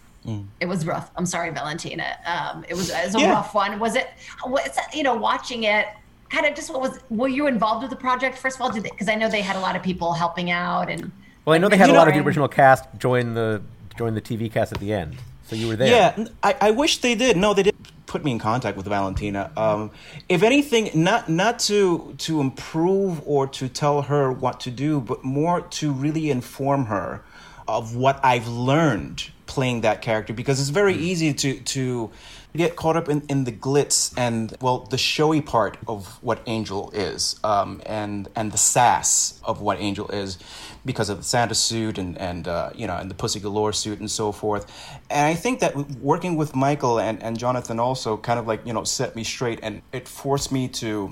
it 0.59 0.65
was 0.67 0.85
rough. 0.85 1.11
I'm 1.15 1.25
sorry, 1.25 1.49
Valentina. 1.51 2.17
Um, 2.25 2.65
it 2.67 2.73
was, 2.75 2.89
it 2.89 3.05
was 3.05 3.15
a 3.15 3.19
Yeah. 3.19 3.31
rough 3.33 3.53
one. 3.53 3.79
Was 3.79 3.95
it? 3.95 4.07
Was 4.45 4.77
you 4.93 5.03
know, 5.03 5.15
watching 5.15 5.63
it, 5.63 5.85
kind 6.29 6.45
of 6.45 6.55
just 6.55 6.69
what 6.71 6.81
was? 6.81 6.99
Were 7.09 7.27
you 7.27 7.47
involved 7.47 7.81
with 7.83 7.91
the 7.91 7.97
project 7.97 8.37
first 8.37 8.57
of 8.57 8.61
all? 8.61 8.71
Did 8.71 8.83
because 8.83 9.07
I 9.09 9.15
know 9.15 9.29
they 9.29 9.41
had 9.41 9.55
a 9.55 9.59
lot 9.59 9.75
of 9.75 9.83
people 9.83 10.13
helping 10.13 10.51
out 10.51 10.89
and. 10.89 11.11
Well, 11.45 11.53
I 11.53 11.57
know 11.59 11.69
they 11.69 11.77
had 11.77 11.89
a 11.89 11.91
You 11.91 11.97
lot 11.97 12.07
of 12.07 12.13
the 12.15 12.21
original 12.21 12.47
cast 12.47 12.85
join 12.97 13.33
the 13.35 13.61
join 13.97 14.15
the 14.15 14.21
TV 14.21 14.51
cast 14.51 14.71
at 14.71 14.79
the 14.79 14.91
end, 14.93 15.15
so 15.45 15.55
you 15.55 15.67
were 15.67 15.75
there. 15.75 15.89
Yeah, 16.17 16.27
I, 16.41 16.55
I 16.59 16.71
wish 16.71 16.97
they 16.99 17.13
did. 17.15 17.37
No, 17.37 17.53
they 17.53 17.63
didn't. 17.63 17.91
put 18.07 18.23
me 18.23 18.31
in 18.31 18.39
contact 18.39 18.77
with 18.77 18.87
Valentina. 18.87 19.51
Um, 19.57 19.91
if 20.29 20.41
anything, 20.41 20.89
not 20.95 21.29
not 21.29 21.59
to 21.69 22.15
to 22.19 22.41
improve 22.41 23.21
or 23.27 23.45
to 23.47 23.67
tell 23.69 24.01
her 24.03 24.31
what 24.31 24.59
to 24.61 24.71
do, 24.71 24.99
but 24.99 25.23
more 25.23 25.61
to 25.61 25.91
really 25.91 26.31
inform 26.31 26.85
her 26.85 27.23
of 27.67 27.95
what 27.95 28.19
I've 28.23 28.47
learned 28.47 29.29
playing 29.47 29.81
that 29.81 30.01
character 30.01 30.33
because 30.33 30.59
it's 30.59 30.69
very 30.69 30.95
easy 30.95 31.33
to 31.33 31.59
to 31.59 32.11
get 32.55 32.75
caught 32.75 32.95
up 32.95 33.09
in, 33.09 33.21
in 33.27 33.43
the 33.43 33.51
glitz 33.51 34.13
and 34.17 34.55
well 34.61 34.79
the 34.79 34.97
showy 34.97 35.41
part 35.41 35.77
of 35.87 36.21
what 36.23 36.41
angel 36.45 36.89
is 36.91 37.39
um, 37.43 37.81
and 37.85 38.27
and 38.35 38.51
the 38.51 38.57
sass 38.57 39.39
of 39.43 39.61
what 39.61 39.79
angel 39.79 40.09
is 40.09 40.37
because 40.85 41.09
of 41.09 41.17
the 41.17 41.23
santa 41.23 41.55
suit 41.55 41.97
and 41.97 42.17
and 42.17 42.47
uh, 42.47 42.69
you 42.73 42.87
know 42.87 42.95
and 42.97 43.09
the 43.09 43.15
pussy 43.15 43.39
galore 43.39 43.73
suit 43.73 43.99
and 43.99 44.09
so 44.09 44.31
forth. 44.31 44.65
And 45.09 45.25
i 45.25 45.35
think 45.35 45.59
that 45.59 45.75
working 45.99 46.35
with 46.35 46.55
michael 46.55 46.99
and, 46.99 47.21
and 47.21 47.37
jonathan 47.37 47.79
also 47.79 48.17
kind 48.17 48.39
of 48.39 48.47
like 48.47 48.65
you 48.65 48.73
know 48.73 48.83
set 48.83 49.15
me 49.15 49.23
straight 49.23 49.59
and 49.61 49.81
it 49.91 50.07
forced 50.07 50.51
me 50.51 50.67
to 50.69 51.11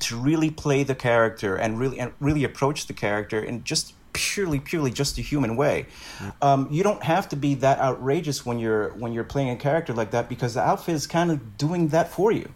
to 0.00 0.16
really 0.16 0.50
play 0.50 0.84
the 0.84 0.94
character 0.94 1.56
and 1.56 1.78
really 1.78 1.98
and 1.98 2.12
really 2.20 2.44
approach 2.44 2.86
the 2.86 2.92
character 2.92 3.42
in 3.42 3.64
just 3.64 3.94
purely 4.12 4.60
purely 4.60 4.90
just 4.90 5.18
a 5.18 5.22
human 5.22 5.56
way 5.56 5.86
um, 6.42 6.68
you 6.70 6.82
don't 6.82 7.02
have 7.02 7.28
to 7.28 7.36
be 7.36 7.54
that 7.54 7.78
outrageous 7.78 8.44
when 8.44 8.58
you're 8.58 8.90
when 8.94 9.12
you're 9.12 9.24
playing 9.24 9.50
a 9.50 9.56
character 9.56 9.92
like 9.92 10.10
that 10.10 10.28
because 10.28 10.54
the 10.54 10.60
outfit 10.60 10.94
is 10.94 11.06
kind 11.06 11.30
of 11.30 11.56
doing 11.56 11.88
that 11.88 12.08
for 12.08 12.32
you 12.32 12.48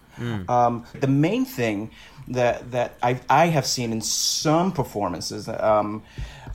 um, 0.49 0.85
the 1.01 1.07
main 1.07 1.45
thing 1.45 1.91
that 2.29 2.71
that 2.71 2.97
I, 3.03 3.21
I 3.29 3.47
have 3.47 3.67
seen 3.67 3.93
in 3.93 4.01
some 4.01 4.73
performances 4.73 5.49
um, 5.49 6.03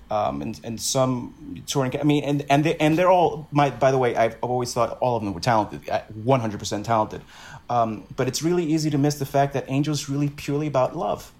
um, 0.09 0.41
and, 0.41 0.59
and 0.63 0.79
some 0.79 1.63
touring. 1.67 1.99
I 1.99 2.03
mean, 2.03 2.23
and 2.23 2.45
and 2.49 2.63
they 2.63 2.75
and 2.77 2.97
they're 2.97 3.09
all. 3.11 3.47
My 3.51 3.69
by 3.69 3.91
the 3.91 3.97
way, 3.97 4.15
I've 4.15 4.37
always 4.41 4.73
thought 4.73 4.97
all 4.99 5.17
of 5.17 5.23
them 5.23 5.33
were 5.33 5.39
talented, 5.39 5.89
uh, 5.89 6.01
one 6.23 6.39
hundred 6.39 6.59
percent 6.59 6.85
talented. 6.85 7.21
Um, 7.69 8.05
but 8.15 8.27
it's 8.27 8.41
really 8.41 8.63
easy 8.63 8.89
to 8.89 8.97
miss 8.97 9.15
the 9.15 9.25
fact 9.25 9.53
that 9.53 9.67
Angel's 9.69 10.07
really 10.07 10.29
purely 10.29 10.67
about 10.67 10.95
love, 10.95 11.31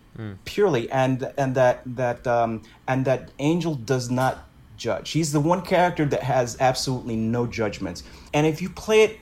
purely, 0.45 0.89
and 0.91 1.31
and 1.37 1.55
that 1.55 1.81
that 1.85 2.25
um, 2.27 2.63
and 2.87 3.05
that 3.05 3.29
Angel 3.39 3.75
does 3.75 4.09
not 4.09 4.47
judge. 4.77 5.11
He's 5.11 5.31
the 5.31 5.39
one 5.39 5.61
character 5.61 6.05
that 6.05 6.23
has 6.23 6.57
absolutely 6.59 7.15
no 7.15 7.47
judgments. 7.47 8.03
And 8.33 8.45
if 8.45 8.61
you 8.61 8.69
play 8.69 9.03
it 9.03 9.19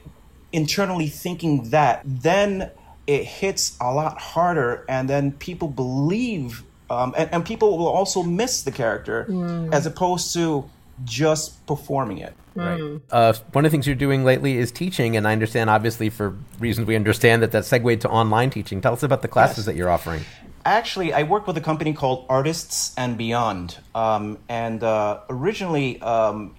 internally 0.52 1.08
thinking 1.08 1.70
that, 1.70 2.02
then 2.06 2.72
it 3.08 3.24
hits 3.24 3.78
a 3.80 3.94
lot 3.94 4.20
harder, 4.20 4.84
and 4.90 5.10
then 5.10 5.32
people 5.34 5.68
believe, 5.68 6.64
um, 6.90 7.14
and, 7.18 7.30
and 7.34 7.46
people 7.46 7.78
will 7.78 7.88
also 7.88 8.24
miss 8.24 8.64
the 8.64 8.72
character 8.72 9.28
as 9.72 9.86
opposed 9.86 10.34
to 10.34 10.70
just 11.04 11.66
performing 11.68 12.20
it. 12.20 12.34
Right. 12.56 13.02
Uh, 13.12 13.34
one 13.52 13.66
of 13.66 13.72
the 13.72 13.76
things 13.76 13.86
you're 13.86 13.98
doing 13.98 14.24
lately 14.24 14.58
is 14.58 14.72
teaching, 14.72 15.18
and 15.18 15.28
I 15.28 15.34
understand, 15.34 15.70
obviously, 15.70 16.10
for 16.10 16.36
reasons 16.58 16.88
we 16.88 16.96
understand, 16.96 17.42
that 17.44 17.52
that 17.52 17.66
segued 17.66 18.02
to 18.02 18.10
online 18.10 18.50
teaching. 18.50 18.80
Tell 18.82 18.94
us 18.94 19.04
about 19.04 19.22
the 19.22 19.28
classes 19.28 19.58
Yes. 19.60 19.66
that 19.66 19.76
you're 19.76 19.90
offering. 19.90 20.22
Actually, 20.66 21.14
I 21.14 21.24
work 21.24 21.46
with 21.46 21.56
a 21.58 21.62
company 21.62 21.94
called 21.94 22.26
Artists 22.28 22.92
and 22.98 23.18
Beyond. 23.18 23.78
Um, 23.94 24.40
and 24.50 24.84
uh, 24.84 25.20
originally, 25.30 26.02
um, 26.02 26.56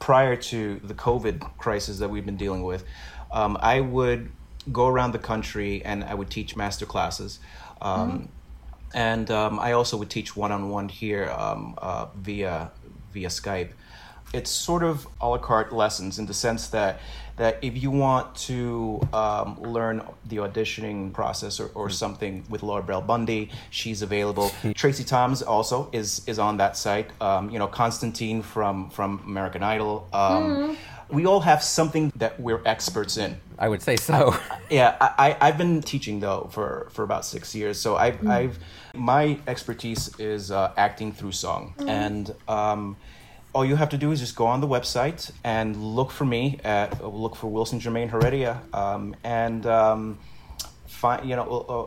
prior 0.00 0.34
to 0.34 0.80
the 0.82 0.94
COVID 0.94 1.56
crisis 1.56 1.98
that 2.00 2.10
we've 2.10 2.26
been 2.26 2.36
dealing 2.36 2.64
with, 2.64 2.84
um, 3.30 3.56
I 3.60 3.80
would 3.80 4.30
go 4.72 4.88
around 4.88 5.12
the 5.12 5.20
country 5.20 5.84
and 5.84 6.02
I 6.02 6.14
would 6.14 6.30
teach 6.30 6.56
master 6.56 6.84
classes. 6.84 7.38
Um, 7.80 8.28
And 8.94 9.30
um, 9.30 9.60
I 9.60 9.72
also 9.72 9.98
would 9.98 10.08
teach 10.08 10.34
one 10.34 10.50
on 10.50 10.70
one 10.70 10.88
here 10.88 11.28
um, 11.30 11.74
uh, 11.76 12.06
via 12.16 12.70
via 13.12 13.28
Skype. 13.28 13.70
It's 14.32 14.50
sort 14.50 14.82
of 14.82 15.06
a 15.20 15.28
la 15.28 15.38
carte 15.38 15.72
lessons 15.74 16.18
in 16.18 16.26
the 16.26 16.34
sense 16.34 16.68
that 16.68 16.98
that 17.38 17.58
if 17.62 17.80
you 17.82 17.90
want 17.90 18.34
to 18.34 19.00
um, 19.12 19.60
learn 19.62 20.02
the 20.26 20.36
auditioning 20.36 21.12
process 21.12 21.60
or, 21.60 21.70
or 21.74 21.88
something 21.88 22.44
with 22.50 22.62
Laura 22.62 22.82
Bell 22.82 23.00
Bundy, 23.00 23.50
she's 23.70 24.02
available. 24.02 24.50
Tracie 24.74 25.04
Thoms 25.04 25.42
also 25.42 25.88
is 25.92 26.22
is 26.26 26.38
on 26.38 26.56
that 26.58 26.76
site. 26.76 27.10
Um, 27.20 27.50
you 27.50 27.58
know, 27.58 27.66
Constantine 27.68 28.42
from 28.42 28.90
from 28.90 29.22
American 29.26 29.62
Idol. 29.62 30.08
Um, 30.12 30.76
We 31.10 31.24
all 31.24 31.40
have 31.40 31.62
something 31.62 32.12
that 32.16 32.38
we're 32.38 32.60
experts 32.66 33.16
in. 33.16 33.40
I 33.58 33.66
would 33.70 33.80
say 33.80 33.96
so. 33.96 34.36
Yeah, 34.70 34.96
I, 35.00 35.08
I, 35.40 35.48
I've 35.48 35.56
been 35.56 35.80
teaching 35.80 36.20
though 36.20 36.50
for, 36.52 36.88
for 36.90 37.02
about 37.02 37.24
six 37.24 37.54
years. 37.54 37.80
So 37.80 37.96
I've, 37.96 38.20
I've 38.28 38.58
my 38.94 39.38
expertise 39.46 40.14
is 40.18 40.50
uh, 40.50 40.74
acting 40.76 41.10
through 41.12 41.32
song, 41.32 41.72
and 41.88 42.34
um, 42.48 42.98
all 43.54 43.64
you 43.64 43.76
have 43.76 43.88
to 43.90 43.98
do 43.98 44.12
is 44.12 44.20
just 44.20 44.36
go 44.36 44.46
on 44.46 44.60
the 44.60 44.68
website 44.68 45.30
and 45.42 45.76
look 45.76 46.10
for 46.10 46.24
me 46.24 46.60
at 46.64 47.04
look 47.04 47.36
for 47.36 47.48
Wilson 47.48 47.80
Jermaine 47.80 48.10
Heredia, 48.10 48.60
um, 48.72 49.16
and 49.24 49.66
um, 49.66 50.18
find 50.86 51.28
you 51.28 51.36
know. 51.36 51.66
Uh, 51.68 51.82
uh, 51.82 51.86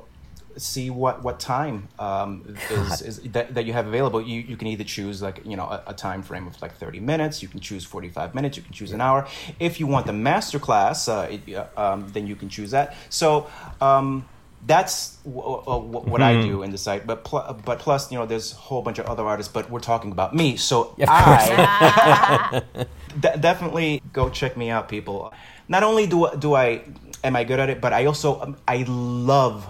see 0.57 0.89
what 0.89 1.24
what 1.24 1.39
time 1.39 1.88
um, 1.97 2.57
is, 2.70 3.01
is 3.01 3.22
that, 3.32 3.53
that 3.53 3.66
you 3.66 3.74
have 3.74 3.88
available. 3.88 4.22
You, 4.22 4.41
you 4.41 4.57
can 4.57 4.68
either 4.68 4.84
choose 4.84 5.22
like 5.22 5.45
you 5.45 5.55
know 5.55 5.64
a, 5.64 5.84
a 5.88 5.93
time 5.93 6.22
frame 6.22 6.47
of 6.47 6.62
like 6.62 6.76
30 6.76 6.99
minutes. 6.99 7.41
You 7.41 7.47
can 7.47 7.59
choose 7.59 7.86
45 7.86 8.36
minutes. 8.36 8.57
You 8.57 8.64
can 8.64 8.74
choose 8.74 8.91
an 8.91 9.01
hour. 9.01 9.28
If 9.59 9.80
you 9.80 9.88
want 9.88 10.07
the 10.07 10.14
master 10.14 10.59
class 10.59 11.07
uh, 11.07 11.30
it, 11.32 11.55
uh, 11.55 11.68
um, 11.78 12.07
then 12.09 12.28
you 12.28 12.36
can 12.36 12.49
choose 12.49 12.72
that. 12.72 12.95
So 13.09 13.47
um, 13.80 14.26
that's 14.68 15.18
w- 15.24 15.41
w- 15.41 15.64
w- 15.91 16.09
what 16.09 16.22
I 16.22 16.41
do 16.41 16.62
in 16.64 16.72
the 16.72 16.78
site 16.78 17.07
but 17.07 17.24
pl- 17.24 17.59
but 17.66 17.80
plus 17.80 18.12
you 18.12 18.18
know 18.20 18.26
there's 18.26 18.53
a 18.53 18.55
whole 18.55 18.82
bunch 18.82 18.99
of 18.99 19.07
other 19.07 19.24
artists 19.24 19.51
but 19.51 19.70
we're 19.70 19.80
talking 19.80 20.12
about 20.12 20.36
me 20.36 20.55
so 20.57 20.82
Of 20.82 20.97
course. 20.97 21.07
I 21.07 22.62
de- 23.20 23.38
definitely 23.38 24.01
go 24.14 24.30
check 24.30 24.55
me 24.55 24.70
out 24.70 24.88
people 24.88 25.34
not 25.68 25.84
only 25.84 26.05
do 26.07 26.30
do 26.38 26.53
I 26.53 26.82
am 27.24 27.36
I 27.36 27.43
good 27.43 27.59
at 27.59 27.70
it 27.70 27.82
but 27.82 27.91
I 27.93 28.05
also 28.05 28.39
um, 28.39 28.57
I 28.68 28.84
love 28.88 29.68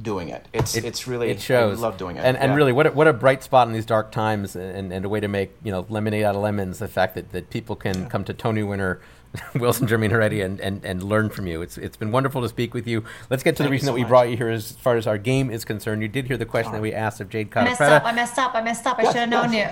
doing 0.00 0.28
it 0.28 0.46
it's 0.52 0.76
it's 0.76 1.06
really 1.06 1.30
it 1.30 1.40
shows. 1.40 1.78
I 1.78 1.80
love 1.80 1.96
doing 1.96 2.16
it 2.16 2.20
and 2.20 2.36
and 2.36 2.50
yeah. 2.50 2.56
really, 2.56 2.72
what 2.72 2.86
a, 2.88 2.90
what 2.92 3.08
a 3.08 3.14
bright 3.14 3.42
spot 3.42 3.66
in 3.68 3.72
these 3.72 3.86
dark 3.86 4.12
times, 4.12 4.54
and, 4.54 4.92
and 4.92 5.04
a 5.06 5.08
way 5.08 5.20
to 5.20 5.28
make 5.28 5.56
you 5.64 5.72
know 5.72 5.86
lemonade 5.88 6.22
out 6.24 6.36
of 6.36 6.42
lemons. 6.42 6.78
The 6.80 6.88
fact 6.88 7.14
that, 7.14 7.32
that 7.32 7.48
people 7.48 7.76
can 7.76 8.06
come 8.10 8.22
to 8.24 8.34
Tony 8.34 8.62
winner 8.62 9.00
Wilson 9.54 9.86
Jermaine 9.86 10.10
Heredia 10.10 10.44
and, 10.44 10.60
and, 10.60 10.84
and 10.84 11.02
learn 11.02 11.30
from 11.30 11.46
you. 11.46 11.62
It's 11.62 11.78
it's 11.78 11.96
been 11.96 12.12
wonderful 12.12 12.42
to 12.42 12.48
speak 12.48 12.74
with 12.74 12.86
you. 12.86 13.04
Let's 13.30 13.42
get 13.42 13.56
to 13.56 13.62
Thank 13.62 13.68
the 13.68 13.72
reason 13.72 13.86
so 13.86 13.92
that 13.92 13.94
we 13.94 14.02
much. 14.02 14.08
brought 14.08 14.30
you 14.30 14.36
here 14.36 14.48
as 14.48 14.72
far 14.72 14.96
as 14.96 15.06
our 15.06 15.18
game 15.18 15.50
is 15.50 15.64
concerned. 15.64 16.02
You 16.02 16.08
did 16.08 16.26
hear 16.26 16.36
the 16.36 16.46
question 16.46 16.72
that 16.72 16.82
we 16.82 16.92
asked 16.92 17.20
of 17.20 17.28
Jade 17.28 17.50
I 17.56 17.64
messed 17.64 17.80
up. 17.80 18.04
I 18.04 18.12
messed 18.12 18.38
up. 18.38 18.54
I 18.54 18.62
messed 18.62 18.86
up. 18.86 18.98
I 18.98 19.04
should 19.04 19.16
have 19.16 19.28
known 19.28 19.52
you. 19.52 19.66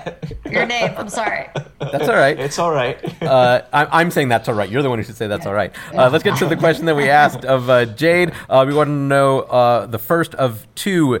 Your 0.51 0.65
name. 0.75 0.93
I'm 0.97 1.09
sorry. 1.09 1.47
That's 1.79 2.07
all 2.07 2.15
right. 2.15 2.39
It's 2.39 2.59
all 2.59 2.71
right. 2.71 2.97
Uh, 3.25 3.65
I, 3.73 4.01
I'm 4.01 4.11
saying 4.11 4.29
that's 4.29 4.47
all 4.47 4.53
right. 4.53 4.69
You're 4.69 4.83
the 4.83 4.89
one 4.89 4.99
who 4.99 5.03
should 5.03 5.15
say 5.15 5.25
that's 5.25 5.47
all 5.47 5.53
right. 5.53 5.75
Uh, 5.93 6.09
let's 6.11 6.23
get 6.23 6.37
to 6.37 6.45
the 6.45 6.55
question 6.55 6.85
that 6.85 6.95
we 6.95 7.09
asked 7.09 7.43
of 7.43 7.69
uh, 7.69 7.85
Jade. 7.85 8.33
Uh, 8.47 8.63
we 8.67 8.73
want 8.73 8.87
to 8.89 8.91
know 8.93 9.39
uh, 9.41 9.87
the 9.87 9.97
first 9.97 10.35
of 10.35 10.67
two 10.75 11.19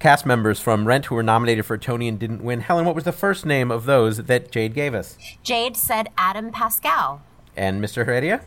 cast 0.00 0.26
members 0.26 0.58
from 0.58 0.88
Rent 0.88 1.06
who 1.06 1.14
were 1.14 1.22
nominated 1.22 1.66
for 1.66 1.74
a 1.74 1.78
Tony 1.78 2.08
and 2.08 2.18
didn't 2.18 2.42
win. 2.42 2.60
Helen, 2.60 2.84
what 2.84 2.94
was 2.94 3.04
the 3.04 3.12
first 3.12 3.46
name 3.46 3.70
of 3.70 3.84
those 3.84 4.16
that 4.24 4.50
Jade 4.50 4.74
gave 4.74 4.94
us? 4.94 5.16
Jade 5.44 5.76
said 5.76 6.08
Adam 6.18 6.50
Pascal. 6.50 7.22
And 7.60 7.84
Mr. 7.84 8.06
Heredia? 8.06 8.40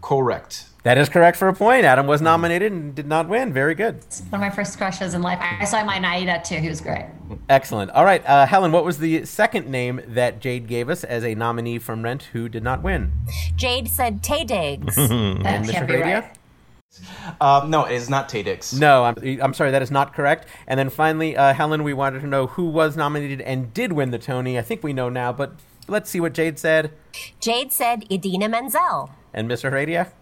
Correct. 0.00 0.64
That 0.84 0.96
is 0.96 1.10
correct 1.10 1.36
for 1.36 1.48
a 1.48 1.54
point. 1.54 1.84
Adam 1.84 2.06
was 2.06 2.22
nominated 2.22 2.72
and 2.72 2.94
did 2.94 3.06
not 3.06 3.28
win. 3.28 3.52
Very 3.52 3.74
good. 3.74 3.96
One 4.30 4.40
of 4.40 4.40
my 4.40 4.48
first 4.48 4.78
crushes 4.78 5.12
in 5.12 5.20
life. 5.20 5.38
I 5.38 5.66
saw 5.66 5.84
my 5.84 5.98
Naida 5.98 6.40
too. 6.42 6.56
He 6.56 6.66
was 6.66 6.80
great. 6.80 7.04
Excellent. 7.50 7.90
All 7.90 8.06
right, 8.06 8.24
uh, 8.26 8.46
Helen, 8.46 8.72
what 8.72 8.86
was 8.86 8.98
the 8.98 9.26
second 9.26 9.68
name 9.68 10.00
that 10.08 10.40
Jade 10.40 10.66
gave 10.66 10.88
us 10.88 11.04
as 11.04 11.24
a 11.24 11.34
nominee 11.34 11.78
from 11.78 12.02
Rent 12.02 12.22
who 12.32 12.48
did 12.48 12.62
not 12.62 12.82
win? 12.82 13.12
Jade 13.54 13.86
said 13.86 14.22
Taye 14.22 14.46
Diggs. 14.46 14.96
That 14.96 15.08
And 15.10 15.66
Mr. 15.66 15.86
Heredia? 15.86 16.20
right. 16.22 17.42
Um, 17.42 17.68
no, 17.68 17.84
it's 17.84 18.08
not 18.08 18.30
Taye 18.30 18.44
Diggs. 18.44 18.72
No, 18.72 19.04
I'm, 19.04 19.42
I'm 19.42 19.52
sorry, 19.52 19.72
that 19.72 19.82
is 19.82 19.90
not 19.90 20.14
correct. 20.14 20.48
And 20.66 20.80
then 20.80 20.88
finally, 20.88 21.36
uh, 21.36 21.52
Helen, 21.52 21.82
we 21.84 21.92
wanted 21.92 22.20
to 22.22 22.26
know 22.26 22.46
who 22.46 22.64
was 22.64 22.96
nominated 22.96 23.42
and 23.42 23.74
did 23.74 23.92
win 23.92 24.10
the 24.10 24.18
Tony. 24.18 24.58
I 24.58 24.62
think 24.62 24.82
we 24.82 24.94
know 24.94 25.10
now, 25.10 25.34
but 25.34 25.52
let's 25.86 26.08
see 26.08 26.18
what 26.18 26.32
Jade 26.32 26.58
said. 26.58 26.92
Jade 27.40 27.72
said 27.72 28.04
Idina 28.10 28.48
Menzel. 28.48 29.10
And 29.34 29.48
Mr. 29.50 29.70
Heredia? 29.70 30.12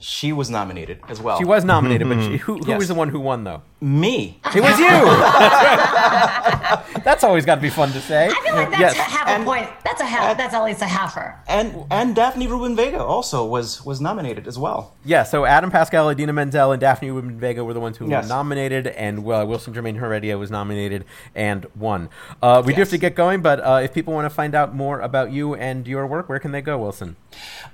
She 0.00 0.32
was 0.32 0.48
nominated 0.48 1.00
as 1.08 1.20
well. 1.20 1.38
She 1.38 1.44
was 1.44 1.64
nominated, 1.64 2.08
but 2.08 2.22
she, 2.22 2.36
who, 2.36 2.58
who 2.58 2.68
Yes. 2.68 2.78
was 2.78 2.88
the 2.88 2.94
one 2.94 3.08
who 3.08 3.18
won, 3.20 3.44
though? 3.44 3.62
Me. 3.80 4.40
It 4.54 4.60
was 4.60 4.78
you! 4.78 4.88
That's 7.04 7.24
always 7.24 7.44
got 7.46 7.56
to 7.56 7.60
be 7.60 7.70
fun 7.70 7.90
to 7.92 8.00
say. 8.00 8.26
I 8.26 8.30
feel 8.44 8.54
like 8.54 8.70
that's 8.70 8.80
yes. 8.80 8.96
half 8.96 9.26
a 9.28 9.30
And- 9.30 9.44
point. 9.44 9.68
That's 9.84 10.00
a 10.00 10.04
half. 10.04 10.36
That's 10.36 10.52
at 10.54 10.62
least 10.64 10.82
a 10.82 10.84
halfer. 10.84 11.36
And 11.48 11.84
and 11.90 12.14
Daphne 12.14 12.46
Rubin 12.48 12.76
Vega 12.76 13.02
also 13.02 13.44
was 13.46 13.84
was 13.84 14.00
nominated 14.00 14.46
as 14.46 14.58
well. 14.58 14.94
Yeah, 15.04 15.22
so 15.22 15.44
Adam 15.44 15.70
Pascal, 15.70 16.10
Idina 16.10 16.32
Menzel, 16.32 16.72
and 16.72 16.80
Daphne 16.80 17.10
Rubin 17.10 17.38
Vega 17.38 17.64
were 17.64 17.72
the 17.72 17.80
ones 17.80 17.96
who 17.96 18.08
Yes. 18.08 18.24
were 18.24 18.28
nominated, 18.28 18.88
and 18.88 19.20
uh, 19.20 19.44
Wilson 19.48 19.72
Jermaine 19.74 19.96
Heredia 19.96 20.36
was 20.38 20.50
nominated 20.50 21.04
and 21.34 21.66
won. 21.76 22.08
Uh, 22.42 22.62
we 22.64 22.74
do 22.74 22.80
have 22.80 22.90
to 22.90 22.98
get 22.98 23.14
going, 23.14 23.40
but 23.42 23.60
uh, 23.60 23.80
if 23.82 23.94
people 23.94 24.12
want 24.12 24.26
to 24.26 24.30
find 24.30 24.54
out 24.54 24.74
more 24.74 25.00
about 25.00 25.30
you 25.32 25.54
and 25.54 25.86
your 25.86 26.06
work, 26.06 26.28
where 26.28 26.38
can 26.40 26.52
they 26.52 26.60
go, 26.62 26.78
Wilson? 26.78 27.16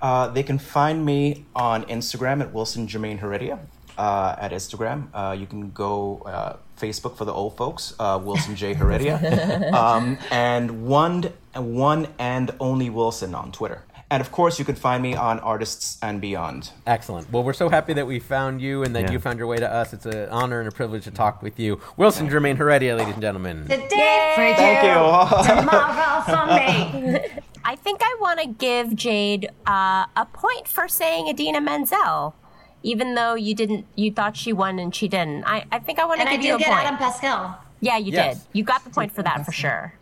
Uh, 0.03 0.29
they 0.29 0.43
can 0.43 0.59
find 0.59 1.05
me 1.05 1.45
on 1.57 1.85
Instagram 1.87 2.14
at 2.15 2.53
Wilson 2.53 2.87
Jermaine 2.87 3.19
Heredia. 3.19 3.59
Uh, 3.97 4.35
at 4.41 4.51
Instagram, 4.51 5.07
uh, 5.15 5.37
you 5.39 5.47
can 5.47 5.71
go 5.71 6.21
uh, 6.27 6.57
Facebook 6.77 7.17
for 7.17 7.25
the 7.25 7.33
old 7.33 7.57
folks, 7.57 7.95
uh, 8.01 8.21
Wilson 8.21 8.57
J 8.57 8.75
Heredia, 8.75 9.71
um, 9.73 10.19
and 10.33 10.85
one 10.85 11.33
one 11.55 12.09
and 12.19 12.51
only 12.59 12.91
Wilson 12.91 13.37
on 13.37 13.53
Twitter. 13.53 13.85
And 14.15 14.21
of 14.21 14.31
course, 14.31 14.61
you 14.61 14.65
can 14.65 14.77
find 14.77 15.03
me 15.03 15.17
on 15.17 15.41
Artists 15.41 15.99
and 16.01 16.21
Beyond. 16.21 16.71
Excellent. 16.87 17.33
Well, 17.33 17.43
we're 17.43 17.53
so 17.53 17.69
happy 17.69 17.95
that 17.95 18.07
we 18.07 18.21
found 18.21 18.61
you 18.63 18.85
and 18.85 18.95
that 18.95 19.07
Yeah. 19.07 19.11
you 19.11 19.19
found 19.19 19.39
your 19.41 19.49
way 19.49 19.57
to 19.57 19.69
us. 19.69 19.93
It's 19.93 20.07
an 20.07 20.29
honor 20.29 20.61
and 20.61 20.69
a 20.69 20.71
privilege 20.71 21.03
to 21.03 21.11
talk 21.11 21.43
with 21.43 21.59
you. 21.59 21.81
Wilson 21.97 22.29
Jermaine 22.31 22.57
Heredia, 22.57 22.95
ladies 22.95 23.15
and 23.15 23.21
gentlemen. 23.23 23.63
Today 23.63 24.33
for 24.37 24.55
Thank 24.55 24.85
you. 24.85 24.91
you. 24.91 25.61
Tomorrow 25.63 26.23
for 26.23 26.47
me. 26.47 27.43
I 27.65 27.75
think 27.75 28.03
I 28.05 28.17
want 28.21 28.39
to 28.39 28.47
give 28.47 28.95
Jade 28.95 29.49
uh, 29.67 30.07
a 30.17 30.29
point 30.33 30.69
for 30.69 30.87
saying 30.87 31.27
Idina 31.27 31.61
Menzel, 31.61 32.37
even 32.85 33.17
though 33.17 33.35
you 33.35 33.53
didn't. 33.53 33.85
You 33.97 34.13
thought 34.13 34.37
she 34.37 34.53
won 34.53 34.79
and 34.79 34.95
she 34.95 35.09
didn't. 35.09 35.43
I, 35.43 35.65
I 35.73 35.81
think 35.81 35.99
I 35.99 36.05
want 36.05 36.21
to 36.21 36.27
And 36.29 36.29
I 36.29 36.37
give 36.37 36.45
you 36.45 36.55
a 36.55 36.59
did 36.59 36.67
get 36.67 36.73
point. 36.73 36.87
Adam 36.87 36.99
Pascal. 36.99 37.59
yeah, 37.81 37.97
you 37.97 38.13
Yes. 38.13 38.37
did. 38.45 38.47
You 38.53 38.63
got 38.63 38.85
the 38.85 38.91
point 38.91 39.11
for 39.11 39.25
that 39.25 39.45
for 39.45 39.51
sure. 39.51 39.95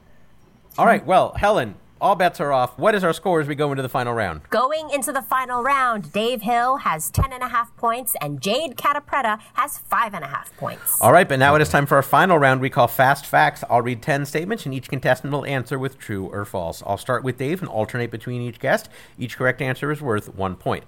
All 0.77 0.85
right, 0.85 1.07
well, 1.07 1.33
Helen, 1.39 1.77
all 2.03 2.17
bets 2.17 2.41
are 2.41 2.53
off. 2.53 2.77
What 2.77 2.97
is 2.97 3.05
our 3.05 3.13
score 3.13 3.41
as 3.41 3.47
we 3.47 3.55
go 3.55 3.71
into 3.71 3.83
the 3.83 3.89
final 3.89 4.13
round? 4.13 4.43
Going 4.51 4.91
into 4.91 5.13
the 5.13 5.23
final 5.23 5.63
round, 5.63 6.13
Dave 6.13 6.43
Hill 6.43 6.79
has 6.79 7.11
ten 7.11 7.33
and 7.33 7.45
a 7.45 7.49
half 7.49 7.75
points, 7.77 8.17
and 8.21 8.41
Jade 8.41 8.77
Catta-Preta 8.77 9.39
has 9.55 9.79
five 9.79 10.13
and 10.13 10.25
a 10.25 10.27
half 10.27 10.55
points. 10.57 11.01
All 11.01 11.13
right, 11.13 11.29
but 11.29 11.39
now 11.39 11.55
it 11.55 11.63
is 11.63 11.69
time 11.69 11.87
for 11.87 11.95
our 11.95 12.03
final 12.03 12.39
round 12.39 12.61
we 12.61 12.69
call 12.71 12.89
Fast 12.89 13.25
Facts. 13.25 13.63
I'll 13.71 13.83
read 13.83 14.03
10 14.03 14.27
statements, 14.27 14.67
and 14.67 14.75
each 14.75 14.89
contestant 14.89 15.33
will 15.33 15.47
answer 15.47 15.79
with 15.79 15.97
true 15.97 16.27
or 16.27 16.45
false. 16.45 16.83
I'll 16.85 16.99
start 16.99 17.23
with 17.23 17.39
Dave 17.39 17.61
and 17.61 17.69
alternate 17.69 18.11
between 18.11 18.43
each 18.43 18.59
guest. 18.59 18.89
Each 19.17 19.37
correct 19.37 19.63
answer 19.63 19.93
is 19.93 20.03
worth 20.03 20.35
one 20.35 20.57
point. 20.57 20.83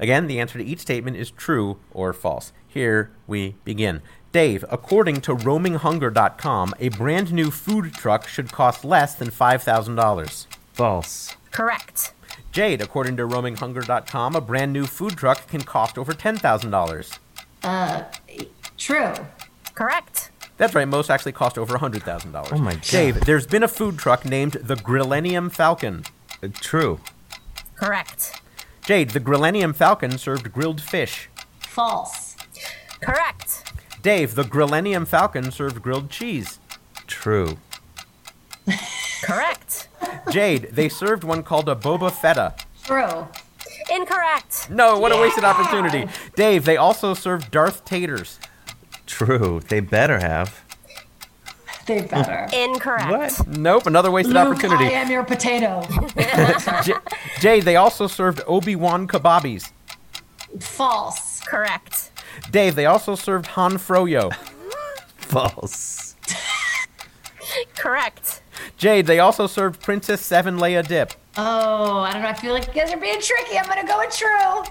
Again, 0.00 0.26
the 0.26 0.40
answer 0.40 0.58
to 0.58 0.64
each 0.64 0.80
statement 0.80 1.16
is 1.16 1.30
true 1.30 1.78
or 1.92 2.12
false. 2.12 2.52
Here 2.66 3.12
we 3.28 3.54
begin. 3.64 4.02
Dave, 4.32 4.64
according 4.68 5.22
to 5.22 5.34
roaminghunger.com, 5.34 6.74
a 6.78 6.90
brand 6.90 7.32
new 7.32 7.50
food 7.50 7.94
truck 7.94 8.28
should 8.28 8.52
cost 8.52 8.84
less 8.84 9.14
than 9.14 9.30
$5,000. 9.30 10.46
False. 10.76 11.34
Correct. 11.52 12.12
Jade, 12.52 12.82
according 12.82 13.16
to 13.16 13.26
roaminghunger.com, 13.26 14.36
a 14.36 14.40
brand 14.42 14.74
new 14.74 14.84
food 14.84 15.16
truck 15.16 15.48
can 15.48 15.62
cost 15.62 15.96
over 15.96 16.12
$10,000. 16.12 17.18
Uh, 17.64 18.02
true. 18.76 19.14
Correct. 19.74 20.30
That's 20.58 20.74
right, 20.74 20.86
most 20.86 21.08
actually 21.08 21.32
cost 21.32 21.56
over 21.56 21.78
$100,000. 21.78 22.48
Oh 22.52 22.58
my 22.58 22.74
God. 22.74 22.82
Dave, 22.82 23.20
there's 23.22 23.46
been 23.46 23.62
a 23.62 23.68
food 23.68 23.96
truck 23.98 24.26
named 24.26 24.52
the 24.52 24.76
Grillenium 24.76 25.50
Falcon. 25.50 26.04
Uh, 26.42 26.48
True. 26.52 27.00
Correct. 27.74 28.38
Jade, 28.84 29.10
the 29.10 29.20
Grillenium 29.20 29.74
Falcon 29.74 30.18
served 30.18 30.52
grilled 30.52 30.82
fish. 30.82 31.30
False. 31.60 32.36
Correct. 33.00 33.72
Dave, 34.02 34.34
the 34.34 34.44
Grillenium 34.44 35.06
Falcon 35.06 35.50
served 35.50 35.80
grilled 35.80 36.10
cheese. 36.10 36.58
True. 37.06 37.56
Correct. 39.22 39.88
Jade, 40.30 40.70
they 40.72 40.88
served 40.88 41.24
one 41.24 41.42
called 41.42 41.68
a 41.68 41.74
Boba 41.74 42.10
Fetta. 42.10 42.58
True. 42.84 43.28
Incorrect. 43.94 44.70
No, 44.70 44.98
what 44.98 45.12
a 45.12 45.16
wasted 45.20 45.44
opportunity. 45.44 46.08
Dave, 46.34 46.64
they 46.64 46.76
also 46.76 47.14
served 47.14 47.50
Darth 47.50 47.84
Taters. 47.84 48.38
True. 49.06 49.60
They 49.68 49.80
better 49.80 50.18
have. 50.18 50.62
They 51.86 52.02
better. 52.02 52.48
Incorrect. 52.52 53.10
What? 53.38 53.46
Nope, 53.46 53.86
another 53.86 54.10
wasted 54.10 54.34
Luke, 54.34 54.48
opportunity. 54.48 54.86
I 54.86 54.90
am 54.90 55.10
your 55.10 55.22
potato. 55.22 55.82
J- 56.82 56.94
Jade, 57.38 57.62
they 57.62 57.76
also 57.76 58.08
served 58.08 58.40
Obi-Wan 58.48 59.06
kebabis. 59.06 59.70
False. 60.60 61.40
Correct. 61.42 62.10
Dave, 62.50 62.74
they 62.74 62.86
also 62.86 63.14
served 63.14 63.46
Han 63.48 63.74
Froyo. 63.74 64.34
False. 65.16 66.16
Correct. 67.76 68.42
Jade, 68.86 69.06
they 69.06 69.18
also 69.18 69.48
served 69.48 69.82
Princess 69.82 70.20
Seven 70.20 70.58
Leia 70.58 70.86
dip. 70.86 71.12
Oh, 71.36 71.98
I 72.02 72.12
don't 72.12 72.22
know. 72.22 72.28
I 72.28 72.34
feel 72.34 72.52
like 72.52 72.68
you 72.68 72.72
guys 72.72 72.92
are 72.92 72.96
being 72.96 73.20
tricky. 73.20 73.58
I'm 73.58 73.66
gonna 73.66 73.84
go 73.84 73.98
with 73.98 74.16
true. 74.16 74.62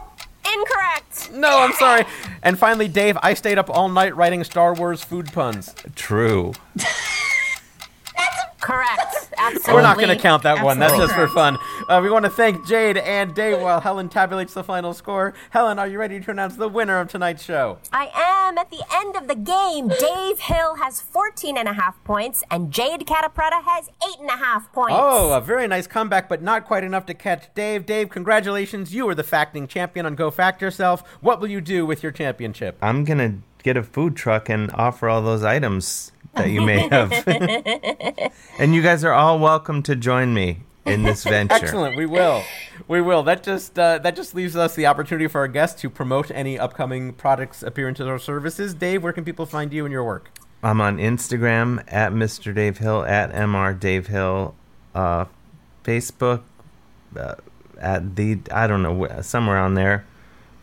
Incorrect. 0.54 1.34
No, 1.34 1.60
I'm 1.60 1.74
sorry. 1.74 2.06
And 2.42 2.58
finally, 2.58 2.88
Dave, 2.88 3.18
I 3.22 3.34
stayed 3.34 3.58
up 3.58 3.70
all 3.70 3.90
night 3.90 4.16
writing 4.16 4.46
Star 4.46 4.74
Wars 4.74 5.04
food 5.04 5.34
puns. 5.34 5.76
True. 5.98 6.54
That's 6.76 8.46
correct. 8.62 9.15
Absolutely. 9.46 9.74
We're 9.74 9.82
not 9.82 9.98
going 9.98 10.10
to 10.10 10.16
count 10.16 10.44
that 10.44 10.64
one. 10.64 10.80
That's 10.80 10.98
just 10.98 11.14
for 11.14 11.28
fun. 11.28 11.58
Uh, 11.88 12.00
we 12.02 12.10
want 12.10 12.26
to 12.26 12.32
thank 12.32 12.66
Jade 12.66 12.98
and 12.98 13.36
Dave 13.36 13.62
while 13.62 13.80
Helen 13.80 14.10
tabulates 14.10 14.54
the 14.54 14.64
final 14.64 14.94
score. 14.94 15.34
Helen, 15.52 15.78
are 15.78 15.88
you 15.88 16.00
ready 16.00 16.20
to 16.20 16.32
announce 16.32 16.56
the 16.56 16.68
winner 16.68 17.00
of 17.00 17.10
tonight's 17.10 17.44
show? 17.44 17.78
I 17.94 18.10
am. 18.16 18.58
At 18.58 18.70
the 18.72 18.84
end 18.94 19.16
of 19.16 19.28
the 19.28 19.36
game, 19.36 19.88
Dave 19.88 20.40
Hill 20.40 20.76
has 20.76 21.02
14 21.02 21.58
and 21.58 21.68
a 21.68 21.74
half 21.74 22.02
points, 22.04 22.44
and 22.50 22.72
Jade 22.72 23.06
Catta-Preta 23.06 23.64
has 23.64 23.90
8 24.08 24.20
and 24.22 24.30
a 24.30 24.38
half 24.38 24.72
points. 24.72 24.94
Oh, 24.96 25.34
a 25.34 25.42
very 25.42 25.68
nice 25.68 25.88
comeback, 25.88 26.30
but 26.30 26.42
not 26.42 26.66
quite 26.66 26.84
enough 26.84 27.06
to 27.08 27.14
catch 27.14 27.54
Dave. 27.54 27.86
Dave, 27.86 28.10
congratulations. 28.10 28.94
You 28.94 29.08
are 29.10 29.16
the 29.16 29.24
facting 29.24 29.68
champion 29.68 30.06
on 30.06 30.16
Go 30.16 30.32
Fact 30.32 30.62
Yourself. 30.62 31.04
What 31.22 31.40
will 31.42 31.50
you 31.50 31.60
do 31.62 31.86
with 31.86 32.04
your 32.04 32.12
championship? 32.12 32.78
I'm 32.82 33.04
going 33.04 33.18
to 33.18 33.38
get 33.64 33.78
a 33.78 33.84
food 33.84 34.16
truck 34.16 34.48
and 34.48 34.72
offer 34.74 35.10
all 35.10 35.22
those 35.22 35.44
items 35.44 36.12
that 36.36 36.50
you 36.50 36.62
may 36.62 36.88
have. 36.88 37.12
and 38.60 38.76
you 38.76 38.82
guys 38.82 39.04
are 39.04 39.14
all 39.14 39.40
welcome 39.40 39.82
to 39.84 39.96
join 39.96 40.34
me 40.34 40.60
in 40.86 41.04
this 41.04 41.24
venture. 41.26 41.56
Excellent. 41.56 41.98
We 41.98 42.06
will. 42.06 42.44
We 42.88 43.02
will. 43.02 43.24
That 43.24 43.44
just 43.44 43.78
uh, 43.78 43.98
that 44.00 44.16
just 44.16 44.36
leaves 44.36 44.56
us 44.56 44.76
the 44.76 44.86
opportunity 44.86 45.28
for 45.28 45.40
our 45.40 45.48
guests 45.48 45.82
to 45.82 45.90
promote 45.90 46.32
any 46.32 46.60
upcoming 46.60 47.14
products, 47.14 47.64
appearances, 47.64 48.08
or 48.08 48.20
services. 48.20 48.74
Dave, 48.74 49.04
where 49.04 49.14
can 49.14 49.26
people 49.26 49.46
find 49.46 49.74
you 49.74 49.86
and 49.86 49.92
your 49.92 50.04
work? 50.04 50.32
I'm 50.64 50.82
on 50.82 50.98
Instagram 50.98 51.84
at 51.88 52.12
Mr. 52.12 52.54
Dave 52.54 52.80
Hill 52.80 53.04
at 53.06 53.32
Mr. 53.32 53.80
Dave 53.80 54.08
Hill, 54.08 54.56
uh, 54.94 55.26
Facebook 55.84 56.42
uh, 57.18 57.36
at 57.80 58.16
the 58.16 58.40
I 58.52 58.68
don't 58.68 58.82
know 58.82 59.22
somewhere 59.22 59.58
on 59.58 59.76
there, 59.76 60.06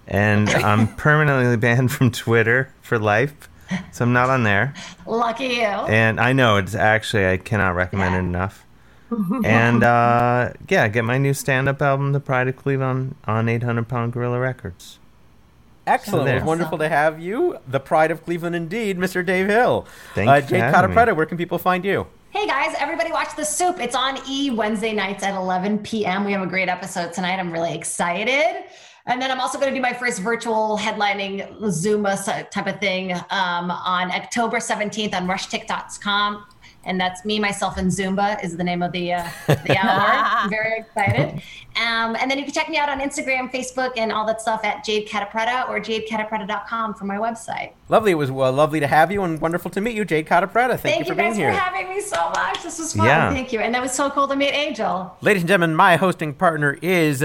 and 0.06 0.48
I'm 0.50 0.88
permanently 0.96 1.56
banned 1.56 1.92
from 1.92 2.10
Twitter 2.10 2.72
for 2.82 2.98
life, 2.98 3.48
so 3.92 4.04
I'm 4.04 4.12
not 4.12 4.30
on 4.30 4.42
there. 4.42 4.74
Lucky 5.06 5.44
you. 5.44 5.62
And 5.62 6.20
I 6.20 6.32
know 6.32 6.56
it's 6.56 6.74
actually 6.74 7.26
I 7.26 7.36
cannot 7.36 7.74
recommend 7.74 8.14
it 8.14 8.18
enough. 8.18 8.64
and 9.44 9.82
uh, 9.82 10.52
yeah, 10.68 10.88
get 10.88 11.04
my 11.04 11.18
new 11.18 11.34
stand-up 11.34 11.82
album, 11.82 12.12
The 12.12 12.20
Pride 12.20 12.48
of 12.48 12.56
Cleveland, 12.56 13.14
on 13.26 13.48
800 13.48 13.88
Pound 13.88 14.12
Gorilla 14.12 14.38
Records. 14.38 14.98
Excellent. 15.86 16.26
there. 16.26 16.36
It 16.36 16.40
was 16.40 16.46
wonderful 16.46 16.78
to 16.78 16.88
have 16.88 17.20
you. 17.20 17.58
The 17.68 17.80
pride 17.80 18.10
of 18.10 18.24
Cleveland, 18.24 18.54
indeed, 18.54 18.98
Mr. 18.98 19.24
Dave 19.24 19.48
Hill. 19.48 19.86
Thank 20.14 20.30
uh, 20.30 20.34
you 20.34 20.42
for 20.42 20.48
Jade 20.50 20.60
having 20.60 20.90
me. 20.90 20.94
Catta-Preta, 20.96 21.16
where 21.16 21.26
can 21.26 21.36
people 21.36 21.58
find 21.58 21.84
you? 21.84 22.06
Hey 22.30 22.46
guys, 22.46 22.74
everybody 22.78 23.12
watch 23.12 23.36
The 23.36 23.44
Soup. 23.44 23.78
It's 23.78 23.94
on 23.94 24.18
E 24.26 24.50
Wednesday 24.50 24.94
nights 24.94 25.22
at 25.22 25.34
11 25.34 25.80
p.m. 25.80 26.24
We 26.24 26.32
have 26.32 26.40
a 26.40 26.46
great 26.46 26.68
episode 26.70 27.12
tonight. 27.12 27.38
I'm 27.38 27.52
really 27.52 27.74
excited. 27.74 28.64
And 29.06 29.20
then 29.20 29.30
I'm 29.30 29.40
also 29.40 29.58
going 29.58 29.70
to 29.72 29.76
do 29.76 29.82
my 29.82 29.92
first 29.92 30.20
virtual 30.20 30.78
headlining 30.78 31.60
Zumba 31.62 32.50
type 32.50 32.66
of 32.66 32.78
thing 32.80 33.12
um, 33.12 33.70
on 33.70 34.10
October 34.12 34.58
17th 34.58 35.14
on 35.14 35.26
rushtick.com. 35.26 36.44
And 36.84 37.00
that's 37.00 37.24
me, 37.24 37.38
myself, 37.38 37.76
and 37.76 37.88
Zumba 37.90 38.42
is 38.42 38.56
the 38.56 38.64
name 38.64 38.82
of 38.82 38.90
the, 38.90 39.12
uh, 39.12 39.28
the 39.46 39.76
hour. 39.84 40.00
I'm 40.00 40.50
very 40.50 40.80
excited. 40.80 41.40
Um, 41.76 42.16
and 42.20 42.28
then 42.28 42.38
you 42.38 42.44
can 42.44 42.52
check 42.52 42.68
me 42.68 42.76
out 42.76 42.88
on 42.88 42.98
Instagram, 42.98 43.52
Facebook, 43.52 43.92
and 43.96 44.10
all 44.10 44.26
that 44.26 44.40
stuff 44.40 44.64
at 44.64 44.84
Jade 44.84 45.06
Catta-Preta 45.06 45.68
or 45.68 45.78
jadecattapreta.com 45.78 46.94
for 46.94 47.04
my 47.04 47.16
website. 47.16 47.72
Lovely. 47.88 48.10
It 48.10 48.16
was 48.16 48.30
uh, 48.30 48.50
lovely 48.50 48.80
to 48.80 48.88
have 48.88 49.12
you 49.12 49.22
and 49.22 49.40
wonderful 49.40 49.70
to 49.70 49.80
meet 49.80 49.94
you, 49.94 50.04
Jade 50.04 50.26
Catta-Preta. 50.26 50.70
Thank, 50.70 50.80
Thank, 50.80 50.98
you 50.98 51.04
for 51.04 51.12
you 51.12 51.18
being 51.18 51.30
guys 51.30 51.36
here. 51.36 51.52
for 51.52 51.58
having 51.58 51.88
me 51.88 52.00
so 52.00 52.30
much. 52.30 52.62
This 52.64 52.80
was 52.80 52.94
fun. 52.94 53.06
Yeah. 53.06 53.30
Thank 53.30 53.52
you. 53.52 53.60
And 53.60 53.72
that 53.74 53.82
was 53.82 53.92
so 53.92 54.10
cool 54.10 54.26
to 54.26 54.34
meet 54.34 54.50
Angel. 54.50 55.16
Ladies 55.20 55.42
and 55.42 55.48
gentlemen, 55.48 55.76
my 55.76 55.94
hosting 55.96 56.34
partner 56.34 56.78
is 56.82 57.24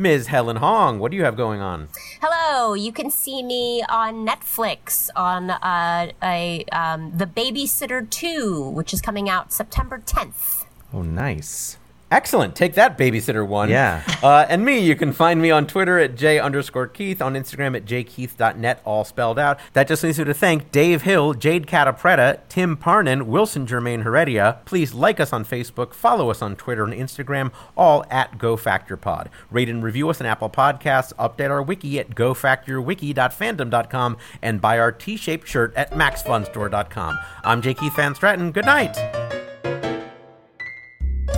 Ms. 0.00 0.28
Helen 0.28 0.56
Hong. 0.56 1.00
What 1.00 1.10
do 1.10 1.16
you 1.16 1.24
have 1.24 1.36
going 1.36 1.60
on? 1.60 1.88
Hello, 2.22 2.74
you 2.74 2.92
can 2.92 3.10
see 3.10 3.42
me 3.42 3.82
on 3.88 4.24
Netflix 4.24 5.08
on 5.16 5.50
uh, 5.50 6.12
a 6.22 6.64
um, 6.70 7.12
The 7.16 7.26
Babysitter 7.26 8.08
2, 8.08 8.70
which 8.70 8.94
is 8.94 9.00
coming 9.00 9.28
out 9.28 9.52
September 9.52 10.00
10th. 10.06 10.66
Oh, 10.92 11.02
nice. 11.02 11.78
Excellent. 12.10 12.56
Take 12.56 12.72
that, 12.74 12.96
babysitter 12.96 13.46
one. 13.46 13.68
Yeah. 13.68 14.02
Uh, 14.22 14.46
and 14.48 14.64
me, 14.64 14.78
you 14.78 14.96
can 14.96 15.12
find 15.12 15.42
me 15.42 15.50
on 15.50 15.66
Twitter 15.66 15.98
at 15.98 16.14
J 16.14 16.38
underscore 16.38 16.86
Keith, 16.86 17.20
on 17.20 17.34
Instagram 17.34 17.76
at 17.76 17.84
jkeith.net, 17.84 18.80
all 18.84 19.04
spelled 19.04 19.38
out. 19.38 19.60
That 19.74 19.88
just 19.88 20.02
leaves 20.02 20.18
me 20.18 20.24
to 20.24 20.32
thank 20.32 20.72
Dave 20.72 21.02
Hill, 21.02 21.34
Jade 21.34 21.66
Catta-Preta, 21.66 22.40
Tim 22.48 22.78
Parnan, 22.78 23.26
Wilson 23.26 23.66
Jermaine 23.66 24.04
Heredia. 24.04 24.60
Please 24.64 24.94
like 24.94 25.20
us 25.20 25.34
on 25.34 25.44
Facebook, 25.44 25.92
follow 25.92 26.30
us 26.30 26.40
on 26.40 26.56
Twitter 26.56 26.84
and 26.84 26.94
Instagram, 26.94 27.52
all 27.76 28.06
at 28.10 28.38
GoFactorPod. 28.38 29.26
Rate 29.50 29.68
and 29.68 29.82
review 29.82 30.08
us 30.08 30.20
on 30.20 30.26
Apple 30.26 30.48
Podcasts, 30.48 31.12
update 31.14 31.50
our 31.50 31.62
wiki 31.62 31.98
at 31.98 32.10
gofactorwiki.fandom.com, 32.10 34.16
and 34.40 34.60
buy 34.60 34.78
our 34.78 34.92
T-shaped 34.92 35.46
shirt 35.46 35.74
at 35.76 35.90
maxfunstore.com. 35.92 37.18
I'm 37.44 37.60
J. 37.60 37.74
Keith 37.74 37.96
Van 37.96 38.14
Straaten. 38.14 38.52
Good 38.52 38.64
night. 38.64 38.96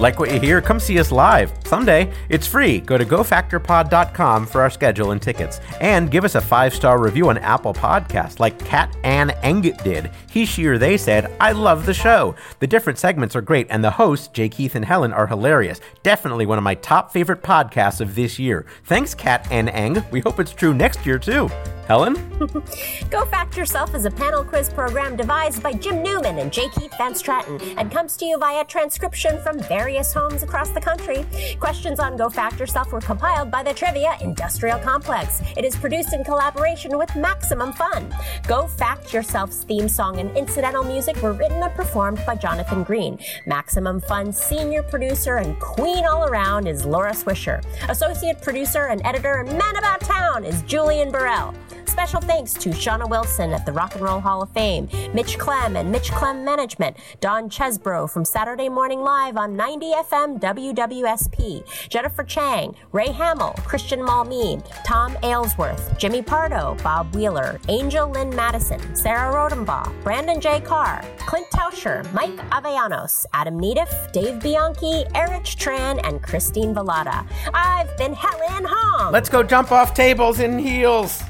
Like 0.01 0.19
what 0.19 0.33
you 0.33 0.41
hear? 0.41 0.63
Come 0.63 0.81
see 0.81 0.99
us 0.99 1.13
live 1.13 1.53
someday. 1.67 2.11
It's 2.31 2.47
free. 2.47 2.81
Go 2.81 2.97
to 2.97 3.05
gofactorpod.com 3.05 4.47
for 4.47 4.63
our 4.63 4.71
schedule 4.71 5.11
and 5.11 5.21
tickets. 5.21 5.61
And 5.79 6.11
give 6.11 6.25
us 6.25 6.37
a 6.37 6.41
five 6.41 6.75
star 6.75 6.99
review 6.99 7.29
on 7.29 7.37
Apple 7.37 7.75
Podcasts, 7.75 8.41
like 8.41 8.59
Kat 8.65 8.97
Ann 9.05 9.29
Engit 9.45 9.85
did. 9.85 10.11
He, 10.31 10.47
she, 10.47 10.65
or 10.65 10.79
they 10.79 10.97
said, 10.97 11.37
I 11.39 11.53
love 11.53 11.85
the 11.85 11.93
show. 11.93 12.35
The 12.61 12.67
different 12.67 12.99
segments 12.99 13.37
are 13.37 13.43
great, 13.43 13.67
and 13.69 13.85
the 13.85 13.91
hosts, 13.91 14.29
Jay 14.29 14.49
Keith 14.49 14.75
and 14.75 14.87
Helen, 14.87 15.13
are 15.13 15.27
hilarious. 15.27 15.83
Definitely 16.03 16.47
one 16.47 16.57
of 16.57 16.65
my 16.65 16.77
top 16.77 17.13
favorite 17.13 17.43
podcasts 17.43 18.01
of 18.01 18.15
this 18.15 18.39
year. 18.39 18.65
Thanks, 18.85 19.15
Kat 19.15 19.47
Ann 19.53 19.69
Eng. 19.69 20.03
We 20.11 20.21
hope 20.21 20.41
it's 20.41 20.55
true 20.55 20.73
next 20.73 21.05
year, 21.05 21.19
too. 21.19 21.51
Helen? 21.91 22.15
Go 23.11 23.25
Fact 23.25 23.57
Yourself 23.57 23.97
is 23.97 24.05
a 24.05 24.13
panel 24.13 24.45
quiz 24.45 24.69
program 24.69 25.17
devised 25.17 25.61
by 25.61 25.73
Jim 25.73 26.05
Newman 26.05 26.39
and 26.39 26.53
J. 26.53 26.69
Keith 26.69 26.95
Van 26.97 27.15
Straaten 27.15 27.61
and 27.77 27.91
comes 27.91 28.17
to 28.19 28.27
you 28.27 28.39
via 28.39 28.65
transcription 28.65 29.43
from 29.43 29.59
various 29.65 30.15
homes 30.15 30.45
across 30.45 30.71
the 30.71 30.81
country. 30.81 31.27
Questions 31.59 31.99
on 31.99 32.17
Go 32.17 32.31
Fact 32.31 32.61
Yourself 32.61 32.93
were 32.93 33.01
compiled 33.01 33.51
by 33.51 33.65
the 33.65 33.75
Trivia 33.75 34.17
Industrial 34.21 34.79
Complex. 34.79 35.43
It 35.57 35.65
is 35.65 35.75
produced 35.75 36.13
in 36.13 36.23
collaboration 36.23 36.97
with 36.97 37.17
Maximum 37.17 37.73
Fun. 37.73 38.15
Go 38.47 38.69
Fact 38.69 39.13
Yourself's 39.13 39.65
theme 39.65 39.89
song 39.89 40.21
and 40.21 40.31
incidental 40.37 40.85
music 40.85 41.21
were 41.21 41.33
written 41.33 41.61
and 41.61 41.75
performed 41.75 42.23
by 42.25 42.37
Jonathan 42.37 42.85
Green. 42.85 43.19
Maximum 43.47 44.01
Fun's 44.01 44.39
senior 44.41 44.85
producer 44.85 45.39
and 45.39 45.59
queen 45.59 46.05
all 46.05 46.25
around 46.27 46.69
is 46.69 46.87
Laura 46.87 47.11
Swisher. 47.11 47.65
Associate 47.89 48.41
producer 48.41 48.87
and 48.87 49.05
editor 49.05 49.41
and 49.41 49.49
man 49.59 49.75
about 49.75 50.01
town 50.03 50.45
is 50.45 50.63
Julian 50.63 51.11
Burrell. 51.11 51.53
Special 51.91 52.21
thanks 52.21 52.53
to 52.55 52.69
Shauna 52.71 53.11
Wilson 53.11 53.53
at 53.53 53.67
the 53.67 53.73
Rock 53.73 53.97
and 53.97 54.05
Roll 54.05 54.21
Hall 54.21 54.43
of 54.43 54.51
Fame, 54.51 54.89
Mitch 55.13 55.39
Clem 55.39 55.75
and 55.75 55.91
Mitch 55.91 56.13
Clem 56.13 56.45
Management, 56.45 56.97
Don 57.19 57.51
Chesbro 57.51 58.09
from 58.09 58.25
Saturday 58.25 58.69
Morning 58.69 59.01
Live 59.01 59.37
on 59.37 59.57
90 59.57 59.87
FM 59.95 60.39
WWSP, 60.39 61.89
Jennifer 61.89 62.23
Chang, 62.23 62.77
Ray 62.93 63.09
Hamill, 63.09 63.55
Christian 63.65 63.99
Malmeen, 63.99 64.65
Tom 64.85 65.17
Aylesworth, 65.25 65.99
Jimmy 65.99 66.23
Pardo, 66.23 66.77
Bob 66.81 67.13
Wheeler, 67.13 67.59
Angel 67.69 68.09
Lynn 68.09 68.35
Madison, 68.37 68.95
Sarah 68.95 69.35
Rodenbaugh, 69.35 69.93
Brandon 70.05 70.41
J. 70.41 70.61
Carr, 70.61 71.05
Clint 71.19 71.49
Tauscher, 71.51 72.11
Mike 72.13 72.37
Avellanos, 72.51 73.27
Adam 73.33 73.61
Neediff, 73.61 74.13
Dave 74.13 74.41
Bianchi, 74.41 75.05
Erich 75.17 75.43
Tran, 75.43 76.01
and 76.05 76.23
Christine 76.23 76.73
Velada. 76.73 77.27
I've 77.53 77.95
been 77.99 78.15
Helen 78.15 78.65
Hong. 78.69 79.13
Let's 79.13 79.29
go 79.29 79.43
jump 79.43 79.73
off 79.73 79.93
tables 79.93 80.39
in 80.39 80.57
heels. 80.57 81.21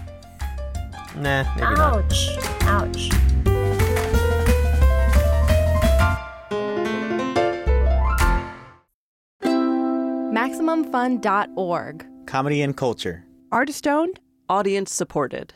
Nah, 1.17 1.45
maybe 1.57 1.75
not. 1.75 1.97
Ouch. 1.97 2.39
Ouch. 2.63 3.11
MaximumFun.org. 10.33 12.07
Comedy 12.27 12.63
and 12.63 12.77
culture. 12.77 13.25
Artist 13.53 13.87
owned. 13.87 14.21
Audience 14.49 14.93
supported. 14.93 15.53